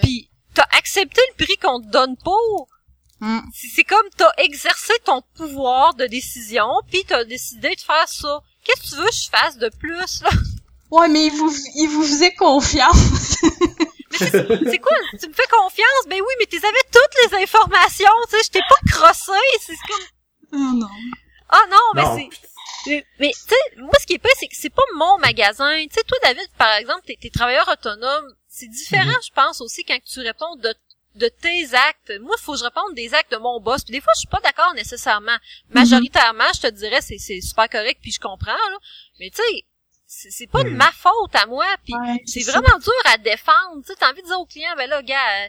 Puis 0.02 0.28
t'as 0.54 0.66
accepté 0.76 1.20
le 1.30 1.44
prix 1.44 1.56
qu'on 1.56 1.80
te 1.80 1.88
donne 1.88 2.16
pour. 2.16 2.68
Mm. 3.20 3.40
C'est 3.52 3.84
comme 3.84 4.08
t'as 4.16 4.32
exercé 4.38 4.92
ton 5.04 5.22
pouvoir 5.36 5.94
de 5.94 6.06
décision, 6.06 6.68
puis 6.90 7.04
t'as 7.06 7.24
décidé 7.24 7.76
de 7.76 7.80
faire 7.80 8.08
ça. 8.08 8.42
Qu'est-ce 8.64 8.82
que 8.82 8.88
tu 8.88 8.96
veux 8.96 9.08
que 9.08 9.14
je 9.14 9.28
fasse 9.30 9.58
de 9.58 9.68
plus 9.78 10.22
là? 10.22 10.30
Ouais, 10.90 11.08
mais 11.08 11.26
il 11.26 11.32
vous 11.32 11.54
il 11.76 11.86
vous 11.86 12.02
faisait 12.02 12.34
confiance. 12.34 13.36
C'est 14.10 14.78
quoi? 14.78 14.96
Tu 15.20 15.28
me 15.28 15.32
fais 15.32 15.46
confiance? 15.48 16.06
Ben 16.08 16.20
oui, 16.20 16.34
mais 16.40 16.46
tu 16.46 16.56
avais 16.56 16.86
toutes 16.90 17.30
les 17.30 17.44
informations. 17.44 18.10
Tu 18.28 18.36
sais, 18.36 18.42
je 18.44 18.50
t'ai 18.50 18.60
pas 18.60 18.92
crossé. 18.92 19.32
C'est 19.60 19.76
comme 19.76 20.06
oh 20.54 20.78
non. 20.78 20.88
ah 21.48 21.62
non, 21.70 21.78
mais 21.94 22.04
c'est 22.16 22.50
mais, 22.86 23.04
mais, 23.18 23.32
tu 23.32 23.40
sais, 23.48 23.76
moi, 23.80 23.92
ce 24.00 24.06
qui 24.06 24.14
est 24.14 24.18
pas, 24.18 24.28
c'est 24.38 24.48
que 24.48 24.56
c'est 24.56 24.70
pas 24.70 24.82
mon 24.96 25.18
magasin. 25.18 25.74
Tu 25.84 25.94
sais, 25.94 26.02
toi, 26.04 26.18
David, 26.22 26.48
par 26.58 26.72
exemple, 26.76 27.02
t'es, 27.06 27.16
t'es 27.20 27.30
travailleur 27.30 27.68
autonome. 27.68 28.34
C'est 28.48 28.68
différent, 28.68 29.04
Mhm. 29.06 29.22
je 29.26 29.32
pense, 29.34 29.60
aussi, 29.60 29.84
quand 29.84 29.98
tu 30.04 30.20
réponds 30.20 30.56
de, 30.56 30.74
de 31.16 31.28
tes 31.28 31.74
actes. 31.74 32.12
Moi, 32.20 32.36
il 32.38 32.42
faut 32.42 32.52
que 32.52 32.58
je 32.58 32.64
réponde 32.64 32.94
des 32.94 33.14
actes 33.14 33.32
de 33.32 33.36
mon 33.36 33.60
boss. 33.60 33.82
Puis 33.84 33.92
des 33.92 34.00
fois, 34.00 34.12
je 34.14 34.20
suis 34.20 34.28
pas 34.28 34.40
d'accord 34.40 34.74
nécessairement. 34.74 35.36
Majoritairement, 35.70 36.52
je 36.54 36.60
te 36.60 36.66
dirais, 36.68 37.00
c'est, 37.00 37.18
c'est 37.18 37.40
super 37.40 37.68
correct, 37.68 37.98
puis 38.02 38.12
je 38.12 38.20
comprends, 38.20 38.52
là. 38.52 38.78
Mais 39.18 39.30
tu 39.30 39.42
sais, 39.42 39.64
c'est, 40.30 40.46
pas 40.48 40.62
de 40.64 40.70
Mhm. 40.70 40.76
ma 40.76 40.90
faute 40.92 41.34
à 41.34 41.46
moi. 41.46 41.66
Puis 41.84 41.94
Ouais, 41.94 42.22
c'est 42.26 42.42
vraiment 42.42 42.78
dur 42.78 42.92
à 43.06 43.18
défendre. 43.18 43.82
Tu 43.82 43.88
sais, 43.92 43.94
t'as 43.98 44.10
envie 44.10 44.22
de 44.22 44.26
dire 44.26 44.40
au 44.40 44.46
client, 44.46 44.74
ben 44.76 44.88
là, 44.88 45.02
gars, 45.02 45.48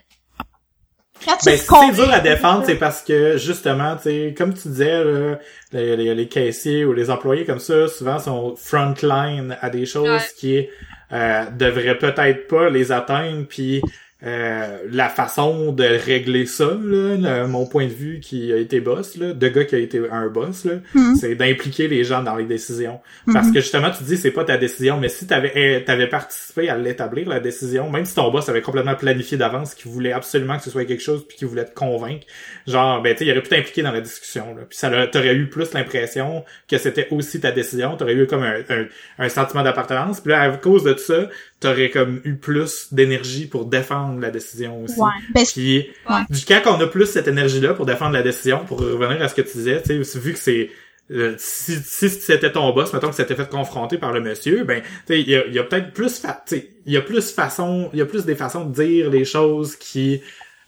Quand 1.24 1.36
tu 1.36 1.44
Ben, 1.46 1.56
si 1.56 1.66
c'est 1.66 1.92
dur 1.94 2.12
à 2.12 2.20
défendre, 2.20 2.64
c'est 2.66 2.74
parce 2.74 3.02
que, 3.02 3.36
justement, 3.36 3.94
tu 3.96 4.02
sais, 4.04 4.34
comme 4.36 4.54
tu 4.54 4.68
disais, 4.68 5.04
là, 5.04 5.38
les, 5.72 5.96
les, 5.96 6.14
les 6.14 6.28
caissiers 6.28 6.84
ou 6.84 6.92
les 6.92 7.10
employés 7.10 7.44
comme 7.44 7.60
ça, 7.60 7.86
souvent, 7.86 8.18
sont 8.18 8.56
frontline 8.56 9.56
à 9.60 9.70
des 9.70 9.86
choses 9.86 10.08
Ouais. 10.08 10.18
qui 10.36 10.68
euh, 11.12 11.44
devraient 11.56 11.98
peut-être 11.98 12.48
pas 12.48 12.70
les 12.70 12.90
atteindre, 12.90 13.44
puis 13.48 13.82
euh, 14.24 14.78
la 14.90 15.08
façon 15.08 15.72
de 15.72 15.82
régler 15.84 16.46
ça, 16.46 16.66
là, 16.66 17.16
le- 17.42 17.46
mon 17.48 17.66
point 17.66 17.86
de 17.86 17.92
vue 17.92 18.20
qui 18.20 18.52
a 18.52 18.56
été 18.56 18.80
boss, 18.80 19.16
là, 19.16 19.32
de 19.32 19.48
gars 19.48 19.64
qui 19.64 19.74
a 19.74 19.78
été 19.78 20.00
un 20.10 20.28
boss, 20.28 20.64
là, 20.64 20.74
Mhm. 20.94 21.16
c'est 21.16 21.34
d'impliquer 21.34 21.88
les 21.88 22.04
gens 22.04 22.22
dans 22.22 22.36
les 22.36 22.44
décisions. 22.44 23.00
Parce 23.32 23.50
que 23.50 23.60
justement, 23.60 23.90
tu 23.90 24.04
dis 24.04 24.16
c'est 24.16 24.30
pas 24.30 24.44
ta 24.44 24.56
décision, 24.56 24.98
mais 24.98 25.08
si 25.08 25.26
t'avais 25.26 25.52
eh, 25.54 25.84
t'avais 25.84 26.06
participé 26.08 26.68
à 26.68 26.76
l'établir 26.78 27.28
la 27.28 27.40
décision, 27.40 27.90
même 27.90 28.04
si 28.04 28.14
ton 28.14 28.30
boss 28.30 28.48
avait 28.48 28.62
complètement 28.62 28.94
planifié 28.94 29.36
d'avance 29.36 29.74
qu'il 29.74 29.90
voulait 29.90 30.12
absolument 30.12 30.56
que 30.56 30.62
ce 30.64 30.70
soit 30.70 30.84
quelque 30.84 31.02
chose 31.02 31.26
puis 31.26 31.36
qu'il 31.36 31.48
voulait 31.48 31.64
te 31.64 31.74
convaincre, 31.74 32.26
genre 32.66 33.02
ben 33.02 33.14
tu 33.16 33.24
il 33.24 33.30
aurait 33.32 33.42
pu 33.42 33.48
t'impliquer 33.48 33.82
dans 33.82 33.92
la 33.92 34.00
discussion 34.00 34.54
là. 34.54 34.62
Puis 34.68 34.78
ça 34.78 34.88
t'aurais 35.08 35.34
eu 35.34 35.48
plus 35.48 35.72
l'impression 35.74 36.44
que 36.70 36.78
c'était 36.78 37.08
aussi 37.10 37.40
ta 37.40 37.50
décision, 37.50 37.96
t'aurais 37.96 38.14
eu 38.14 38.26
comme 38.26 38.42
un, 38.44 38.60
un, 38.68 38.86
un 39.18 39.28
sentiment 39.28 39.62
d'appartenance. 39.62 40.20
Puis 40.20 40.30
là 40.32 40.42
à 40.42 40.50
cause 40.56 40.84
de 40.84 40.92
tout 40.92 41.00
ça, 41.00 41.28
t'aurais 41.62 41.90
comme 41.90 42.20
eu 42.24 42.34
plus 42.36 42.92
d'énergie 42.92 43.46
pour 43.46 43.64
défendre 43.64 44.20
la 44.20 44.30
décision 44.30 44.82
aussi. 44.84 45.00
Ouais. 45.00 45.08
Ben, 45.34 45.44
Puis 45.52 45.88
Ouais. 46.10 46.16
du 46.30 46.44
quand 46.44 46.76
on 46.76 46.80
a 46.80 46.86
plus 46.86 47.06
cette 47.06 47.28
énergie-là 47.28 47.74
pour 47.74 47.86
défendre 47.86 48.12
la 48.12 48.22
décision, 48.22 48.64
pour 48.66 48.80
revenir 48.80 49.22
à 49.22 49.28
ce 49.28 49.34
que 49.34 49.42
tu 49.42 49.56
disais, 49.56 49.80
tu 49.82 50.04
sais, 50.04 50.18
vu 50.18 50.32
que 50.34 50.38
c'est 50.38 50.70
euh, 51.10 51.34
si, 51.36 51.74
si 51.76 52.08
c'était 52.08 52.52
ton 52.52 52.72
boss, 52.72 52.92
mettons 52.94 53.08
que 53.10 53.14
c'était 53.16 53.34
fait 53.34 53.48
confronter 53.50 53.98
par 53.98 54.12
le 54.12 54.20
monsieur, 54.20 54.64
ben, 54.64 54.80
tu 54.82 54.88
sais, 55.08 55.20
il 55.20 55.28
y 55.28 55.36
a, 55.36 55.46
y 55.48 55.58
a 55.58 55.64
peut-être 55.64 55.92
plus, 55.92 56.18
fa- 56.18 56.42
tu 56.46 56.56
sais, 56.56 56.68
il 56.86 56.92
y 56.92 56.96
a 56.96 57.02
plus 57.02 57.32
façon, 57.32 57.90
il 57.92 57.98
y 57.98 58.02
a 58.02 58.06
plus 58.06 58.24
des 58.24 58.34
façons 58.36 58.64
de 58.64 58.72
dire 58.74 59.10
les 59.10 59.24
choses 59.24 59.76
qui, 59.76 60.22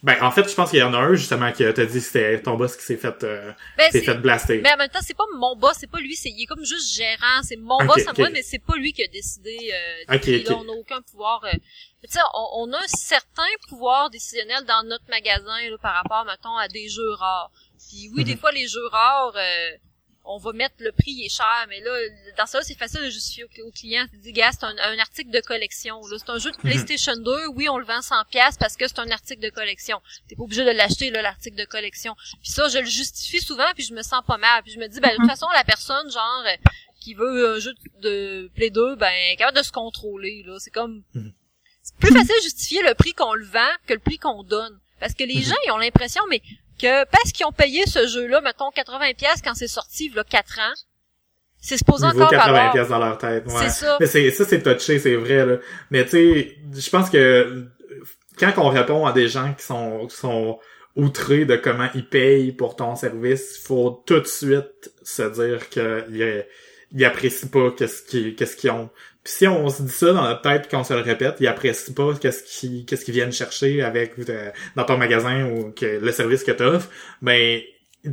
ben, 0.05 0.21
en 0.23 0.29
fait, 0.29 0.47
je 0.47 0.53
pense 0.53 0.69
qu'il 0.69 0.77
y 0.79 0.83
en 0.83 0.93
a 0.93 0.97
un 0.99 1.15
justement 1.15 1.51
qui 1.51 1.63
t'a 1.63 1.85
dit 1.85 1.93
que 1.93 1.99
c'était 1.99 2.39
ton 2.41 2.55
boss 2.55 2.77
qui 2.77 2.83
s'est 2.83 2.95
fait, 2.95 3.23
euh, 3.23 3.51
ben, 3.75 3.91
s'est 3.91 4.01
fait 4.03 4.13
blaster. 4.15 4.61
Mais 4.61 4.71
en 4.71 4.77
même 4.77 4.89
temps, 4.89 4.99
c'est 5.01 5.17
pas 5.17 5.23
mon 5.35 5.55
boss, 5.55 5.77
c'est 5.79 5.89
pas 5.89 5.99
lui, 5.99 6.15
c'est 6.15 6.29
il 6.29 6.43
est 6.43 6.45
comme 6.45 6.63
juste 6.63 6.93
gérant, 6.95 7.41
c'est 7.41 7.55
mon 7.57 7.83
boss 7.85 8.07
à 8.07 8.13
moi, 8.15 8.29
mais 8.31 8.43
c'est 8.43 8.59
pas 8.63 8.75
lui 8.75 8.93
qui 8.93 9.03
a 9.03 9.07
décidé. 9.07 9.57
Euh, 9.73 10.17
on 10.55 10.63
n'a 10.63 10.73
aucun 10.73 11.01
pouvoir. 11.01 11.43
euh, 11.45 11.57
tu 12.03 12.11
sais, 12.11 12.19
on, 12.35 12.69
on 12.69 12.73
a 12.73 12.77
un 12.77 12.87
certain 12.87 13.47
pouvoir 13.67 14.11
décisionnel 14.11 14.63
dans 14.67 14.83
notre 14.87 15.05
magasin 15.09 15.57
là, 15.71 15.77
par 15.81 15.95
rapport, 15.95 16.23
mettons, 16.25 16.55
à 16.55 16.67
des 16.67 16.87
jeux 16.87 17.11
rares. 17.13 17.51
Puis 17.89 18.09
oui, 18.13 18.21
Mhm. 18.21 18.23
des 18.25 18.37
fois 18.37 18.51
les 18.51 18.67
jeux 18.67 18.85
rares, 18.91 19.33
euh, 19.35 19.69
on 20.27 20.37
va 20.37 20.51
mettre 20.53 20.75
le 20.79 20.91
prix 20.91 21.11
il 21.11 21.25
est 21.25 21.29
cher, 21.29 21.65
mais 21.69 21.79
là, 21.81 21.91
dans 22.37 22.45
ça, 22.45 22.61
c'est 22.63 22.75
facile 22.77 23.01
de 23.01 23.09
justifier 23.09 23.43
au, 23.43 23.67
au 23.67 23.71
client. 23.71 24.05
Tu 24.11 24.17
dis, 24.17 24.31
gars, 24.33 24.51
c'est 24.51 24.63
un, 24.65 24.75
un 24.77 24.97
article 24.99 25.29
de 25.31 25.39
collection. 25.41 25.99
Là, 26.07 26.17
c'est 26.19 26.29
un 26.31 26.39
jeu 26.39 26.51
de 26.51 26.57
PlayStation 26.57 27.15
2. 27.15 27.47
Oui, 27.53 27.69
on 27.69 27.77
le 27.77 27.85
vend 27.85 28.01
100 28.01 28.15
pièces 28.31 28.57
parce 28.57 28.75
que 28.75 28.87
c'est 28.87 28.99
un 28.99 29.09
article 29.11 29.41
de 29.41 29.49
collection. 29.49 30.01
T'es 30.27 30.35
pas 30.35 30.43
obligé 30.43 30.65
de 30.65 30.71
l'acheter 30.71 31.09
là, 31.11 31.21
l'article 31.21 31.57
de 31.57 31.65
collection. 31.65 32.15
Puis 32.41 32.51
ça, 32.51 32.67
je 32.69 32.79
le 32.79 32.85
justifie 32.85 33.39
souvent, 33.41 33.71
puis 33.75 33.83
je 33.83 33.93
me 33.93 34.01
sens 34.01 34.21
pas 34.25 34.37
mal. 34.37 34.63
Puis 34.63 34.71
je 34.73 34.79
me 34.79 34.87
dis, 34.87 34.99
ben 34.99 35.11
de 35.11 35.17
toute 35.17 35.27
façon, 35.29 35.47
la 35.53 35.63
personne, 35.63 36.09
genre, 36.11 36.43
qui 36.99 37.13
veut 37.13 37.55
un 37.55 37.59
jeu 37.59 37.73
de 38.01 38.49
Play 38.55 38.71
2, 38.71 38.95
ben, 38.95 39.07
elle 39.07 39.33
est 39.33 39.35
capable 39.35 39.57
de 39.57 39.63
se 39.63 39.71
contrôler. 39.71 40.43
Là, 40.45 40.57
c'est 40.59 40.71
comme, 40.71 41.03
Mhm. 41.13 41.33
c'est 41.83 41.95
plus 41.97 42.11
facile 42.11 42.35
de 42.37 42.41
justifier 42.43 42.81
le 42.81 42.95
prix 42.95 43.13
qu'on 43.13 43.33
le 43.35 43.45
vend 43.45 43.69
que 43.85 43.93
le 43.93 43.99
prix 43.99 44.17
qu'on 44.17 44.43
donne. 44.43 44.79
Parce 44.99 45.13
que 45.13 45.23
les 45.23 45.35
Mhm. 45.35 45.41
gens, 45.43 45.55
ils 45.67 45.71
ont 45.71 45.77
l'impression, 45.77 46.23
mais 46.29 46.41
que 46.79 47.05
parce 47.09 47.31
qu'ils 47.31 47.45
ont 47.45 47.51
payé 47.51 47.85
ce 47.85 48.07
jeu-là, 48.07 48.41
mettons 48.41 48.69
80 48.71 49.13
pièces 49.17 49.41
quand 49.43 49.53
c'est 49.55 49.67
sorti, 49.67 50.07
il 50.07 50.15
y 50.15 50.19
a 50.19 50.23
4 50.23 50.59
ans, 50.59 50.73
c'est 51.59 51.77
supposé 51.77 52.05
encore 52.05 52.29
80 52.29 52.53
valoir. 52.53 52.71
pièces 52.71 52.89
dans 52.89 52.99
leur 52.99 53.17
tête. 53.17 53.45
Ouais. 53.47 53.53
C'est 53.63 53.69
ça. 53.69 53.97
Mais 53.99 54.05
c'est, 54.05 54.29
ça, 54.31 54.45
c'est 54.45 54.61
touché, 54.61 54.99
c'est 54.99 55.15
vrai, 55.15 55.45
là. 55.45 55.57
Mais 55.89 56.05
tu 56.05 56.11
sais, 56.11 56.57
je 56.73 56.89
pense 56.89 57.09
que 57.09 57.67
quand 58.37 58.53
on 58.57 58.69
répond 58.69 59.05
à 59.05 59.13
des 59.13 59.27
gens 59.27 59.53
qui 59.53 59.63
sont, 59.63 60.05
qui 60.07 60.15
sont 60.15 60.59
outrés 60.95 61.45
de 61.45 61.55
comment 61.55 61.87
ils 61.95 62.07
payent 62.07 62.51
pour 62.51 62.75
ton 62.75 62.95
service, 62.95 63.57
il 63.59 63.65
faut 63.65 64.03
tout 64.05 64.19
de 64.19 64.27
suite 64.27 64.91
se 65.03 65.23
dire 65.23 65.69
qu'ils 65.69 66.45
ils 66.91 67.05
apprécient 67.05 67.49
pas 67.49 67.71
qu'est-ce 67.71 68.03
qu'ils, 68.03 68.35
qu'est-ce 68.35 68.55
qu'ils 68.55 68.71
ont. 68.71 68.89
Puis 69.25 69.33
si 69.33 69.47
on 69.47 69.67
se 69.69 69.81
dit 69.81 69.91
ça 69.91 70.13
dans 70.13 70.21
notre 70.21 70.41
tête 70.41 70.69
qu'on 70.69 70.83
se 70.83 70.93
le 70.93 71.01
répète, 71.01 71.37
ils 71.39 71.47
apprécient 71.47 71.95
pas 71.95 72.13
qu'est-ce 72.13 72.43
qu'ils, 72.43 72.85
qu'est-ce 72.85 73.03
qu'ils 73.03 73.15
viennent 73.15 73.31
chercher 73.31 73.81
avec, 73.81 74.13
euh, 74.29 74.51
dans 74.75 74.83
ton 74.83 74.97
magasin 74.97 75.47
ou 75.47 75.71
que 75.71 75.99
le 75.99 76.11
service 76.11 76.43
que 76.43 76.51
tu 76.51 76.61
offres, 76.61 76.89
ben, 77.23 77.59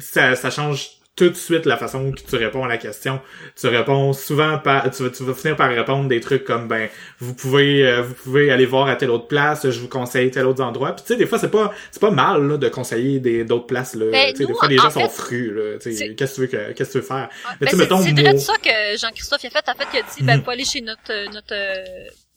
ça, 0.00 0.34
ça 0.36 0.50
change 0.50 1.01
tout 1.14 1.28
de 1.28 1.34
suite 1.34 1.66
la 1.66 1.76
façon 1.76 2.10
que 2.10 2.20
tu 2.22 2.36
réponds 2.36 2.64
à 2.64 2.68
la 2.68 2.78
question. 2.78 3.20
Tu 3.60 3.66
réponds 3.66 4.14
souvent 4.14 4.58
par, 4.58 4.90
tu 4.90 5.02
vas, 5.02 5.10
tu 5.10 5.22
vas 5.24 5.34
finir 5.34 5.56
par 5.56 5.68
répondre 5.70 6.08
des 6.08 6.20
trucs 6.20 6.44
comme 6.44 6.68
ben 6.68 6.88
vous 7.18 7.34
pouvez 7.34 7.86
euh, 7.86 8.00
vous 8.02 8.14
pouvez 8.14 8.50
aller 8.50 8.64
voir 8.64 8.88
à 8.88 8.96
telle 8.96 9.10
autre 9.10 9.26
place, 9.26 9.68
je 9.68 9.78
vous 9.78 9.88
conseille 9.88 10.30
tel 10.30 10.46
autre 10.46 10.62
endroit. 10.64 10.92
Puis 10.92 11.04
tu 11.06 11.12
sais 11.12 11.18
des 11.18 11.26
fois 11.26 11.38
c'est 11.38 11.50
pas 11.50 11.74
c'est 11.90 12.00
pas 12.00 12.10
mal 12.10 12.48
là, 12.48 12.56
de 12.56 12.68
conseiller 12.70 13.20
des 13.20 13.44
d'autres 13.44 13.66
places 13.66 13.94
là. 13.94 14.06
Ben, 14.10 14.30
Tu 14.32 14.38
sais, 14.38 14.44
des 14.46 14.52
nous, 14.52 14.58
fois 14.58 14.68
les 14.68 14.78
en 14.80 14.84
gens 14.84 14.90
fait, 14.90 15.00
sont 15.02 15.08
frus 15.10 15.52
là. 15.54 15.78
Tu 15.78 15.90
sais, 15.92 15.96
c'est- 15.96 16.14
Qu'est-ce 16.14 16.30
que 16.30 16.34
tu 16.34 16.40
veux 16.40 16.46
que 16.46 16.72
qu'est-ce 16.72 16.88
que 16.88 16.92
tu 16.92 16.98
veux 16.98 17.04
faire? 17.04 17.28
Mais 17.60 17.66
ben, 17.70 18.00
c'est 18.02 18.12
direct 18.12 18.38
ça 18.38 18.54
que 18.56 18.98
Jean-Christophe 18.98 19.44
a 19.44 19.50
fait. 19.50 19.68
En 19.68 19.74
fait, 19.74 19.88
il 19.92 19.98
a 19.98 20.02
dit, 20.02 20.22
ben, 20.22 20.36
Mhm. 20.38 20.44
faut 20.44 20.50
aller 20.50 20.64
chez 20.64 20.80
notre, 20.80 21.10
euh, 21.10 21.26
notre, 21.32 21.52
euh, 21.52 21.84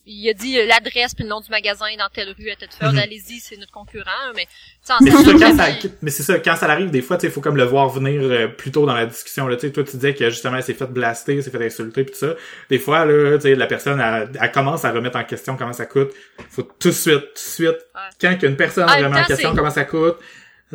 il 0.06 0.30
a 0.30 0.34
dit 0.34 0.60
euh, 0.60 0.66
l'adresse 0.66 1.16
puis 1.16 1.24
le 1.24 1.30
nom 1.30 1.42
du 1.42 1.50
magasin 1.50 1.86
dans 1.98 2.10
telle 2.10 2.34
rue 2.38 2.50
à 2.52 2.56
Tedford. 2.56 2.94
Mhm. 2.94 3.00
Allez-y, 3.00 3.40
c'est 3.40 3.58
notre 3.58 3.72
concurrent. 3.72 4.12
Mais, 4.36 4.48
en 4.90 4.98
Mais 5.02 5.12
c'est 5.12 5.24
ça, 5.40 5.68
mais 6.02 6.12
c'est 6.12 6.24
ça, 6.24 6.40
quand 6.40 6.56
ça 6.56 6.68
arrive, 6.70 6.92
des 6.92 7.02
fois, 7.02 7.18
tu 7.18 7.22
sais, 7.22 7.28
il 7.28 7.34
faut 7.34 7.42
comme 7.42 7.58
le 7.58 7.64
voir 7.64 7.90
venir 7.90 8.22
euh, 8.22 8.48
plus 8.48 8.72
tôt 8.72 8.86
dans 8.86 8.94
la 8.94 9.06
discussion, 9.06 9.48
là, 9.48 9.56
tu 9.56 9.68
sais, 9.68 9.74
toi, 9.74 9.84
tu 9.84 9.96
disais 9.96 10.14
que 10.14 10.30
justement, 10.30 10.58
elle 10.58 10.64
s'est 10.64 10.74
fait 10.76 10.86
blaster, 10.86 11.42
s'est 11.42 11.50
fait 11.50 11.66
insulter, 11.66 12.04
pis 12.04 12.12
tout 12.12 12.20
ça. 12.20 12.36
Des 12.70 12.78
fois, 12.80 13.06
là, 13.06 13.38
tu 13.38 13.42
sais, 13.44 13.56
la 13.56 13.68
personne, 13.68 14.00
elle, 14.00 14.30
elle 14.40 14.52
commence 14.52 14.86
à 14.86 14.92
remettre 14.92 15.18
en 15.18 15.24
question 15.24 15.58
comment 15.58 15.74
ça 15.74 15.86
coûte. 15.86 16.12
Faut 16.50 16.64
tout 16.64 16.90
de 16.90 16.94
suite, 16.94 17.20
tout 17.20 17.34
de 17.34 17.40
suite, 17.40 17.78
quand 18.22 18.38
qu'une 18.38 18.56
personne 18.58 18.90
remet 18.90 19.20
en 19.20 19.24
question 19.24 19.56
comment 19.56 19.72
ça 19.72 19.86
coûte, 19.86 20.18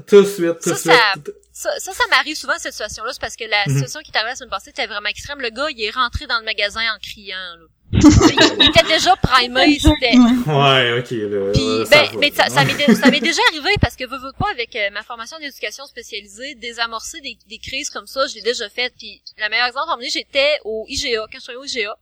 tout 0.07 0.23
de 0.23 0.27
suite, 0.27 0.59
tout 0.63 0.71
de 0.71 0.75
suite. 0.75 0.93
ça, 1.53 1.71
ça, 1.79 1.93
ça 1.93 2.05
m'arrive 2.11 2.37
souvent 2.37 2.55
cette 2.59 2.73
situation-là, 2.73 3.13
c'est 3.13 3.21
parce 3.21 3.37
que 3.37 3.45
la 3.45 3.65
Mhm. 3.67 3.75
situation 3.75 4.01
qui 4.01 4.11
est 4.11 4.17
arrivée 4.17 4.31
la 4.31 4.37
semaine 4.37 4.51
passée 4.51 4.71
était 4.71 4.87
vraiment 4.87 5.09
extrême. 5.09 5.41
Le 5.41 5.51
gars, 5.51 5.67
il 5.71 5.83
est 5.85 5.91
rentré 5.91 6.27
dans 6.27 6.39
le 6.39 6.45
magasin 6.45 6.81
en 6.81 6.99
criant. 7.01 7.37
Là. 7.59 7.67
Il, 7.93 8.69
était 8.69 8.87
déjà 8.87 9.17
primé, 9.17 9.79
c'était. 9.79 10.17
Ouais. 10.17 10.55
Ouais, 10.55 10.99
ok, 11.01 11.11
là. 11.11 11.53
Puis, 11.53 11.91
ben, 11.91 12.09
mais 12.21 12.31
ça, 12.33 12.65
m'est 12.65 12.75
dé- 12.75 12.95
ça 12.95 13.11
m'est 13.11 13.21
déjà 13.21 13.43
arrivé 13.51 13.71
parce 13.81 13.97
que 13.97 14.05
veux, 14.05 14.19
veux 14.19 14.33
pas 14.39 14.51
avec 14.51 14.75
euh, 14.77 14.91
ma 14.93 15.03
formation 15.03 15.39
d'éducation 15.39 15.85
spécialisée, 15.87 16.55
désamorcer 16.55 17.21
des, 17.21 17.37
des 17.49 17.59
crises 17.59 17.91
comme 17.91 18.07
ça, 18.07 18.27
je 18.29 18.35
l'ai 18.37 18.43
déjà 18.43 18.69
fait. 18.69 18.93
Puis 18.99 19.23
la 19.39 19.49
meilleure 19.49 19.67
exemple, 19.67 19.81
à 19.89 19.93
un 19.93 19.97
moment 19.97 19.97
donné, 19.99 20.11
j'étais 20.11 20.59
au 20.65 20.85
IGA, 20.89 21.27
quand 21.33 21.39
je 21.39 21.45
suis 21.45 21.55
au 21.57 21.65
IGA. 21.65 21.97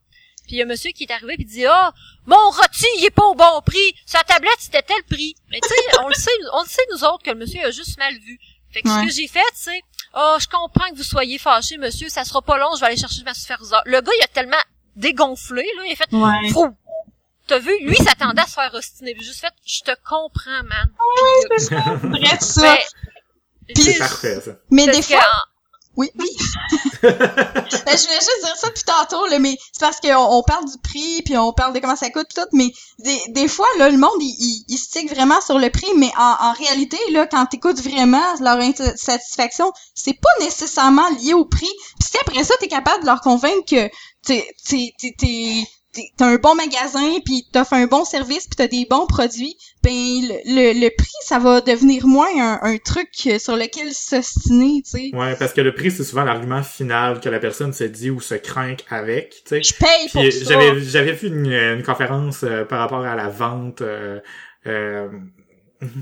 Puis 0.46 0.56
il 0.56 0.58
y 0.58 0.62
a 0.62 0.64
un 0.64 0.68
monsieur 0.68 0.90
qui 0.92 1.04
est 1.04 1.10
arrivé 1.12 1.34
puis 1.36 1.44
il 1.46 1.52
dit 1.52 1.66
ah 1.66 1.92
mon 2.24 2.48
rôti 2.48 2.86
il 2.98 3.04
est 3.04 3.10
pas 3.10 3.24
au 3.26 3.34
bon 3.34 3.60
prix 3.66 3.94
sa 4.06 4.20
tablette 4.20 4.56
c'était 4.60 4.80
tel 4.80 4.96
prix 5.10 5.34
mais 5.50 5.60
tu 5.60 5.68
sais 5.68 5.98
on 6.02 6.08
le 6.08 6.14
sait 6.14 6.30
on 6.54 6.62
le 6.62 6.66
sait 6.66 6.80
nous 6.90 7.04
autres 7.04 7.22
que 7.22 7.28
le 7.28 7.36
monsieur 7.36 7.62
a 7.66 7.70
juste 7.70 7.98
mal 7.98 8.14
vu 8.14 8.38
fait 8.72 8.80
que 8.80 8.88
Ouais. 8.88 9.02
ce 9.02 9.06
que 9.08 9.12
j'ai 9.12 9.28
fait 9.28 9.42
c'est 9.54 9.82
oh 10.16 10.36
je 10.40 10.46
comprends 10.46 10.88
que 10.90 10.96
vous 10.96 11.02
soyez 11.02 11.36
fâché 11.36 11.76
monsieur 11.76 12.08
ça 12.08 12.24
sera 12.24 12.40
pas 12.40 12.56
long 12.56 12.70
je 12.76 12.80
vais 12.80 12.86
aller 12.86 12.96
chercher 12.96 13.22
ma 13.24 13.34
superviseur 13.34 13.82
le 13.84 14.00
gars 14.00 14.12
il 14.18 14.24
a 14.24 14.28
tellement 14.28 14.56
dégonflé 14.98 15.64
là 15.76 15.82
il 15.86 15.92
a 15.92 15.96
fait 15.96 16.12
Ouais. 16.12 16.50
Fou. 16.52 16.68
T'as 17.46 17.58
vu, 17.60 17.72
lui, 17.80 17.96
il 17.98 18.04
s'attendait 18.04 18.42
à 18.42 18.46
se 18.46 18.52
faire 18.52 18.70
ostiner. 18.74 19.14
J'ai 19.18 19.24
juste 19.24 19.40
fait, 19.40 19.54
je 19.64 19.80
te 19.80 19.92
comprends, 20.06 20.62
man. 20.64 20.90
Ça. 22.40 22.60
Ben, 22.62 22.76
Puis- 23.74 23.84
C'est 23.84 23.98
parfait, 23.98 24.40
ça. 24.44 24.50
mais 24.70 24.86
des 24.86 25.00
fois, 25.00 25.24
Oui, 25.96 26.10
oui. 26.18 26.28
Ben, 27.02 27.96
je 27.96 28.04
voulais 28.04 28.20
juste 28.20 28.44
dire 28.44 28.56
ça 28.56 28.68
depuis 28.68 28.84
tantôt, 28.84 29.26
là, 29.26 29.38
mais 29.38 29.56
c'est 29.72 29.80
parce 29.80 29.98
qu'on 30.00 30.14
on 30.14 30.42
parle 30.42 30.64
du 30.66 30.76
prix, 30.82 31.22
puis 31.24 31.36
on 31.38 31.52
parle 31.52 31.72
de 31.74 31.78
comment 31.80 31.96
ça 31.96 32.10
coûte, 32.10 32.28
tout, 32.34 32.42
mais 32.52 32.68
des, 32.98 33.18
des 33.30 33.48
fois, 33.48 33.66
là, 33.78 33.88
le 33.88 33.96
monde, 33.98 34.10
il, 34.20 34.34
il, 34.38 34.64
il 34.68 34.78
stick 34.78 35.10
vraiment 35.12 35.40
sur 35.40 35.58
le 35.58 35.70
prix, 35.70 35.88
mais 35.96 36.10
en, 36.18 36.36
en 36.40 36.52
réalité, 36.52 36.98
là, 37.12 37.26
quand 37.26 37.46
t'écoutes 37.46 37.80
vraiment 37.80 38.22
leur 38.40 38.58
satisfaction, 38.96 39.72
c'est 39.94 40.14
pas 40.20 40.44
nécessairement 40.44 41.08
lié 41.20 41.34
au 41.34 41.44
prix. 41.46 41.70
Puis 41.98 42.10
si 42.10 42.18
après 42.20 42.44
ça, 42.44 42.54
t'es 42.60 42.68
capable 42.68 43.02
de 43.02 43.06
leur 43.06 43.20
convaincre 43.20 43.64
que 43.68 43.88
t'es, 44.28 44.44
t'es, 44.68 44.92
t'es, 44.98 45.14
t'es- 45.18 45.64
t'es- 45.92 46.10
t'as 46.16 46.26
un 46.26 46.36
bon 46.36 46.54
magasin, 46.54 47.18
puis 47.24 47.46
t'offres 47.52 47.72
un 47.72 47.86
bon 47.86 48.04
service, 48.04 48.46
puis 48.46 48.56
t'as 48.56 48.68
des 48.68 48.86
bons 48.88 49.06
produits, 49.06 49.56
ben 49.82 49.90
le, 49.92 50.34
le, 50.44 50.80
le 50.80 50.90
prix, 50.96 51.08
ça 51.24 51.38
va 51.38 51.60
devenir 51.62 52.06
moins 52.06 52.28
un, 52.38 52.58
un 52.62 52.76
truc 52.76 53.08
sur 53.14 53.56
lequel 53.56 53.92
s'ostiner, 53.92 54.82
tu 54.84 54.90
sais. 54.90 55.10
Ouais, 55.14 55.34
parce 55.36 55.52
que 55.54 55.62
le 55.62 55.74
prix, 55.74 55.90
c'est 55.90 56.04
souvent 56.04 56.24
l'argument 56.24 56.62
final 56.62 57.20
que 57.20 57.28
la 57.30 57.38
personne 57.40 57.72
se 57.72 57.84
dit 57.84 58.10
ou 58.10 58.20
se 58.20 58.34
craint 58.34 58.76
avec, 58.90 59.30
tu 59.46 59.48
sais. 59.48 59.62
Je 59.62 59.74
paye 59.74 60.08
pour 60.12 60.22
ça. 60.22 60.54
j'avais 60.54 60.80
j'avais 60.82 61.12
vu 61.12 61.28
une, 61.28 61.50
une 61.50 61.82
conférence 61.82 62.44
euh, 62.44 62.64
par 62.64 62.80
rapport 62.80 63.04
à 63.04 63.16
la 63.16 63.28
vente. 63.28 63.80
Euh, 63.80 64.20
euh, 64.66 65.08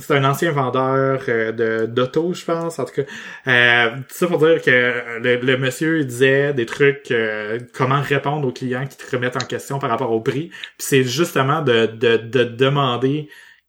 c'est 0.00 0.14
un 0.16 0.24
ancien 0.24 0.52
vendeur 0.52 1.22
euh, 1.28 1.52
de 1.52 1.86
d'auto, 1.86 2.32
je 2.32 2.44
pense. 2.44 2.78
En 2.78 2.84
tout 2.84 2.94
cas, 2.94 3.02
euh, 3.46 3.96
ça 4.08 4.26
pour 4.26 4.38
dire 4.38 4.62
que 4.62 5.20
le, 5.22 5.36
le 5.36 5.56
monsieur 5.58 6.04
disait 6.04 6.54
des 6.54 6.66
trucs, 6.66 7.10
euh, 7.10 7.58
comment 7.74 8.00
répondre 8.00 8.46
aux 8.48 8.52
clients 8.52 8.86
qui 8.86 8.96
te 8.96 9.14
remettent 9.14 9.36
en 9.36 9.46
question 9.46 9.78
par 9.78 9.90
rapport 9.90 10.12
au 10.12 10.20
prix. 10.20 10.48
Puis 10.48 10.56
c'est 10.78 11.04
justement 11.04 11.60
de, 11.62 11.86
de, 11.86 12.16
de 12.16 12.44
demander 12.44 13.28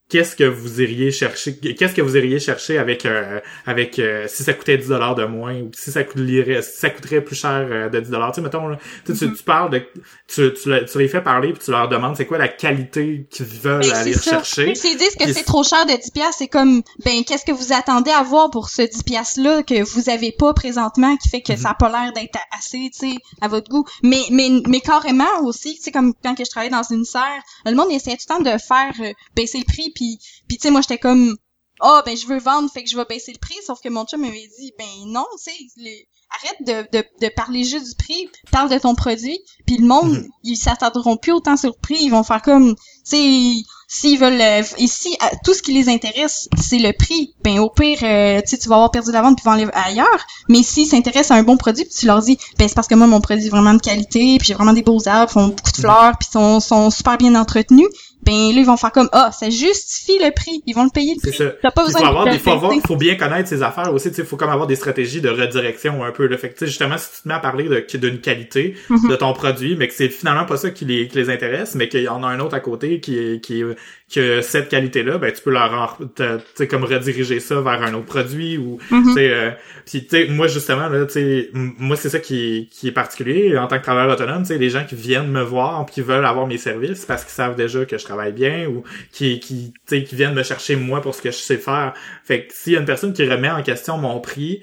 qu'est-ce 0.09 0.35
que 0.35 0.43
vous 0.45 0.81
iriez 0.81 1.11
chercher 1.11 1.57
qu'est-ce 1.57 1.93
que 1.93 2.01
vous 2.01 2.15
iriez 2.15 2.39
chercher 2.39 2.77
avec 2.77 3.05
euh, 3.05 3.39
avec 3.65 3.99
euh, 3.99 4.25
si 4.27 4.43
ça 4.43 4.53
coûtait 4.53 4.77
10 4.77 4.87
dollars 4.87 5.15
de 5.15 5.25
moins 5.25 5.55
ou 5.55 5.71
si 5.75 5.91
ça 5.91 6.03
coûterait 6.03 6.61
si 6.61 6.77
ça 6.79 6.89
coûterait 6.89 7.21
plus 7.21 7.35
cher 7.35 7.67
euh, 7.69 7.89
de 7.89 7.99
10 7.99 8.09
dollars? 8.09 8.31
Tu 8.31 8.35
sais 8.35 8.41
mettons 8.41 8.67
là, 8.67 8.77
tu, 9.05 9.13
tu, 9.13 9.33
tu 9.33 9.43
parles 9.43 9.69
de 9.71 9.79
tu, 10.27 10.53
tu, 10.53 10.69
le- 10.69 10.85
tu 10.85 10.97
les 10.99 11.07
fais 11.07 11.21
parler 11.21 11.53
puis 11.53 11.61
tu 11.63 11.71
leur 11.71 11.87
demandes 11.89 12.15
c'est 12.15 12.25
quoi 12.25 12.37
la 12.37 12.47
qualité 12.47 13.27
qu'ils 13.29 13.45
veulent 13.45 13.81
Ben, 13.81 13.93
aller 13.93 14.13
rechercher 14.13 14.75
S'ils 14.75 14.97
disent 14.97 15.15
que 15.15 15.31
c'est 15.33 15.43
trop 15.43 15.63
cher 15.63 15.85
de 15.85 15.91
10 15.91 16.11
piastres, 16.11 16.35
c'est 16.39 16.47
comme, 16.47 16.81
ben, 17.03 17.23
qu'est-ce 17.25 17.45
que 17.45 17.51
vous 17.51 17.73
attendez 17.73 18.11
à 18.11 18.23
voir 18.23 18.49
pour 18.49 18.69
ce 18.69 18.81
10 18.83 19.03
piastres-là 19.03 19.63
que 19.63 19.83
vous 19.83 20.09
avez 20.09 20.31
pas 20.31 20.53
présentement, 20.53 21.15
qui 21.17 21.29
fait 21.29 21.41
que 21.41 21.53
Mhm. 21.53 21.57
ça 21.57 21.69
a 21.71 21.73
pas 21.73 21.89
l'air 21.89 22.13
d'être 22.13 22.37
assez, 22.57 22.89
tu 22.93 23.09
sais, 23.11 23.15
à 23.41 23.47
votre 23.47 23.69
goût? 23.69 23.85
Mais, 24.03 24.21
mais, 24.31 24.49
mais 24.67 24.79
carrément 24.81 25.41
aussi, 25.43 25.75
tu 25.75 25.81
sais, 25.83 25.91
comme 25.91 26.13
quand 26.23 26.35
que 26.35 26.45
je 26.45 26.49
travaillais 26.49 26.71
dans 26.71 26.83
une 26.83 27.05
serre, 27.05 27.41
le 27.65 27.73
monde 27.75 27.91
essayait 27.91 28.17
tout 28.17 28.25
le 28.29 28.35
temps 28.35 28.43
de 28.43 28.57
faire 28.57 28.93
euh, 29.01 29.13
baisser 29.35 29.57
le 29.59 29.65
prix, 29.65 29.91
puis, 29.97 30.19
puis 30.47 30.57
tu 30.57 30.63
sais, 30.67 30.71
moi, 30.71 30.81
j'étais 30.81 30.99
comme, 30.99 31.35
ah, 31.81 32.01
ben, 32.05 32.15
je 32.15 32.25
veux 32.27 32.39
vendre, 32.39 32.71
fait 32.71 32.83
que 32.83 32.89
je 32.89 32.97
vais 32.97 33.05
baisser 33.09 33.31
le 33.31 33.39
prix, 33.39 33.55
sauf 33.65 33.79
que 33.83 33.89
mon 33.89 34.05
chum 34.05 34.21
m'avait 34.21 34.49
dit, 34.59 34.71
ben, 34.79 34.85
non, 35.07 35.25
tu 35.43 35.51
sais, 35.51 36.07
arrête 36.43 36.87
de, 36.91 36.97
de, 36.97 37.05
de 37.21 37.29
parler 37.33 37.63
juste 37.63 37.87
du 37.89 37.95
prix, 37.95 38.27
parle 38.51 38.69
de 38.69 38.77
ton 38.77 38.95
produit, 38.95 39.39
puis 39.65 39.77
le 39.77 39.87
monde, 39.87 40.11
Mhm. 40.11 40.27
ils 40.43 40.57
s'attarderont 40.57 41.15
plus 41.17 41.31
autant 41.31 41.55
sur 41.55 41.69
le 41.69 41.79
prix, 41.81 41.97
ils 42.01 42.09
vont 42.09 42.23
faire 42.23 42.41
comme, 42.41 42.75
tu 42.75 42.81
sais, 43.05 43.53
s'ils 43.87 44.19
veulent, 44.19 44.41
euh, 44.41 44.63
ici, 44.79 45.15
à- 45.21 45.31
tout 45.45 45.53
ce 45.53 45.61
qui 45.61 45.71
les 45.71 45.87
intéresse, 45.87 46.49
c'est 46.61 46.79
le 46.79 46.91
prix, 46.91 47.33
ben, 47.43 47.59
au 47.59 47.69
pire, 47.69 47.99
euh, 48.03 48.41
tu 48.41 48.47
sais, 48.49 48.57
tu 48.57 48.67
vas 48.67 48.75
avoir 48.75 48.91
perdu 48.91 49.11
la 49.13 49.21
vente 49.21 49.37
puis 49.41 49.49
aller 49.49 49.67
ailleurs, 49.71 50.25
mais 50.49 50.63
s'ils 50.63 50.87
s'intéressent 50.87 51.31
à 51.31 51.35
un 51.39 51.43
bon 51.43 51.55
produit, 51.57 51.85
puis 51.85 51.93
tu 51.93 52.05
leur 52.07 52.21
dis, 52.21 52.37
ben, 52.57 52.67
c'est 52.67 52.75
parce 52.75 52.87
que 52.87 52.95
moi, 52.95 53.07
mon 53.07 53.21
produit 53.21 53.45
est 53.45 53.49
vraiment 53.49 53.73
de 53.75 53.81
qualité, 53.81 54.37
puis 54.39 54.47
j'ai 54.47 54.53
vraiment 54.55 54.73
des 54.73 54.83
beaux 54.83 55.07
arbres, 55.07 55.31
font 55.31 55.47
beaucoup 55.49 55.71
de 55.71 55.77
fleurs, 55.77 56.17
puis 56.19 56.27
sont, 56.29 56.59
sont 56.59 56.89
super 56.89 57.17
bien 57.17 57.35
entretenus, 57.35 57.87
ben, 58.27 58.53
là, 58.55 58.59
ils 58.61 58.65
vont 58.65 58.77
faire 58.77 58.91
comme, 58.91 59.09
ah, 59.13 59.31
ça 59.31 59.49
justifie 59.49 60.17
le 60.19 60.31
prix, 60.33 60.61
ils 60.65 60.75
vont 60.75 60.83
le 60.83 60.89
payer 60.91 61.15
le 61.15 61.21
prix. 61.31 61.37
T'as 61.61 61.71
pas 61.71 61.83
il 61.83 61.85
besoin 61.87 62.01
faut 62.01 62.07
avoir 62.07 62.25
de 62.25 62.31
des 62.31 62.49
avoir, 62.49 62.69
qualité. 62.69 62.87
faut 62.87 62.95
bien 62.97 63.15
connaître 63.15 63.49
ses 63.49 63.63
affaires 63.63 63.93
aussi 63.93 64.09
tu 64.09 64.15
sais 64.15 64.23
faut 64.23 64.37
comme 64.37 64.49
avoir 64.49 64.67
des 64.67 64.75
stratégies 64.75 65.21
de 65.21 65.29
redirection 65.29 66.03
un 66.03 66.11
peu 66.11 66.27
là 66.27 66.37
fait 66.37 66.49
que 66.49 66.65
justement 66.65 66.97
si 66.97 67.07
tu 67.15 67.21
te 67.23 67.27
mets 67.27 67.33
à 67.33 67.39
parler 67.39 67.67
d'une 67.93 68.19
qualité 68.19 68.75
Mhm. 68.89 69.09
de 69.09 69.15
ton 69.15 69.33
produit 69.33 69.75
mais 69.77 69.87
que 69.87 69.93
c'est 69.93 70.09
finalement 70.09 70.45
pas 70.45 70.57
ça 70.57 70.69
qui 70.69 70.85
les 70.85 71.07
qui 71.07 71.17
les 71.17 71.29
intéresse 71.29 71.75
mais 71.75 71.87
qu'il 71.89 72.01
y 72.03 72.07
en 72.09 72.23
a 72.23 72.27
un 72.27 72.39
autre 72.39 72.55
à 72.55 72.59
côté 72.59 72.99
qui 72.99 73.17
est 73.17 73.39
qui 73.41 73.61
est 73.61 73.65
que 74.13 74.41
cette 74.41 74.69
qualité 74.69 75.03
là 75.03 75.17
ben 75.17 75.31
tu 75.33 75.41
peux 75.41 75.51
leur 75.51 75.73
en- 75.73 76.05
te- 76.05 76.37
tu 76.37 76.43
sais 76.55 76.67
comme 76.67 76.85
rediriger 76.85 77.41
ça 77.41 77.59
vers 77.59 77.83
un 77.83 77.93
autre 77.93 78.05
produit 78.05 78.57
ou 78.57 78.77
Mhm. 78.89 79.03
tu 79.03 79.13
sais 79.15 79.29
euh, 79.33 79.51
puis 79.85 80.03
tu 80.03 80.09
sais 80.11 80.27
moi 80.29 80.47
justement 80.47 80.87
là 80.87 81.05
tu 81.05 81.11
sais 81.13 81.49
m- 81.53 81.73
moi 81.77 81.97
c'est 81.97 82.07
ça 82.09 82.19
qui 82.19 82.57
est, 82.57 82.65
qui 82.69 82.87
est 82.87 82.91
particulier 82.93 83.57
en 83.57 83.67
tant 83.67 83.77
que 83.77 83.83
travailleur 83.83 84.13
autonome 84.13 84.43
tu 84.43 84.47
sais 84.47 84.57
les 84.57 84.69
gens 84.69 84.85
qui 84.85 84.95
viennent 84.95 85.29
me 85.29 85.41
voir 85.41 85.85
puis 85.85 85.95
qui 85.95 86.01
veulent 86.01 86.25
avoir 86.25 86.47
mes 86.47 86.57
services 86.57 87.05
parce 87.05 87.23
qu'ils 87.23 87.33
savent 87.33 87.57
déjà 87.57 87.85
que 87.85 87.97
je 87.97 88.05
travaille 88.05 88.31
bien 88.31 88.67
ou 88.67 88.83
qui 89.11 89.41
qui 89.41 89.73
tu 89.85 89.97
sais 89.97 90.03
qui 90.03 90.15
viennent 90.15 90.35
me 90.35 90.43
chercher 90.43 90.77
moi 90.77 91.01
pour 91.01 91.13
ce 91.13 91.21
que 91.21 91.31
je 91.31 91.37
sais 91.37 91.57
faire 91.57 91.93
fait 92.23 92.45
que 92.45 92.53
s'il 92.53 92.73
y 92.73 92.75
a 92.77 92.79
une 92.79 92.85
personne 92.85 93.11
qui 93.11 93.27
remet 93.27 93.49
en 93.49 93.61
question 93.61 93.97
mon 93.97 94.21
prix 94.21 94.61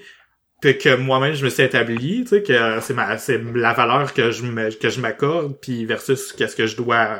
que 0.61 0.95
moi-même 0.95 1.35
je 1.35 1.45
me 1.45 1.49
suis 1.49 1.61
établi, 1.61 2.23
tu 2.23 2.29
sais 2.29 2.41
que 2.43 2.79
c'est 2.81 2.93
ma 2.95 3.17
c'est 3.19 3.39
la 3.53 3.73
valeur 3.73 4.13
que 4.13 4.31
je 4.31 4.41
me 4.43 4.71
que 4.71 4.89
je 4.89 4.99
m'accorde 4.99 5.55
puis 5.61 5.85
versus 5.85 6.33
qu'est-ce 6.33 6.55
que 6.55 6.65
je 6.65 6.75
dois 6.75 7.19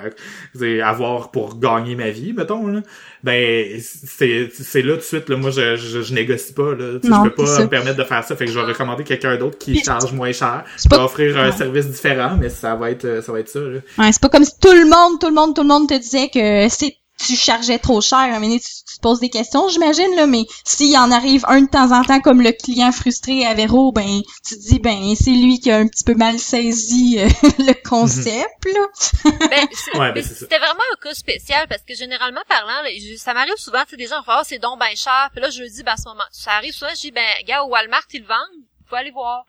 avoir 0.83 1.29
pour 1.31 1.59
gagner 1.59 1.95
ma 1.95 2.09
vie 2.09 2.33
mettons 2.33 2.65
là. 2.67 2.81
Ben 3.23 3.79
c'est 3.79 4.49
c'est 4.53 4.81
là 4.81 4.93
tout 4.93 4.99
de 4.99 5.03
suite 5.03 5.29
là 5.29 5.38
moi 5.38 5.51
je 5.51 5.75
je, 5.75 6.01
je 6.01 6.13
négocie 6.13 6.53
pas 6.53 6.71
là, 6.73 6.99
tu 6.99 7.07
sais, 7.07 7.13
Non, 7.13 7.23
je 7.25 7.29
peux 7.29 7.43
pas 7.43 7.59
me 7.61 7.67
permettre 7.67 7.97
de 7.97 8.03
faire 8.03 8.23
ça 8.23 8.36
fait 8.36 8.45
que 8.45 8.51
je 8.51 8.57
vais 8.59 8.65
recommander 8.65 9.03
quelqu'un 9.03 9.38
d'autre 9.38 9.57
qui 9.57 9.73
Puis- 9.73 9.83
charge 9.83 10.11
moins 10.13 10.31
cher, 10.31 10.63
qui 10.79 10.88
va 10.88 11.03
offrir 11.03 11.38
un 11.38 11.45
Ouais. 11.45 11.51
service 11.51 11.88
différent 11.88 12.38
mais 12.39 12.49
ça 12.49 12.75
va 12.75 12.89
être 12.91 13.21
ça 13.21 13.31
va 13.31 13.39
être 13.41 13.49
ça 13.49 13.59
là. 13.59 13.79
Ouais, 13.99 14.11
c'est 14.11 14.21
pas 14.21 14.29
comme 14.29 14.43
si 14.45 14.57
tout 14.59 14.71
le 14.73 14.86
monde, 14.89 15.19
tout 15.19 15.27
le 15.27 15.33
monde, 15.36 15.55
tout 15.55 15.61
le 15.61 15.67
monde 15.67 15.88
te 15.88 15.97
disait 15.99 16.29
que 16.29 16.67
c'est 16.73 16.95
tu 17.18 17.36
chargeais 17.36 17.80
trop 17.80 18.01
cher. 18.01 18.20
À 18.20 18.24
un 18.36 18.39
donné, 18.41 18.59
tu, 18.59 18.68
tu 18.88 18.95
te 18.97 19.01
poses 19.01 19.20
des 19.20 19.30
questions, 19.30 19.68
j'imagine, 19.70 20.16
là, 20.16 20.26
mais 20.28 20.45
s'il 20.63 20.95
en 20.97 21.11
arrive 21.11 21.45
un 21.47 21.61
de 21.61 21.68
temps 21.70 21.91
en 21.91 22.03
temps 22.03 22.20
comme 22.22 22.41
le 22.41 22.51
client 22.51 22.91
frustré 22.91 23.45
à 23.45 23.53
Véro, 23.53 23.91
ben, 23.91 24.22
tu 24.47 24.55
te 24.55 24.61
dis, 24.61 24.80
ben, 24.80 25.16
c'est 25.16 25.32
lui 25.32 25.59
qui 25.59 25.72
a 25.72 25.78
un 25.78 25.88
petit 25.88 26.03
peu 26.03 26.13
mal 26.16 26.39
saisi 26.39 27.20
euh, 27.20 27.28
le 27.59 27.74
concept, 27.88 28.66
là. 28.66 29.32
Ben, 29.49 29.68
Ouais, 29.99 30.11
ben, 30.11 30.24
c'était 30.24 30.57
vraiment 30.59 30.82
un 30.93 30.97
cas 31.01 31.13
spécial 31.13 31.68
parce 31.68 31.82
que 31.84 31.93
généralement 31.95 32.41
parlant, 32.47 32.82
là, 32.84 32.89
je- 32.97 33.18
ça 33.18 33.34
m'arrive 33.34 33.55
souvent, 33.57 33.84
tu 33.84 33.91
sais, 33.91 33.97
des 33.97 34.07
gens 34.07 34.18
vont 34.18 34.24
faire, 34.24 34.38
Ah, 34.39 34.43
c'est 34.45 34.59
donc 34.59 34.80
ben 34.80 34.95
cher, 34.95 35.30
puis 35.32 35.41
là, 35.41 35.49
je 35.49 35.61
le 35.63 35.70
dis, 35.70 35.84
ben, 35.84 35.93
à 35.93 35.97
ce 35.97 36.07
moment, 36.07 36.24
ça 36.32 36.51
arrive 36.51 36.74
souvent, 36.74 36.91
je 36.95 37.01
dis, 37.01 37.11
ben, 37.11 37.24
gars, 37.47 37.63
au 37.63 37.70
Walmart, 37.70 38.03
ils 38.13 38.22
le 38.22 38.28
vendent, 38.28 38.63
faut 38.89 38.95
aller 38.95 39.11
voir. 39.11 39.45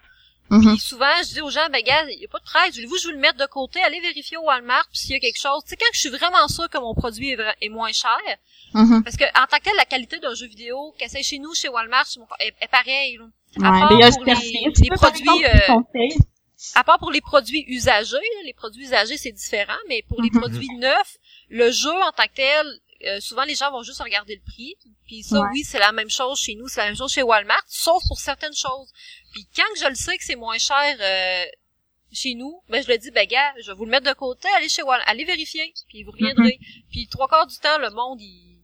Mhm. 0.51 0.77
Puis 0.77 0.79
souvent, 0.81 1.11
je 1.23 1.33
dis 1.35 1.41
aux 1.41 1.51
gens, 1.51 1.67
ben, 1.73 1.83
gars, 1.83 2.05
il 2.09 2.21
y 2.21 2.25
a 2.25 2.29
pas 2.29 2.39
de 2.39 2.45
presse, 2.45 2.75
voulez-vous, 2.75 2.99
je 2.99 3.09
vais 3.09 3.15
le 3.15 3.19
mettre 3.21 3.39
de 3.39 3.47
côté, 3.47 3.83
allez 3.83 4.01
vérifier 4.01 4.37
au 4.37 4.43
Walmart, 4.43 4.87
puis 4.91 4.99
s'il 4.99 5.11
y 5.11 5.15
a 5.15 5.21
quelque 5.21 5.41
chose, 5.41 5.63
tu 5.65 5.71
sais, 5.71 5.77
quand 5.77 5.87
je 5.93 5.99
suis 6.01 6.09
vraiment 6.11 6.47
sûre 6.49 6.69
que 6.69 6.79
mon 6.79 6.95
produit 6.95 7.31
est, 7.61 7.69
moins 7.69 7.93
cher, 7.93 8.17
Mhm. 8.75 9.03
parce 9.03 9.17
que, 9.17 9.25
en 9.25 9.47
tant 9.47 9.59
que 9.59 9.65
tel, 9.65 9.77
la 9.77 9.85
qualité 9.85 10.19
d'un 10.19 10.35
jeu 10.35 10.47
vidéo, 10.47 10.95
qu'elle 10.99 11.11
soit 11.11 11.23
chez 11.23 11.39
nous, 11.39 11.53
chez 11.55 11.69
Walmart, 11.69 12.07
chez 12.09 12.21
mon- 12.21 12.27
est, 12.41 12.55
est 12.61 12.69
pareille. 12.69 13.19
À 13.63 13.71
Ouais, 13.73 13.81
part 13.81 13.89
pour 13.89 13.97
les- 14.27 14.91
produits, 14.97 15.45
euh. 15.47 15.75
À 16.75 16.85
part 16.85 16.99
pour 16.99 17.11
les 17.11 17.21
produits 17.21 17.65
usagés, 17.69 18.15
là, 18.17 18.43
les 18.45 18.55
produits 18.55 18.85
usagés 18.85 19.19
c'est 19.19 19.33
différent, 19.33 19.77
mais 19.89 20.03
pour 20.09 20.23
les 20.23 20.31
Mhm. 20.31 20.41
produits 20.41 20.69
neufs, 20.79 21.17
le 21.49 21.71
jeu 21.71 21.91
en 21.93 22.13
tant 22.13 22.25
que 22.27 22.35
tel, 22.35 22.67
euh, 23.07 23.21
souvent 23.21 23.45
les 23.45 23.55
gens 23.55 23.71
vont 23.71 23.83
juste 23.83 24.01
regarder 24.03 24.37
le 24.37 24.41
prix. 24.53 24.75
Puis 25.07 25.23
ça, 25.23 25.41
Ouais. 25.41 25.49
oui, 25.53 25.65
c'est 25.65 25.79
la 25.79 25.93
même 25.93 26.09
chose 26.11 26.39
chez 26.41 26.55
nous, 26.55 26.67
c'est 26.69 26.81
la 26.81 26.87
même 26.87 26.97
chose 26.97 27.13
chez 27.13 27.23
Walmart, 27.23 27.63
sauf 27.67 28.03
pour 28.09 28.19
certaines 28.19 28.55
choses. 28.57 28.91
Puis 29.37 29.47
quand 29.55 29.71
que 29.75 29.81
je 29.81 29.89
le 29.89 29.95
sais 29.95 30.17
que 30.17 30.25
c'est 30.25 30.35
moins 30.35 30.57
cher 30.57 30.97
euh, 30.99 31.45
chez 32.11 32.33
nous, 32.35 32.59
ben 32.71 32.83
je 32.83 32.89
le 32.91 32.97
dis, 32.97 33.11
ben 33.11 33.27
gars, 33.27 33.53
je 33.63 33.67
vais 33.71 33.77
vous 33.77 33.85
le 33.85 33.91
mettre 33.91 34.09
de 34.09 34.15
côté, 34.15 34.49
allez 34.57 34.71
chez 34.71 34.83
Walmart, 34.83 35.07
allez 35.07 35.25
vérifier, 35.27 35.75
puis 35.89 36.03
vous 36.05 36.13
reviendrez. 36.13 36.59
Puis 36.91 37.07
trois 37.09 37.29
quarts 37.29 37.47
du 37.47 37.59
temps, 37.59 37.77
le 37.79 37.91
monde, 37.91 38.19
ils, 38.23 38.59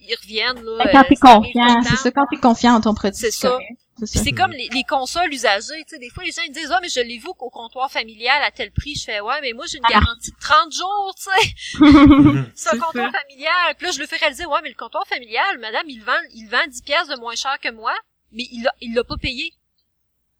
ils 0.00 0.14
reviennent. 0.20 0.62
Là, 0.62 0.84
Ben, 0.84 0.92
quand 0.92 1.00
euh, 1.00 1.04
t'es 1.08 1.14
tout 1.14 1.20
confiant, 1.26 1.82
c'est 1.82 1.96
ça, 1.96 2.10
quand 2.10 2.26
t'es 2.30 2.36
confiant 2.36 2.74
en 2.74 2.80
ton 2.82 2.92
produit. 2.94 3.18
C'est 3.18 3.30
ça. 3.30 3.56
C'est 4.00 4.04
Puis 4.06 4.18
ça. 4.18 4.22
c'est 4.24 4.32
comme 4.32 4.52
les, 4.52 4.68
les 4.68 4.84
consoles 4.84 5.32
usagées, 5.32 5.82
tu 5.82 5.94
sais, 5.94 5.98
des 5.98 6.08
fois 6.10 6.22
les 6.22 6.30
gens 6.30 6.42
ils 6.46 6.52
disent 6.52 6.70
ah 6.70 6.78
mais 6.80 6.88
je 6.88 7.00
l'ai 7.00 7.18
vu 7.18 7.26
au 7.26 7.34
comptoir 7.50 7.90
familial 7.90 8.40
à 8.44 8.52
tel 8.52 8.70
prix, 8.70 8.94
je 8.94 9.02
fais 9.02 9.20
ouais 9.20 9.40
mais 9.42 9.52
moi 9.54 9.64
j'ai 9.68 9.78
une 9.78 9.84
Ah. 9.86 9.94
garantie 9.94 10.30
de 10.30 10.36
30 10.38 10.72
jours, 10.72 11.14
tu 11.16 11.24
sais, 11.24 11.50
c'est 12.54 12.68
un 12.68 12.72
C'est 12.72 12.78
comptoir 12.78 13.10
familial. 13.10 13.74
Puis 13.76 13.86
là 13.86 13.92
je 13.92 13.98
le 13.98 14.06
fais 14.06 14.18
réaliser 14.18 14.46
ouais 14.46 14.60
mais 14.62 14.68
le 14.68 14.76
comptoir 14.76 15.04
familial, 15.08 15.58
madame, 15.58 15.88
il 15.88 16.00
vend 16.04 16.12
il 16.32 16.46
vend 16.48 16.64
10 16.68 16.82
pièces 16.82 17.08
de 17.08 17.16
moins 17.18 17.34
cher 17.34 17.58
que 17.60 17.72
moi, 17.72 17.92
mais 18.30 18.44
il 18.52 18.62
l'a 18.62 18.72
il 18.80 18.94
l'a 18.94 19.02
pas 19.02 19.16
payé. 19.16 19.52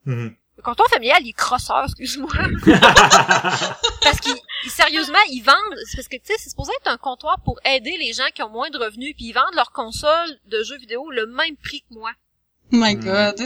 Mhm. 0.09 0.35
Le 0.57 0.63
comptoir 0.63 0.89
familial, 0.89 1.19
il 1.23 1.29
est 1.29 1.33
crosseur, 1.33 1.85
excuse-moi. 1.85 2.31
parce 4.03 4.21
qu'ils 4.21 4.35
ils- 4.65 4.71
sérieusement, 4.71 5.19
ils 5.31 5.43
vendent 5.43 5.79
c'est 5.87 5.97
parce 5.97 6.09
que 6.09 6.17
tu 6.17 6.23
sais, 6.27 6.35
c'est 6.39 6.51
supposé 6.51 6.73
être 6.81 6.91
un 6.91 6.97
comptoir 6.97 7.39
pour 7.45 7.61
aider 7.65 7.97
les 7.99 8.13
gens 8.13 8.27
qui 8.35 8.43
ont 8.43 8.49
moins 8.51 8.71
de 8.71 8.79
revenus, 8.79 9.15
puis 9.15 9.27
ils 9.27 9.33
vendent 9.33 9.55
leurs 9.55 9.71
consoles 9.73 10.39
de 10.47 10.63
jeux 10.65 10.79
vidéo 10.79 11.11
le 11.11 11.27
même 11.27 11.57
prix 11.57 11.83
que 11.83 11.95
moi. 11.95 12.11
Oh 12.73 12.77
my 12.77 12.97
god. 12.97 13.41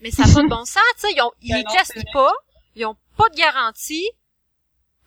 Mais 0.00 0.10
ça 0.10 0.26
n'a 0.26 0.34
pas 0.34 0.42
de 0.42 0.48
bon 0.48 0.64
sens, 0.64 0.82
tu 0.96 1.02
sais, 1.08 1.12
ils, 1.14 1.22
ont, 1.22 1.30
ils 1.40 1.50
Ben 1.52 1.58
les 1.58 1.64
non, 1.64 1.70
testent 1.72 2.04
pas, 2.12 2.32
ils 2.74 2.84
ont 2.86 2.96
pas 3.16 3.28
de 3.28 3.36
garantie, 3.36 4.10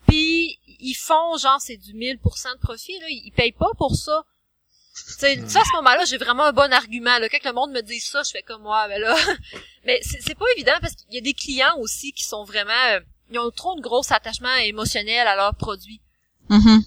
puis 0.08 0.58
ils 0.80 0.94
font 0.94 1.36
genre 1.36 1.60
c'est 1.60 1.76
du 1.76 1.92
1000% 1.92 2.16
de 2.54 2.58
profit, 2.60 2.98
là, 3.00 3.06
ils, 3.08 3.22
ils 3.26 3.32
payent 3.32 3.52
pas 3.52 3.70
pour 3.76 3.94
ça. 3.96 4.24
Tu 4.94 5.12
sais, 5.12 5.48
ça, 5.48 5.60
à 5.60 5.64
ce 5.64 5.76
moment-là, 5.76 6.04
j'ai 6.04 6.18
vraiment 6.18 6.44
un 6.44 6.52
bon 6.52 6.72
argument. 6.72 7.18
Là. 7.18 7.28
Quand 7.28 7.44
le 7.44 7.52
monde 7.52 7.72
me 7.72 7.80
dit 7.80 8.00
ça, 8.00 8.22
je 8.22 8.30
fais 8.30 8.42
comme 8.42 8.62
moi, 8.62 8.88
ben 8.88 9.00
là. 9.00 9.16
Mais 9.84 10.00
c'est 10.02 10.34
pas 10.34 10.46
évident 10.56 10.76
parce 10.80 10.94
qu'il 10.94 11.14
y 11.14 11.18
a 11.18 11.20
des 11.20 11.32
clients 11.32 11.76
aussi 11.78 12.12
qui 12.12 12.24
sont 12.24 12.44
vraiment, 12.44 12.72
euh, 12.90 13.00
ils 13.30 13.38
ont 13.38 13.50
trop 13.50 13.76
de 13.76 13.80
gros 13.80 14.02
attachement 14.12 14.54
émotionnel 14.56 15.26
à 15.26 15.36
leurs 15.36 15.54
produits. 15.54 16.00
Mhm. 16.48 16.82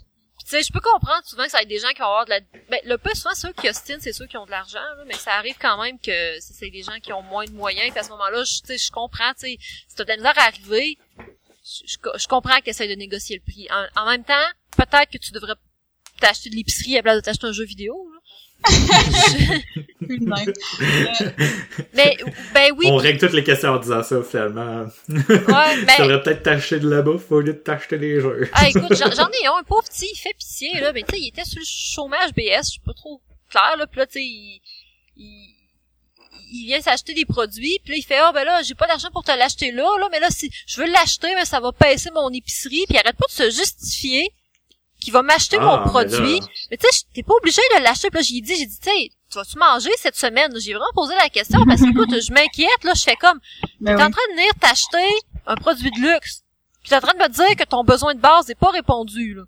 Tu 0.46 0.50
sais, 0.50 0.64
je 0.64 0.74
peux 0.74 0.82
comprendre 0.82 1.24
souvent 1.26 1.46
que 1.46 1.52
ça 1.52 1.58
va 1.58 1.64
être 1.64 1.70
des 1.70 1.80
gens 1.80 1.90
qui 1.90 2.00
vont 2.00 2.08
avoir 2.08 2.26
de 2.26 2.32
la... 2.32 2.40
Ben, 2.70 2.80
le 2.84 2.98
plus 2.98 3.16
souvent, 3.16 3.34
ceux 3.34 3.54
qui 3.54 3.70
ostinent, 3.70 4.02
c'est 4.02 4.12
ceux 4.12 4.28
qui 4.28 4.36
ont 4.36 4.46
de 4.46 4.52
l'argent, 4.52 4.84
mais 5.08 5.14
ça 5.14 5.36
arrive 5.36 5.56
quand 5.58 5.82
même 5.82 5.98
que 6.00 6.38
c'est 6.42 6.70
des 6.70 6.84
gens 6.84 7.00
qui 7.02 7.14
ont 7.14 7.22
moins 7.22 7.46
de 7.46 7.52
moyens, 7.52 7.90
puis 7.92 8.00
à 8.00 8.04
ce 8.04 8.10
moment-là, 8.10 8.44
je, 8.44 8.60
tu 8.60 8.68
sais, 8.68 8.78
je 8.78 8.92
comprends, 8.92 9.32
tu 9.36 9.48
sais, 9.48 9.58
si 9.88 9.96
t'as 9.96 10.04
de 10.04 10.10
la 10.10 10.18
misère 10.18 10.38
à 10.38 10.48
arriver, 10.48 10.98
je, 11.64 11.84
je, 11.86 11.98
je 12.20 12.28
comprends 12.28 12.58
que 12.60 12.66
t'essayes 12.66 12.90
de 12.90 12.96
négocier 12.96 13.38
le 13.38 13.52
prix. 13.52 13.70
En, 13.72 14.02
en 14.02 14.10
même 14.10 14.26
temps, 14.26 14.46
peut-être 14.76 15.12
que 15.12 15.18
tu 15.18 15.32
devrais 15.32 15.56
t'acheter 16.20 16.50
de 16.50 16.56
l'épicerie 16.56 16.94
à 16.94 16.98
la 16.98 17.04
place 17.04 17.16
de 17.18 17.22
t'acheter 17.22 17.48
un 17.48 17.52
jeu 17.52 17.66
vidéo, 17.66 18.08
là. 18.14 18.20
Plus 20.00 20.20
de 20.20 20.26
même. 20.26 20.54
Mais, 21.94 22.18
ben 22.54 22.72
oui, 22.78 22.86
On 22.88 22.96
règle 22.96 23.20
toutes 23.20 23.34
les 23.34 23.44
questions 23.44 23.72
en 23.72 23.80
disant 23.80 24.04
ça, 24.04 24.22
finalement. 24.24 24.86
ouais, 25.10 25.18
Tu 25.38 25.86
ben... 25.86 26.22
peut-être 26.22 26.44
t'acheter 26.44 26.80
de 26.80 26.90
la 26.90 27.02
bouffe 27.02 27.32
au 27.32 27.42
lieu 27.42 27.54
de 27.54 27.58
t'acheter 27.58 27.98
des 27.98 28.22
jeux. 28.22 28.50
Ah, 28.54 28.70
écoute, 28.70 28.96
j'en 28.96 29.10
ai 29.10 29.48
un, 29.48 29.60
un 29.60 29.64
pauvre 29.64 29.84
petit, 29.84 30.08
il 30.14 30.18
fait 30.18 30.34
pitié, 30.38 30.80
là, 30.80 30.94
mais 30.94 31.04
tu 31.04 31.16
sais, 31.16 31.22
il 31.22 31.28
était 31.28 31.46
sur 31.46 31.60
le 31.60 31.66
chômage 31.66 32.32
BS, 32.34 32.66
je 32.66 32.72
suis 32.72 32.80
pas 32.80 32.94
trop 32.94 33.22
clair, 33.50 33.76
là, 33.78 33.88
pis 33.88 33.98
là, 33.98 34.06
tu 34.06 34.14
sais, 34.14 34.24
il, 34.24 34.62
il, 35.18 35.56
il 36.54 36.66
vient 36.68 36.82
s'acheter 36.82 37.14
des 37.14 37.26
produits, 37.26 37.80
puis 37.84 37.94
là, 37.94 37.98
il 37.98 38.04
fait, 38.04 38.18
ah, 38.18 38.32
ben 38.34 38.44
là, 38.44 38.62
j'ai 38.64 38.76
pas 38.76 38.88
d'argent 38.88 39.10
pour 39.12 39.24
te 39.24 39.32
l'acheter 39.32 39.72
là, 39.72 39.98
là, 40.00 40.08
mais 40.12 40.20
là, 40.20 40.30
si 40.30 40.50
je 40.68 40.82
veux 40.82 40.88
l'acheter, 40.88 41.34
mais 41.36 41.46
ça 41.46 41.60
va 41.60 41.72
baisser 41.80 42.12
mon 42.12 42.30
épicerie, 42.30 42.86
puis 42.88 42.96
il 42.96 42.98
arrête 42.98 43.18
pas 43.18 43.26
de 43.28 43.52
se 43.52 43.58
justifier 43.58 44.32
qu'il 45.04 45.14
va 45.14 45.22
m'acheter 45.22 45.58
Ah, 45.60 45.66
mon 45.66 45.78
mais 45.80 45.86
produit. 45.86 46.40
là- 46.40 46.46
Mais 46.72 46.78
tu 46.78 46.88
sais, 46.90 47.04
t'es 47.14 47.24
pas 47.24 47.34
obligé 47.36 47.62
de 47.78 47.84
l'acheter, 47.84 48.10
puis 48.10 48.20
là, 48.20 48.26
j'ai 48.28 48.42
dit, 48.42 48.56
j'ai 48.56 48.66
dit, 48.66 48.80
tu 48.80 48.90
sais, 48.90 49.10
tu 49.32 49.38
vas-tu 49.38 49.58
manger 49.58 49.92
cette 49.98 50.16
semaine? 50.16 50.52
J'ai 50.60 50.74
vraiment 50.74 50.86
posé 50.96 51.14
la 51.16 51.30
question, 51.30 51.60
parce 51.68 51.82
que, 51.82 51.90
écoute, 51.90 52.10
je 52.22 52.32
m'inquiète, 52.34 52.84
là, 52.84 52.94
je 52.96 53.04
fais 53.04 53.16
comme, 53.16 53.40
Ben 53.80 53.96
T'es 53.96 54.04
en 54.04 54.12
train 54.12 54.22
de 54.30 54.36
venir 54.36 54.52
t'acheter 54.60 55.08
un 55.48 55.56
produit 55.56 55.92
de 55.92 56.00
luxe. 56.00 56.42
Puis 56.82 56.90
t'es 56.90 56.96
en 56.96 57.02
train 57.02 57.14
de 57.14 57.20
me 57.24 57.30
dire 57.30 57.56
que 57.56 57.64
ton 57.64 57.84
besoin 57.84 58.14
de 58.16 58.20
base 58.20 58.48
n'est 58.48 58.56
pas 58.56 58.70
répondu, 58.72 59.36
là. 59.36 59.44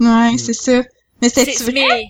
Ouais, 0.00 0.38
c'est 0.38 0.52
ça. 0.54 0.82
Mais 1.20 1.28
c'est 1.28 1.44
C'est- 1.52 1.64
vrai? 1.64 1.72
mais 1.72 2.04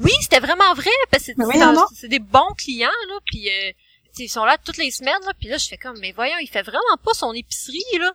oui, 0.00 0.12
c'était 0.20 0.40
vraiment 0.40 0.74
vrai 0.74 0.90
parce 1.10 1.24
que 1.24 1.32
c'est- 1.32 1.94
c'est 1.94 2.08
des 2.08 2.18
bons 2.18 2.52
clients 2.56 2.88
là, 3.08 3.14
puis 3.26 3.48
euh, 3.48 3.70
tu 3.70 4.10
sais, 4.14 4.24
ils 4.24 4.28
sont 4.28 4.44
là 4.44 4.56
toutes 4.64 4.76
les 4.78 4.90
semaines 4.90 5.22
là, 5.24 5.32
puis 5.38 5.48
là 5.48 5.58
je 5.58 5.66
fais 5.68 5.76
comme 5.76 5.96
mais 6.00 6.12
voyons, 6.12 6.36
il 6.40 6.48
fait 6.48 6.62
vraiment 6.62 6.96
pas 7.04 7.12
son 7.14 7.32
épicerie 7.32 7.84
là 8.00 8.12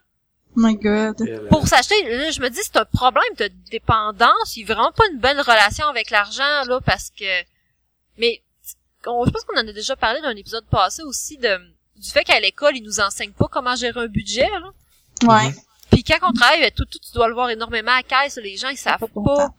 Oh 0.56 0.60
my 0.60 0.76
god. 0.76 1.20
Là- 1.20 1.50
pour 1.50 1.68
s'acheter. 1.68 2.04
Là, 2.18 2.32
je 2.32 2.42
me 2.42 2.50
dis 2.50 2.60
c'est 2.62 2.78
un 2.78 2.86
problème 2.86 3.24
de 3.40 3.50
dépendance, 3.72 4.56
il 4.56 4.64
a 4.70 4.74
vraiment 4.74 4.92
pas 4.92 5.04
une 5.12 5.20
bonne 5.20 5.40
relation 5.40 5.88
avec 5.88 6.10
l'argent 6.10 6.64
là 6.68 6.80
parce 6.86 7.10
que 7.10 7.44
mais 8.18 8.42
on, 9.06 9.26
je 9.26 9.32
pense 9.32 9.44
qu'on 9.44 9.58
en 9.60 9.68
a 9.68 9.74
déjà 9.74 9.96
parlé 9.96 10.22
dans 10.22 10.28
un 10.28 10.36
épisode 10.36 10.66
passé 10.66 11.02
aussi 11.04 11.38
de 11.38 11.60
du 11.96 12.10
fait 12.10 12.24
qu'à 12.24 12.40
l'école, 12.40 12.76
ils 12.76 12.84
nous 12.84 13.00
enseignent 13.00 13.34
pas 13.34 13.48
comment 13.50 13.76
gérer 13.76 14.00
un 14.00 14.08
budget 14.08 14.50
là. 14.50 14.72
Ouais. 15.28 15.54
Puis 15.92 16.04
quand 16.04 16.18
on 16.28 16.34
travaille, 16.34 16.72
tout, 16.72 16.86
tout, 16.86 17.00
tu 17.00 17.12
dois 17.14 17.28
le 17.28 17.34
voir 17.36 17.50
énormément 17.52 17.92
à 17.92 18.02
caisse, 18.02 18.38
les 18.38 18.58
gens, 18.58 18.70
ils 18.70 18.78
savent 18.78 19.08
pas. 19.14 19.50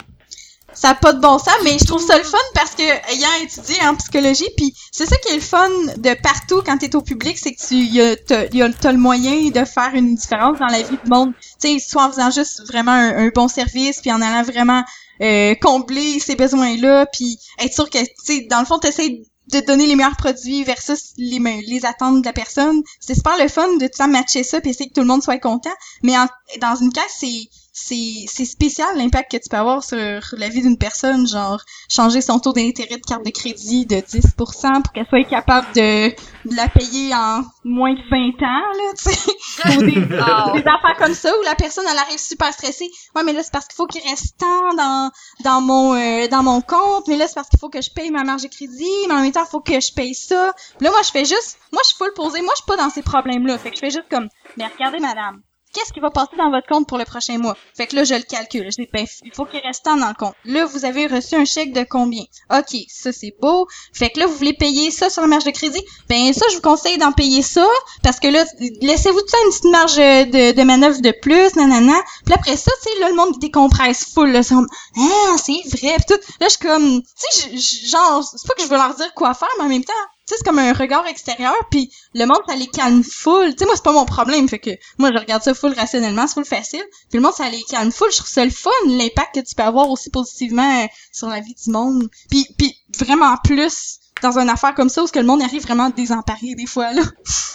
Ça 0.75 0.91
a 0.91 0.95
pas 0.95 1.13
de 1.13 1.21
bon 1.21 1.39
sens, 1.39 1.55
mais 1.63 1.79
je 1.79 1.85
trouve 1.85 2.05
ça 2.05 2.19
le 2.19 2.25
fun 2.25 2.37
parce 2.55 2.73
que 2.73 2.83
ayant 2.83 3.29
étudié 3.43 3.77
en 3.87 3.95
psychologie, 3.95 4.49
puis 4.57 4.75
c'est 4.93 5.07
ça 5.07 5.17
qui 5.19 5.33
est 5.33 5.37
le 5.37 5.41
fun 5.41 5.69
de 5.97 6.15
partout 6.23 6.63
quand 6.67 6.77
t'es 6.79 6.95
au 6.97 7.01
public, 7.03 7.39
c'est 7.39 7.55
que 7.55 7.67
tu 7.67 7.77
y 7.77 8.01
a, 8.01 8.15
y 8.53 8.63
a- 8.63 8.73
t'as 8.73 8.93
le 8.93 8.99
moyen 8.99 9.51
de 9.51 9.65
faire 9.65 9.91
une 9.95 10.15
différence 10.17 10.59
dans 10.59 10.67
la 10.67 10.83
vie 10.83 10.99
du 11.03 11.11
monde. 11.11 11.33
Tu 11.61 11.79
sais, 11.79 11.79
soit 11.79 12.05
en 12.07 12.11
faisant 12.11 12.31
juste 12.31 12.63
vraiment 12.67 12.93
un, 12.93 13.29
bon 13.35 13.49
service, 13.49 14.01
puis 14.01 14.13
en 14.13 14.21
allant 14.21 14.43
vraiment 14.43 14.83
euh, 15.21 15.55
combler 15.63 16.19
ces 16.19 16.35
besoins-là, 16.35 17.07
puis 17.07 17.39
être 17.61 17.73
sûr 17.73 17.89
que, 17.89 17.99
tu 17.99 18.07
sais, 18.25 18.41
dans 18.51 18.61
le 18.61 18.67
fond, 18.67 18.79
t'essayes 18.79 19.25
de 19.53 19.61
donner 19.61 19.87
les 19.87 19.95
meilleurs 19.95 20.17
produits 20.17 20.65
versus 20.65 21.13
les, 21.19 21.39
les 21.39 21.85
attentes 21.87 22.21
de 22.23 22.27
la 22.27 22.33
personne. 22.33 22.83
C'est 22.99 23.15
super 23.15 23.37
le 23.39 23.47
fun 23.49 23.69
de 23.77 23.87
tout 23.87 23.93
ça 23.97 24.07
matcher 24.07 24.43
ça, 24.43 24.61
puis 24.61 24.71
essayer 24.71 24.89
que 24.89 24.95
tout 24.95 25.03
le 25.03 25.07
monde 25.07 25.23
soit 25.23 25.39
content. 25.39 25.71
Mais 26.03 26.17
en- 26.19 26.27
dans 26.61 26.75
une 26.77 26.93
caisse, 26.93 27.17
c'est 27.21 27.49
c'est 27.77 28.25
c'est 28.29 28.45
spécial 28.45 28.97
l'impact 28.97 29.33
que 29.33 29.37
tu 29.37 29.49
peux 29.51 29.57
avoir 29.57 29.83
sur 29.83 29.99
la 29.99 30.49
vie 30.49 30.63
d'une 30.63 30.79
personne, 30.79 31.27
genre 31.27 31.61
changer 31.91 32.21
son 32.21 32.39
taux 32.39 32.53
d'intérêt 32.53 32.99
de 32.99 33.05
carte 33.05 33.25
de 33.27 33.31
crédit 33.31 33.85
de 33.85 33.97
10% 33.97 34.83
pour 34.83 34.93
qu'elle 34.93 35.07
soit 35.09 35.25
capable 35.25 35.67
de, 35.75 36.11
de 36.11 36.57
la 36.57 36.69
payer 36.69 37.13
en 37.13 37.43
moins 37.65 37.93
de 37.93 38.01
20 38.09 38.47
ans, 38.47 38.63
là, 38.79 38.93
tu 38.97 39.13
sais. 39.13 39.77
Ou 39.77 39.83
des, 39.83 40.01
des 40.63 40.69
affaires 40.69 40.97
comme 40.99 41.15
ça 41.15 41.31
où 41.37 41.43
la 41.43 41.57
personne 41.57 41.85
elle 41.91 41.99
arrive 41.99 42.19
super 42.19 42.53
stressée. 42.53 42.89
Ouais, 43.17 43.25
mais 43.25 43.33
là 43.33 43.43
c'est 43.43 43.53
parce 43.53 43.67
qu'il 43.67 43.75
faut 43.77 43.89
qu'il 43.89 44.09
reste 44.09 44.39
tant 44.39 44.75
dans 44.77 45.11
dans 45.43 45.61
mon 45.61 45.95
euh, 45.95 46.29
dans 46.29 46.45
mon 46.45 46.61
compte, 46.61 47.09
mais 47.09 47.17
là 47.17 47.27
c'est 47.27 47.35
parce 47.35 47.49
qu'il 47.49 47.59
faut 47.59 47.71
que 47.71 47.83
je 47.83 47.91
paye 47.91 48.13
ma 48.13 48.23
marge 48.23 48.43
de 48.43 48.49
crédit, 48.49 48.87
mais 49.09 49.15
en 49.15 49.23
même 49.23 49.33
temps 49.33 49.45
il 49.45 49.51
faut 49.51 49.61
que 49.61 49.81
je 49.81 49.93
paye 49.93 50.15
ça. 50.15 50.53
Puis 50.79 50.85
là 50.85 50.93
moi 50.93 51.01
je 51.03 51.11
fais 51.11 51.25
juste 51.25 51.59
moi 51.73 51.83
je 51.83 51.89
suis 51.89 51.99
full 51.99 52.13
posée, 52.15 52.41
moi 52.41 52.53
je 52.57 52.63
suis 52.63 52.69
pas 52.69 52.77
dans 52.77 52.91
ces 52.91 53.03
problèmes-là. 53.03 53.59
Fait 53.59 53.71
que 53.71 53.75
je 53.75 53.81
fais 53.81 53.91
juste 53.91 54.09
comme 54.09 54.29
mais 54.57 54.67
regardez 54.67 55.01
madame, 55.01 55.43
qu'est-ce 55.75 55.93
qui 55.93 56.01
va 56.01 56.11
passer 56.11 56.37
dans 56.39 56.51
votre 56.51 56.67
compte 56.67 56.87
pour 56.89 56.99
le 56.99 57.05
prochain 57.05 57.39
mois? 57.39 57.57
Fait 57.77 57.87
que 57.87 57.97
là, 57.97 58.05
je 58.05 58.15
le 58.15 58.23
calcule. 58.23 58.71
Je 58.71 58.83
dis, 58.83 58.89
ben, 58.93 59.07
il 59.25 59.33
faut 59.33 59.45
qu'il 59.45 59.61
reste 59.61 59.85
tant 59.85 59.97
dans 59.97 60.09
le 60.09 60.15
compte. 60.15 60.35
Là, 60.45 60.65
vous 60.65 60.85
avez 60.85 61.07
reçu 61.07 61.35
un 61.35 61.45
chèque 61.45 61.73
de 61.73 61.85
combien? 61.85 62.25
OK, 62.53 62.77
ça, 62.89 63.13
c'est 63.13 63.35
beau. 63.41 63.67
Fait 63.93 64.11
que 64.11 64.21
là, 64.21 64.27
vous 64.27 64.35
voulez 64.35 64.55
payer 64.55 64.91
ça 64.91 65.11
sur 65.11 65.23
la 65.23 65.29
marge 65.29 65.45
de 65.45 65.51
crédit? 65.51 65.83
Ben, 66.09 66.33
ça, 66.33 66.47
je 66.51 66.57
vous 66.57 66.63
conseille 66.63 66.99
d'en 66.99 67.13
payer 67.13 67.43
ça, 67.43 67.67
parce 68.03 68.21
que 68.21 68.29
là, 68.29 68.45
laissez-vous 68.81 69.21
tout 69.21 69.29
ça 69.29 69.39
une 69.45 69.51
petite 69.51 69.65
marge 69.65 69.97
de, 69.97 70.53
de 70.53 70.63
manœuvre 70.63 71.01
de 71.01 71.15
plus, 71.21 71.55
nanana. 71.57 72.01
Puis 72.25 72.35
après 72.35 72.57
ça, 72.57 72.71
tu 72.83 72.93
sais, 72.93 73.01
là, 73.01 73.09
le 73.11 73.17
monde 73.17 73.39
décompresse 73.39 74.13
full, 74.13 74.31
là. 74.31 74.43
C'est 74.43 74.55
ah, 74.55 75.37
c'est 75.37 75.77
vrai, 75.77 75.97
pis 75.97 76.07
tout. 76.07 76.21
Là, 76.41 76.47
je 76.47 76.49
suis 76.49 76.59
comme, 76.59 77.03
tu 77.03 77.59
sais, 77.59 77.89
genre, 77.89 78.23
c'est 78.25 78.47
pas 78.47 78.55
que 78.55 78.63
je 78.63 78.69
veux 78.69 78.77
leur 78.77 78.95
dire 78.95 79.13
quoi 79.15 79.35
faire, 79.35 79.49
mais 79.59 79.65
en 79.65 79.69
même 79.69 79.85
temps, 79.85 79.93
sais, 80.27 80.37
c'est 80.39 80.45
comme 80.45 80.59
un 80.59 80.73
regard 80.73 81.07
extérieur, 81.07 81.55
puis 81.71 81.93
le 82.15 82.25
monde, 82.27 82.41
ça 82.49 82.57
les 82.57 82.67
calme 82.67 83.03
full. 83.05 83.53
Tu 83.53 83.59
sais, 83.59 83.65
moi, 83.67 83.75
c'est 83.77 83.85
pas 83.85 83.93
mon 83.93 84.07
problème, 84.07 84.49
fait 84.49 84.59
que 84.59 84.71
moi, 84.99 85.11
je 85.13 85.19
regarde 85.19 85.43
ça 85.43 85.55
full 85.55 85.73
rationnellement, 85.75 86.27
c'est 86.27 86.35
full 86.35 86.45
facile. 86.45 86.85
Puis 87.11 87.19
le 87.19 87.21
monde, 87.21 87.35
ça 87.35 87.49
les 87.51 87.63
calme 87.65 87.93
full. 87.93 88.11
Je 88.11 88.17
trouve 88.19 88.29
ça 88.29 88.45
le 88.45 88.51
fun, 88.51 88.71
l'impact 88.87 89.35
que 89.35 89.41
tu 89.41 89.55
peux 89.55 89.63
avoir 89.63 89.91
aussi 89.91 90.11
positivement 90.11 90.83
euh, 90.83 90.87
sur 91.13 91.29
la 91.29 91.41
vie 91.41 91.55
du 91.55 91.71
monde. 91.71 92.09
Puis, 92.31 92.47
puis 92.59 92.77
vraiment 92.99 93.37
plus 93.45 93.99
dans 94.23 94.39
une 94.39 94.49
affaire 94.49 94.75
comme 94.75 94.89
ça 94.89 95.03
où 95.03 95.07
ce 95.07 95.13
que 95.13 95.19
le 95.19 95.27
monde 95.27 95.43
arrive 95.43 95.63
vraiment 95.63 95.91
désemparé 95.91 96.55
des 96.55 96.67
fois, 96.67 96.93
là. 96.93 97.03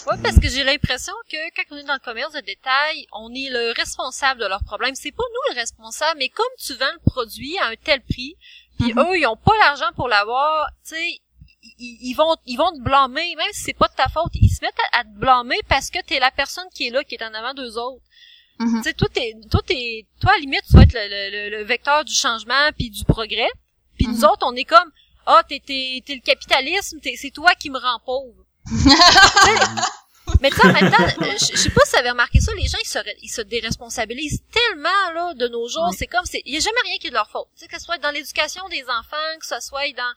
Ouais, 0.07 0.17
parce 0.23 0.37
que 0.39 0.49
j'ai 0.49 0.63
l'impression 0.63 1.13
que 1.31 1.37
quand 1.55 1.63
on 1.75 1.77
est 1.77 1.83
dans 1.83 1.93
le 1.93 1.99
commerce 2.03 2.33
de 2.33 2.41
détail, 2.41 3.07
on 3.13 3.33
est 3.33 3.49
le 3.49 3.73
responsable 3.75 4.39
de 4.41 4.45
leurs 4.45 4.63
problèmes. 4.63 4.93
C'est 4.95 5.11
pas 5.11 5.23
nous 5.23 5.55
le 5.55 5.59
responsable, 5.59 6.19
mais 6.19 6.29
comme 6.29 6.45
tu 6.63 6.73
vends 6.75 6.91
le 6.93 7.09
produit 7.11 7.57
à 7.59 7.67
un 7.67 7.75
tel 7.83 8.01
prix, 8.01 8.35
puis 8.79 8.93
Mhm. 8.93 8.99
eux, 8.99 9.17
ils 9.17 9.25
ont 9.27 9.37
pas 9.37 9.53
l'argent 9.59 9.89
pour 9.95 10.07
l'avoir, 10.07 10.67
tu 10.87 10.95
sais, 10.95 11.19
ils, 11.63 11.97
ils 12.09 12.13
vont 12.13 12.35
ils 12.45 12.57
vont 12.57 12.71
te 12.71 12.81
blâmer, 12.81 13.35
même 13.35 13.51
si 13.53 13.61
c'est 13.63 13.73
pas 13.73 13.87
de 13.87 13.93
ta 13.95 14.07
faute, 14.07 14.31
ils 14.33 14.49
se 14.49 14.63
mettent 14.63 14.79
à, 14.93 14.99
à 14.99 15.03
te 15.03 15.09
blâmer 15.17 15.59
parce 15.67 15.89
que 15.89 15.99
t'es 16.03 16.19
la 16.19 16.31
personne 16.31 16.67
qui 16.73 16.87
est 16.87 16.89
là, 16.91 17.03
qui 17.03 17.15
est 17.15 17.23
en 17.23 17.33
avant 17.33 17.53
d'eux 17.53 17.77
autres. 17.77 18.03
Mhm. 18.59 18.77
Tu 18.77 18.83
sais, 18.89 18.93
toi, 18.93 19.07
t'es, 19.13 19.33
toi, 19.49 19.61
t'es, 19.65 20.05
toi, 20.19 20.31
à 20.31 20.33
la 20.35 20.39
limite, 20.41 20.63
tu 20.69 20.75
vas 20.75 20.83
être 20.83 20.93
le, 20.93 21.07
le- 21.07 21.49
le- 21.49 21.57
le 21.59 21.63
vecteur 21.63 22.03
du 22.03 22.13
changement 22.13 22.69
puis 22.77 22.89
du 22.89 23.05
progrès. 23.05 23.49
Puis 23.97 24.07
nous 24.07 24.17
Mhm. 24.17 24.23
autres, 24.25 24.45
on 24.45 24.55
est 24.55 24.65
comme, 24.65 24.91
ah, 25.25 25.43
t'es, 25.47 25.61
t'es, 25.65 26.03
t'es 26.05 26.15
le 26.15 26.21
capitalisme, 26.21 26.99
c'est 27.01 27.31
toi 27.31 27.51
qui 27.55 27.69
me 27.69 27.79
rend 27.79 27.99
pauvre. 28.05 28.45
Mais 30.41 30.49
tu 30.51 30.57
sais, 30.57 30.67
en 30.67 30.73
même 30.73 30.91
temps, 30.91 31.07
je 31.19 31.57
sais 31.57 31.69
pas 31.71 31.81
si 31.85 31.91
vous 31.91 31.97
avez 31.97 32.11
remarqué 32.11 32.39
ça, 32.39 32.53
les 32.53 32.67
gens, 32.67 32.77
ils 32.81 32.87
se, 32.87 32.99
ils 33.23 33.29
se 33.29 33.41
déresponsabilisent 33.41 34.43
tellement, 34.51 35.11
là, 35.13 35.33
de 35.33 35.47
nos 35.47 35.67
jours. 35.67 35.91
C'est 35.97 36.05
comme, 36.07 36.23
c'est, 36.25 36.41
il 36.45 36.53
y 36.53 36.57
a 36.57 36.59
jamais 36.59 36.81
rien 36.83 36.97
qui 36.97 37.07
est 37.07 37.09
de 37.09 37.15
leur 37.15 37.29
faute. 37.29 37.47
Tu 37.55 37.61
sais, 37.61 37.67
que 37.67 37.77
ce 37.79 37.83
soit 37.83 37.97
dans 37.97 38.11
l'éducation 38.11 38.67
des 38.69 38.83
enfants, 38.83 39.17
que 39.39 39.45
ce 39.47 39.59
soit 39.59 39.91
dans, 39.97 40.13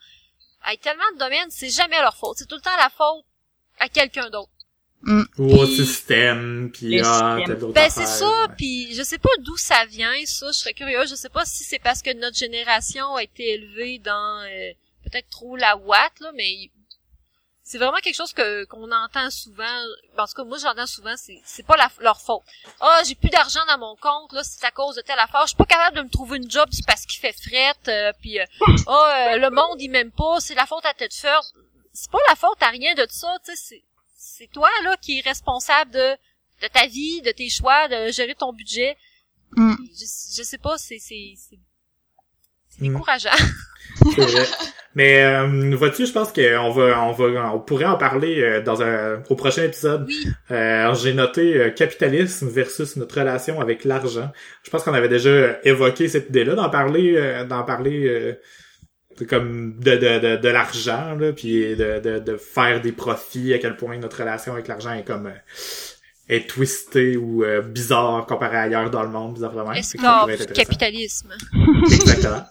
hey, 0.67 0.79
tellement 0.79 1.11
de 1.15 1.19
domaines, 1.19 1.51
c'est 1.51 1.71
jamais 1.71 2.01
leur 2.01 2.17
faute. 2.17 2.39
C'est 2.39 2.47
tout 2.47 2.57
le 2.57 2.61
temps 2.61 2.77
la 2.79 2.91
faute 2.91 3.25
à 3.79 3.89
quelqu'un 3.89 4.31
d'autre. 4.31 4.51
Ou 5.39 5.57
au 5.57 5.67
système, 5.67 6.71
puis 6.73 7.01
ah, 7.01 7.37
système. 7.39 7.45
t'as 7.47 7.55
d'autres 7.61 7.73
Ben, 7.73 7.91
c'est 7.91 8.07
ça, 8.07 8.29
ouais. 8.29 8.55
puis 8.57 8.95
je 8.95 9.03
sais 9.03 9.19
pas 9.19 9.31
d'où 9.41 9.57
ça 9.57 9.85
vient, 9.87 10.13
ça, 10.27 10.47
je 10.53 10.59
serais 10.59 10.75
curieuse. 10.75 11.11
Je 11.11 11.17
sais 11.17 11.29
pas 11.29 11.45
si 11.45 11.65
c'est 11.65 11.81
parce 11.81 12.03
que 12.03 12.13
notre 12.15 12.37
génération 12.37 13.17
a 13.17 13.23
été 13.25 13.55
élevée 13.55 13.99
dans, 13.99 14.45
euh, 14.45 14.73
peut-être 15.03 15.29
trop 15.29 15.57
la 15.57 15.77
ouate, 15.77 16.21
là, 16.21 16.31
mais 16.35 16.71
c'est 17.65 17.79
vraiment 17.79 17.99
quelque 17.99 18.17
chose 18.17 18.33
que 18.33 18.65
qu'on 18.65 18.91
entend 18.91 19.31
souvent. 19.31 19.85
En 20.19 20.27
tout 20.27 20.35
cas, 20.35 20.45
moi, 20.45 20.59
j'entends 20.59 20.87
souvent, 20.87 21.15
c'est 21.17 21.41
c'est 21.45 21.65
pas 21.65 21.77
la- 21.77 21.91
leur 22.01 22.21
faute. 22.21 22.43
Ah, 22.81 23.03
j'ai 23.07 23.15
plus 23.15 23.31
d'argent 23.31 23.65
dans 23.67 23.79
mon 23.79 23.97
compte, 23.97 24.33
là, 24.33 24.43
c'est 24.43 24.65
à 24.65 24.71
cause 24.71 24.97
de 24.97 25.01
telle 25.01 25.19
affaire. 25.19 25.43
Je 25.43 25.49
suis 25.49 25.57
pas 25.57 25.65
capable 25.65 25.97
de 25.97 26.03
me 26.03 26.11
trouver 26.11 26.39
une 26.39 26.51
job, 26.51 26.69
c'est 26.73 26.85
parce 26.87 27.07
qu'il 27.07 27.21
fait 27.21 27.33
fret, 27.33 27.75
euh, 27.89 28.13
puis 28.21 28.41
euh, 28.41 28.45
ah, 28.89 29.33
euh, 29.35 29.37
le 29.39 29.51
monde, 29.51 29.81
il 29.81 29.91
m'aime 29.91 30.11
pas, 30.13 30.41
c'est 30.41 30.55
la 30.55 30.67
faute 30.67 30.85
à 30.85 30.95
tête 30.95 31.15
forte. 31.15 31.55
C'est 31.93 32.11
pas 32.11 32.19
la 32.29 32.35
faute 32.37 32.63
à 32.63 32.69
rien 32.69 32.95
de 32.95 33.07
ça, 33.11 33.33
tu 33.45 33.53
sais, 33.55 33.57
c'est 33.57 33.83
c'est 34.17 34.47
toi, 34.53 34.71
là, 34.85 34.97
qui 34.97 35.19
est 35.19 35.23
responsable 35.23 35.91
de 35.93 36.17
de 36.63 36.69
ta 36.69 36.87
vie, 36.87 37.23
de 37.23 37.33
tes 37.33 37.49
choix, 37.51 37.89
de 37.89 38.11
gérer 38.13 38.35
ton 38.35 38.53
budget. 38.53 38.97
Mm. 39.57 39.75
Je, 39.95 40.05
je 40.37 40.43
sais 40.43 40.59
pas, 40.59 40.79
c'est 40.79 40.99
c'est 40.99 41.35
c'est 42.79 42.81
c'est 42.81 42.89
Mm. 42.89 42.95
décourageant. 42.95 43.31
Mais 44.95 45.25
euh, 45.25 45.75
vois-tu, 45.77 46.07
je 46.07 46.13
pense 46.13 46.33
qu'on 46.33 46.71
va, 46.71 47.03
on 47.05 47.13
va, 47.13 47.55
on 47.55 47.61
pourrait 47.61 47.87
en 47.87 47.97
parler 47.97 48.43
euh, 48.43 48.61
dans 48.63 48.83
un 48.83 49.23
au 49.31 49.35
prochain 49.37 49.63
épisode. 49.65 50.05
Oui. 50.07 50.27
Euh, 50.51 50.93
J'ai 50.95 51.15
noté 51.15 51.57
euh, 51.57 51.71
capitalisme 51.71 52.49
versus 52.49 52.97
notre 52.97 53.19
relation 53.19 53.61
avec 53.61 53.85
l'argent. 53.85 54.31
Je 54.63 54.71
pense 54.71 54.83
qu'on 54.83 54.93
avait 54.93 55.09
déjà 55.09 55.59
évoqué 55.65 56.09
cette 56.09 56.29
idée-là 56.29 56.55
d'en 56.55 56.69
parler, 56.69 57.15
euh, 57.17 57.45
d'en 57.45 57.63
parler 57.63 58.07
euh, 58.07 58.35
comme 59.27 59.79
de 59.79 59.97
de 59.97 60.19
de, 60.19 60.37
de 60.37 60.49
l'argent 60.49 61.17
puis 61.35 61.75
de, 61.75 62.01
de 62.01 62.19
de 62.19 62.37
faire 62.37 62.83
des 62.83 62.93
profits. 62.93 63.55
À 63.55 63.59
quel 63.59 63.77
point 63.77 63.97
notre 63.99 64.19
relation 64.19 64.53
avec 64.53 64.69
l'argent 64.69 64.93
est 64.93 65.07
comme 65.07 65.27
euh, 65.27 65.31
est 66.33 66.49
twistée 66.49 67.17
ou 67.17 67.45
euh, 67.45 67.61
bizarre 67.61 68.27
comparé 68.27 68.57
à 68.57 68.63
ailleurs 68.63 68.91
dans 68.91 69.03
le 69.03 69.09
monde, 69.09 69.35
bizarre 69.35 69.53
vraiment. 69.53 69.73
Esclave, 69.73 70.47
capitalisme? 70.53 71.31
Exactement. 71.85 72.45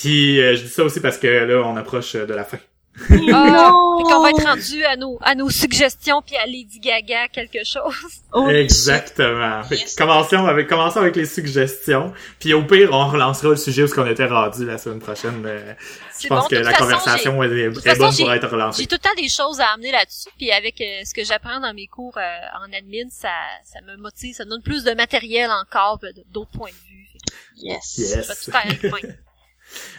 Puis 0.00 0.40
euh, 0.40 0.56
je 0.56 0.62
dis 0.62 0.68
ça 0.68 0.84
aussi 0.84 1.00
parce 1.00 1.18
que 1.18 1.26
là, 1.26 1.62
on 1.64 1.76
approche 1.76 2.14
euh, 2.14 2.26
de 2.26 2.34
la 2.34 2.44
fin. 2.44 2.58
Ah, 3.32 3.50
Non! 3.50 3.98
fait 3.98 4.04
qu'on 4.12 4.22
va 4.22 4.30
être 4.30 4.44
rendu 4.44 4.84
à 4.84 4.96
nos 4.96 5.18
à 5.22 5.34
nos 5.34 5.50
suggestions 5.50 6.22
puis 6.22 6.36
à 6.36 6.46
Lady 6.46 6.80
Gaga 6.80 7.28
quelque 7.28 7.64
chose. 7.64 7.94
Oh, 8.32 8.48
Exactement. 8.48 9.62
Fait 9.64 9.74
que 9.76 9.80
Yes. 9.80 9.96
commençons 9.96 10.46
avec 10.46 10.68
commençons 10.68 11.00
avec 11.00 11.16
les 11.16 11.24
suggestions. 11.26 12.12
Puis 12.38 12.54
au 12.54 12.62
pire, 12.62 12.90
on 12.92 13.08
relancera 13.08 13.48
le 13.50 13.56
sujet 13.56 13.82
où 13.82 13.86
ce 13.88 13.94
qu'on 13.94 14.06
était 14.06 14.26
rendu 14.26 14.64
la 14.64 14.78
semaine 14.78 15.00
prochaine. 15.00 15.40
mais 15.42 15.76
je 16.20 16.28
pense 16.28 16.44
bon. 16.44 16.48
que 16.48 16.54
la 16.56 16.70
façon, 16.70 16.84
conversation 16.84 17.42
est, 17.42 17.48
est 17.58 17.70
façon, 17.80 17.98
bonne 17.98 18.12
j'ai- 18.12 18.22
pour 18.24 18.32
être 18.32 18.40
J'ai 18.42 18.46
relancée. 18.54 18.86
tout 18.86 18.94
le 18.94 18.98
temps 19.00 19.14
des 19.20 19.28
choses 19.28 19.60
à 19.60 19.68
amener 19.74 19.90
là-dessus, 19.90 20.28
puis 20.36 20.52
avec 20.52 20.80
euh, 20.80 21.00
ce 21.04 21.12
que 21.14 21.24
j'apprends 21.24 21.58
dans 21.60 21.74
mes 21.74 21.86
cours 21.88 22.16
euh, 22.18 22.20
en 22.60 22.72
admin, 22.76 23.08
ça, 23.10 23.30
ça 23.64 23.80
me 23.86 23.96
motive, 23.96 24.34
ça 24.36 24.44
me 24.44 24.50
donne 24.50 24.62
plus 24.62 24.84
de 24.84 24.92
matériel 24.92 25.50
encore, 25.50 25.98
d'autres 26.32 26.50
points 26.50 26.68
de 26.70 26.74
vue. 26.88 27.08
Que 27.14 27.66
Yes. 27.66 27.94
Je 27.98 28.02
vais 28.02 28.16
Yes. 28.20 28.44
tout 28.44 28.50
faire 28.52 28.62
avec 28.64 28.84
moi. 28.84 28.98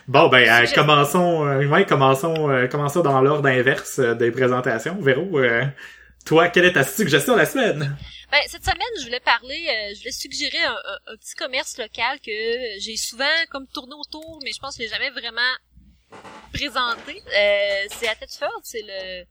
Bon 0.08 0.28
ben 0.28 0.48
euh, 0.50 0.68
commençons 0.76 1.46
euh, 1.48 1.66
ouais, 1.68 1.86
commençons 1.86 2.50
euh, 2.50 2.68
commençons 2.68 3.02
dans 3.02 3.22
l'ordre 3.22 3.48
inverse 3.48 4.00
euh, 4.00 4.14
des 4.14 4.32
présentations. 4.32 4.98
Véro, 5.02 5.40
euh, 5.40 5.64
toi, 6.26 6.50
quelle 6.50 6.66
est 6.66 6.74
ta 6.74 6.84
suggestion 6.84 7.34
de 7.34 7.40
la 7.40 7.46
semaine? 7.46 7.98
Ben, 8.32 8.40
cette 8.48 8.64
semaine, 8.64 8.78
je 9.00 9.06
voulais 9.06 9.20
parler, 9.20 9.68
euh, 9.70 9.94
je 9.94 10.00
voulais 10.00 10.12
suggérer 10.12 10.64
un, 10.64 10.72
un- 10.72 11.14
un 11.14 11.18
petit 11.18 11.36
commerce 11.36 11.78
local 11.78 12.20
que 12.26 12.32
j'ai 12.80 12.96
souvent 12.96 13.26
comme 13.50 13.68
tourné 13.68 13.94
autour, 13.94 14.40
mais 14.44 14.52
je 14.54 14.60
pense 14.60 14.78
que 14.78 14.84
je 14.84 14.88
l'ai 14.90 14.94
jamais 14.94 15.10
vraiment 15.10 15.42
présenté. 16.54 17.22
Euh, 17.38 17.86
c'est 17.98 18.08
à 18.08 18.16
Thetford, 18.16 18.60
c'est 18.64 18.82
le, 18.84 19.24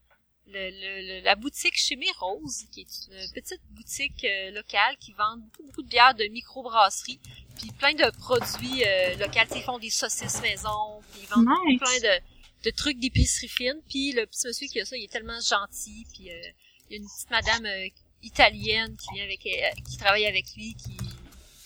le, 0.52 0.70
le- 0.70 1.06
le- 1.18 1.24
la 1.24 1.34
boutique 1.36 1.74
chez 1.76 1.96
Mes 1.96 2.10
Roses, 2.18 2.64
qui 2.72 2.80
est 2.82 3.06
une 3.12 3.32
petite 3.32 3.60
boutique 3.70 4.24
euh, 4.24 4.50
locale 4.50 4.96
qui 5.00 5.12
vend 5.12 5.36
beaucoup, 5.36 5.62
beaucoup 5.66 5.82
de 5.82 5.88
bières 5.88 6.14
de 6.14 6.24
microbrasserie, 6.24 7.20
puis 7.58 7.70
plein 7.72 7.94
de 7.94 8.10
produits 8.18 8.84
euh, 8.84 9.14
locaux. 9.16 9.54
Ils 9.54 9.62
font 9.62 9.78
des 9.78 9.90
saucisses 9.90 10.40
maison, 10.42 11.00
puis 11.12 11.22
ils 11.22 11.28
vendent 11.28 11.46
Nice. 11.66 11.78
plein 11.80 11.98
de, 12.00 12.20
de 12.64 12.70
trucs 12.70 12.98
d'épicerie 12.98 13.48
fine. 13.48 13.80
Puis 13.88 14.12
le 14.12 14.26
petit 14.26 14.46
monsieur 14.46 14.66
qui 14.66 14.80
a 14.80 14.84
ça, 14.84 14.96
il 14.96 15.04
est 15.04 15.12
tellement 15.12 15.40
gentil, 15.40 16.06
puis 16.12 16.30
euh, 16.30 16.40
il 16.88 16.92
y 16.92 16.94
a 16.94 17.02
une 17.02 17.06
petite 17.08 17.30
madame 17.30 17.66
euh, 17.66 17.88
italienne 18.22 18.96
qui 18.96 19.14
vient 19.14 19.24
avec 19.24 19.46
euh, 19.46 19.80
qui 19.88 19.96
travaille 19.96 20.26
avec 20.26 20.44
lui 20.56 20.74
qui 20.74 20.96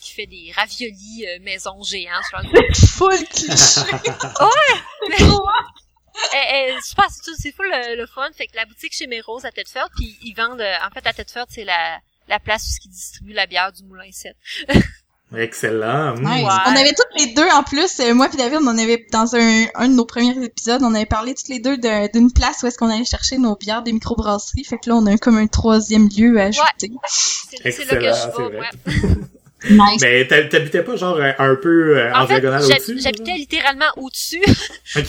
qui 0.01 0.11
fait 0.13 0.27
des 0.27 0.53
raviolis 0.55 1.27
euh, 1.27 1.39
maison 1.41 1.83
géants 1.83 2.21
Full 2.97 3.25
cliché. 3.29 3.81
Mais- 5.09 5.17
Eh, 6.33 6.37
eh, 6.71 6.75
c'est 6.83 6.97
pas 6.97 7.07
c'est 7.11 7.23
tout- 7.23 7.37
c'est 7.39 7.53
full 7.53 7.67
le, 7.67 7.97
le 7.97 8.07
fun 8.07 8.29
fait 8.37 8.47
que 8.47 8.57
la 8.57 8.65
boutique 8.67 8.93
chez 8.95 9.07
Méros 9.07 9.45
à 9.45 9.51
Thetford 9.51 9.89
puis 9.97 10.17
ils 10.23 10.35
vendent 10.35 10.61
euh, 10.61 10.75
en 10.87 10.91
fait 10.91 11.07
à 11.07 11.13
Thetford 11.13 11.47
c'est 11.49 11.65
la 11.65 11.99
la 12.29 12.39
place 12.39 12.63
où 12.65 12.87
ils 12.87 12.91
distribuent 12.91 13.33
la 13.35 13.47
bière 13.47 13.71
du 13.73 13.83
Moulin 13.85 14.11
7. 14.11 14.35
Excellent. 15.37 16.15
Mm. 16.17 16.21
Nice. 16.21 16.45
Ouais. 16.45 16.51
On 16.67 16.77
avait 16.77 16.93
toutes 16.93 17.19
les 17.19 17.35
deux 17.35 17.49
en 17.51 17.63
plus, 17.65 17.99
euh, 18.01 18.15
moi 18.15 18.29
puis 18.29 18.37
David, 18.39 18.59
on 18.63 18.79
avait 18.79 19.05
dans 19.11 19.35
un, 19.35 19.67
un 19.75 19.89
de 19.89 19.95
nos 19.95 20.05
premiers 20.05 20.43
épisodes, 20.45 20.81
on 20.85 20.95
avait 20.95 21.07
parlé 21.07 21.35
toutes 21.35 21.49
les 21.49 21.59
deux 21.59 21.77
de- 21.77 22.13
d'une 22.13 22.33
place 22.33 22.63
où 22.63 22.67
est-ce 22.69 22.79
qu'on 22.79 22.89
allait 22.91 23.05
chercher 23.05 23.39
nos 23.39 23.57
bières 23.57 23.83
des 23.83 23.93
microbrasseries. 23.93 24.65
Fait 24.65 24.79
que 24.79 24.89
là, 24.91 24.97
on 24.97 25.07
a 25.07 25.17
comme 25.19 25.37
un 25.39 25.47
troisième 25.49 26.09
lieu 26.09 26.39
à 26.39 26.45
ajouter. 26.45 26.93
C'est 27.09 27.71
c'est 27.73 27.85
là 27.87 27.97
que 27.97 28.05
Excellent, 28.05 28.33
je 28.39 28.43
vais. 28.53 28.59
ouais. 28.61 28.69
Nice. 29.71 30.01
Mais 30.03 30.25
t'hab- 30.27 30.49
t'habitais 30.49 30.83
pas 30.83 30.97
genre 30.97 31.19
un 31.21 31.35
un 31.39 31.57
peu 31.57 31.99
euh, 31.99 32.13
en, 32.15 32.23
En 32.23 32.27
fait, 32.27 32.35
diagonale 32.41 32.65
au-dessus? 32.65 32.99
j'habitais 33.01 33.33
littéralement 33.33 33.87
au-dessus. 33.97 34.43
Ok. 34.97 35.09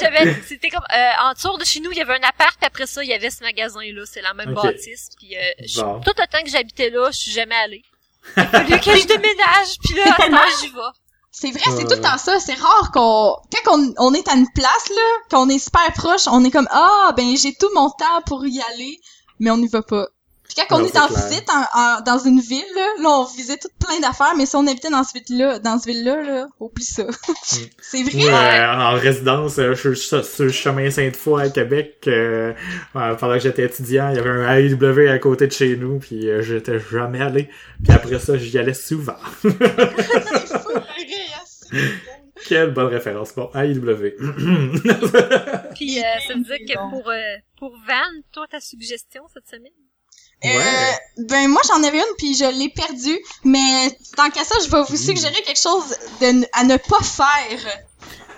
J'avais, 0.00 0.34
c'était 0.46 0.68
comme, 0.68 0.84
euh, 0.94 1.10
en 1.24 1.32
dessous 1.32 1.56
de 1.58 1.64
chez 1.64 1.80
nous, 1.80 1.90
il 1.92 1.98
y 1.98 2.00
avait 2.00 2.12
un 2.14 2.28
appart, 2.28 2.56
puis 2.58 2.66
après 2.66 2.86
ça, 2.86 3.02
il 3.02 3.10
y 3.10 3.14
avait 3.14 3.30
ce 3.30 3.42
magasin-là, 3.42 4.02
c'est 4.04 4.22
la 4.22 4.34
même 4.34 4.54
bâtisse, 4.54 5.10
puis 5.18 5.34
euh, 5.36 5.40
Bon. 5.82 6.00
tout 6.00 6.12
le 6.16 6.26
temps 6.26 6.42
que 6.44 6.50
j'habitais 6.50 6.90
là, 6.90 7.10
je 7.12 7.18
suis 7.18 7.32
jamais 7.32 7.54
allée. 7.56 7.82
Il 8.36 8.40
a 8.42 8.46
fallu 8.46 8.78
que 8.78 8.96
je 8.96 9.06
déménage, 9.06 9.78
puis 9.84 9.94
là, 9.96 10.14
tellement- 10.16 10.38
j'y 10.60 10.68
vais. 10.68 10.80
C'est 11.34 11.50
vrai, 11.50 11.60
c'est 11.64 11.70
Ouais. 11.72 11.84
tout 11.84 11.94
le 11.96 12.00
temps 12.02 12.18
ça. 12.18 12.38
C'est 12.40 12.54
rare 12.54 12.90
qu'on, 12.92 13.34
quand 13.64 13.78
on, 13.78 13.94
on 13.98 14.14
est 14.14 14.28
à 14.28 14.34
une 14.34 14.46
place, 14.54 14.88
là, 14.90 15.02
qu'on 15.30 15.48
est 15.48 15.58
super 15.58 15.90
proche, 15.94 16.26
on 16.30 16.44
est 16.44 16.50
comme, 16.50 16.68
ah, 16.70 17.12
ben, 17.16 17.34
j'ai 17.36 17.54
tout 17.54 17.70
mon 17.74 17.88
temps 17.88 18.20
pour 18.26 18.46
y 18.46 18.60
aller, 18.74 19.00
mais 19.40 19.50
on 19.50 19.56
n'y 19.56 19.66
va 19.68 19.80
pas. 19.82 20.06
Puis 20.44 20.56
quand 20.68 20.76
on 20.76 20.84
est 20.84 20.96
en 20.98 21.06
clair. 21.06 21.28
visite 21.28 21.48
en- 21.50 21.78
en- 21.80 22.00
dans 22.02 22.18
une 22.18 22.38
ville, 22.40 22.62
là, 22.76 22.86
là, 23.02 23.08
on 23.08 23.24
visite 23.24 23.60
toutes 23.62 23.72
plein 23.86 24.00
d'affaires, 24.00 24.34
mais 24.36 24.44
si 24.44 24.54
on 24.54 24.66
habitait 24.66 24.90
dans 24.90 25.02
ce 25.02 25.14
ville-là, 25.14 25.58
dans 25.60 25.78
ce 25.78 25.86
ville-là, 25.86 26.22
là, 26.22 26.46
oublie 26.60 26.84
ça. 26.84 27.04
c'est 27.80 28.02
vrai. 28.02 28.18
Moi, 28.18 28.30
euh, 28.30 28.74
en 28.74 28.92
résidence 28.98 29.58
euh, 29.58 29.74
sur, 29.74 29.96
sur- 29.96 30.24
sur 30.24 30.44
le 30.44 30.50
chemin 30.52 30.90
Sainte-Foy 30.90 31.42
à 31.42 31.48
Québec, 31.48 32.00
euh, 32.06 32.52
euh, 32.96 33.14
pendant 33.14 33.34
que 33.34 33.40
j'étais 33.40 33.64
étudiant, 33.64 34.10
il 34.10 34.16
y 34.16 34.18
avait 34.18 34.28
un 34.28 34.56
AEW 34.58 35.08
à 35.10 35.18
côté 35.18 35.46
de 35.46 35.52
chez 35.52 35.74
nous, 35.76 35.98
puis 36.00 36.28
euh, 36.28 36.42
j'étais 36.42 36.78
jamais 36.80 37.22
allé. 37.22 37.48
Puis 37.82 37.92
après 37.94 38.18
ça, 38.18 38.36
j'y 38.36 38.58
allais 38.58 38.74
souvent. 38.74 39.16
C'est 39.40 39.50
fou, 40.58 40.68
pareil, 40.74 41.06
Quelle 42.46 42.72
bonne 42.74 42.86
référence. 42.88 43.32
Bon, 43.34 43.48
AEW. 43.54 44.16
Puis 45.76 45.98
euh, 45.98 46.02
ça 46.28 46.34
veut 46.34 46.40
dire 46.42 46.58
que 46.68 46.90
pour, 46.90 47.08
euh, 47.08 47.36
pour 47.58 47.70
Van, 47.86 48.20
toi, 48.32 48.46
ta 48.50 48.60
suggestion 48.60 49.22
cette 49.32 49.48
semaine? 49.48 49.72
Ouais. 50.44 50.56
Euh, 50.56 50.92
ben 51.28 51.48
moi 51.48 51.60
j'en 51.68 51.82
avais 51.84 51.98
une 51.98 52.14
puis 52.18 52.34
je 52.34 52.44
l'ai 52.44 52.68
perdue, 52.68 53.20
mais 53.44 53.96
tant 54.16 54.28
qu'à 54.30 54.44
ça, 54.44 54.56
je 54.64 54.68
vais 54.70 54.82
vous 54.82 54.96
suggérer 54.96 55.40
quelque 55.42 55.60
chose 55.60 55.96
de, 56.20 56.46
à 56.52 56.64
ne 56.64 56.76
pas 56.78 57.00
faire. 57.02 57.82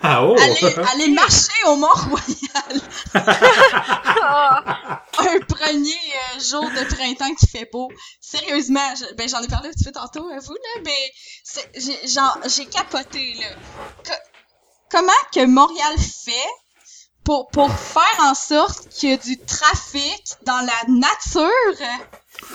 ah 0.02 0.24
oh! 0.26 0.36
Aller, 0.38 0.74
aller 0.92 1.08
marcher 1.08 1.52
au 1.66 1.76
Mont-Royal 1.76 2.80
un 5.18 5.38
premier 5.48 5.92
euh, 5.92 6.40
jour 6.40 6.64
de 6.64 6.94
printemps 6.94 7.34
qui 7.34 7.46
fait 7.46 7.68
beau. 7.72 7.90
Sérieusement, 8.20 8.94
je- 8.96 9.14
ben 9.14 9.28
j'en 9.28 9.40
ai 9.42 9.48
parlé 9.48 9.68
un 9.68 9.72
petit 9.72 9.84
peu 9.84 9.92
tantôt 9.92 10.28
à 10.28 10.38
vous 10.40 10.52
là, 10.54 10.82
mais 10.84 11.12
j'ai 12.46 12.66
capoté 12.66 13.34
là. 13.40 13.46
Co- 14.04 14.22
comment 14.90 15.12
que 15.34 15.44
Montréal 15.46 15.94
fait 15.98 16.32
pour 17.24 17.48
pour 17.48 17.70
faire 17.72 18.20
en 18.22 18.34
sorte 18.34 18.88
qu'il 18.90 19.10
y 19.10 19.12
a 19.12 19.16
du 19.16 19.38
trafic 19.38 20.22
dans 20.46 20.60
la 20.60 20.92
nature 20.92 21.50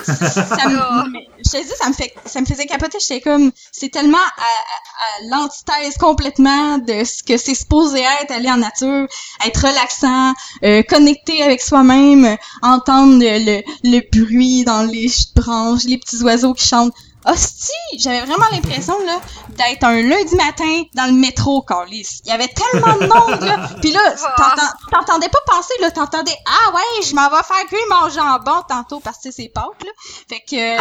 ça 0.04 0.68
me, 0.68 1.20
je 1.44 1.50
te 1.52 1.64
dis, 1.64 1.70
ça 1.80 1.88
me 1.88 1.94
fait, 1.94 2.14
ça 2.26 2.42
me 2.42 2.46
faisait 2.46 2.66
capoter. 2.66 2.98
J'étais 3.00 3.22
comme, 3.22 3.52
c'est 3.72 3.90
tellement 3.90 4.18
à, 4.18 4.22
à- 4.22 5.26
à 5.26 5.30
l'antithèse 5.30 5.98
complètement 5.98 6.78
de 6.80 7.04
ce 7.06 7.24
que 7.24 7.38
c'est 7.38 7.56
supposé 7.56 8.02
être, 8.22 8.32
aller 8.32 8.52
en 8.52 8.58
nature, 8.58 9.08
être 9.46 9.66
relaxant, 9.68 10.34
euh, 10.64 10.84
connecté 10.84 11.42
avec 11.44 11.62
soi-même, 11.62 12.36
entendre 12.62 13.20
le, 13.22 13.62
le, 13.84 14.02
bruit 14.12 14.66
dans 14.66 14.84
les 14.84 15.08
ch- 15.08 15.34
branches, 15.34 15.84
les 15.86 15.98
petits 15.98 16.22
oiseaux 16.24 16.54
qui 16.54 16.68
chantent. 16.68 16.94
Hostie, 17.26 17.74
j'avais 17.98 18.22
vraiment 18.22 18.46
l'impression 18.52 18.98
là 19.06 19.20
d'être 19.50 19.84
un 19.84 20.02
lundi 20.02 20.36
matin 20.36 20.84
dans 20.94 21.06
le 21.06 21.12
métro, 21.12 21.62
Carlis. 21.64 22.22
Il 22.24 22.30
y 22.30 22.32
avait 22.32 22.48
tellement 22.48 22.94
de 22.98 23.08
monde 23.08 23.42
là. 23.42 23.70
Puis 23.82 23.92
là, 23.92 24.00
t'entends- 24.38 24.78
t'entendais 24.92 25.28
pas 25.30 25.42
penser 25.46 25.74
là, 25.82 25.92
t'entendais 25.92 26.36
ah 26.48 26.72
ouais, 26.74 27.04
je 27.06 27.14
m'en 27.16 27.30
vais 27.30 27.44
faire 27.44 27.66
cuire 27.68 27.80
mon 27.90 28.10
jambon 28.10 28.64
tantôt 28.70 29.00
parce 29.02 29.18
que 29.22 29.32
c'est 29.32 29.50
Pâques 29.50 29.84
là. 29.84 29.92
Fait 30.30 30.40
que 30.40 30.78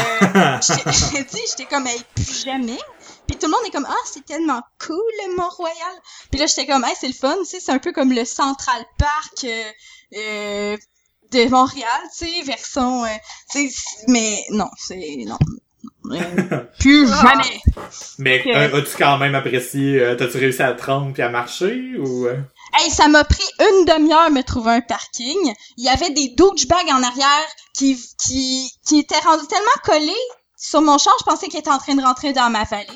j'ai 1.14 1.24
dit, 1.24 1.40
j'étais 1.48 1.66
comme 1.66 1.86
hey, 1.88 2.00
plus 2.14 2.44
jamais. 2.44 2.78
Puis 3.26 3.36
tout 3.36 3.46
le 3.46 3.52
monde 3.52 3.60
est 3.66 3.70
comme 3.70 3.86
ah 3.90 3.94
c'est 4.06 4.24
tellement 4.24 4.62
cool 4.80 4.96
le 5.26 5.36
Mont-Royal. 5.36 5.74
Puis 6.30 6.38
là 6.40 6.46
j'étais 6.46 6.66
comme 6.66 6.84
hey 6.84 6.94
c'est 6.98 7.08
le 7.08 7.14
fun, 7.14 7.36
tu 7.40 7.46
sais 7.46 7.60
c'est 7.60 7.72
un 7.72 7.78
peu 7.80 7.92
comme 7.92 8.12
le 8.12 8.24
Central 8.24 8.84
Park 8.96 9.44
euh, 9.44 9.70
euh, 10.16 10.76
de 11.32 11.48
Montréal, 11.48 12.00
tu 12.16 12.26
sais 12.26 12.42
version 12.42 13.04
euh, 13.04 13.08
tu 13.50 13.68
sais 13.70 14.04
mais 14.06 14.44
non 14.50 14.70
c'est 14.78 15.24
non. 15.26 15.38
Plus 16.78 17.10
Ah. 17.12 17.22
jamais. 17.22 17.60
Mais 18.18 18.42
as-tu 18.54 18.96
quand 18.96 19.18
même 19.18 19.34
apprécié, 19.34 20.00
euh, 20.00 20.14
t'as-tu 20.14 20.38
réussi 20.38 20.62
à 20.62 20.72
te 20.72 20.84
rendre 20.84 21.12
puis 21.12 21.22
à 21.22 21.28
marcher 21.28 21.94
ou... 21.98 22.26
euh? 22.26 22.36
Hey, 22.74 22.90
ça 22.90 23.08
m'a 23.08 23.24
pris 23.24 23.44
une 23.60 23.84
demi-heure 23.86 24.30
me 24.30 24.42
trouver 24.42 24.72
un 24.72 24.80
parking. 24.80 25.54
Il 25.76 25.84
y 25.84 25.88
avait 25.88 26.10
des 26.10 26.28
douchebags 26.36 26.90
en 26.90 27.02
arrière 27.02 27.46
qui, 27.74 27.98
qui, 28.22 28.70
qui 28.86 28.98
étaient 28.98 29.18
rendus 29.20 29.46
tellement 29.46 29.66
collés 29.84 30.12
sur 30.60 30.82
mon 30.82 30.98
char, 30.98 31.14
je 31.20 31.24
pensais 31.24 31.46
qu'ils 31.46 31.60
étaient 31.60 31.70
en 31.70 31.78
train 31.78 31.94
de 31.94 32.02
rentrer 32.02 32.32
dans 32.32 32.50
ma 32.50 32.64
valise. 32.64 32.88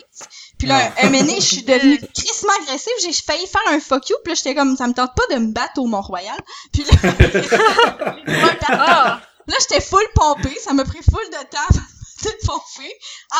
Puis 0.59 0.67
là, 0.67 0.93
un 1.01 1.13
je 1.13 1.41
suis 1.41 1.63
devenue 1.63 1.99
crissement 2.15 2.53
agressive, 2.63 2.93
j'ai 3.05 3.13
failli 3.13 3.47
faire 3.47 3.63
un 3.69 3.79
fuck 3.79 4.09
you, 4.11 4.17
puis 4.25 4.33
là, 4.33 4.35
j'étais 4.35 4.55
comme, 4.57 4.77
ça 4.77 4.89
me 4.89 4.93
tente 4.95 5.13
pas 5.15 5.35
de 5.35 5.41
me 5.41 5.53
battre 5.53 5.79
au 5.81 5.87
Mont-Royal. 5.87 6.37
Puis 6.73 6.85
là. 6.85 7.13
Ah! 8.69 9.21
Là, 9.47 9.57
j'étais 9.61 9.81
full 9.81 10.03
pompée, 10.15 10.57
ça 10.61 10.73
m'a 10.73 10.85
pris 10.85 11.01
full 11.03 11.25
de 11.31 11.47
temps 11.51 11.81
de 12.29 12.47
pomper 12.47 12.93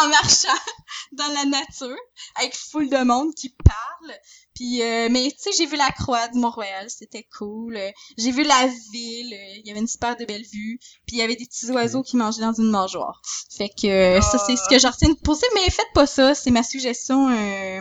en 0.03 0.09
marchant 0.09 0.49
dans 1.13 1.29
la 1.29 1.45
nature 1.45 1.97
avec 2.37 2.55
full 2.55 2.89
de 2.89 3.05
monde 3.05 3.35
qui 3.35 3.55
parle. 3.65 4.17
Puis 4.55 4.83
euh, 4.83 5.09
mais 5.11 5.31
tu 5.31 5.37
sais, 5.39 5.51
j'ai 5.57 5.67
vu 5.67 5.77
la 5.77 5.91
croix 5.91 6.29
du 6.29 6.39
Mont-Royal, 6.39 6.89
c'était 6.89 7.27
cool. 7.39 7.79
J'ai 8.19 8.31
vu 8.31 8.43
la 8.43 8.67
ville, 8.93 9.35
il 9.57 9.63
y 9.65 9.71
avait 9.71 9.81
une 9.81 9.87
super 9.87 10.17
de 10.17 10.25
belle 10.25 10.45
vue, 10.53 10.79
puis 11.07 11.17
il 11.17 11.19
y 11.19 11.23
avait 11.23 11.37
des 11.37 11.47
petits 11.47 11.71
oiseaux 11.71 12.03
qui 12.03 12.17
mangeaient 12.17 12.43
dans 12.43 12.53
une 12.53 12.71
mangeoire. 12.71 13.23
Fait 13.57 13.69
que 13.69 13.87
euh, 13.87 14.21
ça 14.21 14.39
c'est 14.39 14.57
ce 14.57 14.69
que 14.69 14.79
j'en 14.79 14.91
retiens 14.91 15.11
de 15.11 15.19
poser, 15.19 15.47
mais 15.55 15.71
faites 15.71 15.93
pas 15.95 16.07
ça, 16.07 16.35
c'est 16.35 16.51
ma 16.51 16.63
suggestion 16.63 17.31
euh, 17.31 17.81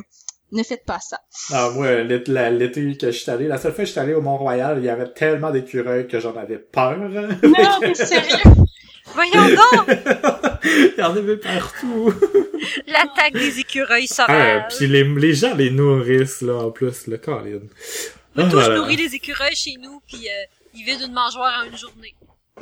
ne 0.51 0.63
faites 0.63 0.85
pas 0.85 0.99
ça. 0.99 1.19
Ah, 1.51 1.69
moi, 1.73 2.03
l'été 2.03 2.97
que 2.97 3.11
je 3.11 3.17
suis 3.17 3.31
allé, 3.31 3.47
la 3.47 3.57
seule 3.57 3.71
fois 3.71 3.83
que 3.83 3.87
je 3.87 3.91
suis 3.91 3.99
allé 3.99 4.13
au 4.13 4.21
Mont-Royal, 4.21 4.77
il 4.79 4.85
y 4.85 4.89
avait 4.89 5.11
tellement 5.13 5.51
d'écureuils 5.51 6.07
que 6.07 6.19
j'en 6.19 6.35
avais 6.35 6.59
peur. 6.59 6.97
Non, 6.97 7.79
t'es 7.79 7.95
sérieux? 8.05 8.37
Voyons 9.13 9.47
donc! 9.47 10.50
il 10.63 10.93
y 10.97 11.01
en 11.01 11.15
avait 11.15 11.37
partout. 11.37 12.13
L'attaque 12.87 13.33
des 13.33 13.59
écureuils 13.59 14.07
Ah, 14.11 14.13
sauvages. 14.13 14.63
puis 14.77 14.87
les, 14.87 15.03
les 15.03 15.33
gens 15.33 15.55
les 15.55 15.71
nourrissent, 15.71 16.41
là, 16.41 16.55
en 16.55 16.71
plus, 16.71 17.07
le 17.07 17.17
Colin. 17.17 17.59
Moi, 17.59 17.67
Ah, 18.37 18.43
tout, 18.43 18.49
je 18.49 18.55
voilà. 18.55 18.75
nourris 18.77 18.95
les 18.97 19.15
écureuils 19.15 19.55
chez 19.55 19.75
nous, 19.79 20.01
puis 20.07 20.27
euh, 20.29 20.43
ils 20.73 20.83
vident 20.85 21.05
une 21.07 21.13
mangeoire 21.13 21.61
en 21.61 21.63
une 21.65 21.77
journée. 21.77 22.15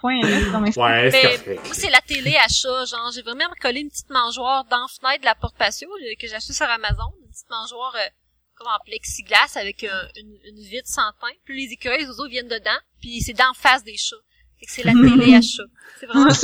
Point 0.00 0.20
là, 0.22 0.60
mes 0.60 0.78
Ouais, 0.78 1.10
c'est 1.10 1.54
moi, 1.54 1.62
c'est 1.72 1.90
la 1.90 2.00
télé 2.00 2.36
à 2.36 2.48
chat, 2.48 2.84
genre, 2.86 3.10
j'ai 3.14 3.22
vraiment 3.22 3.44
collé 3.60 3.80
une 3.80 3.90
petite 3.90 4.08
mangeoire 4.10 4.64
dans 4.64 4.78
la 4.82 4.86
fenêtre 4.88 5.20
de 5.20 5.26
la 5.26 5.34
porte 5.34 5.56
patio 5.56 5.88
que 6.18 6.26
j'ai 6.26 6.34
acheté 6.34 6.52
sur 6.52 6.66
Amazon, 6.66 7.12
une 7.22 7.28
petite 7.30 7.50
mangeoire 7.50 7.94
euh, 7.96 8.08
comme 8.54 8.68
en 8.68 8.78
plexiglas 8.84 9.56
avec 9.56 9.84
euh, 9.84 9.88
une, 10.16 10.38
une 10.46 10.60
vitre 10.64 10.88
sans 10.88 11.10
teint. 11.20 11.34
Puis 11.44 11.66
les 11.66 11.72
écureuils, 11.72 12.00
les 12.00 12.06
oiseaux 12.08 12.28
viennent 12.28 12.48
dedans, 12.48 12.78
puis 13.00 13.20
c'est 13.20 13.32
d'en 13.34 13.52
face 13.54 13.84
des 13.84 13.96
chats. 13.96 14.16
Fait 14.60 14.66
que 14.66 14.72
c'est 14.72 14.84
la 14.84 14.92
télé 14.92 15.34
à 15.34 15.40
chat. 15.40 15.62
C'est 16.00 16.06
vraiment 16.06 16.30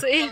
C'est. 0.00 0.30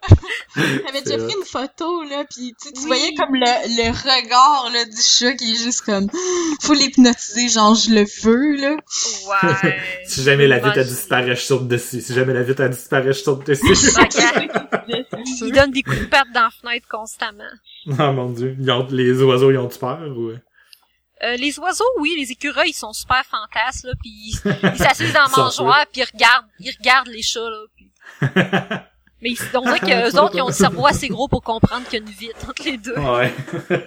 J'avais 0.56 1.02
déjà 1.02 1.18
pris 1.18 1.34
une 1.36 1.44
photo, 1.44 2.04
là, 2.04 2.24
pis 2.24 2.54
tu, 2.62 2.72
tu 2.72 2.80
Oui. 2.82 2.86
voyais 2.86 3.14
comme 3.16 3.34
le, 3.34 3.40
le 3.40 3.90
regard, 3.90 4.70
là, 4.72 4.84
du 4.84 4.96
chat 5.02 5.34
qui 5.34 5.52
est 5.52 5.56
juste 5.64 5.80
comme, 5.80 6.06
faut 6.62 6.74
l'hypnotiser, 6.74 7.48
genre, 7.48 7.74
je 7.74 7.90
le 7.90 8.04
veux, 8.22 8.56
là. 8.60 8.76
Ouais. 8.76 9.76
Si 10.06 10.22
jamais 10.22 10.46
la 10.46 10.56
a 10.56 10.58
Imagine. 10.60 10.82
disparu, 10.84 11.30
je 11.34 11.40
saute 11.40 11.66
dessus. 11.66 12.00
Si 12.00 12.14
jamais 12.14 12.32
la 12.32 12.44
vitre 12.44 12.62
a 12.62 12.68
disparu, 12.68 13.08
je 13.08 13.18
saute 13.18 13.44
dessus. 13.44 13.64
Ils 15.42 15.52
donnent 15.52 15.72
des 15.72 15.82
coups 15.82 15.98
de 15.98 16.04
patte 16.04 16.28
dans 16.32 16.42
la 16.42 16.50
fenêtre 16.50 16.86
constamment. 16.88 17.42
oh 17.88 18.12
mon 18.12 18.30
dieu. 18.30 18.56
Ils 18.58 18.70
ont, 18.70 18.86
les 18.90 19.20
oiseaux, 19.22 19.50
ils 19.50 19.58
ont 19.58 19.66
du 19.66 19.78
peur 19.78 20.00
ou... 20.16 20.30
Euh, 21.22 21.36
les 21.36 21.58
oiseaux, 21.58 21.84
oui, 21.98 22.14
les 22.16 22.30
écureuils, 22.30 22.70
ils 22.70 22.74
sont 22.74 22.92
super 22.92 23.24
fantasmes, 23.24 23.88
là, 23.88 23.94
puis 24.00 24.10
ils 24.44 24.76
s'assisent 24.78 25.12
dans 25.12 25.22
la 25.24 25.28
mangeoire, 25.36 25.84
puis 25.92 26.02
ils 26.02 26.08
regardent, 26.12 26.46
ils 26.60 26.74
regardent 26.78 27.08
les 27.08 27.22
chats, 27.22 27.40
là, 27.40 27.64
puis... 27.74 27.90
Mais 29.20 29.30
ils, 29.30 29.38
on 29.54 29.62
dirait 29.62 29.80
qu'eux 29.80 30.16
autres, 30.20 30.36
ils 30.36 30.42
ont 30.42 30.46
le 30.46 30.52
cerveau 30.52 30.86
assez 30.86 31.08
gros 31.08 31.26
pour 31.26 31.42
comprendre 31.42 31.84
qu'il 31.88 31.94
y 31.98 32.02
a 32.02 32.04
une 32.06 32.12
vitre 32.12 32.48
entre 32.48 32.62
les 32.64 32.78
deux. 32.78 32.96
Ouais. 32.96 33.34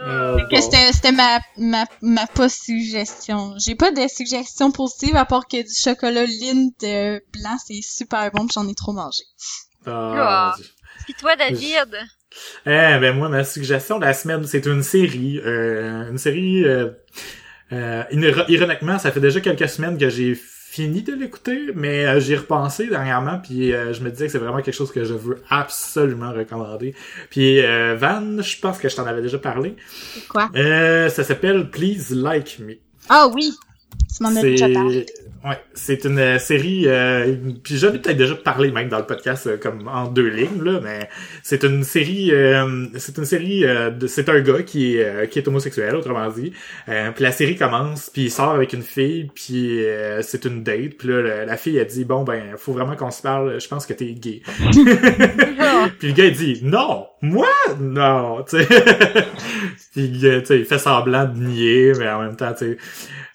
Euh, 0.00 0.36
Oh, 0.36 0.46
Que 0.48 0.54
bon. 0.54 0.62
c'était, 0.62 0.92
c'était 0.92 1.12
ma, 1.12 1.40
ma, 1.56 1.84
ma 2.02 2.26
pas 2.28 2.48
suggestion. 2.48 3.54
J'ai 3.58 3.74
pas 3.74 3.90
de 3.90 4.06
suggestion 4.06 4.70
positive 4.70 5.16
à 5.16 5.24
part 5.24 5.48
que 5.48 5.60
du 5.60 5.74
chocolat 5.74 6.24
Lindt 6.24 6.84
euh, 6.84 7.20
blanc, 7.32 7.56
c'est 7.66 7.80
super 7.82 8.30
bon 8.30 8.46
pis 8.46 8.52
j'en 8.54 8.68
ai 8.68 8.74
trop 8.76 8.92
mangé. 8.92 9.24
Ah. 9.86 10.54
Puis 11.04 11.14
toi, 11.14 11.34
David? 11.34 11.96
Eh 12.66 12.98
ben 13.00 13.12
moi 13.16 13.28
ma 13.28 13.44
suggestion 13.44 13.98
de 13.98 14.04
la 14.04 14.12
semaine 14.12 14.44
c'est 14.44 14.66
une 14.66 14.82
série 14.82 15.40
euh, 15.44 16.10
une 16.10 16.18
série 16.18 16.64
euh, 16.64 16.88
euh, 17.72 18.02
iro- 18.12 18.44
ironiquement 18.48 18.98
ça 18.98 19.10
fait 19.10 19.20
déjà 19.20 19.40
quelques 19.40 19.68
semaines 19.68 19.96
que 19.98 20.08
j'ai 20.08 20.34
fini 20.34 21.02
de 21.02 21.14
l'écouter 21.14 21.70
mais 21.74 22.04
euh, 22.06 22.20
j'y 22.20 22.34
ai 22.34 22.36
repensé 22.36 22.86
dernièrement 22.88 23.38
puis 23.42 23.72
euh, 23.72 23.92
je 23.94 24.02
me 24.02 24.10
disais 24.10 24.26
que 24.26 24.32
c'est 24.32 24.38
vraiment 24.38 24.60
quelque 24.60 24.74
chose 24.74 24.92
que 24.92 25.04
je 25.04 25.14
veux 25.14 25.42
absolument 25.48 26.32
recommander 26.32 26.94
puis 27.30 27.60
euh, 27.64 27.96
Van 27.98 28.42
je 28.42 28.60
pense 28.60 28.78
que 28.78 28.88
je 28.88 28.96
t'en 28.96 29.06
avais 29.06 29.22
déjà 29.22 29.38
parlé 29.38 29.76
quoi? 30.28 30.50
euh, 30.54 31.08
ça 31.08 31.24
s'appelle 31.24 31.70
Please 31.70 32.14
Like 32.14 32.58
Me 32.58 32.74
Ah 33.08 33.26
oui! 33.34 33.52
Tu 34.16 34.22
m'en 34.22 34.30
as 34.30 34.40
c'est 34.40 34.50
déjà 34.50 34.68
parlé. 34.70 35.06
ouais, 35.44 35.58
c'est 35.74 36.04
une 36.04 36.18
euh, 36.18 36.38
série 36.38 36.84
euh, 36.86 37.36
puis 37.62 37.76
j'en 37.76 37.88
ai 37.92 37.98
peut-être 37.98 38.16
déjà 38.16 38.34
parlé 38.34 38.72
même 38.72 38.88
dans 38.88 38.98
le 38.98 39.04
podcast 39.06 39.46
euh, 39.46 39.56
comme 39.58 39.86
en 39.86 40.06
deux 40.08 40.28
lignes 40.28 40.62
là, 40.64 40.80
mais 40.82 41.08
c'est 41.42 41.62
une 41.62 41.84
série 41.84 42.30
euh, 42.32 42.86
c'est 42.96 43.16
une 43.18 43.24
série 43.26 43.64
euh, 43.66 43.90
de 43.90 44.06
c'est 44.06 44.28
un 44.30 44.40
gars 44.40 44.62
qui 44.62 44.96
est 44.96 45.04
euh, 45.04 45.26
qui 45.26 45.38
est 45.38 45.46
homosexuel 45.46 45.94
autrement 45.94 46.28
dit. 46.30 46.52
Euh, 46.88 47.10
puis 47.14 47.22
la 47.22 47.32
série 47.32 47.54
commence 47.56 48.08
puis 48.10 48.22
il 48.24 48.30
sort 48.30 48.50
avec 48.52 48.72
une 48.72 48.82
fille 48.82 49.30
puis 49.34 49.84
euh, 49.84 50.22
c'est 50.22 50.44
une 50.46 50.62
date 50.64 50.94
puis 50.98 51.08
là 51.08 51.20
la, 51.22 51.44
la 51.44 51.56
fille 51.56 51.78
a 51.78 51.84
dit 51.84 52.04
bon 52.04 52.24
ben 52.24 52.56
faut 52.56 52.72
vraiment 52.72 52.96
qu'on 52.96 53.10
se 53.10 53.20
parle, 53.22 53.60
je 53.60 53.68
pense 53.68 53.84
que 53.86 53.92
t'es 53.92 54.12
gay. 54.14 54.40
puis 55.98 56.08
le 56.08 56.12
gars 56.14 56.24
il 56.24 56.32
dit 56.34 56.60
non, 56.64 57.06
moi 57.20 57.46
non, 57.78 58.42
tu 58.48 58.56
sais. 58.58 58.66
puis 59.92 60.20
euh, 60.24 60.40
tu 60.40 60.46
sais 60.46 60.58
il 60.60 60.64
fait 60.64 60.78
semblant 60.78 61.26
de 61.26 61.38
nier 61.38 61.92
mais 61.98 62.08
en 62.08 62.22
même 62.22 62.36
temps 62.36 62.52
tu 62.58 62.70
sais 62.72 62.78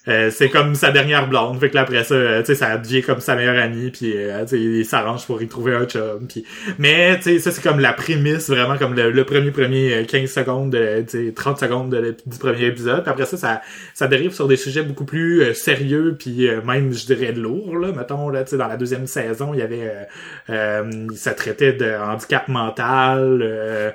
euh, 0.07 0.29
c'est 0.31 0.49
comme 0.49 0.75
sa 0.75 0.91
dernière 0.91 1.27
blonde, 1.27 1.59
fait 1.59 1.69
que 1.69 1.75
là 1.75 1.81
après 1.81 2.03
ça, 2.03 2.15
euh, 2.15 2.39
tu 2.41 2.47
sais, 2.47 2.55
ça 2.55 2.77
devient 2.77 3.01
comme 3.01 3.19
sa 3.21 3.35
meilleure 3.35 3.57
amie, 3.57 3.91
puis 3.91 4.13
euh, 4.15 4.45
il 4.51 4.85
s'arrange 4.85 5.25
pour 5.25 5.41
y 5.41 5.47
trouver 5.47 5.75
un 5.75 5.85
chum, 5.85 6.27
puis 6.27 6.45
mais 6.77 7.17
tu 7.17 7.23
sais, 7.23 7.39
ça 7.39 7.51
c'est 7.51 7.61
comme 7.61 7.79
la 7.79 7.93
prémisse, 7.93 8.49
vraiment 8.49 8.77
comme 8.77 8.95
le, 8.95 9.23
premier 9.23 9.51
premier 9.51 9.93
euh, 9.93 10.05
15 10.05 10.31
secondes, 10.31 10.69
de, 10.71 11.01
tu 11.01 11.27
sais, 11.27 11.33
30 11.33 11.59
secondes 11.59 11.89
de 11.89 12.15
du 12.25 12.37
premier 12.37 12.65
épisode, 12.65 13.03
puis 13.03 13.11
après 13.11 13.25
ça, 13.25 13.37
ça, 13.37 13.61
ça 13.93 14.07
dérive 14.07 14.31
sur 14.31 14.47
des 14.47 14.57
sujets 14.57 14.83
beaucoup 14.83 15.05
plus 15.05 15.41
euh, 15.41 15.53
sérieux, 15.53 16.15
puis 16.19 16.47
euh, 16.47 16.61
même 16.61 16.91
je 16.93 17.05
dirais 17.05 17.31
lourds 17.31 17.77
là, 17.77 17.91
mettons 17.91 18.29
là, 18.29 18.43
tu 18.43 18.51
sais, 18.51 18.57
dans 18.57 18.67
la 18.67 18.77
deuxième 18.77 19.07
saison, 19.07 19.53
il 19.53 19.59
y 19.59 19.63
avait, 19.63 19.89
euh, 19.89 20.03
euh, 20.49 21.07
ça 21.15 21.33
traitait 21.33 21.73
de 21.73 21.93
handicap 21.95 22.47
mental. 22.47 23.93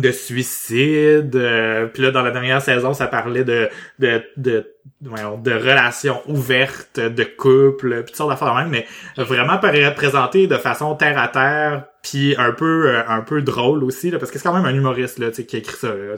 De 0.00 0.10
suicide 0.10 1.36
euh, 1.36 1.86
puis 1.86 2.02
là 2.02 2.10
dans 2.10 2.22
la 2.22 2.30
dernière 2.30 2.60
saison 2.60 2.94
ça 2.94 3.06
parlait 3.06 3.44
de 3.44 3.68
de 3.98 4.22
de 4.36 4.66
voyons, 5.02 5.38
de 5.38 5.52
relations 5.52 6.20
ouvertes 6.26 6.98
de 7.00 7.24
couple 7.24 7.94
puis 8.02 8.04
toutes 8.06 8.16
sortes 8.16 8.30
d'affaires 8.30 8.54
de 8.54 8.60
même 8.60 8.70
mais 8.70 8.86
vraiment 9.22 9.58
pré- 9.58 9.94
présenté 9.94 10.46
de 10.46 10.56
façon 10.56 10.94
terre 10.96 11.18
à 11.18 11.28
terre 11.28 11.84
puis 12.02 12.34
un 12.38 12.52
peu 12.52 12.88
euh, 12.88 13.02
un 13.08 13.20
peu 13.20 13.40
drôle 13.42 13.84
aussi 13.84 14.10
là 14.10 14.18
parce 14.18 14.30
que 14.30 14.38
c'est 14.38 14.44
quand 14.48 14.54
même 14.54 14.64
un 14.66 14.74
humoriste 14.74 15.18
là 15.18 15.28
tu 15.30 15.36
sais 15.36 15.44
qui 15.46 15.56
écrit 15.58 15.76
ça 15.76 15.88
là, 15.88 16.16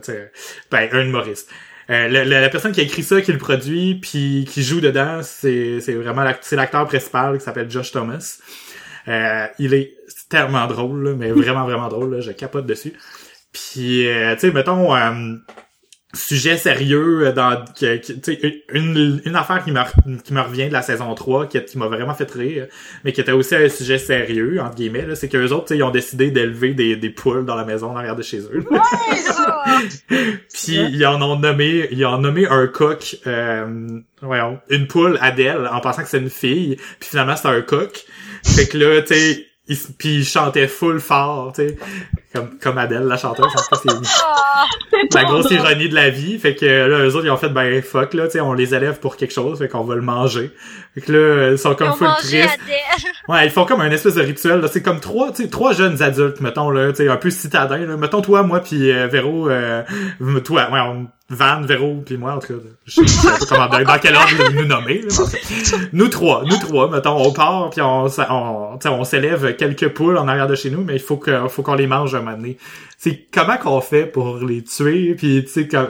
ben 0.70 0.88
un 0.92 1.02
humoriste 1.04 1.50
euh, 1.88 2.08
le- 2.08 2.24
le- 2.24 2.40
la 2.40 2.48
personne 2.48 2.72
qui 2.72 2.80
écrit 2.80 3.04
ça, 3.04 3.20
qui 3.20 3.30
le 3.30 3.38
produit, 3.38 3.94
puis 3.94 4.44
qui 4.50 4.64
joue 4.64 4.80
dedans, 4.80 5.20
c'est 5.22 5.78
c'est 5.80 5.94
vraiment 5.94 6.24
l'acteur 6.24 6.84
principal 6.86 7.38
qui 7.38 7.44
s'appelle 7.44 7.70
Josh 7.70 7.92
Thomas. 7.92 8.38
Euh, 9.06 9.46
il 9.60 9.72
est 9.72 9.94
tellement 10.28 10.66
drôle, 10.66 11.04
là, 11.04 11.14
mais 11.16 11.30
vraiment 11.30 11.64
vraiment 11.64 11.86
drôle. 11.86 12.16
Là, 12.16 12.20
je 12.20 12.32
capote 12.32 12.66
dessus. 12.66 12.92
Puis, 13.56 14.06
euh, 14.08 14.34
tu 14.34 14.40
sais, 14.40 14.52
mettons, 14.52 14.94
euh, 14.94 15.36
sujet 16.14 16.56
sérieux 16.56 17.32
dans 17.34 17.64
que, 17.78 17.96
que- 17.98 18.12
tu 18.12 18.20
sais, 18.22 18.64
une, 18.72 19.20
une 19.26 19.36
affaire 19.36 19.62
qui 19.64 19.70
me 19.70 19.80
qui 20.22 20.32
me 20.32 20.40
revient 20.40 20.68
de 20.68 20.72
la 20.72 20.80
saison 20.80 21.14
3 21.14 21.46
qui, 21.46 21.62
qui 21.62 21.76
m'a 21.76 21.88
vraiment 21.88 22.14
fait 22.14 22.30
rire 22.30 22.68
mais 23.04 23.12
qui 23.12 23.20
était 23.20 23.32
aussi 23.32 23.54
un 23.54 23.68
sujet 23.68 23.98
sérieux 23.98 24.58
entre 24.62 24.76
guillemets 24.76 25.14
c'est 25.14 25.28
que 25.28 25.36
les 25.36 25.52
autres 25.52 25.66
tu 25.66 25.74
sais, 25.74 25.78
ils 25.78 25.82
ont 25.82 25.90
décidé 25.90 26.30
d'élever 26.30 26.72
des, 26.72 26.96
des 26.96 27.10
poules 27.10 27.44
dans 27.44 27.54
la 27.56 27.66
maison 27.66 27.90
en 27.90 27.96
arrière 27.96 28.16
de 28.16 28.22
chez 28.22 28.38
eux. 28.38 28.64
Ah, 28.72 29.76
puis 30.08 30.76
ils 30.90 31.04
en 31.04 31.20
ont 31.20 31.38
nommé 31.38 31.86
ils 31.90 32.06
en 32.06 32.14
ont 32.14 32.18
nommé 32.22 32.46
un 32.46 32.66
coq 32.66 33.16
euh, 33.26 33.86
voyons, 34.22 34.58
une 34.70 34.86
poule 34.86 35.18
Adèle 35.20 35.68
en 35.70 35.80
pensant 35.80 36.02
que 36.02 36.08
c'est 36.08 36.18
une 36.18 36.30
fille 36.30 36.76
puis 36.98 37.10
finalement 37.10 37.36
c'est 37.36 37.48
un 37.48 37.60
coq. 37.60 38.04
Fait 38.42 38.66
que 38.66 38.78
là 38.78 39.02
tu 39.02 39.14
sais 39.14 39.46
il, 39.68 39.76
puis 39.98 40.18
il 40.20 40.24
chantait 40.24 40.68
full 40.68 41.00
fort 41.00 41.52
tu 41.54 41.68
sais 41.68 41.76
comme 42.36 42.58
comme 42.58 42.78
Adèle 42.78 43.04
la 43.04 43.16
chanteuse 43.16 43.46
je 43.50 43.68
pense 43.68 43.80
que 43.80 43.88
c'est 43.88 44.22
ah, 44.24 44.66
la 45.14 45.24
grosse 45.24 45.50
ironie 45.50 45.88
de 45.88 45.94
la 45.94 46.10
vie. 46.10 46.38
Fait 46.38 46.54
que 46.54 46.66
là, 46.66 47.04
eux 47.04 47.14
autres, 47.14 47.26
ils 47.26 47.30
ont 47.30 47.36
fait, 47.36 47.48
ben, 47.48 47.82
fuck, 47.82 48.14
là, 48.14 48.26
tu 48.26 48.32
sais, 48.32 48.40
on 48.40 48.52
les 48.52 48.74
élève 48.74 48.98
pour 48.98 49.16
quelque 49.16 49.32
chose, 49.32 49.58
fait 49.58 49.68
qu'on 49.68 49.84
va 49.84 49.94
le 49.94 50.02
manger. 50.02 50.50
Fait 50.94 51.00
que 51.00 51.12
là, 51.12 51.50
ils 51.52 51.58
sont 51.58 51.74
comme 51.74 51.92
full 51.92 52.08
tristes. 52.18 52.58
Ouais, 53.28 53.44
ils 53.44 53.50
font 53.50 53.64
comme 53.64 53.80
un 53.80 53.90
espèce 53.90 54.14
de 54.14 54.22
rituel, 54.22 54.60
là. 54.60 54.68
C'est 54.68 54.82
comme 54.82 55.00
trois, 55.00 55.32
tu 55.32 55.42
sais, 55.42 55.48
trois 55.48 55.72
jeunes 55.72 56.00
adultes, 56.00 56.40
mettons, 56.40 56.70
là, 56.70 56.90
tu 56.90 56.98
sais, 56.98 57.08
un 57.08 57.16
peu 57.16 57.30
citadins, 57.30 57.78
là. 57.78 57.96
Mettons, 57.96 58.22
toi, 58.22 58.44
moi, 58.44 58.60
puis 58.60 58.92
euh, 58.92 59.08
Véro, 59.08 59.50
euh, 59.50 59.82
toi, 60.44 60.70
ouais, 60.70 60.80
on, 60.80 61.08
Van, 61.28 61.60
Véro, 61.62 62.02
puis 62.06 62.16
moi, 62.16 62.34
en 62.34 62.38
tout 62.38 62.54
cas, 62.54 62.60
je 62.84 63.04
sais 63.04 63.28
pas 63.28 63.38
comment, 63.48 63.68
dans, 63.68 63.98
quel 63.98 64.14
ordre 64.14 64.52
nous 64.54 64.64
nommer, 64.64 65.02
là. 65.02 65.08
Nous 65.92 66.06
trois, 66.06 66.44
nous 66.44 66.56
trois, 66.56 66.88
mettons, 66.88 67.16
on 67.16 67.32
part, 67.32 67.70
puis 67.70 67.80
on, 67.80 68.06
on, 68.06 68.78
on 68.84 69.04
s'élève 69.04 69.56
quelques 69.56 69.88
poules 69.88 70.18
en 70.18 70.28
arrière 70.28 70.46
de 70.46 70.54
chez 70.54 70.70
nous, 70.70 70.84
mais 70.84 70.94
il 70.94 71.00
faut 71.00 71.16
que, 71.16 71.48
faut 71.48 71.62
qu'on 71.62 71.74
les 71.74 71.88
mange 71.88 72.14
un 72.14 72.20
moment 72.20 72.36
donné. 72.36 72.58
C'est 72.96 73.26
comment 73.32 73.56
qu'on 73.56 73.80
fait 73.80 74.06
pour 74.06 74.38
les 74.38 74.62
tuer, 74.62 75.16
puis 75.16 75.44
tu 75.44 75.50
sais, 75.50 75.68
comme... 75.68 75.88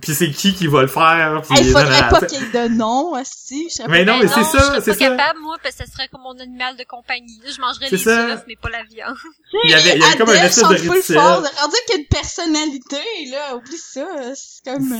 Puis 0.00 0.14
c'est 0.14 0.30
qui 0.30 0.54
qui 0.54 0.66
va 0.66 0.80
le 0.80 0.88
faire, 0.88 1.42
puis... 1.42 1.58
Il 1.60 1.66
faudrait 1.72 2.08
pas 2.08 2.22
qu'il 2.22 2.40
y 2.40 2.42
ait 2.42 2.68
de 2.68 2.74
nom, 2.74 3.12
aussi. 3.12 3.68
Je 3.68 3.82
Mais 3.88 4.04
pas- 4.04 4.12
non, 4.12 4.18
mais 4.20 4.28
c'est 4.28 4.40
je 4.40 4.44
ça, 4.46 4.60
serais 4.62 4.80
c'est 4.80 4.92
pas 4.92 4.98
ça. 4.98 5.10
capable, 5.10 5.40
moi, 5.40 5.56
parce 5.62 5.74
que 5.76 5.84
ça 5.84 5.92
serait 5.92 6.08
comme 6.08 6.22
mon 6.22 6.38
animal 6.40 6.74
de 6.78 6.84
compagnie. 6.84 7.38
Je 7.44 7.60
mangerais 7.60 7.86
C'est 7.90 7.96
les 7.96 8.02
ça. 8.02 8.28
œufs, 8.32 8.44
mais 8.48 8.56
pas 8.56 8.70
la 8.70 8.82
viande. 8.84 9.14
Il 9.64 9.70
y 9.70 9.74
avait, 9.74 9.96
il 9.96 10.00
y 10.00 10.04
avait 10.04 10.16
comme 10.16 10.30
un 10.30 10.42
espèce 10.42 10.68
de 10.68 10.90
rituel. 10.90 11.18
fort. 11.18 11.42
Rendu 11.42 11.76
qu'il 11.86 11.96
y 11.96 11.98
a 11.98 12.00
une 12.00 12.06
personnalité, 12.06 12.96
là, 13.30 13.56
oublie 13.56 13.76
ça. 13.76 14.06
C'est 14.34 14.64
comme... 14.72 14.90
euh, 14.92 14.96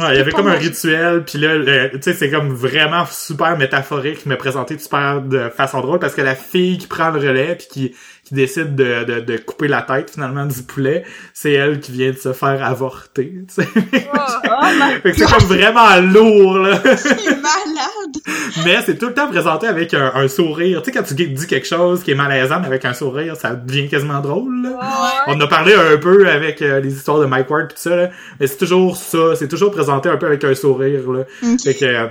Ouais, 0.00 0.14
il 0.14 0.18
y 0.18 0.20
avait 0.20 0.32
comme 0.32 0.48
un 0.48 0.54
rituel, 0.58 1.24
puis 1.24 1.38
là, 1.38 1.50
euh, 1.50 1.88
tu 1.92 2.02
sais, 2.02 2.14
c'est 2.14 2.28
comme 2.28 2.52
vraiment 2.52 3.06
super 3.06 3.56
métaphorique, 3.56 4.26
mais 4.26 4.36
présenté 4.36 4.76
super 4.76 5.22
de 5.22 5.48
façon 5.50 5.80
drôle, 5.82 6.00
parce 6.00 6.14
que 6.16 6.20
la 6.20 6.34
fille 6.34 6.78
qui 6.78 6.88
prend 6.88 7.10
le 7.10 7.20
relais, 7.20 7.54
puis 7.54 7.66
qui, 7.70 7.96
qui 8.24 8.34
décide 8.34 8.74
de, 8.74 9.04
de, 9.04 9.20
de 9.20 9.36
couper 9.36 9.68
la 9.68 9.82
tête, 9.82 10.10
finalement, 10.10 10.46
du 10.46 10.62
poulet, 10.62 11.04
c'est 11.32 11.52
elle 11.52 11.80
qui 11.80 11.92
vient 11.92 12.10
de 12.10 12.16
se 12.16 12.32
faire 12.32 12.64
avorter. 12.64 13.34
Oh 13.58 13.62
my 13.84 15.00
Fait 15.02 15.12
que 15.12 15.18
c'est 15.18 15.30
comme 15.30 15.46
vraiment 15.46 16.00
lourd, 16.00 16.58
là. 16.58 16.80
il 16.84 17.32
est 17.32 17.42
malade! 17.42 18.64
mais 18.64 18.78
c'est 18.86 18.96
tout 18.98 19.06
le 19.06 19.14
temps 19.14 19.28
présenté 19.28 19.66
avec 19.66 19.92
un, 19.94 20.12
un 20.14 20.28
sourire. 20.28 20.82
Tu 20.82 20.90
sais, 20.90 20.98
quand 20.98 21.04
tu 21.04 21.14
dis 21.14 21.46
quelque 21.46 21.66
chose 21.66 22.02
qui 22.02 22.12
est 22.12 22.14
malaisant, 22.14 22.60
mais 22.60 22.66
avec 22.66 22.84
un 22.84 22.94
sourire, 22.94 23.36
ça 23.36 23.54
devient 23.54 23.88
quasiment 23.88 24.20
drôle, 24.20 24.62
là. 24.62 24.70
Ouais. 24.70 25.34
On 25.34 25.40
a 25.40 25.46
parlé 25.46 25.74
un 25.74 25.96
peu 25.98 26.28
avec 26.28 26.62
euh, 26.62 26.80
les 26.80 26.94
histoires 26.94 27.18
de 27.20 27.26
Mike 27.26 27.50
Ward 27.50 27.68
pis 27.68 27.74
tout 27.74 27.80
ça, 27.80 27.96
là. 27.96 28.10
Mais 28.40 28.46
c'est 28.46 28.56
toujours 28.56 28.96
ça. 28.96 29.36
C'est 29.36 29.48
toujours 29.48 29.70
présenté 29.70 30.08
un 30.08 30.16
peu 30.16 30.26
avec 30.26 30.44
un 30.44 30.54
sourire, 30.54 31.10
là. 31.10 31.24
Fait 31.62 31.74
que, 31.74 31.84
euh, 31.84 32.06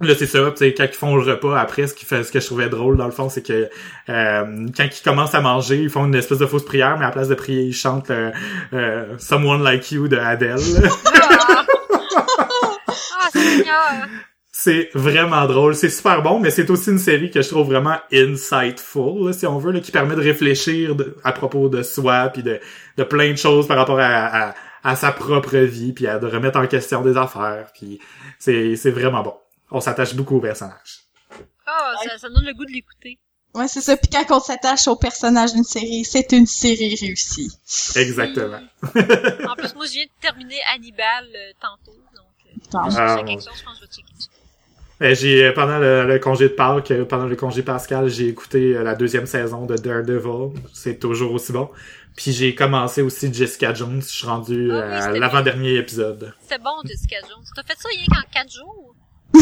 là, 0.00 0.14
c'est 0.16 0.26
ça. 0.26 0.50
Tu 0.50 0.56
sais, 0.58 0.74
quand 0.74 0.84
ils 0.84 0.94
font 0.94 1.16
le 1.16 1.22
repas 1.22 1.58
après, 1.58 1.86
ce 1.86 1.94
qui 1.94 2.04
fait, 2.04 2.22
ce 2.24 2.30
que 2.32 2.40
je 2.40 2.46
trouvais 2.46 2.68
drôle, 2.68 2.96
dans 2.96 3.06
le 3.06 3.10
fond, 3.12 3.28
c'est 3.28 3.42
que, 3.42 3.68
euh, 4.08 4.66
quand 4.76 4.84
ils 4.84 5.02
commencent 5.04 5.34
à 5.34 5.40
manger, 5.40 5.76
ils 5.82 5.90
font 5.90 6.06
une 6.06 6.14
espèce 6.14 6.38
de 6.38 6.46
fausse 6.46 6.64
prière, 6.64 6.96
mais 6.98 7.04
à 7.04 7.08
la 7.08 7.12
place 7.12 7.28
de 7.28 7.34
prier, 7.34 7.62
ils 7.62 7.72
chantent, 7.74 8.10
euh, 8.10 8.30
euh, 8.72 9.14
Someone 9.18 9.62
Like 9.62 9.90
You 9.92 10.08
de 10.08 10.16
Adele. 10.16 10.58
Ah, 11.06 11.64
Ah, 13.20 13.30
Seigneur. 13.32 14.06
c'est 14.52 14.88
vraiment 14.94 15.46
drôle. 15.46 15.74
C'est 15.74 15.90
super 15.90 16.22
bon, 16.22 16.40
mais 16.40 16.50
c'est 16.50 16.68
aussi 16.70 16.90
une 16.90 16.98
série 16.98 17.30
que 17.30 17.42
je 17.42 17.48
trouve 17.48 17.66
vraiment 17.66 17.96
insightful, 18.12 19.26
là, 19.26 19.32
si 19.32 19.46
on 19.46 19.58
veut, 19.58 19.72
là, 19.72 19.80
qui 19.80 19.90
permet 19.92 20.14
de 20.16 20.20
réfléchir 20.22 20.94
de- 20.94 21.16
à 21.24 21.32
propos 21.32 21.68
de 21.68 21.82
soi, 21.82 22.30
puis 22.32 22.42
de, 22.42 22.58
de 22.96 23.04
plein 23.04 23.30
de 23.32 23.36
choses 23.36 23.66
par 23.66 23.76
rapport 23.76 23.98
à, 24.00 24.04
à, 24.50 24.54
à 24.84 24.96
sa 24.96 25.12
propre 25.12 25.56
vie, 25.58 25.92
puis 25.92 26.06
à 26.06 26.18
de 26.18 26.26
remettre 26.26 26.58
en 26.58 26.66
question 26.66 27.02
des 27.02 27.16
affaires, 27.16 27.66
puis 27.74 28.00
c'est, 28.38 28.76
c'est 28.76 28.90
vraiment 28.90 29.22
bon. 29.22 29.34
On 29.70 29.80
s'attache 29.80 30.14
beaucoup 30.14 30.36
au 30.36 30.40
personnage. 30.40 31.00
Ah, 31.66 31.94
ça, 32.04 32.18
ça 32.18 32.28
donne 32.28 32.44
le 32.44 32.54
goût 32.54 32.64
de 32.64 32.72
l'écouter. 32.72 33.18
Ouais, 33.54 33.68
c'est 33.68 33.80
ça. 33.80 33.96
Puis 33.96 34.08
quand 34.10 34.36
on 34.36 34.40
s'attache 34.40 34.86
au 34.88 34.96
personnage 34.96 35.52
d'une 35.52 35.64
série, 35.64 36.04
c'est 36.04 36.32
une 36.32 36.46
série 36.46 36.94
réussie. 36.96 37.50
Exactement. 37.96 38.60
En 38.84 39.54
plus, 39.56 39.74
moi, 39.74 39.86
je 39.86 39.92
viens 39.92 40.04
de 40.04 40.20
terminer 40.20 40.58
Hannibal 40.74 41.26
euh, 41.34 41.52
tantôt, 41.60 41.96
donc 42.14 42.26
euh, 42.46 42.78
Ah, 42.96 43.22
quelque 43.26 43.42
chose, 43.42 43.50
je 43.58 43.64
pense 43.64 43.80
que 43.80 43.80
je 43.80 43.86
vais 43.86 43.92
checker 43.92 44.12
ça. 44.18 44.28
Euh, 45.00 45.14
J'ai 45.14 45.44
euh, 45.46 45.52
pendant 45.52 45.78
le, 45.78 46.06
le 46.06 46.18
congé 46.18 46.48
de 46.48 46.54
Pâques, 46.54 46.92
pendant 47.08 47.26
le 47.26 47.36
congé 47.36 47.62
pascal, 47.62 48.08
j'ai 48.08 48.28
écouté 48.28 48.72
la 48.74 48.94
deuxième 48.94 49.26
saison 49.26 49.64
de 49.64 49.76
Daredevil. 49.76 50.60
C'est 50.74 50.98
toujours 50.98 51.32
aussi 51.32 51.52
bon. 51.52 51.70
Puis 52.16 52.32
j'ai 52.32 52.54
commencé 52.54 53.00
aussi 53.00 53.32
Jessica 53.32 53.72
Jones. 53.72 54.02
Je 54.02 54.08
suis 54.08 54.26
rendu 54.26 54.70
Ah 54.72 55.10
oui, 55.10 55.16
à 55.16 55.20
l'avant-dernier 55.20 55.76
épisode. 55.76 56.34
C'était 56.42 56.58
bon, 56.58 56.70
Jessica 56.84 57.16
Jones. 57.28 57.44
T'as 57.54 57.62
fait 57.62 57.78
ça 57.78 57.88
rien 57.88 58.06
qu'en 58.10 58.28
4 58.32 58.52
jours? 58.52 58.87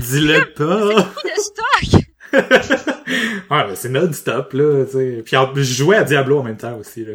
Dis-le 0.00 0.52
pas. 0.54 1.02
Coup 1.02 1.28
de 1.28 1.40
stock! 1.40 2.02
ah, 3.50 3.66
mais 3.68 3.76
c'est 3.76 3.88
non-stop, 3.88 4.52
là, 4.54 4.84
tu 4.84 4.92
sais. 4.92 5.22
Puis 5.24 5.36
en- 5.36 5.54
je 5.54 5.62
jouais 5.62 5.96
à 5.96 6.04
Diablo 6.04 6.40
en 6.40 6.42
même 6.42 6.56
temps 6.56 6.76
aussi, 6.76 7.04
là. 7.04 7.14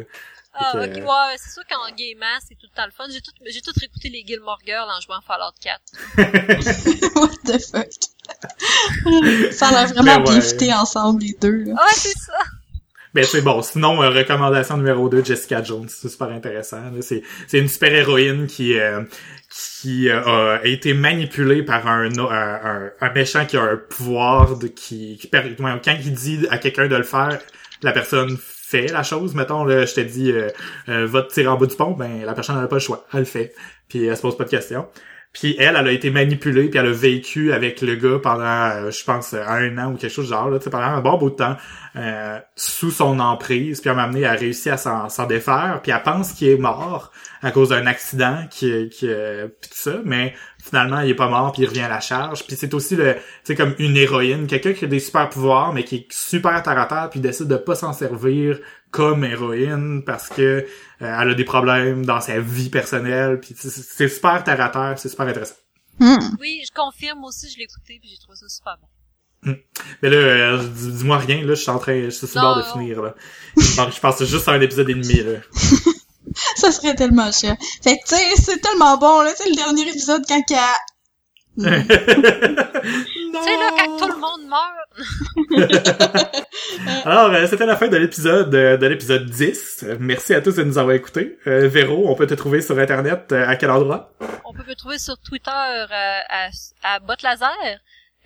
Ah, 0.52 0.72
ok, 0.74 0.96
ouais, 0.96 1.36
c'est 1.36 1.52
sûr 1.52 1.62
qu'en 1.70 1.88
gaming, 1.94 2.18
c'est 2.46 2.56
tout 2.56 2.66
le 2.70 2.76
temps 2.76 2.84
le 2.84 2.90
fun. 2.90 3.04
J'ai 3.10 3.20
tout, 3.20 3.30
j'ai 3.46 3.60
tout 3.60 3.70
réécouté 3.78 4.08
les 4.08 4.24
Gilmore 4.26 4.58
Girls 4.66 4.88
en 4.90 5.00
jouant 5.00 5.18
à 5.18 5.22
Fallout 5.22 5.54
4. 5.62 5.80
What 7.16 7.28
the 7.46 7.58
fuck? 7.62 7.88
ça 9.52 9.68
a 9.68 9.72
l'air 9.72 9.94
vraiment 9.94 10.24
ouais. 10.28 10.72
ensemble, 10.74 11.22
les 11.22 11.36
deux. 11.40 11.64
là. 11.64 11.72
Ouais, 11.74 11.92
c'est 11.94 12.18
ça. 12.18 12.38
Ben 13.14 13.24
c'est 13.24 13.42
bon. 13.42 13.62
Sinon, 13.62 14.02
euh, 14.02 14.10
recommandation 14.10 14.76
numéro 14.76 15.08
2, 15.08 15.24
Jessica 15.24 15.62
Jones. 15.62 15.88
C'est 15.88 16.08
super 16.08 16.28
intéressant. 16.28 16.90
là. 16.90 17.00
C'est, 17.00 17.22
c'est 17.48 17.58
une 17.58 17.68
super 17.68 17.92
héroïne 17.92 18.46
qui, 18.46 18.78
euh, 18.78 19.02
qui 19.50 20.08
euh, 20.08 20.58
a 20.58 20.64
été 20.64 20.94
manipulée 20.94 21.64
par 21.64 21.86
un, 21.88 22.08
un, 22.18 22.90
un, 23.00 23.12
méchant 23.12 23.44
qui 23.44 23.56
a 23.56 23.62
un 23.62 23.76
pouvoir 23.76 24.56
de 24.56 24.68
qui, 24.68 25.18
qui 25.18 25.28
quand 25.28 25.96
il 26.04 26.12
dit 26.12 26.46
à 26.50 26.58
quelqu'un 26.58 26.86
de 26.86 26.94
le 26.94 27.02
faire, 27.02 27.38
la 27.82 27.92
personne 27.92 28.38
fait 28.40 28.86
la 28.86 29.02
chose. 29.02 29.34
Mettons, 29.34 29.64
là, 29.64 29.84
je 29.84 29.94
te 29.94 30.00
dis 30.00 30.30
euh, 30.30 30.48
euh, 30.88 31.06
va 31.06 31.22
te 31.22 31.32
tirer 31.32 31.48
en 31.48 31.56
bas 31.56 31.66
du 31.66 31.74
pont, 31.74 31.90
ben 31.90 32.24
la 32.24 32.32
personne 32.34 32.56
n'a 32.56 32.68
pas 32.68 32.76
le 32.76 32.80
choix. 32.80 33.06
Elle 33.12 33.20
le 33.20 33.24
fait. 33.24 33.52
Puis 33.88 34.06
elle 34.06 34.16
se 34.16 34.22
pose 34.22 34.36
pas 34.36 34.44
de 34.44 34.50
questions. 34.50 34.86
Puis 35.32 35.54
elle, 35.60 35.76
elle 35.76 35.86
a 35.86 35.92
été 35.92 36.10
manipulée, 36.10 36.68
puis 36.68 36.78
elle 36.80 36.88
a 36.88 36.92
vécu 36.92 37.52
avec 37.52 37.82
le 37.82 37.94
gars 37.94 38.18
pendant, 38.20 38.42
euh, 38.42 38.90
je 38.90 39.04
pense, 39.04 39.32
un 39.32 39.78
an 39.78 39.92
ou 39.92 39.96
quelque 39.96 40.12
chose 40.12 40.26
du 40.26 40.30
genre, 40.32 40.50
là, 40.50 40.58
pendant 40.58 40.84
un 40.84 41.00
bon 41.00 41.18
bout 41.18 41.30
de 41.30 41.36
temps, 41.36 41.56
euh, 41.94 42.40
sous 42.56 42.90
son 42.90 43.20
emprise. 43.20 43.80
Puis 43.80 43.90
à 43.90 43.92
un 43.92 43.96
moment 43.96 44.08
donné, 44.08 44.20
elle 44.20 44.26
a 44.26 44.32
réussi 44.32 44.70
à 44.70 44.76
s'en, 44.76 45.08
s'en 45.08 45.26
défaire, 45.26 45.80
puis 45.82 45.92
elle 45.92 46.02
pense 46.02 46.32
qu'il 46.32 46.48
est 46.48 46.56
mort 46.56 47.12
à 47.42 47.52
cause 47.52 47.68
d'un 47.68 47.86
accident, 47.86 48.44
qui, 48.50 48.88
qui, 48.88 49.06
euh, 49.08 49.46
puis 49.60 49.70
tout 49.70 49.78
ça, 49.78 50.00
mais 50.04 50.34
finalement, 50.64 51.00
il 51.00 51.10
est 51.10 51.14
pas 51.14 51.28
mort, 51.28 51.52
puis 51.52 51.62
il 51.62 51.66
revient 51.68 51.80
à 51.82 51.88
la 51.88 52.00
charge. 52.00 52.46
Puis 52.46 52.56
c'est 52.56 52.72
aussi, 52.74 52.96
le, 52.96 53.14
tu 53.14 53.20
sais, 53.44 53.54
comme 53.54 53.74
une 53.78 53.96
héroïne, 53.96 54.46
quelqu'un 54.46 54.72
qui 54.72 54.84
a 54.84 54.88
des 54.88 55.00
super 55.00 55.28
pouvoirs, 55.30 55.72
mais 55.72 55.84
qui 55.84 55.96
est 55.96 56.06
super 56.12 56.62
terre 56.62 56.78
à 56.78 56.86
terre, 56.86 57.08
puis 57.10 57.20
décide 57.20 57.48
de 57.48 57.56
pas 57.56 57.74
s'en 57.74 57.92
servir 57.92 58.58
comme 58.90 59.24
héroïne 59.24 60.02
parce 60.04 60.28
que 60.28 60.42
euh, 60.42 60.64
elle 61.00 61.30
a 61.30 61.34
des 61.34 61.44
problèmes 61.44 62.04
dans 62.04 62.20
sa 62.20 62.40
vie 62.40 62.68
personnelle. 62.70 63.38
Puis 63.40 63.54
c'est- 63.56 63.70
c'est 63.70 64.08
super 64.08 64.42
terre 64.44 64.60
à 64.60 64.68
terre 64.68 64.94
c'est 64.98 65.08
super 65.08 65.26
intéressant. 65.28 65.54
Hmm. 65.98 66.16
Oui, 66.40 66.60
je 66.66 66.72
confirme 66.74 67.24
aussi, 67.24 67.48
je 67.50 67.58
l'ai 67.58 67.64
écouté 67.64 67.98
puis 68.00 68.08
j'ai 68.10 68.18
trouvé 68.18 68.36
ça 68.36 68.48
super 68.48 68.76
bon. 68.80 68.88
mais 70.02 70.10
là 70.10 70.16
euh, 70.16 70.58
dis- 70.68 70.92
dis-moi 70.92 71.16
rien 71.18 71.38
là 71.46 71.54
je 71.54 71.60
suis 71.62 71.70
en 71.70 71.78
train 71.78 71.94
je 72.04 72.10
suis 72.10 72.26
sur 72.26 72.40
le 72.40 72.46
bord 72.46 72.56
de 72.58 72.62
finir 72.62 73.00
là. 73.00 73.14
Donc, 73.76 73.90
je 73.94 73.98
pense 74.00 74.22
juste 74.24 74.46
à 74.48 74.52
un 74.52 74.60
épisode 74.60 74.90
et 74.90 74.94
demi 74.94 75.22
là 75.22 75.38
Ça 76.70 76.80
serait 76.80 76.94
tellement 76.94 77.30
chiant. 77.32 77.56
Fait 77.82 77.98
que, 77.98 78.08
tu 78.08 78.14
sais, 78.14 78.36
c'est 78.36 78.60
tellement 78.60 78.96
bon, 78.96 79.22
là. 79.22 79.32
Tu 79.32 79.42
sais, 79.42 79.48
le 79.50 79.56
dernier 79.56 79.88
épisode, 79.88 80.22
quand 80.28 80.42
qu'elle... 80.42 80.58
Tu 81.60 81.64
sais, 83.44 83.56
là, 83.56 83.70
quand 83.76 83.96
tout 83.96 84.08
le 84.08 84.16
monde 84.18 84.42
meurt, 84.48 84.76
Alors, 87.04 87.30
euh, 87.32 87.46
c'était 87.46 87.66
la 87.66 87.76
fin 87.76 87.88
de 87.88 87.96
l'épisode 87.96 88.54
euh, 88.54 88.76
de 88.76 88.86
l'épisode 88.86 89.26
10. 89.26 89.84
Euh, 89.84 89.96
Merci 90.00 90.34
à 90.34 90.40
tous 90.40 90.56
de 90.56 90.62
nous 90.64 90.78
avoir 90.78 90.94
écoutés. 90.96 91.38
Euh, 91.46 91.68
Véro, 91.68 92.08
on 92.08 92.14
peut 92.14 92.26
te 92.26 92.34
trouver 92.34 92.60
sur 92.60 92.78
Internet 92.78 93.32
euh, 93.32 93.46
à 93.46 93.56
quel 93.56 93.70
endroit? 93.70 94.12
on 94.44 94.52
peut 94.52 94.64
me 94.66 94.74
trouver 94.74 94.98
sur 94.98 95.16
Twitter 95.18 95.50
euh, 95.50 95.86
à, 96.28 96.50
à 96.82 96.98
Botlaser. 97.00 97.44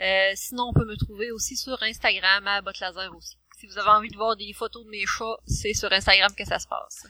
Euh, 0.00 0.32
sinon, 0.34 0.70
on 0.70 0.72
peut 0.72 0.86
me 0.86 0.96
trouver 0.96 1.30
aussi 1.30 1.56
sur 1.56 1.80
Instagram 1.82 2.46
à 2.46 2.60
Botlaser 2.62 3.08
aussi. 3.16 3.36
Si 3.58 3.66
vous 3.66 3.78
avez 3.78 3.90
envie 3.90 4.10
de 4.10 4.16
voir 4.16 4.36
des 4.36 4.52
photos 4.52 4.84
de 4.84 4.90
mes 4.90 5.06
chats, 5.06 5.36
c'est 5.46 5.74
sur 5.74 5.92
Instagram 5.92 6.32
que 6.36 6.44
ça 6.44 6.58
se 6.58 6.66
passe. 6.66 7.04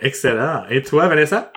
Excellent. 0.00 0.64
Et 0.70 0.82
toi, 0.82 1.08
Vanessa? 1.08 1.52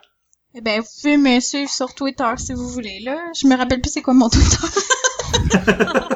Eh 0.53 0.61
ben, 0.61 0.81
vous 0.81 0.87
pouvez 1.01 1.17
me 1.17 1.39
suivre 1.39 1.69
sur 1.69 1.93
Twitter 1.93 2.29
si 2.37 2.53
vous 2.53 2.67
voulez, 2.67 2.99
là. 2.99 3.17
Je 3.39 3.47
me 3.47 3.55
rappelle 3.55 3.81
plus 3.81 3.91
c'est 3.91 4.01
quoi 4.01 4.13
mon 4.13 4.29
Twitter. 4.29 4.57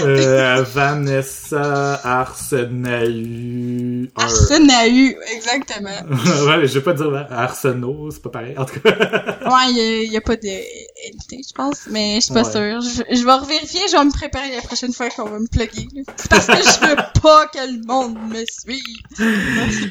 Euh, 0.00 0.64
Vanessa 0.74 2.00
Arsenaü. 2.02 4.10
Arsenaü, 4.16 5.16
exactement. 5.32 5.90
ouais, 6.46 6.56
mais 6.58 6.66
je 6.66 6.74
vais 6.74 6.80
pas 6.80 6.94
dire 6.94 7.26
Arsenault, 7.30 8.10
c'est 8.10 8.22
pas 8.22 8.30
pareil. 8.30 8.54
En 8.58 8.64
tout 8.64 8.80
cas. 8.80 8.90
ouais, 8.90 9.70
il 9.70 10.10
y, 10.12 10.16
a 10.16 10.20
pas 10.20 10.34
de 10.36 10.48
NT, 10.48 11.42
je 11.48 11.52
pense, 11.54 11.82
mais 11.88 12.16
je 12.16 12.20
suis 12.22 12.34
pas 12.34 12.42
Ouais. 12.44 12.50
sûre. 12.50 12.80
Je, 12.80 13.02
je 13.16 13.24
vais 13.24 13.32
revérifier, 13.32 13.80
je 13.90 13.96
vais 13.96 14.04
me 14.04 14.10
préparer 14.12 14.50
la 14.54 14.62
prochaine 14.62 14.92
fois 14.92 15.08
qu'on 15.10 15.28
va 15.28 15.38
me 15.38 15.46
plugger. 15.46 15.86
Parce 16.28 16.46
que 16.46 16.56
je 16.56 16.88
veux 16.88 16.96
pas 17.22 17.46
que 17.46 17.58
le 17.58 17.86
monde 17.86 18.16
me 18.28 18.44
suive. 18.46 18.82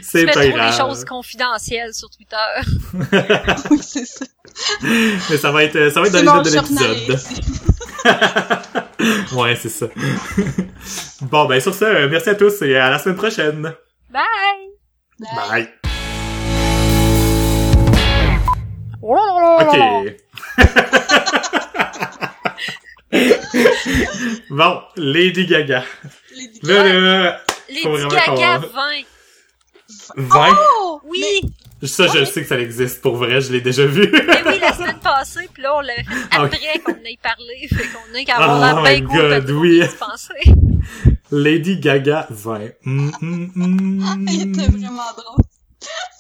C'est 0.03 0.25
pas 0.25 0.47
grave. 0.47 0.71
les 0.71 0.77
choses 0.77 1.05
confidentielles 1.05 1.93
sur 1.93 2.09
Twitter. 2.09 2.35
Oui, 3.71 3.79
c'est 3.81 4.05
ça. 4.05 4.25
Mais 5.29 5.37
ça 5.37 5.51
va 5.51 5.63
être, 5.63 5.89
ça 5.91 6.01
va 6.01 6.07
être 6.07 6.13
dans 6.13 6.19
les 6.19 6.25
notes 6.25 6.45
de 6.45 6.51
l'épisode. 6.51 7.19
ouais, 9.35 9.55
c'est 9.55 9.69
ça. 9.69 9.87
bon, 11.21 11.45
ben, 11.45 11.59
sur 11.59 11.73
ça, 11.73 11.85
euh, 11.85 12.07
merci 12.09 12.29
à 12.29 12.35
tous 12.35 12.61
et 12.61 12.75
à 12.75 12.89
la 12.89 12.99
semaine 12.99 13.15
prochaine. 13.17 13.73
Bye! 14.09 14.23
Bye. 15.19 15.69
Oh 19.01 19.15
là 19.15 19.21
là 19.39 19.39
là 19.41 19.77
là. 19.77 19.99
Ok. 19.99 20.15
bon, 24.49 24.81
Lady 24.95 25.45
Gaga. 25.45 25.83
Lady 26.35 26.59
Gaga. 26.63 26.83
là, 26.99 27.41
Lady 27.69 27.83
Gaga 27.83 28.25
qu'on- 28.25 28.67
20. 28.67 29.03
20. 30.15 30.57
Oh! 30.81 31.01
Oui! 31.05 31.41
Ça, 31.83 32.07
je 32.07 32.23
sais 32.23 32.41
que 32.41 32.47
ça 32.47 32.59
existe. 32.59 33.01
Pour 33.01 33.17
vrai, 33.17 33.41
je 33.41 33.51
l'ai 33.51 33.61
déjà 33.61 33.85
vu. 33.85 34.09
Mais 34.11 34.41
oui, 34.45 34.59
la 34.59 34.73
semaine 34.73 34.99
passée, 34.99 35.49
puis 35.53 35.63
là, 35.63 35.75
on 35.75 35.81
l'avait 35.81 36.03
fait 36.03 36.27
Ah, 36.31 36.43
après 36.43 36.79
qu'on 36.83 36.93
en 36.93 37.05
ait 37.05 37.19
parlé. 37.21 37.67
Fait 37.69 37.87
qu'on 37.87 38.17
a 38.17 38.23
qu'à 38.23 38.35
avoir 38.35 38.79
Oh 38.79 38.83
bien 38.83 39.01
God, 39.01 39.49
oui. 39.51 39.83
Lady 41.31 41.79
Gaga 41.79 42.27
20. 42.29 42.59
Mm, 42.83 43.11
mm, 43.21 43.51
mm. 43.55 44.25
Il 44.29 44.41
était 44.41 44.71
vraiment 44.71 45.11
drôle. 45.17 45.45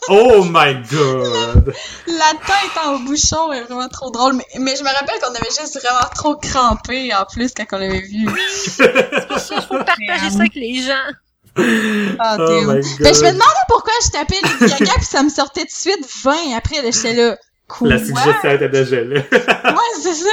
Oh 0.09 0.43
my 0.43 0.75
god. 0.91 1.73
La 2.07 2.31
tête 2.45 2.85
en 2.85 2.99
bouchon 2.99 3.53
est 3.53 3.63
vraiment 3.63 3.87
trop 3.87 4.11
drôle. 4.11 4.33
Mais, 4.33 4.45
mais 4.59 4.75
je 4.75 4.83
me 4.83 4.89
rappelle 4.89 5.19
qu'on 5.21 5.33
avait 5.33 5.45
juste 5.45 5.79
vraiment 5.79 6.09
trop 6.13 6.35
crampé 6.35 7.13
en 7.13 7.25
plus 7.25 7.53
quand 7.53 7.65
on 7.71 7.77
l'avait 7.77 8.01
vu. 8.01 8.27
C'est 8.49 9.27
pour 9.27 9.39
ça 9.39 9.55
qu'il 9.55 9.63
faut 9.63 9.83
partager 9.83 10.29
ça 10.29 10.39
avec 10.39 10.55
les 10.55 10.81
gens. 10.81 11.13
Ah, 11.57 12.37
Oh 12.39 12.61
my 12.61 12.65
god. 12.65 12.83
Ben, 12.99 13.13
je 13.13 13.21
me 13.21 13.31
demandais 13.31 13.65
pourquoi 13.67 13.93
je 14.05 14.09
tapais 14.11 14.35
Lady 14.43 14.73
Gaga 14.73 14.93
pis 14.99 15.05
ça 15.05 15.23
me 15.23 15.29
sortait 15.29 15.65
de 15.65 15.69
suite 15.69 16.05
20. 16.23 16.55
Après, 16.57 16.77
j'étais 16.91 17.13
là. 17.13 17.37
Quoi? 17.67 17.89
La 17.89 17.99
suggestion 17.99 18.51
était 18.51 18.69
déjà 18.69 19.03
là. 19.03 19.19
Ouais, 19.31 20.01
c'est 20.01 20.13
ça. 20.13 20.29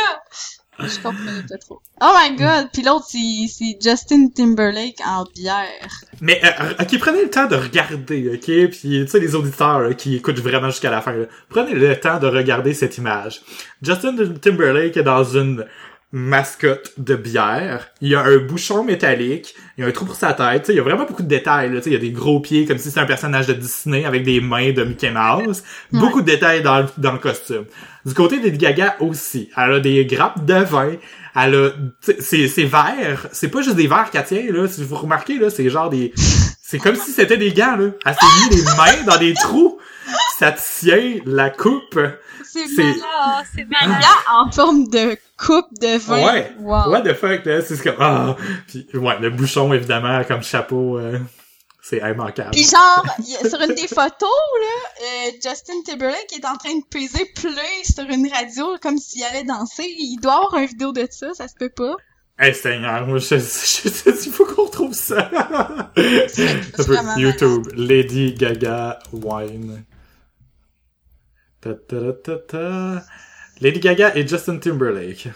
Je 0.79 0.99
comprenais 1.03 1.43
pas 1.49 1.59
trop. 1.59 1.81
Oh 2.01 2.13
my 2.19 2.37
god. 2.37 2.69
Puis 2.73 2.83
l'autre, 2.83 3.05
c'est 3.09 3.19
c'est 3.49 3.77
Justin 3.83 4.29
Timberlake 4.35 4.97
en 5.07 5.25
bière. 5.35 5.91
Mais, 6.23 6.41
euh, 6.43 6.73
ok, 6.81 6.99
prenez 6.99 7.23
le 7.25 7.31
temps 7.31 7.47
de 7.47 7.57
regarder, 7.57 8.31
ok? 8.35 8.71
Puis, 8.71 8.71
tu 8.81 9.07
sais, 9.07 9.21
les 9.21 9.35
auditeurs 9.35 9.81
là, 9.81 9.95
qui 9.95 10.17
écoutent 10.17 10.41
vraiment 10.41 10.71
jusqu'à 10.71 10.91
la 10.91 11.03
fin, 11.03 11.13
là, 11.13 11.27
prenez 11.51 11.75
le 11.75 12.01
temps 12.01 12.19
de 12.19 12.27
regarder 12.27 12.73
cette 12.73 12.97
image. 12.97 13.43
Justin 13.83 14.17
Timberlake 14.41 14.97
est 14.97 15.03
dans 15.03 15.25
une 15.25 15.67
mascotte 16.13 16.93
de 16.99 17.15
bière. 17.15 17.89
Il 18.01 18.09
y 18.09 18.15
a 18.15 18.23
un 18.23 18.39
bouchon 18.39 18.83
métallique. 18.85 19.55
Il 19.79 19.83
y 19.83 19.85
a 19.85 19.89
un 19.89 19.93
trou 19.93 20.05
pour 20.07 20.17
sa 20.17 20.33
tête. 20.33 20.63
Tu 20.63 20.67
sais, 20.67 20.73
il 20.73 20.77
y 20.77 20.81
a 20.81 20.83
vraiment 20.83 21.05
beaucoup 21.05 21.23
de 21.23 21.29
détails. 21.29 21.73
Là. 21.73 21.81
Il 21.87 21.93
y 21.93 21.97
a 21.97 21.99
des 21.99 22.11
gros 22.11 22.41
pieds 22.41 22.67
comme 22.67 22.79
si 22.79 22.89
c'était 22.89 23.01
un 23.01 23.07
personnage 23.07 23.47
de 23.47 23.53
Disney 23.53 24.05
avec 24.05 24.25
des 24.25 24.41
mains 24.41 24.73
de 24.73 24.83
Mickey 24.85 25.11
Mouse. 25.11 25.63
Beaucoup 25.93 26.21
de 26.21 26.27
détails 26.27 26.63
dans, 26.63 26.81
le- 26.81 26.89
dans 26.99 27.13
le 27.13 27.19
costume. 27.19 27.65
Du 28.05 28.15
côté 28.15 28.39
de 28.39 28.45
Lady 28.45 28.59
Gaga 28.59 28.97
aussi. 29.01 29.51
Elle 29.57 29.75
a 29.75 29.81
des 29.81 30.05
grappes 30.07 30.45
de 30.45 30.55
vin. 30.55 30.93
Elle 31.37 31.55
a... 31.55 31.71
C'est 32.19 32.49
c'est 32.49 32.65
vert. 32.65 33.29
C'est 33.31 33.49
pas 33.49 33.63
juste 33.63 33.77
des 33.77 33.87
verres 33.87 34.11
qu'elle 34.11 34.25
tient. 34.25 34.53
Là. 34.53 34.67
Si 34.67 34.83
vous 34.83 34.97
remarquez, 34.97 35.39
là, 35.39 35.49
c'est 35.51 35.69
genre 35.71 35.91
des... 35.91 36.13
C'est 36.63 36.79
comme 36.79 36.97
si 36.97 37.13
c'était 37.13 37.37
des 37.37 37.53
gants. 37.53 37.77
Là. 37.77 37.91
Elle 38.05 38.15
s'est 38.15 38.51
mis 38.51 38.57
les 38.57 38.63
mains 38.65 39.05
dans 39.07 39.17
des 39.19 39.35
trous. 39.35 39.79
Ça 40.39 40.53
tient 40.53 41.19
la 41.27 41.51
coupe. 41.51 42.01
C'est 42.53 42.67
malade. 42.77 42.97
Ah, 43.19 43.43
c'est 43.55 43.65
malade. 43.65 44.01
gars 44.01 44.33
en 44.33 44.51
forme 44.51 44.89
de 44.89 45.17
coupe 45.37 45.69
de 45.81 45.99
vin. 45.99 46.25
Ouais. 46.25 46.53
Wow. 46.59 46.91
What 46.91 47.03
the 47.03 47.15
fuck, 47.15 47.45
là? 47.45 47.63
C'est 47.63 47.83
comme, 47.83 47.97
ah! 48.01 48.37
Puis, 48.67 48.87
ouais, 48.95 49.19
le 49.21 49.31
bouchon, 49.31 49.73
évidemment, 49.73 50.23
comme 50.25 50.43
chapeau, 50.43 50.99
euh, 50.99 51.19
c'est 51.83 51.99
immanquable. 51.99 52.51
Pis 52.51 52.65
genre, 52.65 53.05
sur 53.49 53.61
une 53.61 53.75
des 53.75 53.89
photos, 53.89 54.11
là, 54.21 55.03
euh, 55.03 55.31
Justin 55.43 55.83
Timberlake 55.87 56.33
est 56.37 56.45
en 56.45 56.57
train 56.57 56.75
de 56.75 56.85
peser 56.91 57.25
play 57.35 57.85
sur 57.85 58.05
une 58.05 58.29
radio 58.33 58.77
comme 58.83 58.99
s'il 58.99 59.25
allait 59.25 59.45
danser. 59.45 59.87
Il 59.99 60.19
doit 60.21 60.37
avoir 60.37 60.57
une 60.57 60.67
vidéo 60.67 60.93
de 60.93 61.07
ça, 61.11 61.33
ça 61.35 61.49
se 61.49 61.55
peut 61.55 61.71
pas. 61.71 61.97
Hey, 62.39 62.55
Seigneur, 62.55 63.07
moi, 63.07 63.19
je, 63.19 63.27
je, 63.37 63.39
je, 63.39 64.27
il 64.27 64.33
faut 64.33 64.47
qu'on 64.47 64.65
retrouve 64.65 64.95
ça. 64.95 65.31
YouTube, 67.17 67.69
Lady 67.77 68.33
Gaga 68.35 68.99
Wine. 69.13 69.85
Ta, 71.61 71.75
ta, 71.75 72.01
ta, 72.01 72.13
ta, 72.13 72.37
ta. 72.39 73.03
Lady 73.61 73.81
Gaga 73.81 74.15
et 74.17 74.27
Justin 74.27 74.59
Timberlake. 74.59 75.29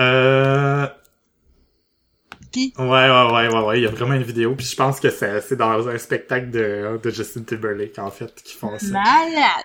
Euh... 0.00 0.86
Pis- 2.52 2.72
Ouais, 2.78 2.84
ouais, 2.86 3.32
ouais, 3.32 3.48
ouais, 3.48 3.60
ouais, 3.64 3.78
il 3.80 3.84
y 3.84 3.86
a 3.86 3.90
vraiment 3.90 4.14
une 4.14 4.22
vidéo, 4.22 4.54
puis 4.56 4.66
je 4.66 4.76
pense 4.76 4.98
que 5.00 5.10
c'est 5.10 5.40
c'est 5.42 5.56
dans 5.56 5.88
un 5.88 5.98
spectacle 5.98 6.50
de, 6.50 6.98
de 7.02 7.10
Justin 7.10 7.42
Timberlake, 7.42 7.98
en 7.98 8.10
fait, 8.10 8.34
qui 8.42 8.56
font 8.56 8.78
ça. 8.78 8.86
Malade. 8.88 9.64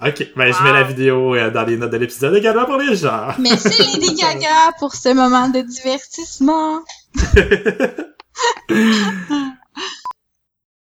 Ok, 0.00 0.28
ben 0.36 0.52
je 0.52 0.62
mets 0.62 0.72
la 0.72 0.84
vidéo 0.84 1.34
euh, 1.34 1.50
dans 1.50 1.64
les 1.64 1.76
notes 1.76 1.90
de 1.90 1.96
l'épisode 1.96 2.32
également 2.36 2.66
pour 2.66 2.76
les 2.76 2.94
gens. 2.94 3.34
Merci 3.40 3.82
Lady 4.00 4.14
Gaga 4.14 4.70
pour 4.78 4.94
ce 4.94 5.08
moment 5.12 5.48
de 5.48 5.60
divertissement. 5.62 6.82